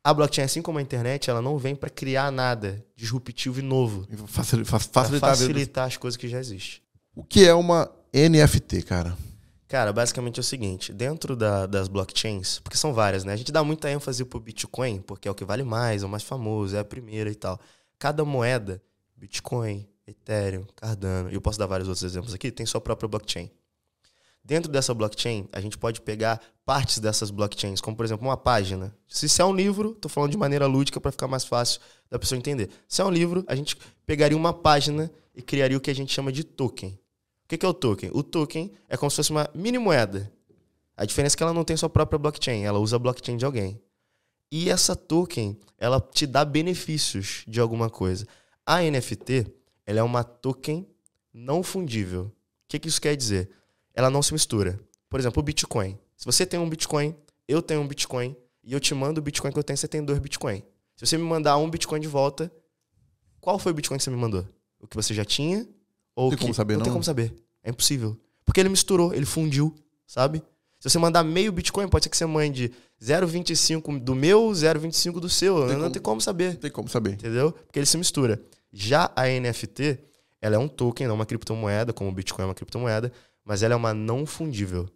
A 0.03 0.13
blockchain, 0.13 0.43
assim 0.43 0.61
como 0.61 0.79
a 0.79 0.81
internet, 0.81 1.29
ela 1.29 1.41
não 1.41 1.57
vem 1.57 1.75
para 1.75 1.89
criar 1.89 2.29
nada 2.29 2.85
disruptivo 2.95 3.59
e 3.59 3.63
novo. 3.63 4.05
Facilitar, 4.27 4.79
facilitar, 4.81 5.29
facilitar 5.29 5.87
as 5.87 5.95
coisas 5.95 6.17
que 6.17 6.27
já 6.27 6.39
existem. 6.39 6.81
O 7.15 7.23
que 7.23 7.45
é 7.45 7.53
uma 7.53 7.89
NFT, 8.13 8.81
cara? 8.81 9.17
Cara, 9.71 9.93
basicamente 9.93 10.37
é 10.37 10.41
o 10.41 10.43
seguinte: 10.43 10.91
dentro 10.91 11.33
da, 11.33 11.65
das 11.65 11.87
blockchains, 11.87 12.59
porque 12.59 12.77
são 12.77 12.93
várias, 12.93 13.23
né? 13.23 13.31
A 13.31 13.37
gente 13.37 13.53
dá 13.53 13.63
muita 13.63 13.89
ênfase 13.89 14.25
pro 14.25 14.37
Bitcoin, 14.37 14.99
porque 14.99 15.29
é 15.29 15.31
o 15.31 15.33
que 15.33 15.45
vale 15.45 15.63
mais, 15.63 16.03
é 16.03 16.05
o 16.05 16.09
mais 16.09 16.23
famoso, 16.23 16.75
é 16.75 16.79
a 16.79 16.83
primeira 16.83 17.31
e 17.31 17.35
tal. 17.35 17.57
Cada 17.97 18.25
moeda, 18.25 18.83
Bitcoin, 19.15 19.87
Ethereum, 20.05 20.65
Cardano, 20.75 21.31
e 21.31 21.35
eu 21.35 21.39
posso 21.39 21.57
dar 21.57 21.67
vários 21.67 21.87
outros 21.87 22.03
exemplos 22.03 22.33
aqui, 22.33 22.51
tem 22.51 22.65
sua 22.65 22.81
própria 22.81 23.07
blockchain. 23.07 23.49
Dentro 24.43 24.69
dessa 24.69 24.93
blockchain, 24.93 25.47
a 25.53 25.61
gente 25.61 25.77
pode 25.77 26.01
pegar 26.01 26.41
partes 26.65 26.99
dessas 26.99 27.31
blockchains, 27.31 27.79
como 27.79 27.95
por 27.95 28.03
exemplo 28.03 28.27
uma 28.27 28.35
página. 28.35 28.93
Se 29.07 29.27
isso 29.27 29.41
é 29.41 29.45
um 29.45 29.55
livro, 29.55 29.93
estou 29.93 30.11
falando 30.11 30.31
de 30.31 30.37
maneira 30.37 30.65
lúdica 30.65 30.99
para 30.99 31.13
ficar 31.13 31.29
mais 31.29 31.45
fácil 31.45 31.79
da 32.09 32.19
pessoa 32.19 32.37
entender. 32.37 32.69
Se 32.89 33.01
é 33.01 33.05
um 33.05 33.09
livro, 33.09 33.45
a 33.47 33.55
gente 33.55 33.77
pegaria 34.05 34.35
uma 34.35 34.51
página 34.51 35.09
e 35.33 35.41
criaria 35.41 35.77
o 35.77 35.79
que 35.79 35.89
a 35.89 35.95
gente 35.95 36.11
chama 36.11 36.29
de 36.29 36.43
token 36.43 36.99
que, 37.51 37.57
que 37.57 37.65
é 37.65 37.69
o 37.69 37.73
token? 37.73 38.09
O 38.13 38.23
token 38.23 38.71
é 38.87 38.95
como 38.95 39.11
se 39.11 39.17
fosse 39.17 39.31
uma 39.31 39.49
mini 39.53 39.77
moeda. 39.77 40.31
A 40.95 41.03
diferença 41.03 41.35
é 41.35 41.37
que 41.37 41.43
ela 41.43 41.53
não 41.53 41.65
tem 41.65 41.75
sua 41.75 41.89
própria 41.89 42.17
blockchain, 42.17 42.63
ela 42.63 42.79
usa 42.79 42.95
a 42.95 42.99
blockchain 42.99 43.35
de 43.35 43.43
alguém. 43.43 43.81
E 44.49 44.69
essa 44.69 44.95
token, 44.95 45.59
ela 45.77 45.99
te 45.99 46.25
dá 46.25 46.45
benefícios 46.45 47.43
de 47.45 47.59
alguma 47.59 47.89
coisa. 47.89 48.25
A 48.65 48.81
NFT, 48.81 49.47
ela 49.85 49.99
é 49.99 50.03
uma 50.03 50.23
token 50.23 50.87
não 51.33 51.61
fundível. 51.61 52.23
O 52.23 52.31
que, 52.69 52.79
que 52.79 52.87
isso 52.87 53.01
quer 53.01 53.17
dizer? 53.17 53.49
Ela 53.93 54.09
não 54.09 54.21
se 54.21 54.31
mistura. 54.31 54.79
Por 55.09 55.19
exemplo, 55.19 55.41
o 55.41 55.43
Bitcoin. 55.43 55.99
Se 56.15 56.25
você 56.25 56.45
tem 56.45 56.57
um 56.57 56.69
Bitcoin, 56.69 57.13
eu 57.49 57.61
tenho 57.61 57.81
um 57.81 57.87
Bitcoin, 57.87 58.33
e 58.63 58.71
eu 58.71 58.79
te 58.79 58.93
mando 58.93 59.19
o 59.19 59.23
Bitcoin 59.23 59.51
que 59.51 59.59
eu 59.59 59.63
tenho, 59.63 59.75
você 59.75 59.89
tem 59.89 60.03
dois 60.03 60.19
Bitcoin. 60.19 60.63
Se 60.95 61.05
você 61.05 61.17
me 61.17 61.23
mandar 61.25 61.57
um 61.57 61.69
Bitcoin 61.69 61.99
de 61.99 62.07
volta, 62.07 62.49
qual 63.41 63.59
foi 63.59 63.73
o 63.73 63.75
Bitcoin 63.75 63.97
que 63.97 64.03
você 64.05 64.09
me 64.09 64.15
mandou? 64.15 64.47
O 64.79 64.87
que 64.87 64.95
você 64.95 65.13
já 65.13 65.25
tinha 65.25 65.67
ou 66.15 66.29
tem 66.29 66.37
que... 66.37 66.43
como 66.43 66.53
saber, 66.53 66.73
não? 66.73 66.79
Não 66.79 66.83
tem 66.85 66.93
como 66.93 67.03
saber. 67.03 67.33
É 67.63 67.69
impossível. 67.69 68.17
Porque 68.45 68.59
ele 68.59 68.69
misturou, 68.69 69.13
ele 69.13 69.25
fundiu, 69.25 69.73
sabe? 70.05 70.43
Se 70.79 70.89
você 70.89 70.97
mandar 70.97 71.23
meio 71.23 71.51
Bitcoin, 71.51 71.87
pode 71.87 72.05
ser 72.05 72.09
que 72.09 72.17
você 72.17 72.25
mande 72.25 72.71
0,25 72.99 73.99
do 73.99 74.15
meu, 74.15 74.49
0,25 74.49 75.19
do 75.19 75.29
seu. 75.29 75.67
Tem 75.67 75.73
não 75.73 75.81
como, 75.81 75.91
tem 75.91 76.01
como 76.01 76.21
saber. 76.21 76.57
Tem 76.57 76.71
como 76.71 76.89
saber. 76.89 77.13
Entendeu? 77.13 77.51
Porque 77.51 77.77
ele 77.77 77.85
se 77.85 77.97
mistura. 77.97 78.41
Já 78.73 79.11
a 79.15 79.27
NFT, 79.27 79.99
ela 80.41 80.55
é 80.55 80.57
um 80.57 80.67
token, 80.67 81.07
não 81.07 81.15
uma 81.15 81.25
criptomoeda, 81.25 81.93
como 81.93 82.09
o 82.09 82.13
Bitcoin 82.13 82.43
é 82.43 82.47
uma 82.47 82.55
criptomoeda, 82.55 83.11
mas 83.45 83.61
ela 83.61 83.75
é 83.75 83.77
uma 83.77 83.93
não 83.93 84.25
fundível. 84.25 84.89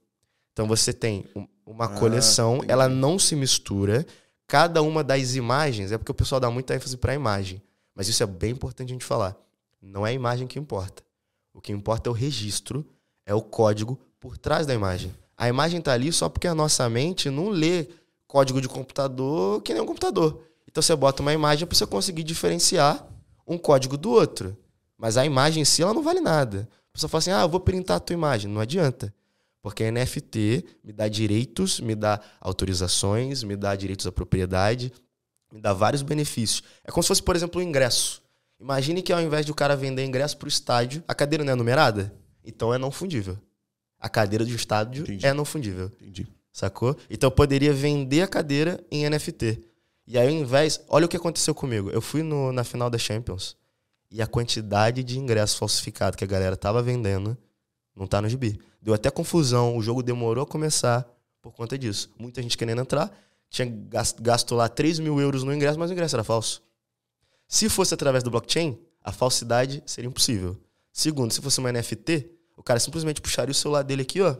Então 0.53 0.67
você 0.67 0.91
tem 0.91 1.25
uma 1.65 1.85
ah, 1.85 1.99
coleção, 1.99 2.57
entendi. 2.57 2.71
ela 2.71 2.89
não 2.89 3.19
se 3.19 3.35
mistura. 3.35 4.07
Cada 4.47 4.81
uma 4.81 5.03
das 5.03 5.35
imagens, 5.35 5.91
é 5.91 5.97
porque 5.97 6.11
o 6.11 6.15
pessoal 6.15 6.39
dá 6.39 6.49
muita 6.49 6.73
ênfase 6.73 6.97
para 6.97 7.11
a 7.11 7.15
imagem. 7.15 7.61
Mas 7.93 8.07
isso 8.07 8.23
é 8.23 8.25
bem 8.25 8.51
importante 8.51 8.89
a 8.89 8.93
gente 8.93 9.05
falar. 9.05 9.35
Não 9.85 10.05
é 10.05 10.09
a 10.09 10.13
imagem 10.13 10.47
que 10.47 10.57
importa. 10.57 11.03
O 11.53 11.61
que 11.61 11.71
importa 11.71 12.09
é 12.09 12.11
o 12.11 12.13
registro, 12.13 12.85
é 13.25 13.33
o 13.33 13.41
código 13.41 13.99
por 14.19 14.37
trás 14.37 14.65
da 14.65 14.73
imagem. 14.73 15.13
A 15.37 15.47
imagem 15.47 15.79
está 15.79 15.93
ali 15.93 16.11
só 16.11 16.27
porque 16.27 16.47
a 16.47 16.55
nossa 16.55 16.89
mente 16.89 17.29
não 17.29 17.49
lê 17.49 17.87
código 18.27 18.59
de 18.59 18.67
computador 18.67 19.61
que 19.61 19.73
nem 19.73 19.81
um 19.81 19.85
computador. 19.85 20.41
Então 20.67 20.81
você 20.81 20.95
bota 20.95 21.21
uma 21.21 21.33
imagem 21.33 21.67
para 21.67 21.77
você 21.77 21.85
conseguir 21.85 22.23
diferenciar 22.23 23.07
um 23.47 23.57
código 23.57 23.95
do 23.95 24.09
outro. 24.09 24.57
Mas 24.97 25.17
a 25.17 25.25
imagem 25.25 25.61
em 25.61 25.65
si 25.65 25.83
ela 25.83 25.93
não 25.93 26.01
vale 26.01 26.19
nada. 26.19 26.67
A 26.89 26.93
pessoa 26.93 27.09
fala 27.09 27.19
assim: 27.19 27.31
ah, 27.31 27.41
eu 27.41 27.49
vou 27.49 27.59
printar 27.59 27.97
a 27.97 27.99
tua 27.99 28.13
imagem. 28.13 28.49
Não 28.49 28.61
adianta. 28.61 29.13
Porque 29.61 29.83
a 29.83 29.91
NFT 29.91 30.65
me 30.83 30.93
dá 30.93 31.07
direitos, 31.07 31.79
me 31.79 31.95
dá 31.95 32.19
autorizações, 32.39 33.43
me 33.43 33.55
dá 33.55 33.75
direitos 33.75 34.05
à 34.05 34.11
propriedade, 34.11 34.91
me 35.51 35.59
dá 35.59 35.73
vários 35.73 36.01
benefícios. 36.01 36.63
É 36.83 36.91
como 36.91 37.03
se 37.03 37.07
fosse, 37.07 37.23
por 37.23 37.35
exemplo, 37.35 37.61
um 37.61 37.63
ingresso. 37.63 38.24
Imagine 38.65 39.03
que 39.03 39.13
ao 39.13 39.21
invés 39.21 39.45
de 39.45 39.51
o 39.51 39.55
cara 39.55 39.75
vender 39.75 40.03
ingresso 40.03 40.35
para 40.37 40.47
o 40.47 40.49
estádio, 40.49 41.03
a 41.07 41.13
cadeira 41.13 41.43
não 41.43 41.53
é 41.53 41.55
numerada? 41.55 42.11
Então 42.43 42.73
é 42.73 42.79
não 42.79 42.89
fundível. 42.89 43.37
A 43.99 44.09
cadeira 44.09 44.43
do 44.43 44.49
estádio 44.49 45.03
Entendi. 45.03 45.23
é 45.23 45.31
não 45.33 45.45
fundível. 45.45 45.91
Entendi. 46.01 46.27
Sacou? 46.51 46.97
Então 47.07 47.27
eu 47.27 47.31
poderia 47.31 47.71
vender 47.71 48.23
a 48.23 48.27
cadeira 48.27 48.83
em 48.89 49.07
NFT. 49.07 49.61
E 50.07 50.17
aí, 50.17 50.27
ao 50.27 50.33
invés. 50.33 50.81
Olha 50.87 51.05
o 51.05 51.07
que 51.07 51.15
aconteceu 51.15 51.53
comigo. 51.53 51.91
Eu 51.91 52.01
fui 52.01 52.23
no, 52.23 52.51
na 52.51 52.63
final 52.63 52.89
da 52.89 52.97
Champions 52.97 53.55
e 54.09 54.19
a 54.19 54.25
quantidade 54.25 55.03
de 55.03 55.19
ingresso 55.19 55.59
falsificado 55.59 56.17
que 56.17 56.23
a 56.23 56.27
galera 56.27 56.57
tava 56.57 56.81
vendendo 56.81 57.37
não 57.95 58.07
tá 58.07 58.19
no 58.19 58.27
gibi. 58.27 58.59
Deu 58.81 58.95
até 58.95 59.11
confusão. 59.11 59.77
O 59.77 59.81
jogo 59.83 60.01
demorou 60.01 60.43
a 60.43 60.47
começar 60.47 61.07
por 61.39 61.53
conta 61.53 61.77
disso. 61.77 62.09
Muita 62.17 62.41
gente 62.41 62.57
querendo 62.57 62.81
entrar. 62.81 63.15
Tinha 63.47 63.67
gasto, 63.67 64.23
gasto 64.23 64.55
lá 64.55 64.67
3 64.67 64.97
mil 64.97 65.21
euros 65.21 65.43
no 65.43 65.53
ingresso, 65.53 65.77
mas 65.77 65.91
o 65.91 65.93
ingresso 65.93 66.15
era 66.15 66.23
falso. 66.23 66.64
Se 67.47 67.69
fosse 67.69 67.93
através 67.93 68.23
do 68.23 68.31
blockchain, 68.31 68.77
a 69.03 69.11
falsidade 69.11 69.83
seria 69.85 70.07
impossível. 70.07 70.57
Segundo, 70.91 71.31
se 71.31 71.41
fosse 71.41 71.59
uma 71.59 71.71
NFT, 71.71 72.29
o 72.57 72.63
cara 72.63 72.79
simplesmente 72.79 73.21
puxaria 73.21 73.51
o 73.51 73.55
celular 73.55 73.83
dele 73.83 74.01
aqui, 74.01 74.21
ó, 74.21 74.35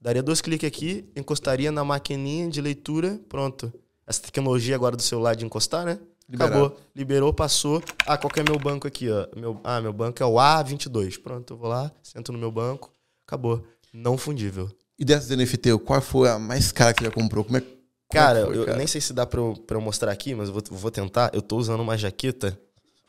daria 0.00 0.22
dois 0.22 0.40
cliques 0.40 0.66
aqui, 0.66 1.08
encostaria 1.14 1.70
na 1.70 1.84
maquininha 1.84 2.48
de 2.48 2.60
leitura, 2.60 3.20
pronto. 3.28 3.72
Essa 4.06 4.22
tecnologia 4.22 4.74
agora 4.74 4.96
do 4.96 5.02
celular 5.02 5.34
de 5.34 5.44
encostar, 5.44 5.84
né? 5.84 5.98
Liberado. 6.28 6.56
Acabou. 6.56 6.80
Liberou, 6.94 7.32
passou. 7.32 7.82
Ah, 8.04 8.16
qual 8.16 8.30
que 8.30 8.40
é 8.40 8.42
meu 8.42 8.58
banco 8.58 8.86
aqui, 8.86 9.08
ó? 9.10 9.26
Meu, 9.36 9.60
ah, 9.62 9.80
meu 9.80 9.92
banco 9.92 10.22
é 10.22 10.26
o 10.26 10.34
A22. 10.34 11.20
Pronto, 11.20 11.54
eu 11.54 11.56
vou 11.56 11.68
lá, 11.68 11.90
sento 12.02 12.32
no 12.32 12.38
meu 12.38 12.50
banco, 12.50 12.90
acabou. 13.26 13.64
Não 13.92 14.18
fundível. 14.18 14.70
E 14.98 15.04
dessas 15.04 15.36
NFT, 15.36 15.78
qual 15.84 16.00
foi 16.00 16.28
a 16.28 16.38
mais 16.38 16.72
cara 16.72 16.92
que 16.92 17.04
já 17.04 17.10
comprou? 17.10 17.44
Como 17.44 17.56
é, 17.58 17.62
Cara, 18.10 18.46
foi, 18.46 18.56
eu 18.56 18.64
cara? 18.64 18.78
nem 18.78 18.86
sei 18.86 19.00
se 19.00 19.12
dá 19.12 19.26
pra 19.26 19.40
eu, 19.40 19.54
pra 19.66 19.76
eu 19.76 19.80
mostrar 19.80 20.12
aqui, 20.12 20.34
mas 20.34 20.48
eu 20.48 20.54
vou, 20.54 20.62
vou 20.70 20.90
tentar. 20.90 21.30
Eu 21.32 21.42
tô 21.42 21.56
usando 21.56 21.80
uma 21.80 21.98
jaqueta. 21.98 22.58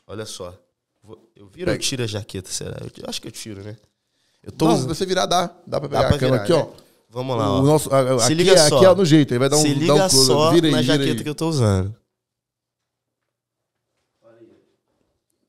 Olha 0.06 0.26
só. 0.26 0.54
Eu 1.36 1.46
viro 1.46 1.70
ou 1.70 1.76
eu 1.76 1.80
tiro 1.80 2.02
a 2.02 2.06
jaqueta, 2.06 2.50
será? 2.50 2.76
Eu 2.80 3.08
acho 3.08 3.20
que 3.22 3.28
eu 3.28 3.32
tiro, 3.32 3.62
né? 3.62 3.76
Eu 4.42 4.52
tô 4.52 4.66
Não, 4.66 4.76
se 4.76 4.86
você 4.86 5.06
virar, 5.06 5.26
dá. 5.26 5.50
Dá 5.66 5.80
pra 5.80 5.88
pegar 5.88 6.02
dá 6.02 6.08
pra 6.08 6.16
a 6.16 6.18
câmera 6.18 6.42
aqui, 6.42 6.52
né? 6.52 6.58
ó. 6.58 6.68
Vamos 7.10 7.36
lá, 7.36 7.50
ó. 7.50 7.60
O 7.60 7.62
nosso, 7.62 7.94
a, 7.94 8.18
se 8.18 8.24
aqui, 8.26 8.34
liga 8.34 8.52
é, 8.52 8.68
só. 8.68 8.76
aqui 8.76 8.86
é 8.86 8.94
no 8.94 9.04
jeito, 9.04 9.32
aí 9.32 9.38
vai 9.38 9.48
dar 9.48 9.56
um 9.56 9.62
Se 9.62 9.72
liga 9.72 9.94
dar 9.94 10.06
um 10.06 10.08
só 10.08 10.50
vira 10.50 10.66
aí, 10.66 10.72
na 10.72 10.80
vira 10.82 10.94
jaqueta 10.94 11.18
aí. 11.18 11.22
que 11.22 11.28
eu 11.28 11.34
tô 11.34 11.48
usando. 11.48 11.94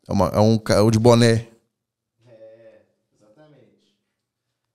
É, 0.08 0.12
uma, 0.14 0.28
é 0.30 0.40
um 0.40 0.60
é 0.70 0.80
o 0.82 0.90
de 0.90 0.98
boné. 0.98 1.48
É, 2.26 2.82
exatamente. 3.16 3.96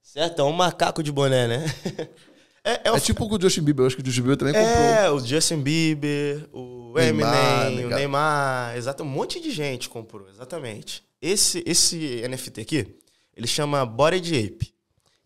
Certo, 0.02 0.40
é 0.40 0.44
um 0.44 0.52
macaco 0.52 1.02
de 1.02 1.10
boné, 1.10 1.48
né? 1.48 1.64
É, 2.64 2.88
é, 2.88 2.92
o... 2.92 2.96
é, 2.96 3.00
tipo 3.00 3.26
o 3.26 3.40
Justin 3.40 3.62
Bieber, 3.62 3.82
eu 3.82 3.86
acho 3.86 3.96
que 3.96 4.02
o 4.02 4.06
Justin 4.06 4.22
Bieber 4.22 4.38
também 4.38 4.54
comprou. 4.54 4.84
É, 4.84 5.10
o 5.10 5.20
Justin 5.20 5.60
Bieber, 5.60 6.48
o 6.50 6.94
Neymar, 6.94 7.66
Eminem, 7.66 7.84
o 7.84 7.88
Neymar, 7.90 8.76
exato, 8.76 9.02
um 9.02 9.06
monte 9.06 9.38
de 9.38 9.50
gente 9.50 9.90
comprou, 9.90 10.28
exatamente. 10.30 11.04
Esse, 11.20 11.62
esse 11.66 12.26
NFT 12.26 12.60
aqui, 12.62 12.96
ele 13.36 13.46
chama 13.46 13.84
Body 13.84 14.46
Ape. 14.46 14.74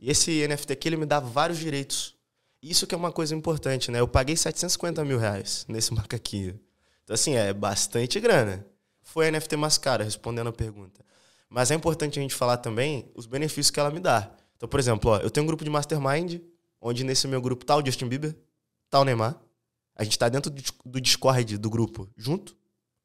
E 0.00 0.10
esse 0.10 0.46
NFT 0.46 0.72
aqui, 0.72 0.88
ele 0.88 0.96
me 0.96 1.06
dá 1.06 1.20
vários 1.20 1.58
direitos. 1.58 2.14
Isso 2.62 2.86
que 2.86 2.94
é 2.94 2.98
uma 2.98 3.12
coisa 3.12 3.34
importante, 3.34 3.90
né? 3.90 4.00
Eu 4.00 4.08
paguei 4.08 4.36
750 4.36 5.04
mil 5.04 5.18
reais 5.18 5.64
nesse 5.68 5.94
macaquinho. 5.94 6.58
Então, 7.04 7.14
assim, 7.14 7.36
é 7.36 7.52
bastante 7.52 8.18
grana. 8.20 8.66
Foi 9.02 9.28
a 9.28 9.30
NFT 9.30 9.56
mais 9.56 9.78
cara, 9.78 10.04
respondendo 10.04 10.48
a 10.48 10.52
pergunta. 10.52 11.04
Mas 11.48 11.70
é 11.70 11.74
importante 11.74 12.18
a 12.18 12.22
gente 12.22 12.34
falar 12.34 12.58
também 12.58 13.10
os 13.14 13.26
benefícios 13.26 13.70
que 13.70 13.80
ela 13.80 13.90
me 13.90 14.00
dá. 14.00 14.30
Então, 14.56 14.68
por 14.68 14.78
exemplo, 14.78 15.12
ó, 15.12 15.18
eu 15.18 15.30
tenho 15.30 15.44
um 15.44 15.46
grupo 15.46 15.64
de 15.64 15.70
mastermind, 15.70 16.40
onde 16.80 17.04
nesse 17.04 17.26
meu 17.26 17.40
grupo 17.40 17.64
tá 17.64 17.76
o 17.76 17.84
Justin 17.84 18.08
Bieber, 18.08 18.36
tá 18.90 19.00
o 19.00 19.04
Neymar. 19.04 19.36
A 19.96 20.04
gente 20.04 20.18
tá 20.18 20.28
dentro 20.28 20.50
do 20.84 21.00
Discord 21.00 21.58
do 21.58 21.70
grupo 21.70 22.08
junto. 22.16 22.56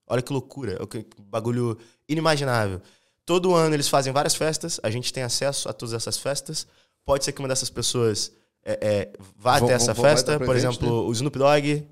Olha 0.07 0.21
que 0.21 0.32
loucura, 0.32 0.78
é 0.82 0.86
que 0.86 1.05
bagulho 1.19 1.78
inimaginável. 2.07 2.82
Todo 3.26 3.55
ano 3.55 3.74
eles 3.74 3.88
fazem 3.88 4.11
várias 4.11 4.36
festas, 4.36 4.80
a 4.84 4.89
gente 4.89 5.13
tem 5.13 5.24
acesso 5.24 5.69
a 5.69 5.74
todas 5.74 5.93
essas 5.93 6.17
festas. 6.17 6.67
Pode 7.05 7.24
ser 7.24 7.32
que 7.32 7.39
uma 7.39 7.47
dessas 7.47 7.69
pessoas 7.69 8.32
é, 8.65 8.80
é, 8.82 9.13
vá 9.38 9.59
vão, 9.59 9.67
até 9.67 9.76
essa 9.76 9.93
vão, 9.93 10.03
festa. 10.03 10.39
Por 10.39 10.55
exemplo, 10.55 10.88
né? 10.88 11.09
o 11.09 11.11
Snoop 11.11 11.38
Dogg, 11.38 11.88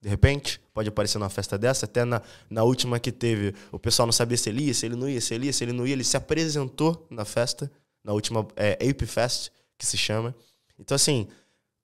de 0.00 0.08
repente, 0.08 0.60
pode 0.72 0.88
aparecer 0.88 1.18
numa 1.18 1.30
festa 1.30 1.56
dessa. 1.56 1.86
Até 1.86 2.04
na, 2.04 2.20
na 2.48 2.62
última 2.62 2.98
que 2.98 3.10
teve, 3.10 3.54
o 3.72 3.78
pessoal 3.78 4.06
não 4.06 4.12
sabia 4.12 4.36
se 4.36 4.48
ele 4.50 4.64
ia, 4.64 4.74
se 4.74 4.86
ele 4.86 4.96
não 4.96 5.08
ia, 5.08 5.20
se 5.20 5.34
ele 5.34 5.46
ia, 5.46 5.52
se 5.52 5.64
ele 5.64 5.72
não 5.72 5.86
ia. 5.86 5.94
Ele 5.94 6.04
se 6.04 6.16
apresentou 6.16 7.06
na 7.10 7.24
festa, 7.24 7.70
na 8.02 8.12
última 8.12 8.46
é, 8.56 8.72
Ape 8.74 9.06
Fest, 9.06 9.50
que 9.78 9.86
se 9.86 9.96
chama. 9.96 10.34
Então, 10.78 10.94
assim, 10.94 11.28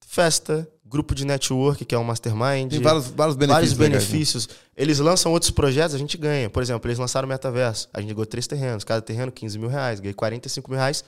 festa, 0.07 0.69
grupo 0.85 1.15
de 1.15 1.25
network, 1.25 1.85
que 1.85 1.95
é 1.95 1.99
um 1.99 2.05
mastermind. 2.05 2.71
Tem 2.71 2.81
vários, 2.81 3.07
vários 3.09 3.37
benefícios. 3.37 3.79
Vários 3.79 3.91
benefícios. 3.91 4.47
Legais, 4.47 4.63
né? 4.63 4.73
Eles 4.77 4.99
lançam 4.99 5.33
outros 5.33 5.51
projetos, 5.51 5.95
a 5.95 5.99
gente 5.99 6.17
ganha. 6.19 6.51
Por 6.51 6.63
exemplo, 6.63 6.89
eles 6.89 6.99
lançaram 6.99 7.27
o 7.27 7.29
Metaverso. 7.29 7.89
A 7.93 8.01
gente 8.01 8.13
ganhou 8.13 8.27
três 8.27 8.47
terrenos. 8.47 8.83
Cada 8.83 9.01
terreno, 9.01 9.31
15 9.31 9.59
mil 9.59 9.69
reais. 9.69 10.01
Ganhei 10.01 10.15
45 10.15 10.71
mil 10.71 10.79
reais 10.79 11.05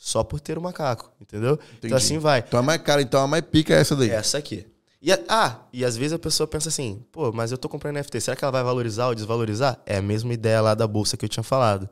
só 0.00 0.24
por 0.24 0.40
ter 0.40 0.56
o 0.56 0.62
macaco, 0.62 1.12
entendeu? 1.20 1.52
Então, 1.52 1.66
Entendi. 1.66 1.86
Então 1.86 1.98
assim 1.98 2.18
vai. 2.18 2.38
Então 2.40 2.58
a 2.58 2.62
mais 2.62 2.80
cara, 2.80 3.02
então 3.02 3.20
a 3.20 3.26
mais 3.26 3.44
pica 3.44 3.74
é 3.74 3.80
essa 3.80 3.94
daí. 3.94 4.08
Essa 4.10 4.38
aqui. 4.38 4.66
E 5.02 5.12
a, 5.12 5.18
ah, 5.28 5.58
e 5.72 5.84
às 5.84 5.96
vezes 5.96 6.14
a 6.14 6.18
pessoa 6.18 6.46
pensa 6.46 6.70
assim, 6.70 7.04
pô, 7.12 7.30
mas 7.32 7.52
eu 7.52 7.58
tô 7.58 7.68
comprando 7.68 7.96
NFT, 7.96 8.20
será 8.20 8.36
que 8.36 8.42
ela 8.42 8.50
vai 8.50 8.62
valorizar 8.62 9.08
ou 9.08 9.14
desvalorizar? 9.14 9.78
É 9.84 9.98
a 9.98 10.02
mesma 10.02 10.32
ideia 10.32 10.60
lá 10.60 10.74
da 10.74 10.86
bolsa 10.86 11.16
que 11.16 11.24
eu 11.24 11.28
tinha 11.28 11.42
falado. 11.42 11.88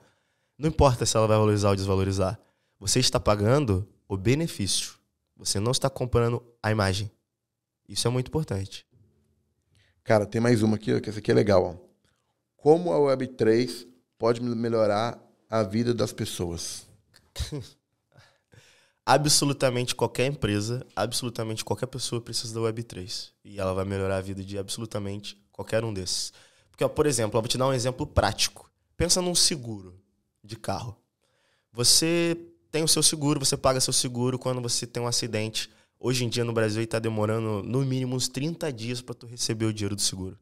Não 0.58 0.68
importa 0.68 1.04
se 1.04 1.16
ela 1.16 1.26
vai 1.26 1.36
valorizar 1.36 1.68
ou 1.68 1.76
desvalorizar. 1.76 2.38
Você 2.80 2.98
está 2.98 3.20
pagando 3.20 3.86
o 4.08 4.16
benefício. 4.16 4.97
Você 5.38 5.60
não 5.60 5.70
está 5.70 5.88
comprando 5.88 6.44
a 6.62 6.70
imagem. 6.70 7.10
Isso 7.88 8.06
é 8.06 8.10
muito 8.10 8.28
importante. 8.28 8.86
Cara, 10.04 10.26
tem 10.26 10.40
mais 10.40 10.62
uma 10.62 10.76
aqui, 10.76 11.00
que 11.00 11.08
essa 11.08 11.20
aqui 11.20 11.30
é 11.30 11.34
legal. 11.34 11.64
Ó. 11.64 11.88
Como 12.56 12.92
a 12.92 12.96
Web3 12.96 13.86
pode 14.18 14.42
melhorar 14.42 15.18
a 15.48 15.62
vida 15.62 15.94
das 15.94 16.12
pessoas? 16.12 16.86
absolutamente 19.08 19.94
qualquer 19.94 20.26
empresa, 20.26 20.86
absolutamente 20.94 21.64
qualquer 21.64 21.86
pessoa 21.86 22.20
precisa 22.20 22.52
da 22.52 22.60
Web3. 22.60 23.30
E 23.42 23.58
ela 23.58 23.72
vai 23.72 23.86
melhorar 23.86 24.18
a 24.18 24.20
vida 24.20 24.44
de 24.44 24.58
absolutamente 24.58 25.42
qualquer 25.50 25.82
um 25.82 25.94
desses. 25.94 26.30
Porque, 26.70 26.84
ó, 26.84 26.90
por 26.90 27.06
exemplo, 27.06 27.38
eu 27.38 27.40
vou 27.40 27.48
te 27.48 27.56
dar 27.56 27.68
um 27.68 27.72
exemplo 27.72 28.06
prático. 28.06 28.70
Pensa 28.98 29.22
num 29.22 29.34
seguro 29.34 29.98
de 30.44 30.56
carro. 30.56 30.94
Você 31.72 32.36
tem 32.70 32.82
o 32.82 32.88
seu 32.88 33.02
seguro, 33.02 33.40
você 33.40 33.56
paga 33.56 33.80
seu 33.80 33.92
seguro 33.92 34.38
quando 34.38 34.60
você 34.60 34.86
tem 34.86 35.02
um 35.02 35.06
acidente. 35.06 35.70
Hoje 35.98 36.24
em 36.24 36.28
dia 36.28 36.44
no 36.44 36.52
Brasil 36.52 36.82
está 36.82 36.98
demorando 36.98 37.62
no 37.62 37.84
mínimo 37.84 38.14
uns 38.14 38.28
30 38.28 38.72
dias 38.72 39.00
para 39.00 39.14
tu 39.14 39.26
receber 39.26 39.66
o 39.66 39.72
dinheiro 39.72 39.96
do 39.96 40.02
seguro. 40.02 40.38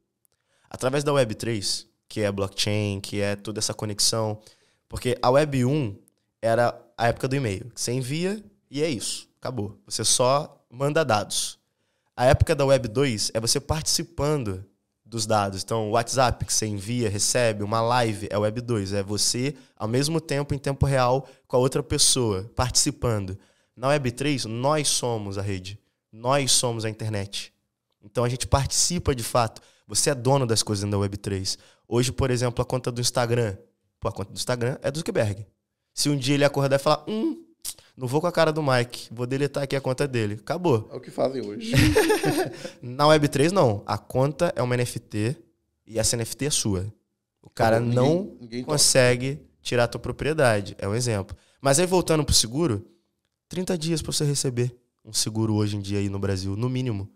Através 0.68 1.04
da 1.04 1.12
Web3, 1.12 1.86
que 2.08 2.20
é 2.20 2.30
blockchain, 2.30 3.00
que 3.00 3.20
é 3.20 3.36
toda 3.36 3.58
essa 3.58 3.72
conexão, 3.72 4.40
porque 4.88 5.16
a 5.22 5.30
Web 5.30 5.64
1 5.64 5.96
era 6.42 6.78
a 6.96 7.08
época 7.08 7.28
do 7.28 7.36
e-mail. 7.36 7.70
Você 7.74 7.92
envia 7.92 8.42
e 8.70 8.82
é 8.82 8.90
isso. 8.90 9.28
Acabou. 9.40 9.78
Você 9.86 10.04
só 10.04 10.64
manda 10.70 11.04
dados. 11.04 11.58
A 12.16 12.26
época 12.26 12.54
da 12.54 12.64
Web 12.64 12.88
2 12.88 13.30
é 13.34 13.40
você 13.40 13.60
participando 13.60 14.64
dos 15.06 15.24
dados. 15.24 15.62
Então, 15.62 15.88
o 15.88 15.92
WhatsApp 15.92 16.44
que 16.44 16.52
você 16.52 16.66
envia, 16.66 17.08
recebe, 17.08 17.62
uma 17.62 17.80
live 17.80 18.26
é 18.28 18.36
Web 18.36 18.60
2. 18.60 18.92
É 18.92 19.02
você, 19.02 19.54
ao 19.76 19.86
mesmo 19.86 20.20
tempo, 20.20 20.52
em 20.52 20.58
tempo 20.58 20.84
real, 20.84 21.28
com 21.46 21.56
a 21.56 21.60
outra 21.60 21.82
pessoa, 21.82 22.50
participando. 22.56 23.38
Na 23.76 23.88
Web 23.88 24.10
3, 24.10 24.46
nós 24.46 24.88
somos 24.88 25.38
a 25.38 25.42
rede. 25.42 25.78
Nós 26.12 26.50
somos 26.50 26.84
a 26.84 26.90
internet. 26.90 27.52
Então, 28.02 28.24
a 28.24 28.28
gente 28.28 28.46
participa 28.46 29.14
de 29.14 29.22
fato. 29.22 29.62
Você 29.86 30.10
é 30.10 30.14
dono 30.14 30.44
das 30.44 30.62
coisas 30.62 30.88
da 30.90 30.98
Web 30.98 31.16
3. 31.18 31.56
Hoje, 31.86 32.10
por 32.10 32.30
exemplo, 32.30 32.60
a 32.60 32.64
conta 32.64 32.90
do 32.90 33.00
Instagram. 33.00 33.56
Pô, 34.00 34.08
a 34.08 34.12
conta 34.12 34.32
do 34.32 34.36
Instagram 34.36 34.76
é 34.82 34.90
do 34.90 34.98
Zuckerberg. 34.98 35.46
Se 35.94 36.08
um 36.08 36.16
dia 36.16 36.34
ele 36.34 36.44
acordar 36.44 36.76
e 36.76 36.78
falar, 36.78 37.04
hum, 37.08 37.45
não 37.96 38.06
vou 38.06 38.20
com 38.20 38.26
a 38.26 38.32
cara 38.32 38.52
do 38.52 38.62
Mike, 38.62 39.08
vou 39.10 39.26
deletar 39.26 39.62
aqui 39.62 39.74
a 39.74 39.80
conta 39.80 40.06
dele. 40.06 40.34
Acabou. 40.34 40.88
É 40.92 40.96
o 40.96 41.00
que 41.00 41.10
fazem 41.10 41.44
hoje. 41.46 41.72
Na 42.82 43.04
Web3, 43.04 43.50
não. 43.50 43.82
A 43.86 43.96
conta 43.96 44.52
é 44.54 44.62
uma 44.62 44.76
NFT 44.76 45.36
e 45.86 45.98
essa 45.98 46.16
NFT 46.16 46.46
é 46.46 46.50
sua. 46.50 46.92
O 47.40 47.48
cara 47.48 47.80
ninguém, 47.80 47.94
não 47.94 48.36
ninguém 48.40 48.64
consegue 48.64 49.40
tirar 49.62 49.84
a 49.84 49.88
tua 49.88 50.00
propriedade. 50.00 50.76
É 50.78 50.86
um 50.86 50.94
exemplo. 50.94 51.34
Mas 51.60 51.78
aí, 51.78 51.86
voltando 51.86 52.22
pro 52.22 52.34
seguro, 52.34 52.86
30 53.48 53.78
dias 53.78 54.02
para 54.02 54.12
você 54.12 54.24
receber 54.24 54.76
um 55.04 55.12
seguro 55.12 55.54
hoje 55.54 55.76
em 55.76 55.80
dia 55.80 55.98
aí 55.98 56.08
no 56.08 56.18
Brasil, 56.18 56.54
no 56.54 56.68
mínimo. 56.68 57.08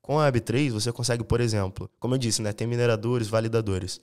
Com 0.00 0.20
a 0.20 0.30
Web3, 0.30 0.70
você 0.70 0.92
consegue, 0.92 1.24
por 1.24 1.40
exemplo, 1.40 1.90
como 1.98 2.14
eu 2.14 2.18
disse, 2.18 2.40
né, 2.40 2.52
tem 2.52 2.66
mineradores, 2.66 3.28
validadores. 3.28 4.00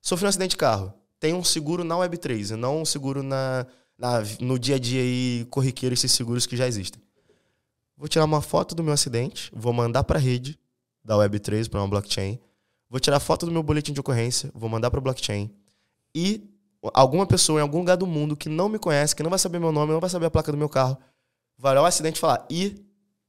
Sofreu 0.00 0.26
um 0.26 0.28
acidente 0.28 0.50
de 0.50 0.56
carro 0.56 0.94
tem 1.20 1.34
um 1.34 1.44
seguro 1.44 1.84
na 1.84 1.94
Web3 1.96 2.52
e 2.52 2.56
não 2.56 2.80
um 2.80 2.84
seguro 2.84 3.22
na, 3.22 3.66
na, 4.00 4.22
no 4.40 4.58
dia 4.58 4.76
a 4.76 4.78
dia 4.78 5.02
aí 5.02 5.46
corriqueiro, 5.50 5.92
esses 5.92 6.10
seguros 6.12 6.46
que 6.46 6.56
já 6.56 6.66
existem. 6.66 7.02
Vou 7.94 8.08
tirar 8.08 8.24
uma 8.24 8.40
foto 8.40 8.74
do 8.74 8.82
meu 8.82 8.94
acidente, 8.94 9.50
vou 9.54 9.74
mandar 9.74 10.04
para 10.04 10.18
a 10.18 10.20
rede 10.20 10.58
da 11.04 11.16
Web3, 11.16 11.68
para 11.68 11.80
uma 11.80 11.88
blockchain. 11.88 12.40
Vou 12.88 12.98
tirar 12.98 13.20
foto 13.20 13.44
do 13.44 13.52
meu 13.52 13.62
boletim 13.62 13.92
de 13.92 14.00
ocorrência, 14.00 14.50
vou 14.54 14.70
mandar 14.70 14.90
para 14.90 14.98
a 14.98 15.02
blockchain. 15.02 15.50
E 16.14 16.48
alguma 16.94 17.26
pessoa 17.26 17.60
em 17.60 17.62
algum 17.62 17.80
lugar 17.80 17.96
do 17.96 18.06
mundo 18.06 18.34
que 18.34 18.48
não 18.48 18.70
me 18.70 18.78
conhece, 18.78 19.14
que 19.14 19.22
não 19.22 19.28
vai 19.28 19.38
saber 19.38 19.58
meu 19.58 19.70
nome, 19.70 19.92
não 19.92 20.00
vai 20.00 20.08
saber 20.08 20.26
a 20.26 20.30
placa 20.30 20.50
do 20.50 20.56
meu 20.56 20.68
carro, 20.68 20.96
vai 21.58 21.72
olhar 21.72 21.82
o 21.82 21.84
acidente 21.84 22.16
e 22.16 22.20
falar: 22.20 22.46
"E 22.48 22.82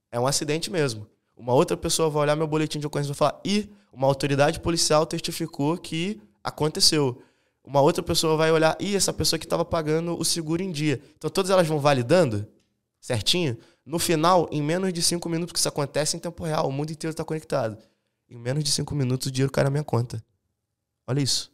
é 0.10 0.18
um 0.18 0.26
acidente 0.26 0.72
mesmo". 0.72 1.06
Uma 1.36 1.54
outra 1.54 1.76
pessoa 1.76 2.10
vai 2.10 2.24
olhar 2.24 2.36
meu 2.38 2.48
boletim 2.48 2.80
de 2.80 2.88
ocorrência 2.88 3.12
e 3.12 3.14
vai 3.14 3.18
falar: 3.18 3.42
"E 3.44 3.70
uma 3.92 4.08
autoridade 4.08 4.62
policial 4.62 5.06
testificou 5.06 5.78
que 5.78 6.22
aconteceu" 6.42 7.22
uma 7.64 7.82
outra 7.82 8.02
pessoa 8.02 8.36
vai 8.36 8.52
olhar, 8.52 8.76
e 8.80 8.96
essa 8.96 9.14
pessoa 9.14 9.40
que 9.40 9.46
estava 9.46 9.64
pagando 9.64 10.20
o 10.20 10.26
seguro 10.26 10.62
em 10.62 10.72
dia. 10.72 11.02
Então 11.18 11.30
todas 11.30 11.52
elas 11.52 11.68
vão 11.68 11.80
validando 11.80 12.48
certinho. 13.00 13.58
No 13.86 14.00
final, 14.00 14.48
em 14.52 14.62
menos 14.62 14.94
de 14.94 15.02
cinco 15.02 15.28
minutos, 15.30 15.52
que 15.54 15.60
isso 15.60 15.68
acontece 15.68 16.16
em 16.16 16.20
tempo 16.20 16.44
real, 16.44 16.68
o 16.68 16.72
mundo 16.72 16.92
inteiro 16.92 17.12
está 17.12 17.24
conectado. 17.24 17.78
Em 18.30 18.38
menos 18.38 18.64
de 18.64 18.72
cinco 18.72 18.96
minutos, 18.96 19.28
o 19.28 19.32
dinheiro 19.32 19.52
cai 19.52 19.64
na 19.64 19.70
minha 19.70 19.84
conta. 19.84 20.24
Olha 21.06 21.20
isso. 21.20 21.52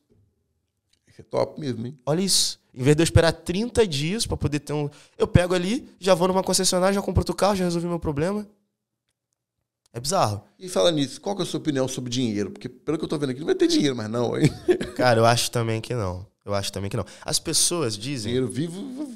Isso 1.07 1.21
é 1.21 1.23
top 1.23 1.59
mesmo, 1.59 1.87
hein? 1.87 1.97
Olha 2.05 2.21
isso. 2.21 2.59
Em 2.73 2.83
vez 2.83 2.95
de 2.95 3.01
eu 3.01 3.03
esperar 3.03 3.31
30 3.31 3.87
dias 3.87 4.27
para 4.27 4.37
poder 4.37 4.59
ter 4.59 4.73
um. 4.73 4.89
Eu 5.17 5.27
pego 5.27 5.55
ali, 5.55 5.89
já 5.99 6.13
vou 6.13 6.27
numa 6.27 6.43
concessionária, 6.43 6.93
já 6.93 7.01
compro 7.01 7.21
outro 7.21 7.35
carro, 7.35 7.55
já 7.55 7.63
resolvi 7.63 7.87
meu 7.87 7.99
problema. 7.99 8.47
É 9.97 9.99
bizarro. 9.99 10.43
E 10.59 10.69
fala 10.69 10.91
nisso, 10.91 11.19
qual 11.19 11.35
que 11.35 11.41
é 11.41 11.43
a 11.43 11.47
sua 11.47 11.59
opinião 11.59 11.87
sobre 11.87 12.11
dinheiro? 12.11 12.51
Porque 12.51 12.69
pelo 12.69 12.99
que 12.99 13.03
eu 13.03 13.09
tô 13.09 13.17
vendo 13.17 13.31
aqui, 13.31 13.39
não 13.39 13.47
vai 13.47 13.55
ter 13.55 13.65
dinheiro 13.65 13.95
mais 13.95 14.07
não, 14.07 14.37
hein? 14.37 14.47
Cara, 14.95 15.19
eu 15.19 15.25
acho 15.25 15.49
também 15.49 15.81
que 15.81 15.95
não. 15.95 16.23
Eu 16.45 16.53
acho 16.53 16.71
também 16.71 16.87
que 16.87 16.95
não. 16.95 17.03
As 17.25 17.39
pessoas 17.39 17.97
dizem... 17.97 18.31
Dinheiro 18.31 18.47
vivo... 18.47 19.11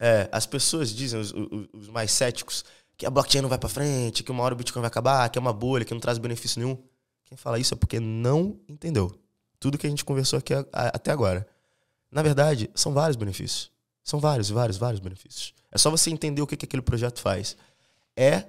É, 0.00 0.26
as 0.32 0.46
pessoas 0.46 0.88
dizem, 0.88 1.20
os, 1.20 1.30
os, 1.30 1.68
os 1.74 1.88
mais 1.88 2.10
céticos, 2.10 2.64
que 2.96 3.04
a 3.04 3.10
blockchain 3.10 3.42
não 3.42 3.50
vai 3.50 3.58
para 3.58 3.68
frente, 3.68 4.22
que 4.22 4.30
uma 4.30 4.42
hora 4.42 4.54
o 4.54 4.56
Bitcoin 4.56 4.80
vai 4.80 4.88
acabar, 4.88 5.28
que 5.28 5.38
é 5.38 5.40
uma 5.40 5.52
bolha, 5.52 5.84
que 5.84 5.92
não 5.92 6.00
traz 6.00 6.16
benefício 6.16 6.58
nenhum. 6.58 6.78
Quem 7.26 7.36
fala 7.36 7.58
isso 7.58 7.74
é 7.74 7.76
porque 7.76 8.00
não 8.00 8.58
entendeu. 8.66 9.14
Tudo 9.60 9.76
que 9.76 9.86
a 9.86 9.90
gente 9.90 10.06
conversou 10.06 10.38
aqui 10.38 10.54
a, 10.54 10.64
a, 10.72 10.88
até 10.88 11.10
agora. 11.10 11.46
Na 12.10 12.22
verdade, 12.22 12.70
são 12.74 12.94
vários 12.94 13.16
benefícios. 13.16 13.70
São 14.02 14.18
vários, 14.18 14.48
vários, 14.48 14.78
vários 14.78 15.00
benefícios. 15.00 15.52
É 15.70 15.76
só 15.76 15.90
você 15.90 16.08
entender 16.08 16.40
o 16.40 16.46
que, 16.46 16.56
que 16.56 16.64
aquele 16.64 16.82
projeto 16.82 17.20
faz. 17.20 17.58
É 18.16 18.44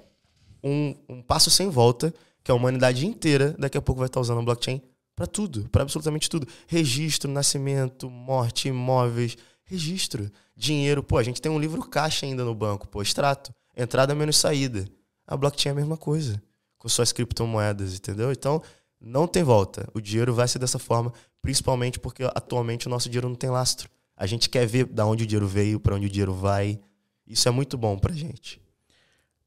um, 0.65 0.95
um 1.07 1.21
passo 1.21 1.51
sem 1.51 1.69
volta 1.69 2.11
que 2.43 2.49
a 2.49 2.55
humanidade 2.55 3.05
inteira 3.05 3.55
daqui 3.59 3.77
a 3.77 3.81
pouco 3.81 3.99
vai 3.99 4.07
estar 4.07 4.19
usando 4.19 4.39
a 4.39 4.43
blockchain 4.43 4.81
para 5.15 5.27
tudo, 5.27 5.69
para 5.69 5.83
absolutamente 5.83 6.27
tudo. 6.27 6.47
Registro, 6.67 7.31
nascimento, 7.31 8.09
morte, 8.09 8.67
imóveis, 8.67 9.37
registro, 9.63 10.29
dinheiro. 10.57 11.03
Pô, 11.03 11.17
a 11.17 11.23
gente 11.23 11.41
tem 11.41 11.51
um 11.51 11.59
livro 11.59 11.87
caixa 11.87 12.25
ainda 12.25 12.43
no 12.43 12.55
banco, 12.55 12.87
pô, 12.87 13.01
extrato, 13.01 13.53
entrada 13.77 14.15
menos 14.15 14.37
saída. 14.37 14.87
A 15.27 15.37
blockchain 15.37 15.69
é 15.69 15.73
a 15.73 15.75
mesma 15.75 15.97
coisa, 15.97 16.41
com 16.77 16.89
suas 16.89 17.11
criptomoedas, 17.11 17.95
entendeu? 17.95 18.31
Então, 18.31 18.61
não 18.99 19.27
tem 19.27 19.43
volta. 19.43 19.87
O 19.93 20.01
dinheiro 20.01 20.33
vai 20.33 20.47
ser 20.47 20.59
dessa 20.59 20.79
forma, 20.79 21.13
principalmente 21.41 21.99
porque 21.99 22.23
atualmente 22.23 22.87
o 22.87 22.89
nosso 22.89 23.07
dinheiro 23.07 23.29
não 23.29 23.35
tem 23.35 23.49
lastro. 23.49 23.89
A 24.17 24.25
gente 24.25 24.49
quer 24.49 24.65
ver 24.65 24.85
da 24.85 25.05
onde 25.05 25.23
o 25.23 25.27
dinheiro 25.27 25.47
veio, 25.47 25.79
para 25.79 25.95
onde 25.95 26.07
o 26.07 26.09
dinheiro 26.09 26.33
vai. 26.33 26.79
Isso 27.27 27.47
é 27.47 27.51
muito 27.51 27.77
bom 27.77 27.97
pra 27.97 28.13
gente. 28.13 28.64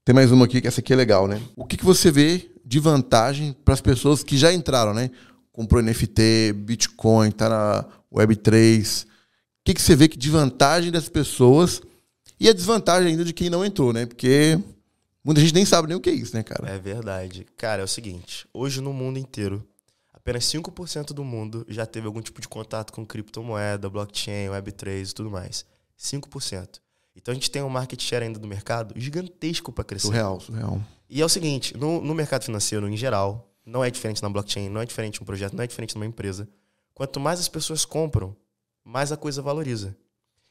Tem 0.08 0.14
mais 0.14 0.32
uma 0.32 0.46
aqui, 0.46 0.62
que 0.62 0.66
essa 0.66 0.80
aqui 0.80 0.90
é 0.90 0.96
legal, 0.96 1.28
né? 1.28 1.38
O 1.54 1.66
que, 1.66 1.76
que 1.76 1.84
você 1.84 2.10
vê 2.10 2.50
de 2.64 2.80
vantagem 2.80 3.54
para 3.62 3.74
as 3.74 3.80
pessoas 3.82 4.24
que 4.24 4.38
já 4.38 4.50
entraram, 4.50 4.94
né? 4.94 5.10
Comprou 5.52 5.82
NFT, 5.82 6.54
Bitcoin, 6.54 7.30
tá 7.30 7.46
na 7.46 7.84
Web3. 8.10 9.04
O 9.04 9.06
que, 9.62 9.74
que 9.74 9.82
você 9.82 9.94
vê 9.94 10.08
que 10.08 10.16
de 10.16 10.30
vantagem 10.30 10.90
das 10.90 11.10
pessoas 11.10 11.82
e 12.40 12.48
a 12.48 12.54
desvantagem 12.54 13.10
ainda 13.10 13.22
de 13.22 13.34
quem 13.34 13.50
não 13.50 13.62
entrou, 13.62 13.92
né? 13.92 14.06
Porque 14.06 14.58
Muita 15.22 15.42
gente 15.42 15.52
nem 15.52 15.66
sabe 15.66 15.88
nem 15.88 15.96
o 15.98 16.00
que 16.00 16.08
é 16.08 16.14
isso, 16.14 16.34
né, 16.34 16.42
cara? 16.42 16.66
É 16.70 16.78
verdade. 16.78 17.46
Cara, 17.54 17.82
é 17.82 17.84
o 17.84 17.86
seguinte: 17.86 18.48
hoje 18.54 18.80
no 18.80 18.94
mundo 18.94 19.18
inteiro, 19.18 19.62
apenas 20.14 20.42
5% 20.44 21.08
do 21.12 21.22
mundo 21.22 21.66
já 21.68 21.84
teve 21.84 22.06
algum 22.06 22.22
tipo 22.22 22.40
de 22.40 22.48
contato 22.48 22.94
com 22.94 23.04
criptomoeda, 23.04 23.90
blockchain, 23.90 24.46
Web3 24.48 25.10
e 25.10 25.14
tudo 25.14 25.30
mais. 25.30 25.66
5%. 26.00 26.80
Então 27.20 27.32
a 27.32 27.34
gente 27.34 27.50
tem 27.50 27.62
um 27.62 27.68
market 27.68 28.00
share 28.00 28.24
ainda 28.24 28.38
do 28.38 28.46
mercado 28.46 28.94
gigantesco 28.96 29.72
para 29.72 29.84
crescer. 29.84 30.06
Surreal, 30.06 30.40
surreal. 30.40 30.80
E 31.10 31.20
é 31.20 31.24
o 31.24 31.28
seguinte: 31.28 31.76
no, 31.76 32.00
no 32.00 32.14
mercado 32.14 32.44
financeiro 32.44 32.88
em 32.88 32.96
geral, 32.96 33.50
não 33.66 33.84
é 33.84 33.90
diferente 33.90 34.22
na 34.22 34.28
blockchain, 34.28 34.68
não 34.68 34.80
é 34.80 34.86
diferente 34.86 35.20
um 35.20 35.26
projeto, 35.26 35.54
não 35.54 35.64
é 35.64 35.66
diferente 35.66 35.94
numa 35.94 36.06
empresa. 36.06 36.48
Quanto 36.94 37.18
mais 37.18 37.40
as 37.40 37.48
pessoas 37.48 37.84
compram, 37.84 38.36
mais 38.84 39.12
a 39.12 39.16
coisa 39.16 39.42
valoriza. 39.42 39.96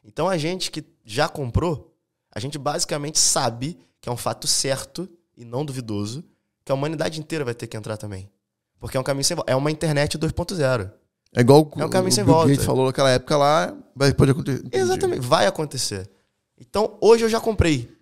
Então 0.04 0.28
a 0.28 0.38
gente 0.38 0.70
que 0.70 0.84
já 1.06 1.28
comprou, 1.28 1.98
a 2.32 2.40
gente 2.40 2.58
basicamente 2.58 3.18
sabe 3.18 3.78
que 4.00 4.10
é 4.10 4.12
um 4.12 4.18
fato 4.18 4.46
certo 4.46 5.10
e 5.36 5.44
não 5.46 5.66
duvidoso 5.66 6.24
que 6.64 6.72
a 6.72 6.76
humanidade 6.76 7.20
inteira 7.20 7.46
vai 7.46 7.54
ter 7.54 7.68
que 7.68 7.78
entrar 7.78 7.98
também. 7.98 8.30
Porque 8.80 8.98
é 8.98 9.00
um 9.00 9.04
caminho 9.04 9.24
sem 9.24 9.36
volta. 9.36 9.52
É 9.52 9.56
uma 9.56 9.72
internet 9.72 10.18
2.0. 10.18 10.92
É 11.34 11.42
igual 11.42 11.72
É 11.78 11.86
um 11.86 11.90
caminho 11.90 12.12
o 12.12 12.14
sem 12.14 12.24
Bill 12.24 12.34
volta. 12.34 12.50
Gates 12.50 12.66
falou 12.66 12.86
naquela 12.86 13.10
época 13.10 13.36
lá, 13.38 13.76
vai, 13.96 14.14
pode 14.14 14.32
acontecer. 14.32 14.64
Exatamente, 14.72 15.22
vai 15.22 15.48
acontecer. 15.48 16.10
Então, 16.60 16.98
hoje 17.02 17.24
eu 17.26 17.30
já 17.30 17.40
comprei. 17.40 17.96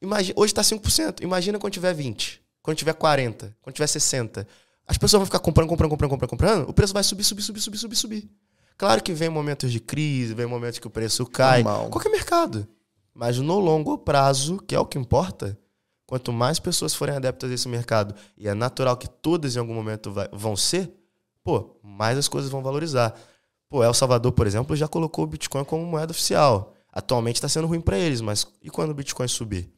Imagina, 0.00 0.34
hoje 0.36 0.52
está 0.52 0.62
5%. 0.62 1.22
Imagina 1.22 1.58
quando 1.58 1.72
tiver 1.72 1.92
20, 1.92 2.40
quando 2.62 2.76
tiver 2.76 2.94
40, 2.94 3.56
quando 3.60 3.74
tiver 3.74 3.86
60. 3.86 4.46
As 4.86 4.96
pessoas 4.98 5.18
vão 5.20 5.26
ficar 5.26 5.38
comprando, 5.38 5.68
comprando, 5.68 5.90
comprando, 5.90 6.10
comprando, 6.10 6.30
comprando. 6.30 6.68
O 6.68 6.72
preço 6.72 6.92
vai 6.92 7.02
subir, 7.02 7.24
subir, 7.24 7.42
subir, 7.42 7.60
subir, 7.60 7.78
subir, 7.78 7.96
subir. 7.96 8.30
Claro 8.76 9.02
que 9.02 9.12
vem 9.12 9.28
momentos 9.28 9.70
de 9.70 9.78
crise, 9.78 10.32
vem 10.34 10.46
momentos 10.46 10.78
que 10.78 10.86
o 10.86 10.90
preço 10.90 11.26
cai. 11.26 11.62
Normal. 11.62 11.90
Qualquer 11.90 12.08
mercado. 12.08 12.66
Mas 13.14 13.38
no 13.38 13.58
longo 13.58 13.98
prazo, 13.98 14.58
que 14.66 14.74
é 14.74 14.80
o 14.80 14.86
que 14.86 14.98
importa, 14.98 15.58
quanto 16.06 16.32
mais 16.32 16.58
pessoas 16.58 16.94
forem 16.94 17.14
adeptas 17.14 17.50
desse 17.50 17.68
mercado, 17.68 18.14
e 18.36 18.48
é 18.48 18.54
natural 18.54 18.96
que 18.96 19.08
todas 19.08 19.54
em 19.54 19.58
algum 19.58 19.74
momento 19.74 20.10
vai- 20.10 20.28
vão 20.32 20.56
ser, 20.56 20.90
pô, 21.44 21.76
mais 21.82 22.16
as 22.16 22.26
coisas 22.28 22.50
vão 22.50 22.62
valorizar. 22.62 23.14
Pô, 23.68 23.84
El 23.84 23.92
Salvador, 23.94 24.32
por 24.32 24.46
exemplo, 24.46 24.74
já 24.74 24.88
colocou 24.88 25.24
o 25.24 25.26
Bitcoin 25.26 25.64
como 25.64 25.84
moeda 25.84 26.10
oficial. 26.12 26.74
Atualmente 26.92 27.36
está 27.36 27.48
sendo 27.48 27.66
ruim 27.66 27.80
para 27.80 27.98
eles, 27.98 28.20
mas 28.20 28.46
e 28.62 28.68
quando 28.70 28.90
o 28.90 28.94
Bitcoin 28.94 29.28
subir? 29.28 29.68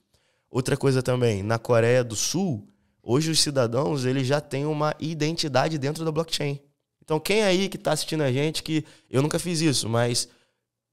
Outra 0.51 0.76
coisa 0.76 1.02
também, 1.02 1.43
na 1.43 1.59
Coreia 1.59 2.02
do 2.05 2.14
Sul, 2.16 2.68
hoje 3.02 3.30
os 3.30 3.40
cidadãos 3.40 4.05
eles 4.05 4.26
já 4.26 4.40
têm 4.40 4.64
uma 4.66 4.94
identidade 5.01 5.78
dentro 5.78 6.05
da 6.05 6.12
blockchain. 6.12 6.60
Então, 7.02 7.18
quem 7.18 7.43
aí 7.43 7.68
que 7.68 7.76
está 7.76 7.93
assistindo 7.93 8.22
a 8.22 8.30
gente, 8.32 8.62
que 8.62 8.84
eu 9.10 9.20
nunca 9.22 9.39
fiz 9.39 9.60
isso, 9.60 9.89
mas 9.89 10.28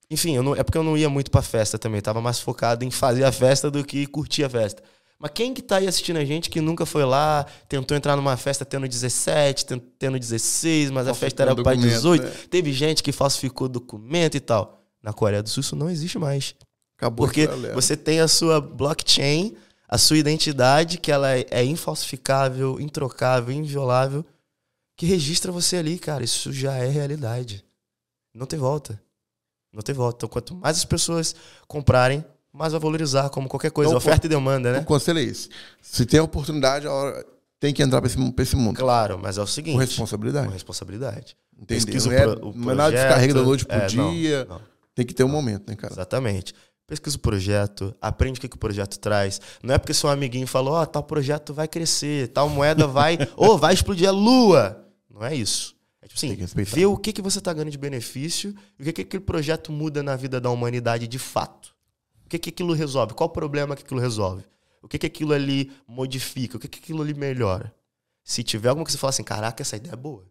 enfim, 0.10 0.38
não- 0.40 0.56
é 0.56 0.64
porque 0.64 0.78
eu 0.78 0.84
não 0.84 0.98
ia 0.98 1.10
muito 1.10 1.30
pra 1.30 1.42
festa 1.42 1.78
também, 1.78 2.02
tava 2.02 2.20
mais 2.20 2.40
focado 2.40 2.84
em 2.84 2.90
fazer 2.92 3.24
a 3.24 3.32
festa 3.32 3.70
do 3.70 3.84
que 3.84 4.08
curtir 4.08 4.44
a 4.44 4.50
festa. 4.50 4.82
Mas 5.20 5.32
quem 5.36 5.54
que 5.54 5.62
tá 5.62 5.78
aí 5.78 5.88
assistindo 5.88 6.18
a 6.18 6.26
gente 6.26 6.50
que 6.50 6.62
nunca 6.62 6.86
foi 6.86 7.04
lá, 7.06 7.46
tentou 7.68 7.96
entrar 7.96 8.16
numa 8.16 8.36
festa 8.38 8.64
tendo 8.66 8.88
17, 8.88 9.66
ten- 9.66 9.80
tendo 10.00 10.18
16, 10.18 10.90
mas 10.90 11.08
a 11.08 11.14
festa 11.14 11.44
era 11.44 11.54
para 11.54 11.64
documento, 11.76 11.94
18, 11.96 12.24
né? 12.24 12.32
teve 12.50 12.72
gente 12.74 13.04
que 13.04 13.12
falsificou 13.12 13.68
documento 13.68 14.36
e 14.36 14.40
tal. 14.40 14.79
Na 15.02 15.14
Coreia 15.14 15.42
do 15.42 15.50
Sul 15.50 15.62
isso 15.62 15.76
não 15.76 15.90
existe 15.90 16.18
mais. 16.20 16.56
Acabou 16.98 17.26
Porque 17.26 17.48
você 17.74 17.96
tem 17.96 18.20
a 18.20 18.28
sua 18.28 18.60
blockchain, 18.60 19.56
a 19.88 19.98
sua 19.98 20.18
identidade, 20.18 20.98
que 20.98 21.12
ela 21.12 21.32
é, 21.38 21.46
é 21.50 21.64
infalsificável, 21.64 22.80
introcável, 22.80 23.54
inviolável, 23.54 24.26
que 24.98 25.06
registra 25.06 25.52
você 25.52 25.78
ali, 25.78 25.98
cara. 25.98 26.24
Isso 26.24 26.52
já 26.52 26.74
é 26.76 26.88
realidade. 26.88 27.64
Não 28.34 28.46
tem 28.46 28.60
volta. 28.60 29.02
Não 29.74 29.82
tem 29.82 29.96
volta. 29.96 30.18
Então, 30.18 30.30
quanto 30.30 30.54
mais 30.56 30.78
as 30.78 30.86
pessoas 30.86 31.34
comprarem, 31.68 32.24
mais 32.52 32.74
vai 32.74 32.82
valorizar, 32.82 33.30
como 33.30 33.48
qualquer 33.48 33.72
coisa. 33.72 33.90
Então, 33.92 33.98
Oferta 33.98 34.26
e 34.28 34.30
demanda, 34.30 34.74
né? 34.74 34.80
O 34.80 34.86
conselho 34.86 35.20
é 35.20 35.24
esse. 35.24 35.50
Se 35.82 36.06
tem 36.06 36.20
a 36.20 36.24
oportunidade, 36.24 36.86
a 36.88 36.92
hora 36.92 37.26
tem 37.60 37.74
que 37.74 37.82
entrar 37.82 38.02
pra 38.02 38.10
esse, 38.10 38.32
pra 38.34 38.44
esse 38.44 38.56
mundo. 38.56 38.76
Claro, 38.78 39.18
mas 39.18 39.38
é 39.38 39.42
o 39.42 39.48
seguinte. 39.48 39.74
Com 39.74 39.80
responsabilidade. 39.80 40.48
Com 40.48 40.54
responsabilidade. 40.54 41.38
Entendeu? 41.58 41.86
Pesquisa 41.86 42.10
Não 42.10 42.16
o 42.16 42.20
é, 42.20 42.36
pro- 42.36 42.50
o 42.50 42.54
não 42.54 42.72
é 42.72 42.76
nada 42.76 42.90
de 42.90 42.96
projeto. 42.96 43.08
descarrega 43.08 43.34
da 43.34 43.42
noite 43.44 43.66
pro 43.66 43.76
É, 43.78 43.92
não, 43.94 44.12
dia. 44.14 44.46
não. 44.50 44.62
Tem 45.00 45.06
que 45.06 45.14
ter 45.14 45.24
um 45.24 45.30
momento, 45.30 45.70
né, 45.70 45.78
cara? 45.78 45.94
Exatamente. 45.94 46.54
Pesquisa 46.86 47.16
o 47.16 47.22
projeto, 47.22 47.96
aprende 48.02 48.38
o 48.38 48.42
que, 48.42 48.50
que 48.50 48.58
o 48.58 48.60
projeto 48.60 49.00
traz. 49.00 49.40
Não 49.64 49.74
é 49.74 49.78
porque 49.78 49.94
seu 49.94 50.10
amiguinho 50.10 50.46
falou, 50.46 50.74
ó, 50.74 50.86
tal 50.86 51.02
projeto 51.02 51.54
vai 51.54 51.70
crescer, 51.70 52.28
tal 52.28 52.50
moeda 52.50 52.86
vai, 52.86 53.18
ou 53.38 53.58
vai 53.58 53.74
explodir 53.74 54.10
a 54.10 54.12
lua. 54.12 54.86
Não 55.10 55.24
é 55.24 55.34
isso. 55.34 55.74
É 56.02 56.08
tipo 56.10 56.18
assim, 56.18 56.36
ver 56.66 56.86
o 56.88 56.98
que, 56.98 57.14
que 57.14 57.22
você 57.22 57.40
tá 57.40 57.54
ganhando 57.54 57.72
de 57.72 57.78
benefício 57.78 58.54
e 58.78 58.82
o 58.82 58.86
que, 58.88 58.92
que 58.92 59.02
aquele 59.04 59.24
projeto 59.24 59.72
muda 59.72 60.04
na 60.04 60.18
vida 60.18 60.42
da 60.42 60.50
humanidade 60.50 61.08
de 61.08 61.18
fato. 61.18 61.74
O 62.26 62.28
que, 62.28 62.38
que 62.38 62.50
aquilo 62.50 62.74
resolve? 62.74 63.14
Qual 63.14 63.30
o 63.30 63.32
problema 63.32 63.78
que 63.78 63.84
aquilo 63.84 64.02
resolve? 64.02 64.44
O 64.82 64.88
que, 64.90 64.98
que 64.98 65.08
aquilo 65.08 65.32
ali 65.32 65.72
modifica? 65.88 66.58
O 66.58 66.60
que, 66.60 66.68
que 66.68 66.80
aquilo 66.80 67.02
ali 67.02 67.14
melhora? 67.14 67.74
Se 68.22 68.44
tiver 68.44 68.68
alguma 68.68 68.86
que 68.86 68.92
você 68.92 68.98
fala 68.98 69.12
assim, 69.12 69.24
caraca, 69.24 69.62
essa 69.62 69.78
ideia 69.78 69.94
é 69.94 69.96
boa. 69.96 70.26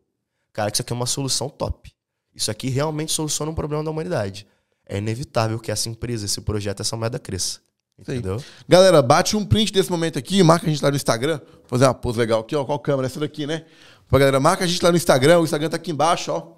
Cara, 0.52 0.70
isso 0.70 0.82
aqui 0.82 0.92
é 0.92 0.94
uma 0.94 1.06
solução 1.06 1.48
top. 1.48 1.90
Isso 2.34 2.50
aqui 2.50 2.68
realmente 2.68 3.12
soluciona 3.12 3.50
um 3.50 3.54
problema 3.54 3.82
da 3.82 3.90
humanidade. 3.90 4.46
É 4.88 4.98
inevitável 4.98 5.58
que 5.58 5.70
essa 5.70 5.88
empresa, 5.88 6.24
esse 6.24 6.40
projeto, 6.40 6.80
essa 6.80 6.96
moeda 6.96 7.18
cresça. 7.18 7.60
Entendeu? 7.98 8.42
Galera, 8.68 9.02
bate 9.02 9.36
um 9.36 9.44
print 9.44 9.72
desse 9.72 9.90
momento 9.90 10.18
aqui, 10.18 10.42
marca 10.42 10.66
a 10.66 10.70
gente 10.70 10.82
lá 10.82 10.88
no 10.90 10.96
Instagram. 10.96 11.38
Vou 11.38 11.66
fazer 11.66 11.84
uma 11.84 11.92
pose 11.94 12.18
legal 12.18 12.40
aqui, 12.40 12.54
ó. 12.56 12.64
Qual 12.64 12.78
câmera? 12.78 13.06
Essa 13.06 13.20
daqui, 13.20 13.46
né? 13.46 13.66
Pra 14.08 14.18
galera, 14.20 14.40
marca 14.40 14.64
a 14.64 14.66
gente 14.66 14.80
lá 14.82 14.90
no 14.90 14.96
Instagram. 14.96 15.40
O 15.40 15.44
Instagram 15.44 15.68
tá 15.68 15.76
aqui 15.76 15.90
embaixo, 15.90 16.32
ó. 16.32 16.56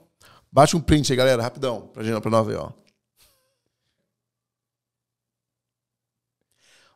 Bate 0.52 0.76
um 0.76 0.80
print 0.80 1.10
aí, 1.12 1.16
galera, 1.16 1.42
rapidão. 1.42 1.88
Pra, 1.92 2.02
gente, 2.04 2.20
pra 2.20 2.30
nós 2.30 2.46
aí, 2.48 2.54
ó. 2.56 2.70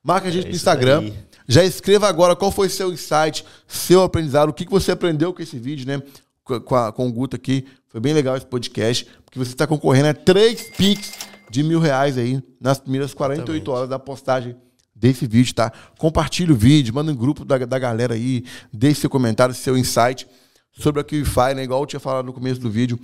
Marca 0.03 0.29
a 0.29 0.31
gente 0.31 0.47
É 0.47 0.51
no 0.51 0.55
Instagram. 0.55 1.01
daí. 1.01 1.15
Já 1.49 1.65
escreva 1.65 2.07
agora 2.09 2.37
qual 2.37 2.51
foi 2.53 2.69
seu 2.69 2.93
insight, 2.93 3.45
seu 3.67 4.03
aprendizado, 4.03 4.51
o 4.51 4.53
que 4.53 4.69
você 4.69 4.93
aprendeu 4.93 5.33
com 5.33 5.43
esse 5.43 5.59
vídeo, 5.59 5.87
né? 5.87 6.03
Com 6.45 6.75
a- 6.75 6.93
com 6.93 7.09
o 7.09 7.13
Guto 7.13 7.37
aqui. 7.37 7.67
Foi 7.95 8.01
bem 8.01 8.13
legal 8.13 8.37
esse 8.37 8.45
podcast, 8.45 9.07
porque 9.25 9.39
você 9.39 9.53
está 9.53 9.69
concorrendo 9.69 10.09
a 10.09 10.15
três 10.15 10.63
Pix 10.63 11.13
de 11.49 11.63
mil 11.63 11.79
reais 11.79 12.19
aí 12.19 12.43
nas 12.61 12.81
primeiras 12.81 13.15
48 13.15 13.53
Exatamente. 13.53 13.71
horas 13.71 13.89
da 13.89 14.01
postagem 14.01 14.57
desse 14.93 15.29
vídeo, 15.29 15.55
tá? 15.55 15.73
Compartilha 15.97 16.53
o 16.53 16.57
vídeo, 16.57 16.93
manda 16.93 17.13
um 17.13 17.15
grupo 17.15 17.45
da, 17.45 17.57
da 17.57 17.79
galera 17.79 18.15
aí, 18.15 18.45
deixe 18.73 19.03
seu 19.03 19.09
comentário, 19.09 19.55
seu 19.55 19.79
insight 19.79 20.27
sobre 20.73 21.03
a 21.03 21.05
QIFI, 21.05 21.55
né? 21.55 21.63
Igual 21.63 21.83
eu 21.83 21.87
tinha 21.87 22.01
falado 22.01 22.27
no 22.27 22.33
começo 22.33 22.61
do 22.61 22.69
vídeo, 22.69 22.99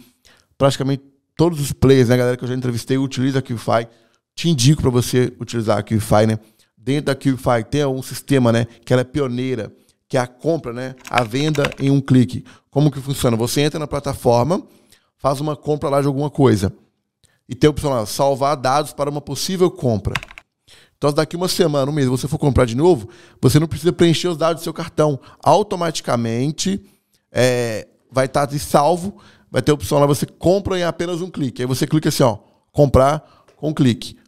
praticamente 0.59 1.05
todos 1.37 1.61
os 1.61 1.71
players, 1.71 2.09
né, 2.09 2.17
galera, 2.17 2.37
que 2.37 2.43
eu 2.43 2.49
já 2.49 2.55
entrevistei, 2.57 2.99
utilizam 2.99 3.39
a 3.39 3.43
QIFI. 3.43 3.87
Te 4.35 4.49
indico 4.49 4.83
para 4.83 4.91
você 4.91 5.33
utilizar 5.39 5.79
a 5.79 5.85
QIFI, 5.85 6.27
né? 6.27 6.41
Dentro 6.77 7.05
da 7.05 7.15
QIFI 7.15 7.62
tem 7.71 7.87
um 7.87 8.03
sistema, 8.03 8.51
né, 8.51 8.67
que 8.85 8.93
ela 8.93 9.03
é 9.03 9.05
pioneira, 9.05 9.73
que 10.09 10.17
é 10.17 10.21
a 10.21 10.27
compra, 10.27 10.73
né, 10.73 10.97
a 11.09 11.23
venda 11.23 11.62
em 11.79 11.93
um 11.93 12.01
clique. 12.01 12.45
Como 12.73 12.91
que 12.91 12.99
funciona? 12.99 13.37
Você 13.37 13.61
entra 13.61 13.79
na 13.79 13.87
plataforma, 13.87 14.61
faz 15.21 15.39
uma 15.41 15.55
compra 15.55 15.89
lá 15.89 16.01
de 16.01 16.09
alguma 16.09 16.31
coisa 16.31 16.73
e 17.49 17.55
tem 17.55 17.69
a 17.69 17.71
opção 17.71 17.91
lá, 17.91 18.05
salvar 18.07 18.57
dados 18.57 18.93
para 18.93 19.09
uma 19.11 19.21
possível 19.21 19.71
compra. 19.71 20.15
Então, 20.97 21.13
daqui 21.13 21.37
uma 21.37 21.49
semana, 21.49 21.91
um 21.91 21.95
mês, 21.95 22.09
você 22.09 22.27
for 22.27 22.39
comprar 22.39 22.65
de 22.65 22.75
novo, 22.77 23.09
você 23.41 23.59
não 23.61 23.67
precisa 23.69 23.93
preencher 23.93 24.29
os 24.29 24.37
dados 24.37 24.61
do 24.63 24.65
seu 24.65 24.73
cartão. 24.73 25.19
Automaticamente 25.43 26.85
é, 27.33 27.89
vai 28.11 28.27
estar 28.27 28.47
de 28.47 28.59
salvo, 28.59 29.17
vai 29.51 29.63
ter 29.63 29.71
a 29.71 29.75
opção 29.75 29.99
lá, 29.99 30.07
você 30.07 30.27
compra 30.27 30.79
em 30.79 30.83
apenas 30.85 31.21
um 31.21 31.31
clique. 31.31 31.63
Aí 31.63 31.67
você 31.67 31.87
clica 31.87 32.09
assim, 32.09 32.23
ó, 32.23 32.39
comprar 32.73 33.25
com 33.57 33.71
um 33.71 33.75
clique. 33.75 34.19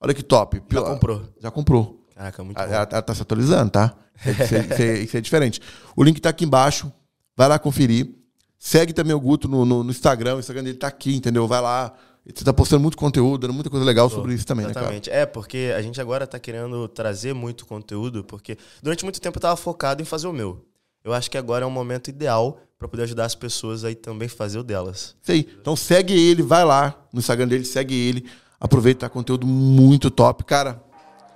Olha 0.00 0.12
que 0.14 0.22
top. 0.22 0.62
Já 0.70 0.82
comprou. 0.82 1.22
Já 1.40 1.50
comprou. 1.50 2.06
Caraca, 2.14 2.44
muito 2.44 2.58
Ela, 2.58 2.66
bom. 2.68 2.74
ela- 2.74 2.88
ela 2.92 3.02
tá 3.02 3.14
se 3.14 3.22
atualizando, 3.22 3.70
tá? 3.70 3.94
Isso 4.24 4.54
é, 4.54 4.60
isso 4.60 4.82
é- 4.82 4.98
isso 5.00 5.16
é 5.16 5.20
diferente. 5.20 5.60
O 5.96 6.04
link 6.04 6.20
tá 6.20 6.28
aqui 6.28 6.44
embaixo. 6.44 6.92
Vai 7.36 7.48
lá 7.48 7.58
conferir. 7.58 8.14
Segue 8.58 8.92
também 8.92 9.14
o 9.14 9.20
Guto 9.20 9.48
no, 9.48 9.64
no- 9.64 9.84
no 9.84 9.90
Instagram. 9.90 10.36
O 10.36 10.38
Instagram 10.40 10.64
dele 10.64 10.76
tá 10.78 10.88
aqui, 10.88 11.14
entendeu? 11.14 11.46
Vai 11.46 11.60
lá. 11.60 11.92
Você 12.34 12.44
tá 12.44 12.52
postando 12.52 12.82
muito 12.82 12.96
conteúdo, 12.98 13.42
dando 13.42 13.54
muita 13.54 13.70
coisa 13.70 13.86
legal 13.86 14.10
sobre 14.10 14.34
isso 14.34 14.44
também, 14.46 14.66
né? 14.66 14.72
Exatamente. 14.72 15.08
É, 15.08 15.24
porque 15.24 15.72
a 15.74 15.80
gente 15.80 15.98
agora 15.98 16.26
tá 16.26 16.38
querendo 16.38 16.86
trazer 16.88 17.32
muito 17.32 17.64
conteúdo, 17.64 18.22
porque 18.22 18.58
durante 18.82 19.02
muito 19.02 19.18
tempo 19.20 19.38
eu 19.38 19.40
tava 19.40 19.56
focado 19.56 20.02
em 20.02 20.04
fazer 20.04 20.26
o 20.26 20.32
meu. 20.32 20.62
Eu 21.02 21.14
acho 21.14 21.30
que 21.30 21.38
agora 21.38 21.64
é 21.64 21.66
um 21.66 21.70
momento 21.70 22.08
ideal 22.08 22.58
para 22.78 22.86
poder 22.86 23.04
ajudar 23.04 23.24
as 23.24 23.34
pessoas 23.34 23.82
aí 23.82 23.94
também 23.94 24.28
fazer 24.28 24.58
o 24.58 24.62
delas. 24.62 25.14
Aí. 25.26 25.48
Então 25.58 25.74
segue 25.74 26.12
ele, 26.12 26.42
vai 26.42 26.64
lá 26.66 26.94
no 27.12 27.18
Instagram 27.20 27.48
dele, 27.48 27.64
segue 27.64 27.94
ele. 27.94 28.26
Aproveita, 28.60 29.06
tá 29.06 29.08
conteúdo 29.08 29.46
muito 29.46 30.10
top. 30.10 30.44
Cara, 30.44 30.82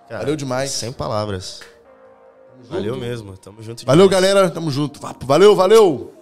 Cara, 0.09 0.21
Valeu 0.25 0.37
demais. 0.37 0.73
Sem 0.73 0.93
palavras. 0.93 1.61
Valeu 2.69 2.97
mesmo. 2.99 3.35
Tamo 3.39 3.63
junto 3.63 3.87
valeu, 3.87 4.09
demais. 4.09 4.23
galera. 4.23 4.51
Tamo 4.51 4.71
junto. 4.71 5.01
Valeu, 5.25 5.57
valeu. 5.57 6.13